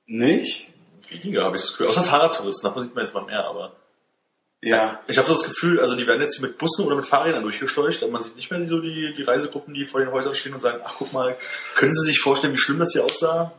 Nicht? 0.06 0.68
Weniger 1.08 1.44
habe 1.44 1.56
ich 1.56 1.62
das 1.62 1.72
Gefühl. 1.72 1.88
Außer 1.88 2.02
Fahrradtouristen, 2.02 2.68
davon 2.68 2.84
sieht 2.84 2.94
man 2.94 3.04
jetzt 3.04 3.14
mal 3.14 3.24
mehr, 3.24 3.44
aber. 3.44 3.76
Ja. 4.62 5.00
Ich 5.06 5.16
habe 5.16 5.26
so 5.26 5.32
das 5.32 5.44
Gefühl, 5.44 5.80
also 5.80 5.96
die 5.96 6.06
werden 6.06 6.20
jetzt 6.20 6.40
mit 6.42 6.58
Bussen 6.58 6.84
oder 6.84 6.96
mit 6.96 7.06
Fahrrädern 7.06 7.42
durchgescheucht, 7.42 8.02
aber 8.02 8.12
man 8.12 8.22
sieht 8.22 8.36
nicht 8.36 8.50
mehr 8.50 8.66
so 8.66 8.80
die, 8.80 9.14
die 9.16 9.22
Reisegruppen, 9.22 9.72
die 9.72 9.86
vor 9.86 10.00
den 10.00 10.12
Häusern 10.12 10.34
stehen 10.34 10.52
und 10.52 10.60
sagen, 10.60 10.82
ach 10.84 10.96
guck 10.98 11.14
mal, 11.14 11.36
können 11.76 11.94
Sie 11.94 12.04
sich 12.04 12.20
vorstellen, 12.20 12.52
wie 12.52 12.58
schlimm 12.58 12.78
das 12.78 12.92
hier 12.92 13.04
aussah? 13.04 13.52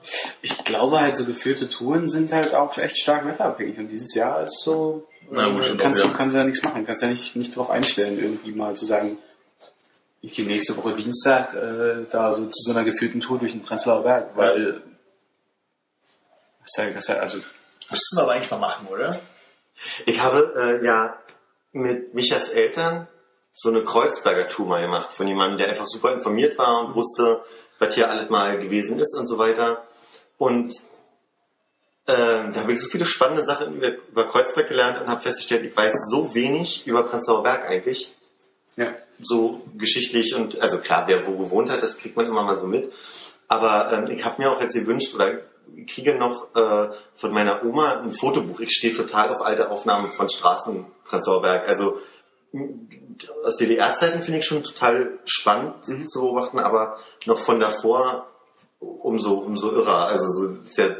Ich 0.43 0.64
glaube 0.64 0.99
halt, 0.99 1.16
so 1.16 1.26
geführte 1.26 1.68
Touren 1.68 2.08
sind 2.08 2.32
halt 2.32 2.54
auch 2.54 2.78
echt 2.78 2.97
stark 2.97 3.26
wetterabhängig. 3.26 3.80
Und 3.80 3.88
dieses 3.88 4.14
Jahr 4.14 4.43
ist 4.43 4.62
so, 4.62 5.08
Na 5.32 5.47
äh, 5.47 5.78
kannst 5.78 6.02
auch, 6.02 6.06
du 6.06 6.12
ja. 6.12 6.18
kannst 6.18 6.36
ja 6.36 6.43
nichts 6.43 6.64
machen. 6.64 6.86
Kannst 6.86 7.02
ja 7.02 7.08
nicht, 7.08 7.36
nicht 7.36 7.56
darauf 7.56 7.72
einstellen, 7.72 8.20
irgendwie 8.20 8.52
mal 8.52 8.76
zu 8.76 8.86
sagen, 8.86 9.18
ich 10.22 10.36
gehe 10.36 10.45
nächste 10.45 10.78
Woche 10.78 10.93
Dienstag 10.93 11.56
äh, 11.56 12.06
da 12.12 12.32
so 12.32 12.45
zu 12.45 12.64
so 12.64 12.72
einer 12.72 12.84
geführten 12.84 13.22
Tour 13.22 13.39
durch 13.39 13.54
den 13.54 13.64
Prenzlauer 13.64 14.04
Berg, 14.04 14.38
weil 14.38 14.84
ja, 16.78 16.89
das 16.93 16.95
ist 16.95 17.10
ja, 17.10 17.16
also 17.16 17.39
Müssten 17.91 18.18
wir 18.18 18.24
aber 18.24 18.32
eigentlich 18.34 18.52
mal 18.52 18.58
machen, 18.58 18.88
oder? 18.88 19.20
Ich 20.06 20.22
habe 20.22 20.54
äh, 20.58 20.86
ja 20.86 21.18
mit 21.72 22.14
Michas 22.14 22.50
Eltern 22.50 23.08
so 23.54 23.70
eine 23.70 23.84
Kreuzberger 23.84 24.48
Tour 24.48 24.66
mal 24.66 24.82
gemacht 24.82 25.14
von 25.14 25.28
jemandem, 25.28 25.58
der 25.58 25.70
einfach 25.70 25.86
super 25.86 26.14
informiert 26.14 26.58
war 26.58 26.86
und 26.86 26.96
wusste, 26.96 27.44
was 27.80 27.96
hier 27.96 28.10
alles 28.10 28.30
mal 28.30 28.60
gewesen 28.60 29.00
ist 29.00 29.16
und 29.18 29.28
so 29.28 29.38
weiter. 29.38 29.84
Und 30.38 30.74
ähm, 32.08 32.52
da 32.54 32.62
habe 32.62 32.74
ich 32.74 32.82
so 32.82 32.90
viele 32.90 33.06
spannende 33.06 33.46
Sachen 33.46 33.76
über, 33.76 33.90
über 34.10 34.28
Kreuzberg 34.28 34.68
gelernt 34.68 35.02
und 35.02 35.08
habe 35.08 35.22
festgestellt, 35.22 35.66
ich 35.66 35.76
weiß 35.76 35.94
so 36.10 36.34
wenig 36.34 36.88
über 36.88 37.04
Prenzlauer 37.04 37.44
Berg 37.44 37.70
eigentlich. 37.70 38.16
ja. 38.76 38.96
so 39.20 39.62
geschichtlich 39.78 40.34
und 40.34 40.60
also 40.62 40.80
klar, 40.80 41.04
wer 41.08 41.28
wo 41.28 41.38
gewohnt 41.38 41.70
hat, 41.70 41.84
das 41.84 41.98
kriegt 41.98 42.16
man 42.18 42.26
immer 42.26 42.44
mal 42.44 42.58
so 42.58 42.68
mit. 42.68 42.92
Aber 43.48 43.92
ähm, 43.92 44.16
ich 44.16 44.24
habe 44.24 44.42
mir 44.42 44.50
auch 44.50 44.62
jetzt 44.62 44.74
gewünscht 44.74 45.14
oder 45.14 45.42
kriege 45.88 46.15
noch 46.15 46.55
äh, 46.55 46.89
von 47.15 47.32
meiner 47.32 47.63
Oma 47.63 48.01
ein 48.01 48.13
Fotobuch. 48.13 48.59
Ich 48.59 48.72
stehe 48.72 48.93
total 48.93 49.30
auf 49.30 49.41
alte 49.41 49.69
Aufnahmen 49.69 50.09
von 50.09 50.30
Straßen 50.30 50.86
Prenzlauer 51.05 51.41
Berg. 51.41 51.67
Also 51.67 51.97
aus 53.43 53.57
DDR-Zeiten 53.57 54.22
finde 54.22 54.39
ich 54.39 54.45
schon 54.45 54.63
total 54.63 55.19
spannend 55.26 55.86
zu 55.86 56.22
beobachten, 56.22 56.59
aber 56.59 56.97
noch 57.26 57.39
von 57.39 57.59
davor 57.59 58.28
umso 58.80 59.36
umso 59.36 59.72
irrer. 59.72 60.07
Also 60.07 60.26
so 60.28 60.61
ist 60.63 60.78
ja 60.78 60.95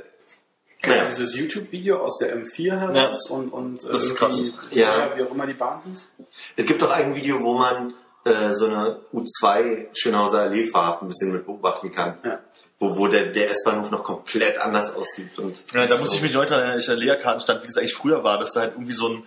Kennst 0.82 0.98
naja, 0.98 1.12
du 1.12 1.16
dieses 1.16 1.36
YouTube-Video 1.36 1.98
aus 2.00 2.18
der 2.18 2.36
M4 2.36 2.76
heraus 2.76 3.30
und, 3.30 3.50
und 3.50 3.84
äh, 3.84 3.92
Das 3.92 4.06
ist 4.06 4.16
krass. 4.16 4.42
Ja. 4.72 5.16
wie 5.16 5.22
auch 5.22 5.30
immer 5.30 5.46
die 5.46 5.54
Bahn 5.54 5.82
hieß? 5.86 6.10
Es 6.56 6.66
gibt 6.66 6.82
auch 6.82 6.90
ein 6.90 7.14
Video, 7.14 7.40
wo 7.40 7.54
man 7.54 7.94
äh, 8.26 8.52
so 8.52 8.66
eine 8.66 9.00
U2 9.14 9.90
Schönhauser 9.94 10.42
Alleefahrt 10.42 11.04
ein 11.04 11.08
bisschen 11.08 11.34
mit 11.34 11.46
beobachten 11.46 11.92
kann. 11.92 12.18
Ja. 12.24 12.40
Wo, 12.82 12.98
wo 12.98 13.08
der, 13.08 13.28
der 13.28 13.50
S-Bahnhof 13.52 13.92
noch 13.92 14.04
komplett 14.04 14.58
anders 14.58 14.94
aussieht. 14.96 15.38
Und 15.40 15.64
Ja, 15.74 15.86
da 15.86 15.98
muss 15.98 16.14
ich 16.14 16.22
mich 16.22 16.36
heute 16.36 16.56
an 16.56 16.80
der 16.80 16.96
Leerkartenstand, 16.96 17.62
wie 17.64 17.68
das 17.68 17.78
eigentlich 17.78 17.94
früher 17.94 18.24
war, 18.24 18.40
dass 18.40 18.54
da 18.54 18.62
halt 18.62 18.74
irgendwie 18.74 18.94
so 18.94 19.08
ein, 19.08 19.24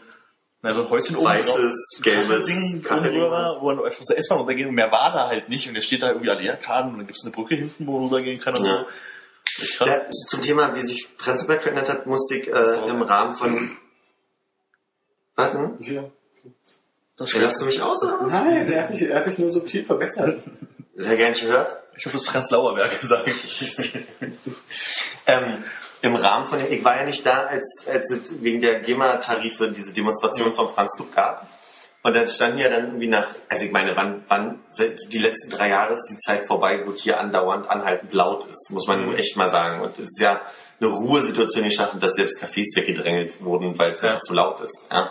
na, 0.60 0.74
so 0.74 0.82
ein 0.82 0.90
Häuschen 0.90 1.14
oben 1.16 1.26
Weißes, 1.26 1.46
drauf- 1.46 2.02
gelbes 2.02 2.46
Kachelding. 2.82 3.12
drüber 3.20 3.30
war, 3.30 3.60
wo 3.62 3.66
man 3.72 3.84
einfach 3.84 4.02
so 4.02 4.12
S-Bahn 4.12 4.38
runtergehen 4.38 4.68
und 4.70 4.74
mehr 4.74 4.90
war 4.90 5.12
da 5.12 5.28
halt 5.28 5.48
nicht 5.48 5.68
und 5.68 5.74
der 5.74 5.82
steht 5.82 6.02
da 6.02 6.08
irgendwie 6.08 6.28
Leerkarten 6.30 6.90
und 6.92 6.98
dann 6.98 7.06
gibt's 7.06 7.22
eine 7.24 7.32
Brücke 7.32 7.54
hinten, 7.54 7.86
wo 7.86 7.92
man 7.92 8.04
rübergehen 8.08 8.40
kann 8.40 8.56
und 8.56 8.66
Ja. 8.66 8.84
so. 9.58 9.76
Krass. 9.76 9.88
Ja, 9.88 10.10
zum 10.10 10.42
Thema, 10.42 10.74
wie 10.74 10.80
sich 10.80 11.16
Prenzlberg 11.16 11.62
verändert 11.62 11.88
hat, 11.88 12.06
musste 12.06 12.34
ich 12.36 12.48
äh, 12.48 12.88
im 12.88 13.02
Rahmen 13.02 13.36
von... 13.36 13.76
Was 15.36 15.52
denn? 15.52 15.76
Ja. 15.80 16.04
Das 17.16 17.32
Ja, 17.32 17.48
du 17.48 17.64
mich 17.66 17.80
aus 17.80 18.02
oder 18.02 18.18
was? 18.20 18.32
Nein, 18.32 18.68
er 18.72 18.82
hat 18.82 18.92
dich, 18.92 19.02
er 19.02 19.16
hat 19.16 19.26
dich 19.26 19.38
nur 19.38 19.48
subtil 19.50 19.84
verbessert. 19.84 20.42
Gar 20.96 21.28
nicht 21.28 21.40
gehört. 21.40 21.78
Ich 21.96 22.06
habe 22.06 22.16
das 22.16 22.26
Prenzlauer 22.26 22.74
Berg 22.74 23.00
gesagt. 23.00 23.28
Ähm, 25.26 25.64
Im 26.02 26.16
Rahmen 26.16 26.44
von 26.44 26.58
dem, 26.58 26.70
ich 26.70 26.84
war 26.84 26.96
ja 26.98 27.04
nicht 27.04 27.24
da, 27.24 27.44
als, 27.46 27.86
als 27.90 28.10
es 28.10 28.42
wegen 28.42 28.60
der 28.60 28.80
GEMA-Tarife 28.80 29.70
diese 29.70 29.90
Demonstration 29.94 30.54
vom 30.54 30.68
Franz 30.68 30.96
Club 30.96 31.14
gab. 31.14 31.48
Und 32.02 32.14
dann 32.14 32.28
standen 32.28 32.58
ja 32.58 32.68
dann 32.68 32.84
irgendwie 32.88 33.06
nach, 33.06 33.28
also 33.48 33.64
ich 33.64 33.72
meine, 33.72 33.96
wann, 33.96 34.22
wann, 34.28 34.60
die 35.08 35.18
letzten 35.18 35.48
drei 35.48 35.70
Jahre 35.70 35.94
ist 35.94 36.10
die 36.10 36.18
Zeit 36.18 36.46
vorbei, 36.46 36.82
wo 36.84 36.90
es 36.92 37.00
hier 37.00 37.18
andauernd 37.18 37.70
anhaltend 37.70 38.12
laut 38.12 38.44
ist, 38.44 38.70
muss 38.70 38.86
man 38.86 39.06
nur 39.06 39.16
echt 39.18 39.38
mal 39.38 39.50
sagen. 39.50 39.80
Und 39.80 39.98
es 39.98 40.04
ist 40.04 40.20
ja 40.20 40.42
eine 40.78 40.90
Ruhesituation 40.90 41.64
geschaffen, 41.64 42.00
dass 42.00 42.12
selbst 42.12 42.42
Cafés 42.42 42.76
weggedrängelt 42.76 43.42
wurden, 43.42 43.78
weil 43.78 43.94
es 43.94 44.02
Ja. 44.02 44.10
einfach 44.10 44.20
zu 44.20 44.34
laut 44.34 44.60
ist. 44.60 44.84
Ja. 44.90 45.10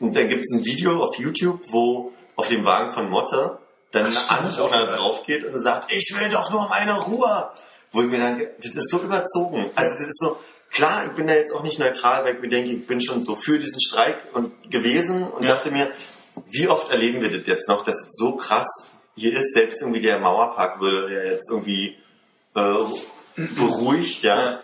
Und 0.00 0.16
dann 0.16 0.28
gibt 0.28 0.42
es 0.44 0.50
ein 0.52 0.64
Video 0.64 1.04
auf 1.04 1.16
YouTube, 1.16 1.60
wo 1.68 2.12
auf 2.34 2.48
dem 2.48 2.64
Wagen 2.64 2.92
von 2.92 3.08
Motte 3.08 3.58
dann 3.96 4.06
ein 4.06 4.16
Anwohner 4.28 4.84
auch, 4.84 4.88
ja. 4.88 4.96
drauf 4.96 5.22
geht 5.26 5.44
und 5.44 5.62
sagt, 5.62 5.92
ich 5.92 6.14
will 6.18 6.28
doch 6.28 6.50
nur 6.50 6.68
meine 6.68 6.94
Ruhe. 7.00 7.50
Wo 7.92 8.02
ich 8.02 8.08
mir 8.08 8.18
dann, 8.18 8.42
das 8.58 8.74
ist 8.76 8.90
so 8.90 8.98
überzogen. 8.98 9.70
Also 9.74 9.94
das 9.94 10.08
ist 10.08 10.20
so, 10.20 10.38
klar, 10.70 11.06
ich 11.06 11.12
bin 11.12 11.26
da 11.26 11.34
jetzt 11.34 11.52
auch 11.52 11.62
nicht 11.62 11.78
neutral, 11.78 12.24
weil 12.24 12.34
ich 12.34 12.40
mir 12.40 12.48
denke, 12.48 12.70
ich 12.70 12.86
bin 12.86 13.00
schon 13.00 13.22
so 13.22 13.36
für 13.36 13.58
diesen 13.58 13.80
Streik 13.80 14.16
und 14.34 14.70
gewesen 14.70 15.24
und 15.24 15.44
Ja. 15.44 15.54
dachte 15.54 15.70
mir, 15.70 15.90
wie 16.50 16.68
oft 16.68 16.90
erleben 16.90 17.22
wir 17.22 17.30
das 17.30 17.46
jetzt 17.46 17.68
noch, 17.68 17.84
dass 17.84 17.96
es 17.96 18.16
so 18.16 18.36
krass 18.36 18.66
hier 19.14 19.32
ist, 19.32 19.54
selbst 19.54 19.80
irgendwie 19.80 20.00
der 20.00 20.18
Mauerpark 20.18 20.80
würde 20.80 21.14
ja 21.14 21.30
jetzt 21.30 21.48
irgendwie 21.50 21.96
äh, 22.54 22.84
beruhigt, 23.36 24.22
ja. 24.22 24.60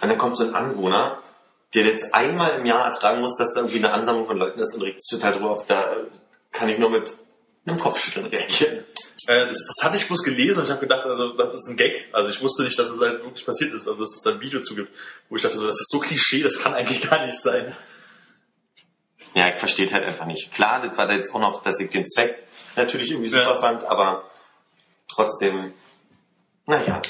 Und 0.00 0.08
dann 0.08 0.18
kommt 0.18 0.36
so 0.38 0.44
ein 0.44 0.54
Anwohner, 0.54 1.18
der 1.74 1.84
jetzt 1.84 2.14
einmal 2.14 2.52
im 2.52 2.64
Jahr 2.64 2.86
ertragen 2.86 3.20
muss, 3.20 3.36
dass 3.36 3.52
da 3.52 3.60
irgendwie 3.60 3.78
eine 3.78 3.92
Ansammlung 3.92 4.26
von 4.26 4.38
Leuten 4.38 4.58
ist 4.60 4.74
und 4.74 4.82
regt 4.82 5.02
sich 5.02 5.18
total 5.18 5.32
drüber 5.34 5.50
auf, 5.50 5.66
da 5.66 5.92
äh, 5.92 6.06
kann 6.52 6.68
ich 6.68 6.78
nur 6.78 6.88
mit 6.90 7.18
einem 7.66 7.78
Kopfschütteln 7.78 8.26
reagieren. 8.26 8.84
Äh, 9.26 9.46
das, 9.46 9.66
das 9.66 9.84
hatte 9.84 9.96
ich 9.96 10.06
bloß 10.06 10.22
gelesen 10.22 10.60
und 10.60 10.64
ich 10.64 10.70
habe 10.70 10.80
gedacht, 10.80 11.04
also 11.04 11.32
das 11.34 11.52
ist 11.52 11.68
ein 11.68 11.76
Gag. 11.76 12.08
Also 12.12 12.30
ich 12.30 12.40
wusste 12.40 12.62
nicht, 12.62 12.78
dass 12.78 12.88
es 12.88 13.00
halt 13.00 13.22
wirklich 13.22 13.44
passiert 13.44 13.72
ist, 13.74 13.88
also 13.88 14.02
dass 14.02 14.14
es 14.16 14.22
da 14.22 14.30
ein 14.30 14.40
Video 14.40 14.60
zu 14.62 14.74
gibt, 14.74 14.94
wo 15.28 15.36
ich 15.36 15.42
dachte, 15.42 15.56
so, 15.58 15.66
das 15.66 15.78
ist 15.78 15.90
so 15.90 15.98
Klischee, 15.98 16.42
das 16.42 16.58
kann 16.58 16.74
eigentlich 16.74 17.02
gar 17.10 17.26
nicht 17.26 17.38
sein. 17.40 17.76
Ja, 19.34 19.48
ich 19.50 19.60
verstehe 19.60 19.90
halt 19.92 20.04
einfach 20.04 20.24
nicht. 20.26 20.54
Klar, 20.54 20.80
das 20.86 20.96
war 20.96 21.06
da 21.06 21.14
jetzt 21.14 21.32
auch 21.34 21.40
noch, 21.40 21.62
dass 21.62 21.78
ich 21.80 21.90
den 21.90 22.06
Zweck 22.06 22.42
natürlich 22.76 23.10
irgendwie 23.10 23.28
super 23.28 23.42
Ja. 23.42 23.60
fand, 23.60 23.84
aber 23.84 24.24
trotzdem, 25.08 25.74
naja. 26.66 27.02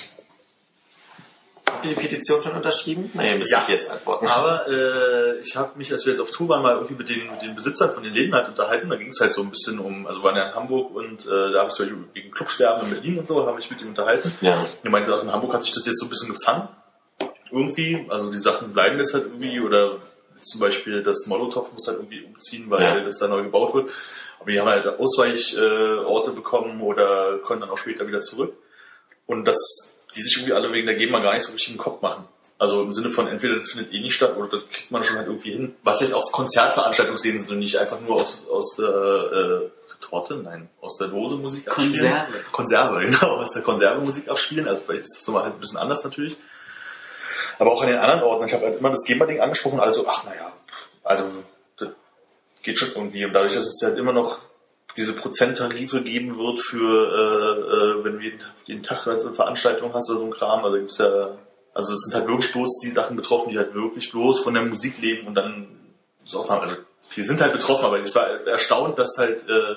Habt 1.78 1.86
ihr 1.86 1.94
die 1.94 2.00
Petition 2.00 2.42
schon 2.42 2.52
unterschrieben? 2.52 3.08
Naja, 3.14 3.36
müsste 3.36 3.52
Ja. 3.54 3.60
ich 3.62 3.68
jetzt 3.68 3.88
antworten. 3.88 4.26
Aber 4.26 4.66
äh, 4.68 5.38
ich 5.38 5.54
habe 5.56 5.78
mich, 5.78 5.92
als 5.92 6.04
wir 6.06 6.12
jetzt 6.12 6.20
auf 6.20 6.32
Tour 6.32 6.48
waren, 6.48 6.62
mal 6.62 6.74
irgendwie 6.74 6.94
mit 6.94 7.08
den, 7.08 7.30
mit 7.30 7.40
den 7.40 7.54
Besitzern 7.54 7.94
von 7.94 8.02
den 8.02 8.12
Läden 8.12 8.34
halt 8.34 8.48
unterhalten. 8.48 8.90
Da 8.90 8.96
ging 8.96 9.08
es 9.10 9.20
halt 9.20 9.32
so 9.32 9.42
ein 9.42 9.50
bisschen 9.50 9.78
um, 9.78 10.04
also 10.08 10.20
waren 10.24 10.34
ja 10.34 10.48
in 10.48 10.54
Hamburg 10.56 10.92
und 10.94 11.24
äh, 11.26 11.50
da 11.52 11.60
habe 11.60 11.68
ich 11.68 11.74
so 11.74 11.84
wegen 12.14 12.30
Clubsterben 12.32 12.88
in 12.88 12.94
Berlin 12.94 13.18
und 13.20 13.28
so, 13.28 13.46
habe 13.46 13.60
ich 13.60 13.70
mit 13.70 13.80
ihm 13.80 13.88
unterhalten. 13.90 14.32
Ja. 14.40 14.66
Er 14.82 14.90
meinte, 14.90 15.12
in 15.12 15.32
Hamburg 15.32 15.54
hat 15.54 15.62
sich 15.62 15.72
das 15.72 15.86
jetzt 15.86 16.00
so 16.00 16.06
ein 16.06 16.10
bisschen 16.10 16.34
gefangen. 16.34 16.68
Irgendwie, 17.52 18.06
also 18.08 18.32
die 18.32 18.40
Sachen 18.40 18.72
bleiben 18.72 18.98
jetzt 18.98 19.14
halt 19.14 19.26
irgendwie 19.26 19.60
oder 19.60 19.98
zum 20.40 20.60
Beispiel 20.60 21.02
das 21.04 21.26
Molotow 21.26 21.72
muss 21.72 21.86
halt 21.86 21.98
irgendwie 21.98 22.22
umziehen, 22.24 22.64
weil 22.68 22.80
Ja. 22.82 23.00
das 23.00 23.18
da 23.18 23.28
neu 23.28 23.42
gebaut 23.44 23.72
wird. 23.74 23.88
Aber 24.40 24.50
die 24.50 24.58
haben 24.60 24.68
halt 24.68 24.86
Ausweichorte 24.86 26.30
äh, 26.30 26.34
bekommen 26.34 26.80
oder 26.82 27.38
können 27.38 27.60
dann 27.60 27.70
auch 27.70 27.78
später 27.78 28.06
wieder 28.08 28.20
zurück. 28.20 28.52
Und 29.26 29.46
dass 29.46 29.92
die 30.14 30.22
sich 30.22 30.36
irgendwie 30.36 30.54
alle 30.54 30.72
wegen 30.72 30.86
der 30.86 30.96
GEMA 30.96 31.20
gar 31.20 31.34
nicht 31.34 31.42
so 31.42 31.52
richtig 31.52 31.72
im 31.72 31.78
Kopf 31.78 32.02
machen. 32.02 32.26
Also 32.58 32.82
im 32.82 32.92
Sinne 32.92 33.10
von 33.10 33.28
entweder 33.28 33.56
das 33.56 33.70
findet 33.70 33.92
eh 33.92 34.00
nicht 34.00 34.14
statt 34.14 34.36
oder 34.36 34.48
das 34.48 34.68
kriegt 34.68 34.90
man 34.90 35.04
schon 35.04 35.16
halt 35.16 35.28
irgendwie 35.28 35.52
hin. 35.52 35.76
Was 35.84 36.00
jetzt 36.00 36.12
auch 36.12 36.32
Konzertveranstaltungsläden 36.32 37.38
sind 37.38 37.52
und 37.52 37.60
nicht 37.60 37.76
einfach 37.76 38.00
nur 38.00 38.16
aus, 38.16 38.42
aus 38.50 38.76
der 38.76 38.88
äh, 38.88 39.70
Torte, 40.00 40.36
nein, 40.36 40.68
aus 40.80 40.96
der 40.96 41.08
Dose 41.08 41.36
Musik 41.36 41.68
abspielen. 41.68 41.92
Konserve. 41.92 42.44
Konserve, 42.52 43.00
genau, 43.04 43.36
aus 43.36 43.52
der 43.52 43.62
Konserve 43.62 44.00
Musik 44.00 44.28
abspielen. 44.28 44.66
Also 44.66 44.82
vielleicht 44.84 45.04
ist 45.04 45.16
das 45.18 45.26
nochmal 45.26 45.44
halt 45.44 45.54
ein 45.54 45.60
bisschen 45.60 45.78
anders 45.78 46.02
natürlich. 46.04 46.36
Aber 47.58 47.72
auch 47.72 47.82
an 47.82 47.88
den 47.88 47.98
anderen 47.98 48.22
Orten. 48.22 48.46
Ich 48.46 48.54
habe 48.54 48.66
halt 48.66 48.78
immer 48.78 48.90
das 48.90 49.04
GEMA-Ding 49.04 49.40
angesprochen, 49.40 49.80
also 49.80 50.06
ach 50.06 50.24
naja, 50.24 50.52
also 51.02 51.24
das 51.76 51.90
geht 52.62 52.78
schon 52.78 52.90
irgendwie. 52.94 53.24
Und 53.24 53.32
dadurch, 53.32 53.54
dass 53.54 53.66
es 53.66 53.80
halt 53.82 53.98
immer 53.98 54.12
noch 54.12 54.40
diese 54.96 55.12
Prozenttarife 55.12 56.02
geben 56.02 56.38
wird 56.38 56.60
für, 56.60 56.78
äh, 57.12 58.00
äh, 58.00 58.04
wenn 58.04 58.14
du 58.14 58.20
jeden, 58.24 58.38
jeden 58.66 58.82
Tag 58.82 58.98
so 58.98 59.10
eine 59.10 59.34
Veranstaltung 59.34 59.92
hast 59.94 60.10
oder 60.10 60.20
so 60.20 60.24
ein 60.26 60.30
Kram, 60.32 60.64
also 60.64 60.76
gibt's 60.76 60.98
ja, 60.98 61.38
also 61.74 61.92
es 61.92 62.00
sind 62.00 62.14
halt 62.14 62.26
wirklich 62.28 62.52
bloß 62.52 62.80
die 62.84 62.90
Sachen 62.90 63.16
betroffen, 63.16 63.50
die 63.50 63.58
halt 63.58 63.74
wirklich 63.74 64.10
bloß 64.10 64.40
von 64.40 64.54
der 64.54 64.64
Musik 64.64 65.00
leben 65.00 65.28
und 65.28 65.34
dann 65.34 65.68
so 66.24 66.40
aufhaben. 66.40 66.62
Also 66.62 66.76
die 67.14 67.22
sind 67.22 67.40
halt 67.40 67.52
betroffen, 67.52 67.84
aber 67.84 68.00
ich 68.00 68.14
war 68.14 68.28
erstaunt, 68.46 68.98
dass 68.98 69.16
halt 69.18 69.48
äh, 69.48 69.76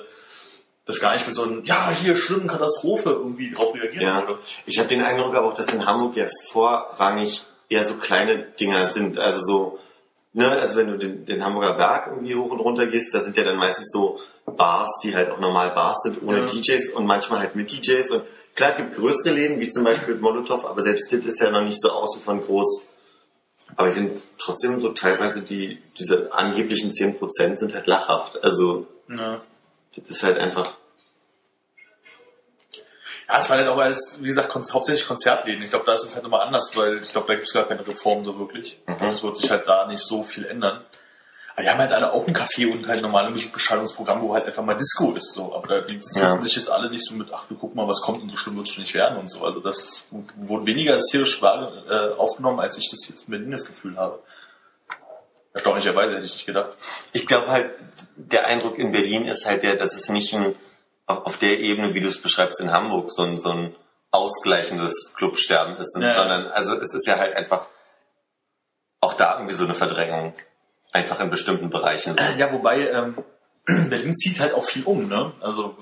das 0.84 0.98
gar 0.98 1.14
nicht 1.14 1.26
mit 1.26 1.34
so 1.34 1.44
einem, 1.44 1.64
ja, 1.64 1.90
hier 1.90 2.16
schlimm, 2.16 2.48
Katastrophe 2.48 3.10
irgendwie 3.10 3.52
drauf 3.52 3.72
reagiert 3.74 4.02
Ja, 4.02 4.26
wurde. 4.26 4.40
ich 4.66 4.78
habe 4.78 4.88
den 4.88 5.02
Eindruck 5.02 5.34
aber 5.34 5.46
auch, 5.48 5.54
dass 5.54 5.68
in 5.68 5.86
Hamburg 5.86 6.16
ja 6.16 6.26
vorrangig 6.50 7.44
eher 7.68 7.84
so 7.84 7.94
kleine 7.94 8.38
Dinger 8.58 8.88
sind. 8.88 9.18
Also 9.18 9.40
so, 9.40 9.78
ne, 10.32 10.48
also 10.48 10.78
wenn 10.78 10.88
du 10.88 10.98
den, 10.98 11.24
den 11.24 11.44
Hamburger 11.44 11.74
Berg 11.74 12.08
irgendwie 12.08 12.34
hoch 12.34 12.50
und 12.50 12.60
runter 12.60 12.86
gehst, 12.88 13.14
da 13.14 13.20
sind 13.20 13.36
ja 13.36 13.44
dann 13.44 13.56
meistens 13.56 13.92
so 13.92 14.18
Bars, 14.46 15.00
die 15.02 15.14
halt 15.14 15.30
auch 15.30 15.38
normal 15.40 15.70
Bars 15.70 16.02
sind, 16.02 16.22
ohne 16.22 16.40
Ja. 16.40 16.46
DJs 16.46 16.90
und 16.90 17.06
manchmal 17.06 17.40
halt 17.40 17.56
mit 17.56 17.70
DJs. 17.72 18.10
Und 18.10 18.24
klar, 18.54 18.70
es 18.70 18.76
gibt 18.76 18.94
größere 18.94 19.30
Läden, 19.30 19.60
wie 19.60 19.68
zum 19.68 19.84
Beispiel 19.84 20.16
Molotow, 20.16 20.64
aber 20.66 20.82
selbst 20.82 21.12
das 21.12 21.24
ist 21.24 21.40
ja 21.40 21.50
noch 21.50 21.62
nicht 21.62 21.80
so 21.80 21.90
ausufernd 21.90 22.44
groß. 22.44 22.84
Aber 23.76 23.88
ich 23.88 23.94
finde 23.94 24.20
trotzdem 24.38 24.80
so 24.80 24.90
teilweise 24.90 25.42
die, 25.42 25.80
diese 25.98 26.32
angeblichen 26.32 26.90
10% 26.92 27.56
sind 27.56 27.74
halt 27.74 27.86
lachhaft. 27.86 28.42
Also, 28.44 28.86
Ja. 29.08 29.40
das 29.96 30.08
ist 30.08 30.22
halt 30.22 30.38
einfach, 30.38 30.66
Ja, 33.28 33.38
es 33.38 33.48
war 33.48 33.56
halt 33.56 33.68
auch 33.68 33.78
alles, 33.78 34.18
wie 34.20 34.26
gesagt, 34.26 34.50
kon 34.50 34.62
hauptsächlich 34.70 35.06
Konzertläden. 35.06 35.62
Ich 35.62 35.70
glaube, 35.70 35.86
da 35.86 35.94
ist 35.94 36.04
es 36.04 36.14
halt 36.14 36.24
nochmal 36.24 36.42
anders, 36.46 36.76
weil 36.76 37.00
ich 37.02 37.12
glaube, 37.12 37.28
da 37.28 37.34
gibt 37.34 37.46
es 37.46 37.54
gar 37.54 37.66
keine 37.66 37.86
Reform 37.86 38.22
so 38.22 38.38
wirklich. 38.38 38.78
Mhm. 38.86 39.06
Es 39.06 39.22
wird 39.22 39.36
sich 39.38 39.50
halt 39.50 39.66
da 39.66 39.86
nicht 39.86 40.02
so 40.04 40.22
viel 40.22 40.44
ändern. 40.44 40.84
Aber 41.54 41.62
die 41.62 41.70
haben 41.70 41.78
halt 41.78 41.92
alle 41.92 42.12
auch 42.12 42.26
ein 42.26 42.34
Café 42.34 42.70
und 42.72 42.86
halt 42.88 43.02
normale 43.02 43.30
Musikbeschallungsprogramm, 43.30 44.22
wo 44.22 44.34
halt 44.34 44.46
einfach 44.46 44.62
mal 44.64 44.74
Disco 44.74 45.12
ist. 45.12 45.34
So. 45.34 45.54
Aber 45.54 45.68
da 45.68 45.94
Ja. 46.14 46.40
sich 46.40 46.56
jetzt 46.56 46.70
alle 46.70 46.90
nicht 46.90 47.04
so 47.04 47.14
mit, 47.14 47.28
ach, 47.32 47.44
wir 47.50 47.56
gucken 47.58 47.76
mal, 47.76 47.86
was 47.86 48.00
kommt 48.00 48.22
und 48.22 48.30
so 48.30 48.36
schlimm 48.36 48.56
wird 48.56 48.68
es 48.68 48.72
schon 48.72 48.82
nicht 48.82 48.94
werden 48.94 49.18
und 49.18 49.30
so. 49.30 49.44
Also 49.44 49.60
das 49.60 50.04
wurde 50.36 50.66
weniger 50.66 50.94
hysterisch 50.94 51.42
äh, 51.42 52.14
aufgenommen, 52.16 52.60
als 52.60 52.78
ich 52.78 52.90
das 52.90 53.06
jetzt 53.08 53.24
in 53.24 53.32
Berlin 53.32 53.50
das 53.50 53.66
Gefühl 53.66 53.96
habe. 53.96 54.22
Erstaunlicherweise 55.52 56.14
hätte 56.14 56.24
ich 56.24 56.32
nicht 56.32 56.46
gedacht. 56.46 56.76
Ich 57.12 57.26
glaube 57.26 57.48
halt, 57.48 57.72
der 58.16 58.46
Eindruck 58.46 58.78
in 58.78 58.92
Berlin 58.92 59.26
ist 59.26 59.44
halt 59.44 59.62
der, 59.62 59.76
dass 59.76 59.94
es 59.94 60.08
nicht 60.08 60.32
ein, 60.32 60.56
auf, 61.06 61.26
auf 61.26 61.36
der 61.36 61.60
Ebene, 61.60 61.92
wie 61.92 62.00
du 62.00 62.08
es 62.08 62.22
beschreibst 62.22 62.60
in 62.60 62.72
Hamburg, 62.72 63.10
so 63.12 63.22
ein, 63.22 63.38
so 63.38 63.50
ein 63.50 63.74
ausgleichendes 64.10 65.12
Clubsterben 65.14 65.76
ist, 65.76 65.96
ja. 66.00 66.14
sondern 66.14 66.46
also 66.46 66.74
es 66.78 66.94
ist 66.94 67.06
ja 67.06 67.18
halt 67.18 67.36
einfach 67.36 67.66
auch 69.00 69.14
da 69.14 69.34
irgendwie 69.34 69.54
so 69.54 69.64
eine 69.64 69.74
Verdrängung. 69.74 70.34
Einfach 70.92 71.20
in 71.20 71.30
bestimmten 71.30 71.70
Bereichen. 71.70 72.16
Ja, 72.38 72.52
wobei 72.52 72.88
ähm, 72.88 73.16
Berlin 73.88 74.14
zieht 74.16 74.38
halt 74.40 74.52
auch 74.54 74.64
viel 74.64 74.84
um, 74.84 75.08
ne? 75.08 75.32
Also 75.40 75.76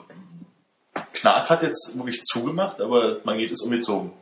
Knark 1.14 1.50
hat 1.50 1.62
jetzt 1.62 1.96
wirklich 1.96 2.22
zugemacht, 2.22 2.80
aber 2.80 3.18
man 3.24 3.38
geht 3.38 3.50
es 3.52 3.62
umgezogen. 3.62 4.12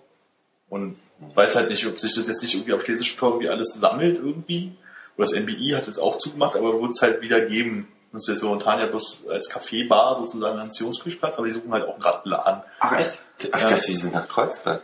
Und 0.68 0.98
weiß 1.34 1.56
halt 1.56 1.70
nicht, 1.70 1.86
ob 1.86 1.98
sich 1.98 2.14
das 2.14 2.26
jetzt 2.26 2.42
nicht 2.42 2.54
irgendwie 2.54 2.72
am 2.72 2.80
Schlesischen 2.80 3.18
Tor 3.18 3.30
irgendwie 3.30 3.48
alles 3.48 3.74
sammelt 3.74 4.16
irgendwie. 4.16 4.76
Oder 5.16 5.26
das 5.28 5.34
NBI 5.38 5.72
hat 5.76 5.86
jetzt 5.86 5.98
auch 5.98 6.16
zugemacht, 6.18 6.56
aber 6.56 6.80
wird 6.80 6.90
es 6.92 7.02
halt 7.02 7.20
wieder 7.20 7.40
geben. 7.42 7.88
Das 8.12 8.22
ist 8.22 8.34
jetzt 8.34 8.42
momentan 8.42 8.78
ja 8.78 8.86
bloß 8.86 9.24
als 9.28 9.50
Café-Bar 9.50 10.16
sozusagen 10.18 10.54
ein 10.58 10.64
Anziehungsküchplatz, 10.64 11.36
aber 11.36 11.46
die 11.46 11.52
suchen 11.52 11.72
halt 11.72 11.86
auch 11.86 11.94
einen 11.94 12.22
Laden. 12.24 12.62
Ach 12.80 12.98
echt? 12.98 13.22
Ach, 13.52 13.60
Ja. 13.62 13.68
das, 13.68 13.86
die 13.86 13.94
sind 13.94 14.14
nach 14.14 14.28
Kreuzberg. 14.28 14.82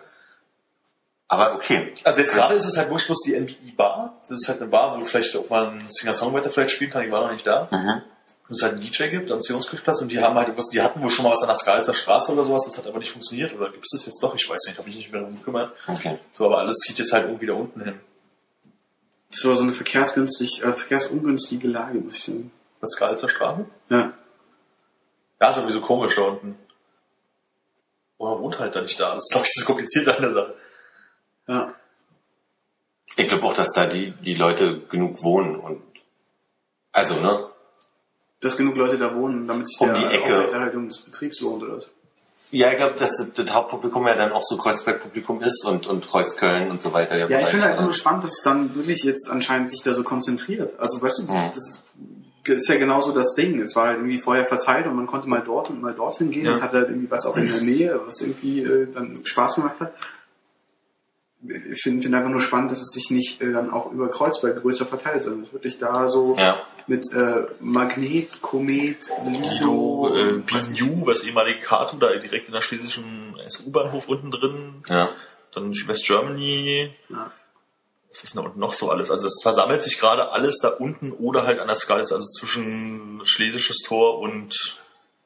Aber 1.34 1.54
okay. 1.54 1.92
Also 2.04 2.20
jetzt 2.20 2.34
gerade 2.34 2.54
ist 2.54 2.64
es 2.64 2.76
halt 2.76 2.88
wirklich 2.88 3.06
bloß 3.06 3.22
die 3.26 3.38
NBI-Bar. 3.38 4.22
Das 4.28 4.38
ist 4.38 4.48
halt 4.48 4.60
eine 4.60 4.70
Bar, 4.70 4.98
wo 4.98 5.04
vielleicht 5.04 5.36
auch 5.36 5.48
mal 5.50 5.68
ein 5.68 5.86
Singer-Songwriter 5.88 6.50
vielleicht 6.50 6.72
spielen 6.72 6.90
kann. 6.90 7.04
Ich 7.04 7.10
war 7.10 7.22
noch 7.22 7.32
nicht 7.32 7.46
da. 7.46 7.68
Mhm. 7.70 8.02
wo 8.48 8.52
es 8.54 8.62
halt 8.62 8.74
einen 8.74 8.82
DJ 8.82 9.08
gibt, 9.08 9.32
am 9.32 9.40
Zionskirchplatz, 9.40 10.02
und 10.02 10.08
die 10.08 10.20
haben 10.20 10.34
halt 10.34 10.54
was, 10.56 10.68
die 10.68 10.82
hatten 10.82 11.02
wohl 11.02 11.08
schon 11.10 11.24
mal 11.24 11.32
was 11.32 11.40
an 11.42 11.48
der 11.48 11.56
Skalitzer 11.56 11.94
Straße 11.94 12.32
oder 12.32 12.44
sowas, 12.44 12.64
das 12.66 12.76
hat 12.76 12.86
aber 12.86 12.98
nicht 12.98 13.10
funktioniert, 13.10 13.54
oder 13.54 13.70
gibt 13.70 13.84
es 13.84 13.90
das 13.92 14.06
jetzt 14.06 14.22
doch? 14.22 14.34
Ich 14.34 14.48
weiß 14.48 14.60
nicht, 14.66 14.78
habe 14.78 14.88
ich 14.90 14.96
nicht 14.96 15.10
mehr 15.10 15.22
darum 15.22 15.38
gekümmert. 15.38 15.72
Okay. 15.86 16.18
So, 16.30 16.44
aber 16.44 16.58
alles 16.58 16.76
zieht 16.78 16.98
jetzt 16.98 17.12
halt 17.12 17.24
irgendwie 17.24 17.46
da 17.46 17.54
unten 17.54 17.82
hin. 17.82 18.00
Das 19.30 19.44
war 19.46 19.56
so 19.56 19.62
eine 19.62 19.72
verkehrsgünstig, 19.72 20.62
äh, 20.62 20.72
verkehrsungünstige 20.72 21.68
Lage, 21.68 21.98
muss 21.98 22.16
ich 22.16 22.24
sagen. 22.24 22.50
Was 22.80 22.90
Skalitzer 22.90 23.28
Straße? 23.30 23.64
Ja. 23.88 24.12
Ja, 25.40 25.48
ist 25.48 25.56
irgendwie 25.56 25.72
so 25.72 25.80
komisch 25.80 26.14
da 26.16 26.22
unten. 26.22 26.56
Oder 28.18 28.38
wohnt 28.40 28.58
halt 28.58 28.76
da 28.76 28.82
nicht 28.82 29.00
da? 29.00 29.14
Das 29.14 29.24
ist, 29.24 29.32
glaube 29.32 29.46
ich, 29.46 29.52
das 29.56 29.64
Komplizierte 29.64 30.14
an 30.14 30.22
der 30.22 30.32
Sache. 30.32 30.54
Ja. 31.46 31.74
Ich 33.16 33.28
glaube 33.28 33.44
auch, 33.44 33.54
dass 33.54 33.72
da 33.72 33.86
die, 33.86 34.12
die 34.22 34.34
Leute 34.34 34.80
genug 34.88 35.22
wohnen 35.22 35.56
und 35.56 35.82
also, 36.92 37.20
ne? 37.20 37.48
Dass 38.40 38.56
genug 38.56 38.76
Leute 38.76 38.98
da 38.98 39.14
wohnen, 39.14 39.46
damit 39.46 39.66
sich 39.68 39.80
Um 39.80 39.88
der 39.88 39.96
die 39.96 40.14
Ecke. 40.14 40.34
Aufrechterhaltung 40.36 40.88
des 40.88 41.00
Betriebs 41.00 41.40
lohnt, 41.40 41.62
oder 41.62 41.76
was? 41.76 41.88
Ja, 42.50 42.70
ich 42.70 42.76
glaube, 42.76 42.94
dass 42.96 43.16
das, 43.16 43.32
das 43.32 43.52
Hauptpublikum 43.52 44.06
ja 44.06 44.14
dann 44.14 44.30
auch 44.32 44.42
so 44.44 44.56
Kreuzberg-Publikum 44.56 45.40
ist 45.42 45.64
und, 45.64 45.86
und 45.88 46.08
Kreuzköln 46.08 46.70
und 46.70 46.80
so 46.82 46.92
weiter. 46.92 47.16
Ja, 47.16 47.40
ich 47.40 47.46
finde 47.48 47.64
halt 47.66 47.80
nur 47.80 47.92
spannend, 47.92 48.22
dass 48.24 48.32
es 48.38 48.42
dann 48.44 48.74
wirklich 48.76 49.02
jetzt 49.02 49.28
anscheinend 49.28 49.70
sich 49.70 49.82
da 49.82 49.92
so 49.92 50.04
konzentriert. 50.04 50.78
Also 50.78 51.02
weißt 51.02 51.18
du, 51.20 51.22
Mhm. 51.32 51.50
das 51.52 51.56
ist, 51.56 51.84
ist 52.48 52.68
ja 52.68 52.76
genauso 52.78 53.10
das 53.12 53.34
Ding. 53.34 53.60
Es 53.60 53.74
war 53.74 53.86
halt 53.88 53.96
irgendwie 53.98 54.20
vorher 54.20 54.44
verteilt 54.46 54.86
und 54.86 54.94
man 54.94 55.06
konnte 55.06 55.28
mal 55.28 55.42
dort 55.44 55.70
und 55.70 55.80
mal 55.82 55.94
dorthin 55.94 56.30
gehen 56.30 56.44
Ja. 56.46 56.54
und 56.56 56.62
hatte 56.62 56.76
halt 56.76 56.90
irgendwie 56.90 57.10
was 57.10 57.26
auch 57.26 57.36
in 57.36 57.48
der 57.48 57.60
Nähe, 57.62 58.00
was 58.06 58.20
irgendwie 58.20 58.62
äh, 58.62 58.86
dann 58.92 59.18
Spaß 59.24 59.56
gemacht 59.56 59.80
hat. 59.80 59.92
Ich 61.46 61.82
finde 61.82 62.02
find 62.02 62.14
einfach 62.14 62.30
nur 62.30 62.40
spannend, 62.40 62.70
dass 62.70 62.80
es 62.80 62.92
sich 62.92 63.10
nicht 63.10 63.40
äh, 63.42 63.52
dann 63.52 63.70
auch 63.70 63.92
über 63.92 64.08
Kreuzberg 64.08 64.62
größer 64.62 64.86
verteilt, 64.86 65.22
sondern 65.22 65.42
es 65.42 65.52
wirklich 65.52 65.78
da 65.78 66.08
so 66.08 66.36
Ja. 66.36 66.62
mit 66.86 67.12
äh, 67.12 67.46
Magnet, 67.60 68.40
Komet, 68.40 69.10
Lido, 69.26 70.08
Lido, 70.08 70.14
äh. 70.14 70.38
Binju, 70.38 71.06
was 71.06 71.22
ehemalige 71.24 71.60
Kato, 71.60 71.96
da 71.96 72.14
direkt 72.16 72.48
in 72.48 72.54
der 72.54 72.62
schlesischen 72.62 73.36
SU-Bahnhof 73.46 74.08
unten 74.08 74.30
drin. 74.30 74.82
Ja. 74.88 75.10
Dann 75.52 75.72
West 75.86 76.06
Germany. 76.06 76.94
Ja. 77.08 77.30
Was 78.10 78.24
ist 78.24 78.34
denn 78.34 78.42
da 78.42 78.48
unten 78.48 78.60
noch 78.60 78.72
so 78.72 78.90
alles? 78.90 79.10
Also 79.10 79.24
das 79.24 79.40
versammelt 79.42 79.82
sich 79.82 79.98
gerade 79.98 80.30
alles 80.30 80.58
da 80.62 80.68
unten 80.68 81.12
oder 81.12 81.44
halt 81.46 81.58
an 81.58 81.66
der 81.66 81.76
Skala, 81.76 82.00
also 82.00 82.18
zwischen 82.20 83.20
Schlesisches 83.24 83.78
Tor 83.86 84.20
und 84.20 84.54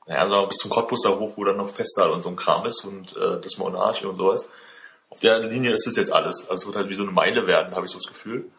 naja, 0.06 0.24
mal 0.26 0.46
bis 0.46 0.56
zum 0.56 0.70
Cottbusser 0.70 1.18
hoch, 1.18 1.32
wo 1.36 1.44
dann 1.44 1.58
noch 1.58 1.70
Festsaal 1.70 2.10
und 2.10 2.22
so 2.22 2.30
ein 2.30 2.36
Kram 2.36 2.64
ist 2.64 2.84
und 2.86 3.14
äh, 3.14 3.38
das 3.42 3.58
Monarch 3.58 4.04
und 4.06 4.16
sowas. 4.16 4.48
Auf 5.10 5.20
der 5.20 5.40
Linie 5.40 5.72
ist 5.72 5.86
es 5.86 5.96
jetzt 5.96 6.12
alles. 6.12 6.42
Also 6.48 6.54
es 6.62 6.66
wird 6.66 6.76
halt 6.76 6.88
wie 6.88 6.94
so 6.94 7.02
eine 7.02 7.12
Meile 7.12 7.46
werden, 7.46 7.74
habe 7.74 7.86
ich 7.86 7.92
so 7.92 7.98
das 7.98 8.06
Gefühl. 8.08 8.50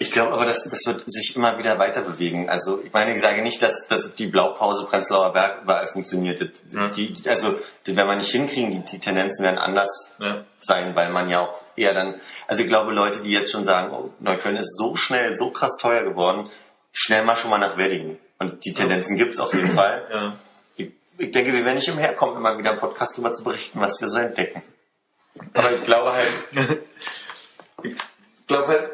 Ich 0.00 0.10
glaube 0.10 0.32
aber, 0.32 0.44
das, 0.44 0.64
das 0.64 0.80
wird 0.86 1.04
sich 1.06 1.36
immer 1.36 1.56
wieder 1.56 1.78
weiter 1.78 2.02
bewegen. 2.02 2.48
Also 2.50 2.80
ich 2.84 2.92
meine, 2.92 3.14
ich 3.14 3.20
sage 3.20 3.42
nicht, 3.42 3.62
dass, 3.62 3.86
dass 3.88 4.12
die 4.16 4.26
Blaupause 4.26 4.86
Prenzlauer 4.86 5.32
Berg 5.32 5.62
überall 5.62 5.86
funktioniert. 5.86 6.40
Die, 6.40 6.76
Ja. 6.76 6.88
die, 6.88 7.14
also 7.28 7.54
die 7.86 7.94
werden 7.94 8.08
wir 8.08 8.16
nicht 8.16 8.32
hinkriegen, 8.32 8.72
die, 8.72 8.84
die 8.84 8.98
Tendenzen 8.98 9.44
werden 9.44 9.58
anders 9.58 10.14
Ja. 10.18 10.44
sein, 10.58 10.96
weil 10.96 11.10
man 11.10 11.28
ja 11.28 11.40
auch 11.42 11.62
eher 11.76 11.94
dann, 11.94 12.16
also 12.48 12.62
ich 12.62 12.68
glaube, 12.68 12.92
Leute, 12.92 13.20
die 13.20 13.30
jetzt 13.30 13.52
schon 13.52 13.64
sagen, 13.64 13.92
oh, 13.94 14.10
Neukölln 14.18 14.56
ist 14.56 14.76
so 14.76 14.96
schnell, 14.96 15.36
so 15.36 15.50
krass 15.50 15.76
teuer 15.80 16.02
geworden, 16.02 16.50
schnell 16.92 17.22
mal 17.24 17.36
schon 17.36 17.50
mal 17.50 17.58
nach 17.58 17.76
Weddingen. 17.76 18.18
Und 18.40 18.64
die 18.64 18.74
Tendenzen 18.74 19.14
gibt's 19.16 19.38
auf 19.38 19.54
jeden 19.54 19.68
Fall. 19.76 20.08
Ja. 20.12 20.36
Ich, 20.76 20.90
ich 21.18 21.30
denke, 21.30 21.52
wir 21.52 21.64
werden 21.64 21.76
nicht 21.76 21.88
umherkommen, 21.88 22.36
immer 22.36 22.58
wieder 22.58 22.72
im 22.72 22.78
Podcast 22.78 23.12
darüber 23.14 23.32
zu 23.32 23.44
berichten, 23.44 23.80
was 23.80 24.00
wir 24.00 24.08
so 24.08 24.18
entdecken. 24.18 24.60
Aber 25.54 25.72
ich 25.72 25.84
glaube 25.84 26.12
halt, 26.12 26.82
ich 27.82 27.94
glaube 28.46 28.68
halt, 28.68 28.90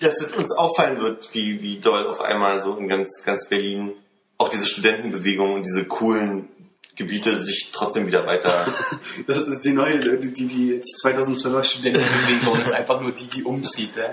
dass 0.00 0.20
es 0.20 0.34
uns 0.34 0.52
auffallen 0.52 1.00
wird, 1.00 1.32
wie, 1.34 1.62
wie 1.62 1.78
doll 1.78 2.06
auf 2.06 2.20
einmal 2.20 2.60
so 2.60 2.76
in 2.76 2.88
ganz, 2.88 3.22
ganz 3.24 3.48
Berlin 3.48 3.92
auch 4.38 4.48
diese 4.48 4.66
Studentenbewegung 4.66 5.52
und 5.52 5.66
diese 5.66 5.84
coolen 5.84 6.48
Gebiete 6.96 7.40
sich 7.40 7.70
trotzdem 7.72 8.06
wieder 8.06 8.26
weiter. 8.26 8.52
Das 9.26 9.38
ist 9.38 9.64
die 9.64 9.72
neue, 9.72 9.98
die, 9.98 10.32
die, 10.32 10.46
die 10.46 10.68
jetzt 10.68 11.02
2012er 11.04 11.64
Studentenbewegung 11.64 12.60
ist 12.60 12.72
einfach 12.72 13.00
nur 13.00 13.12
die, 13.12 13.26
die 13.26 13.44
umzieht. 13.44 13.96
Ja? 13.96 14.12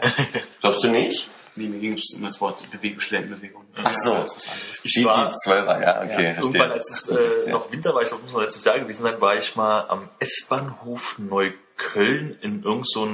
Glaubst 0.61 0.83
du 0.83 0.89
nicht? 0.89 1.29
Nee, 1.57 1.67
mir 1.67 1.79
ging 1.79 1.93
es 1.97 2.13
um 2.15 2.23
das 2.23 2.39
Wort 2.39 2.59
Bewegung, 2.71 2.99
Studentenbewegung. 2.99 3.65
Ach 3.75 3.91
so. 3.91 4.13
Das 4.13 4.37
ist 4.37 4.37
was 4.37 4.47
anderes. 4.47 4.79
Ich 4.85 4.93
Die, 4.93 5.05
war- 5.05 5.29
die 5.29 5.35
Zwölfer, 5.43 5.81
ja, 5.81 5.97
okay. 6.01 6.07
Ja, 6.09 6.33
verstehe. 6.33 6.43
Irgendwann, 6.43 6.71
als 6.71 6.89
es 6.89 7.07
äh, 7.09 7.45
ja- 7.47 7.51
noch 7.51 7.71
Winter 7.71 7.93
war, 7.95 8.01
ich 8.03 8.07
glaube, 8.09 8.23
muss 8.23 8.33
noch 8.33 8.41
letztes 8.41 8.63
Jahr 8.63 8.79
gewesen 8.79 9.01
sein, 9.03 9.19
war 9.19 9.35
ich 9.37 9.55
mal 9.55 9.81
am 9.89 10.09
S-Bahnhof 10.19 11.17
Neukölln 11.19 12.37
in 12.41 12.63
irgend 12.63 12.87
so 12.89 13.05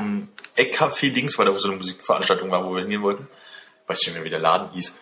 Eckcafé-Dings, 0.56 1.38
weil 1.40 1.46
da 1.46 1.54
wo 1.54 1.58
so 1.60 1.70
eine 1.70 1.78
Musikveranstaltung 1.78 2.52
war, 2.52 2.66
wo 2.66 2.74
wir 2.76 2.82
hingehen 2.82 3.02
wollten. 3.02 3.28
Weiß 3.88 4.00
nicht 4.06 4.14
mehr, 4.16 4.24
wie 4.24 4.30
der 4.30 4.40
Laden 4.40 4.70
hieß. 4.72 5.00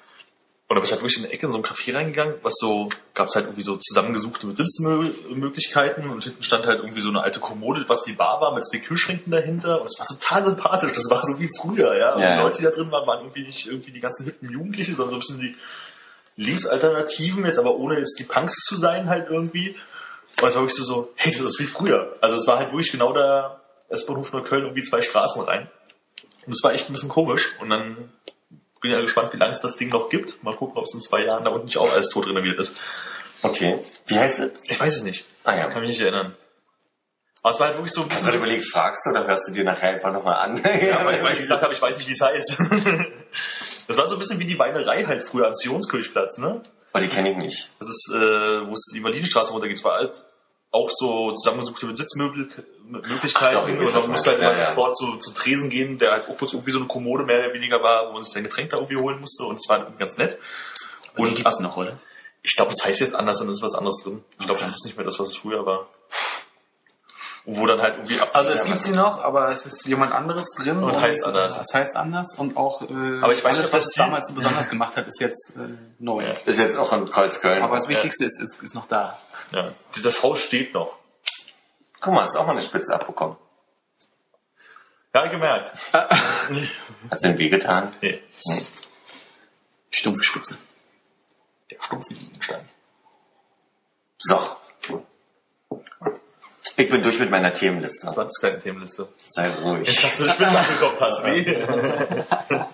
Und 0.72 0.76
da 0.76 0.80
bist 0.80 0.94
halt 0.94 1.02
wirklich 1.02 1.18
in 1.18 1.26
eine 1.26 1.34
Ecke 1.34 1.48
in 1.48 1.52
so 1.52 1.58
ein 1.58 1.66
Café 1.66 1.94
reingegangen, 1.94 2.36
was 2.44 2.54
so, 2.58 2.88
gab 3.14 3.28
es 3.28 3.36
halt 3.36 3.48
irgendwie 3.48 3.64
so 3.64 3.76
zusammengesuchte 3.76 4.56
Sitzmöglichkeiten 4.56 6.10
und 6.10 6.24
hinten 6.24 6.42
stand 6.44 6.66
halt 6.66 6.80
irgendwie 6.80 7.02
so 7.02 7.10
eine 7.10 7.22
alte 7.22 7.42
Kommode, 7.42 7.84
was 7.90 8.04
die 8.04 8.14
Bar 8.14 8.40
war, 8.40 8.56
mit 8.56 8.64
zwei 8.66 8.78
Kühlschränken 8.78 9.34
dahinter 9.34 9.82
und 9.82 9.88
es 9.88 10.00
war 10.00 10.08
total 10.08 10.46
sympathisch, 10.46 10.94
das 10.94 11.10
war 11.10 11.22
so 11.26 11.38
wie 11.42 11.50
früher, 11.60 11.98
ja. 11.98 12.14
Und 12.14 12.22
Ja, 12.22 12.38
die. 12.38 12.44
Leute, 12.44 12.58
die 12.60 12.64
da 12.64 12.72
drin 12.72 12.90
waren, 12.90 13.06
waren 13.06 13.20
irgendwie 13.20 13.44
nicht 13.44 13.68
irgendwie 13.68 13.92
die 13.92 14.00
ganzen 14.00 14.24
hippen 14.24 14.50
Jugendlichen, 14.50 14.96
sondern 14.96 15.20
so 15.22 15.34
ein 15.34 15.40
bisschen 15.40 15.56
die 16.38 16.42
Linksalternativen, 16.42 17.44
jetzt 17.44 17.60
aber 17.60 17.76
ohne 17.76 18.00
jetzt 18.00 18.18
die 18.18 18.24
Punks 18.24 18.64
zu 18.64 18.78
sein 18.78 19.10
halt 19.10 19.30
irgendwie. 19.30 19.72
Und 19.72 19.78
es 20.38 20.42
war 20.42 20.54
wirklich 20.62 20.78
so, 20.78 20.86
so, 20.86 21.10
hey, 21.18 21.34
das 21.34 21.42
ist 21.42 21.60
wie 21.60 21.68
früher. 21.68 22.16
Also 22.22 22.38
es 22.38 22.48
war 22.48 22.60
halt 22.60 22.70
wirklich 22.72 22.94
genau 22.94 23.12
der 23.12 23.60
S-Bahnhof 23.90 24.32
Neukölln 24.32 24.64
irgendwie 24.64 24.84
zwei 24.84 25.02
Straßen 25.02 25.42
rein. 25.44 25.70
Und 26.46 26.54
es 26.54 26.64
war 26.64 26.72
echt 26.72 26.90
ein 26.90 26.94
bisschen 26.94 27.10
komisch. 27.10 27.52
Und 27.60 27.72
dann 27.72 28.10
bin 28.82 28.92
ja 28.92 29.00
gespannt, 29.00 29.32
wie 29.34 29.38
lange 29.38 29.54
es 29.54 29.62
das 29.62 29.78
Ding 29.78 29.90
noch 29.90 30.10
gibt. 30.10 30.44
Mal 30.44 30.56
gucken, 30.56 30.78
ob 30.78 30.86
es 30.86 30.94
in 30.94 31.02
zwei 31.02 31.24
Jahren 31.24 31.46
da 31.46 31.52
unten 31.52 31.66
nicht 31.66 31.78
auch 31.78 31.92
alles 31.92 32.10
tot 32.10 32.28
renoviert 32.28 32.60
ist. 32.60 32.76
Okay. 33.44 33.80
Wie 34.08 34.20
heißt 34.20 34.40
es? 34.40 34.52
Ich 34.68 34.80
weiß 34.80 34.98
es 34.98 35.04
nicht. 35.04 35.26
Ah 35.44 35.56
ja. 35.56 35.68
Kann 35.68 35.82
mich 35.82 35.90
nicht 35.90 36.02
erinnern. 36.02 36.36
Aber 37.44 37.54
es 37.54 37.60
war 37.60 37.68
halt 37.68 37.78
wirklich 37.78 37.94
so 37.94 38.02
ein 38.02 38.10
Hast 38.10 38.22
du 38.22 38.26
bisschen... 38.26 38.40
überlegt, 38.40 38.66
fragst 38.72 39.06
du 39.06 39.12
oder 39.12 39.26
hörst 39.26 39.48
du 39.48 39.52
dir 39.52 39.64
nachher 39.64 39.90
einfach 39.90 40.12
nochmal 40.12 40.36
an? 40.48 40.58
Ja, 40.58 41.04
weil, 41.06 41.24
weil 41.24 41.32
ich 41.34 41.40
gesagt 41.40 41.64
habe, 41.64 41.74
ich 41.74 41.82
weiß 41.82 41.98
nicht, 41.98 42.08
wie 42.08 42.14
es 42.14 42.22
heißt. 42.22 42.58
Das 43.88 43.98
war 43.98 44.08
so 44.08 44.16
ein 44.16 44.20
bisschen 44.20 44.40
wie 44.40 44.46
die 44.46 44.58
Weinerei 44.58 45.04
halt 45.04 45.22
früher 45.22 45.48
am 45.48 45.54
Sionskirchplatz, 45.54 46.38
ne? 46.38 46.62
Oh, 46.94 47.00
die 47.00 47.10
kenne 47.10 47.32
ich 47.32 47.38
nicht. 47.38 47.72
Das 47.78 47.90
ist, 47.90 48.10
äh, 48.14 48.66
wo 48.66 48.72
es 48.72 48.90
die 48.94 49.02
Marlinenstraße 49.02 49.52
runtergeht. 49.52 49.78
Es 49.78 49.84
war 49.84 49.98
halt 49.98 50.24
auch 50.72 50.90
so 50.90 51.32
zusammengesuchte 51.34 51.94
Sitzmöglichkeiten. 51.96 52.66
Ach 53.36 53.52
doch, 53.54 53.68
irgendwie 53.68 53.86
und 53.88 53.94
man 53.94 54.10
musste 54.12 54.30
halt 54.32 54.40
mal. 54.42 54.48
immer 54.52 54.58
Ja, 54.58 54.64
ja. 54.64 54.70
sofort 54.70 54.96
zu, 54.96 55.18
zu 55.18 55.32
Tresen 55.34 55.70
gehen, 55.70 55.98
der 55.98 56.12
halt 56.12 56.30
auch 56.30 56.36
bloß 56.36 56.54
irgendwie 56.54 56.72
so 56.72 56.78
eine 56.80 56.88
Kommode 56.88 57.26
mehr 57.26 57.40
oder 57.46 57.54
weniger 57.54 57.82
war, 57.84 58.08
wo 58.10 58.14
man 58.14 58.24
sich 58.24 58.32
sein 58.34 58.44
Getränk 58.44 58.70
da 58.70 58.78
irgendwie 58.78 58.98
holen 59.02 59.20
musste. 59.20 59.44
Und 59.44 59.56
es 59.58 59.68
war 59.70 59.92
ganz 59.98 60.18
nett. 60.18 60.38
Und 61.18 61.26
die 61.26 61.32
Und 61.32 61.36
gibt's 61.36 61.60
noch, 61.60 61.76
oder? 61.78 61.98
ich 62.44 62.56
glaube, 62.56 62.72
es 62.72 62.84
heißt 62.84 63.02
jetzt 63.02 63.16
anders 63.16 63.40
und 63.42 63.50
es 63.50 63.58
ist 63.58 63.64
was 63.64 63.76
anderes 63.76 64.02
drin. 64.04 64.24
Ich 64.40 64.46
glaube, 64.46 64.60
Okay. 64.60 64.66
das 64.68 64.76
ist 64.78 64.86
nicht 64.86 64.96
mehr 64.98 65.06
das, 65.06 65.20
was 65.20 65.30
es 65.30 65.36
früher 65.38 65.66
war. 65.66 65.88
Und 67.44 67.58
wo 67.60 67.66
dann 67.66 67.82
halt 67.82 67.96
irgendwie 67.96 68.20
ab 68.22 68.30
Also 68.34 68.52
es 68.52 68.64
gibt 68.66 68.80
sie 68.82 68.92
noch, 68.92 69.20
aber 69.24 69.50
es 69.52 69.66
ist 69.66 69.88
jemand 69.88 70.12
anderes 70.14 70.46
drin. 70.58 70.78
Und 70.84 71.00
heißt 71.02 71.24
anders. 71.26 71.60
Es 71.60 71.74
heißt 71.74 71.96
anders 71.96 72.36
und 72.38 72.56
auch 72.56 72.84
äh, 72.84 72.86
Aber 73.22 73.34
ich 73.34 73.44
weiß 73.44 73.58
alles, 73.58 73.74
was 73.74 73.86
es 73.88 73.94
die- 73.94 74.00
damals 74.00 74.28
so 74.28 74.36
besonders 74.36 74.70
gemacht 74.70 74.96
hat, 74.96 75.08
ist 75.08 75.20
jetzt 75.20 75.56
äh, 75.58 75.62
neu. 76.00 76.24
Ja. 76.24 76.34
Ist 76.46 76.60
jetzt 76.60 76.78
auch 76.78 76.94
in 76.94 77.10
Kreuzköln. 77.10 77.64
Aber 77.64 77.76
das 77.78 77.88
Wichtigste 77.88 78.26
ist, 78.26 78.40
ist, 78.40 78.62
ist 78.62 78.76
noch 78.76 78.86
da. 78.86 79.18
Ja, 79.52 79.74
das 80.04 80.24
Haus 80.24 80.42
steht 80.42 80.74
noch. 80.74 80.98
Guck 82.00 82.14
mal, 82.14 82.24
hast 82.24 82.36
auch 82.36 82.46
mal 82.46 82.54
eine 82.54 82.62
Spitze 82.62 82.94
abbekommen. 82.94 83.38
Ja, 85.14 85.28
gemerkt. 85.28 85.74
Hat's 85.94 87.22
denn 87.22 87.38
wehgetan? 87.38 87.94
Nee, 88.02 88.22
Stumpfe 89.90 90.24
Spitze. 90.24 90.58
der 91.70 91.78
stumpfe 91.82 92.14
Gegenstand. 92.14 92.64
So. 94.18 94.40
Ich 96.78 96.90
bin 96.90 97.04
durch 97.04 97.20
mit 97.20 97.30
meiner 97.30 97.54
Themenliste. 97.54 98.08
War 98.16 98.24
jetzt 98.24 98.40
keine 98.40 98.58
Themenliste. 98.60 99.10
Sei 99.28 99.50
ruhig. 99.50 99.88
Hast 100.04 100.20
du 100.20 100.24
die 100.24 100.30
Spitze 100.30 100.58
abgekommen, 100.58 101.00
hat's 101.00 101.24
weh? 101.24 101.46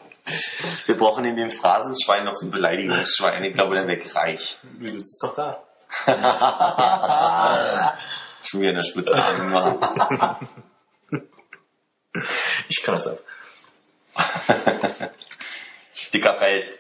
Wir 0.86 0.98
brauchen 0.98 1.26
in 1.26 1.36
dem 1.36 1.52
Phrasenschwein 1.52 2.24
noch 2.26 2.36
so 2.36 2.48
ein 2.48 2.52
Beleidigungsschwein. 2.52 3.44
Ich 3.44 3.54
glaube, 3.54 3.76
dann 3.76 3.88
wäre 3.88 4.00
ich 4.00 4.16
reich. 4.16 4.60
Du 4.80 4.88
sitzt 4.88 5.22
doch 5.24 5.34
da. 5.34 5.67
Schon 8.44 8.62
wieder 8.62 8.72
eine 8.72 8.84
Spitze 8.84 9.14
an. 9.16 10.38
Ich 12.70 12.82
kann 12.82 12.96
das 12.96 13.08
ab. 13.08 13.20
Dicker 16.14 16.34
Pelz. 16.34 16.72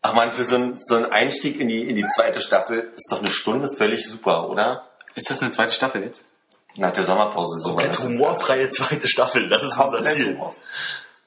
Ach 0.00 0.14
man, 0.14 0.32
für 0.32 0.44
so 0.44 0.54
einen, 0.56 0.78
so 0.82 0.94
einen 0.94 1.12
Einstieg 1.12 1.60
in 1.60 1.68
die, 1.68 1.82
in 1.82 1.96
die 1.96 2.06
zweite 2.06 2.40
Staffel 2.40 2.92
ist 2.96 3.12
doch 3.12 3.18
eine 3.18 3.30
Stunde 3.30 3.68
völlig 3.76 4.08
super, 4.08 4.48
oder? 4.48 4.88
Ist 5.14 5.30
das 5.30 5.42
eine 5.42 5.50
zweite 5.50 5.72
Staffel 5.72 6.02
jetzt? 6.02 6.24
Nach 6.76 6.92
der 6.92 7.04
Sommerpause 7.04 7.58
so. 7.58 7.70
Komplett 7.70 7.98
humorfreie 7.98 8.70
zweite 8.70 9.08
Staffel, 9.08 9.48
das 9.48 9.62
ist 9.64 9.76
unser 9.78 10.04
Ziel. 10.04 10.28
Humor. 10.34 10.54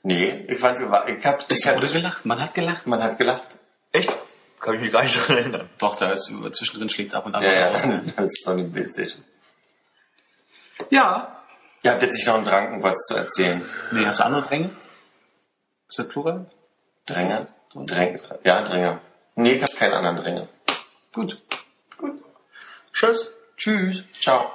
Nee, 0.03 0.45
ich 0.47 0.59
fand, 0.59 0.79
wir 0.79 0.89
war, 0.89 1.07
ich 1.07 1.23
hab, 1.25 1.39
ich 1.51 1.63
Es 1.63 1.75
wurde 1.75 1.87
gelacht, 1.87 2.25
man 2.25 2.41
hat 2.41 2.55
gelacht. 2.55 2.87
man 2.87 3.03
hat 3.03 3.17
gelacht. 3.19 3.57
Kann 4.61 4.75
ich 4.75 4.81
mich 4.81 4.91
gar 4.91 5.03
nicht 5.03 5.27
dran 5.27 5.37
erinnern. 5.37 5.69
Doch, 5.79 5.95
da 5.95 6.11
ist 6.11 6.31
zwischendrin 6.51 6.89
schlägt 6.89 7.15
ab 7.15 7.25
und 7.25 7.33
an 7.33 7.41
Ja, 7.41 7.51
ja, 7.51 7.69
raus. 7.69 7.85
ne? 7.87 8.03
das 8.15 8.25
ist 8.25 8.43
doch 8.45 8.53
eine 8.53 8.63
Bildsession. 8.63 9.25
Ja. 10.91 11.43
Ihr 11.81 11.91
habt 11.91 12.03
jetzt 12.03 12.13
nicht 12.13 12.27
noch 12.27 12.35
einen 12.35 12.45
Drang, 12.45 12.75
um 12.75 12.83
was 12.83 12.95
zu 13.07 13.15
erzählen. 13.15 13.61
Nee, 13.91 14.05
hast 14.05 14.19
du 14.19 14.25
andere 14.25 14.43
Dränge? 14.43 14.69
Ist 15.89 15.97
das 15.97 16.07
Plural? 16.07 16.45
Dränge? 17.07 17.47
Dränge. 17.73 18.21
Ja, 18.43 18.61
Dränge. 18.61 19.01
Nee, 19.35 19.53
ich 19.53 19.63
hab 19.63 19.75
keinen 19.75 19.93
anderen 19.93 20.17
Dränge. 20.17 20.47
Gut. 21.11 21.41
Tschüss. 22.93 23.31
Tschüss. 23.57 24.03
Ciao. 24.19 24.53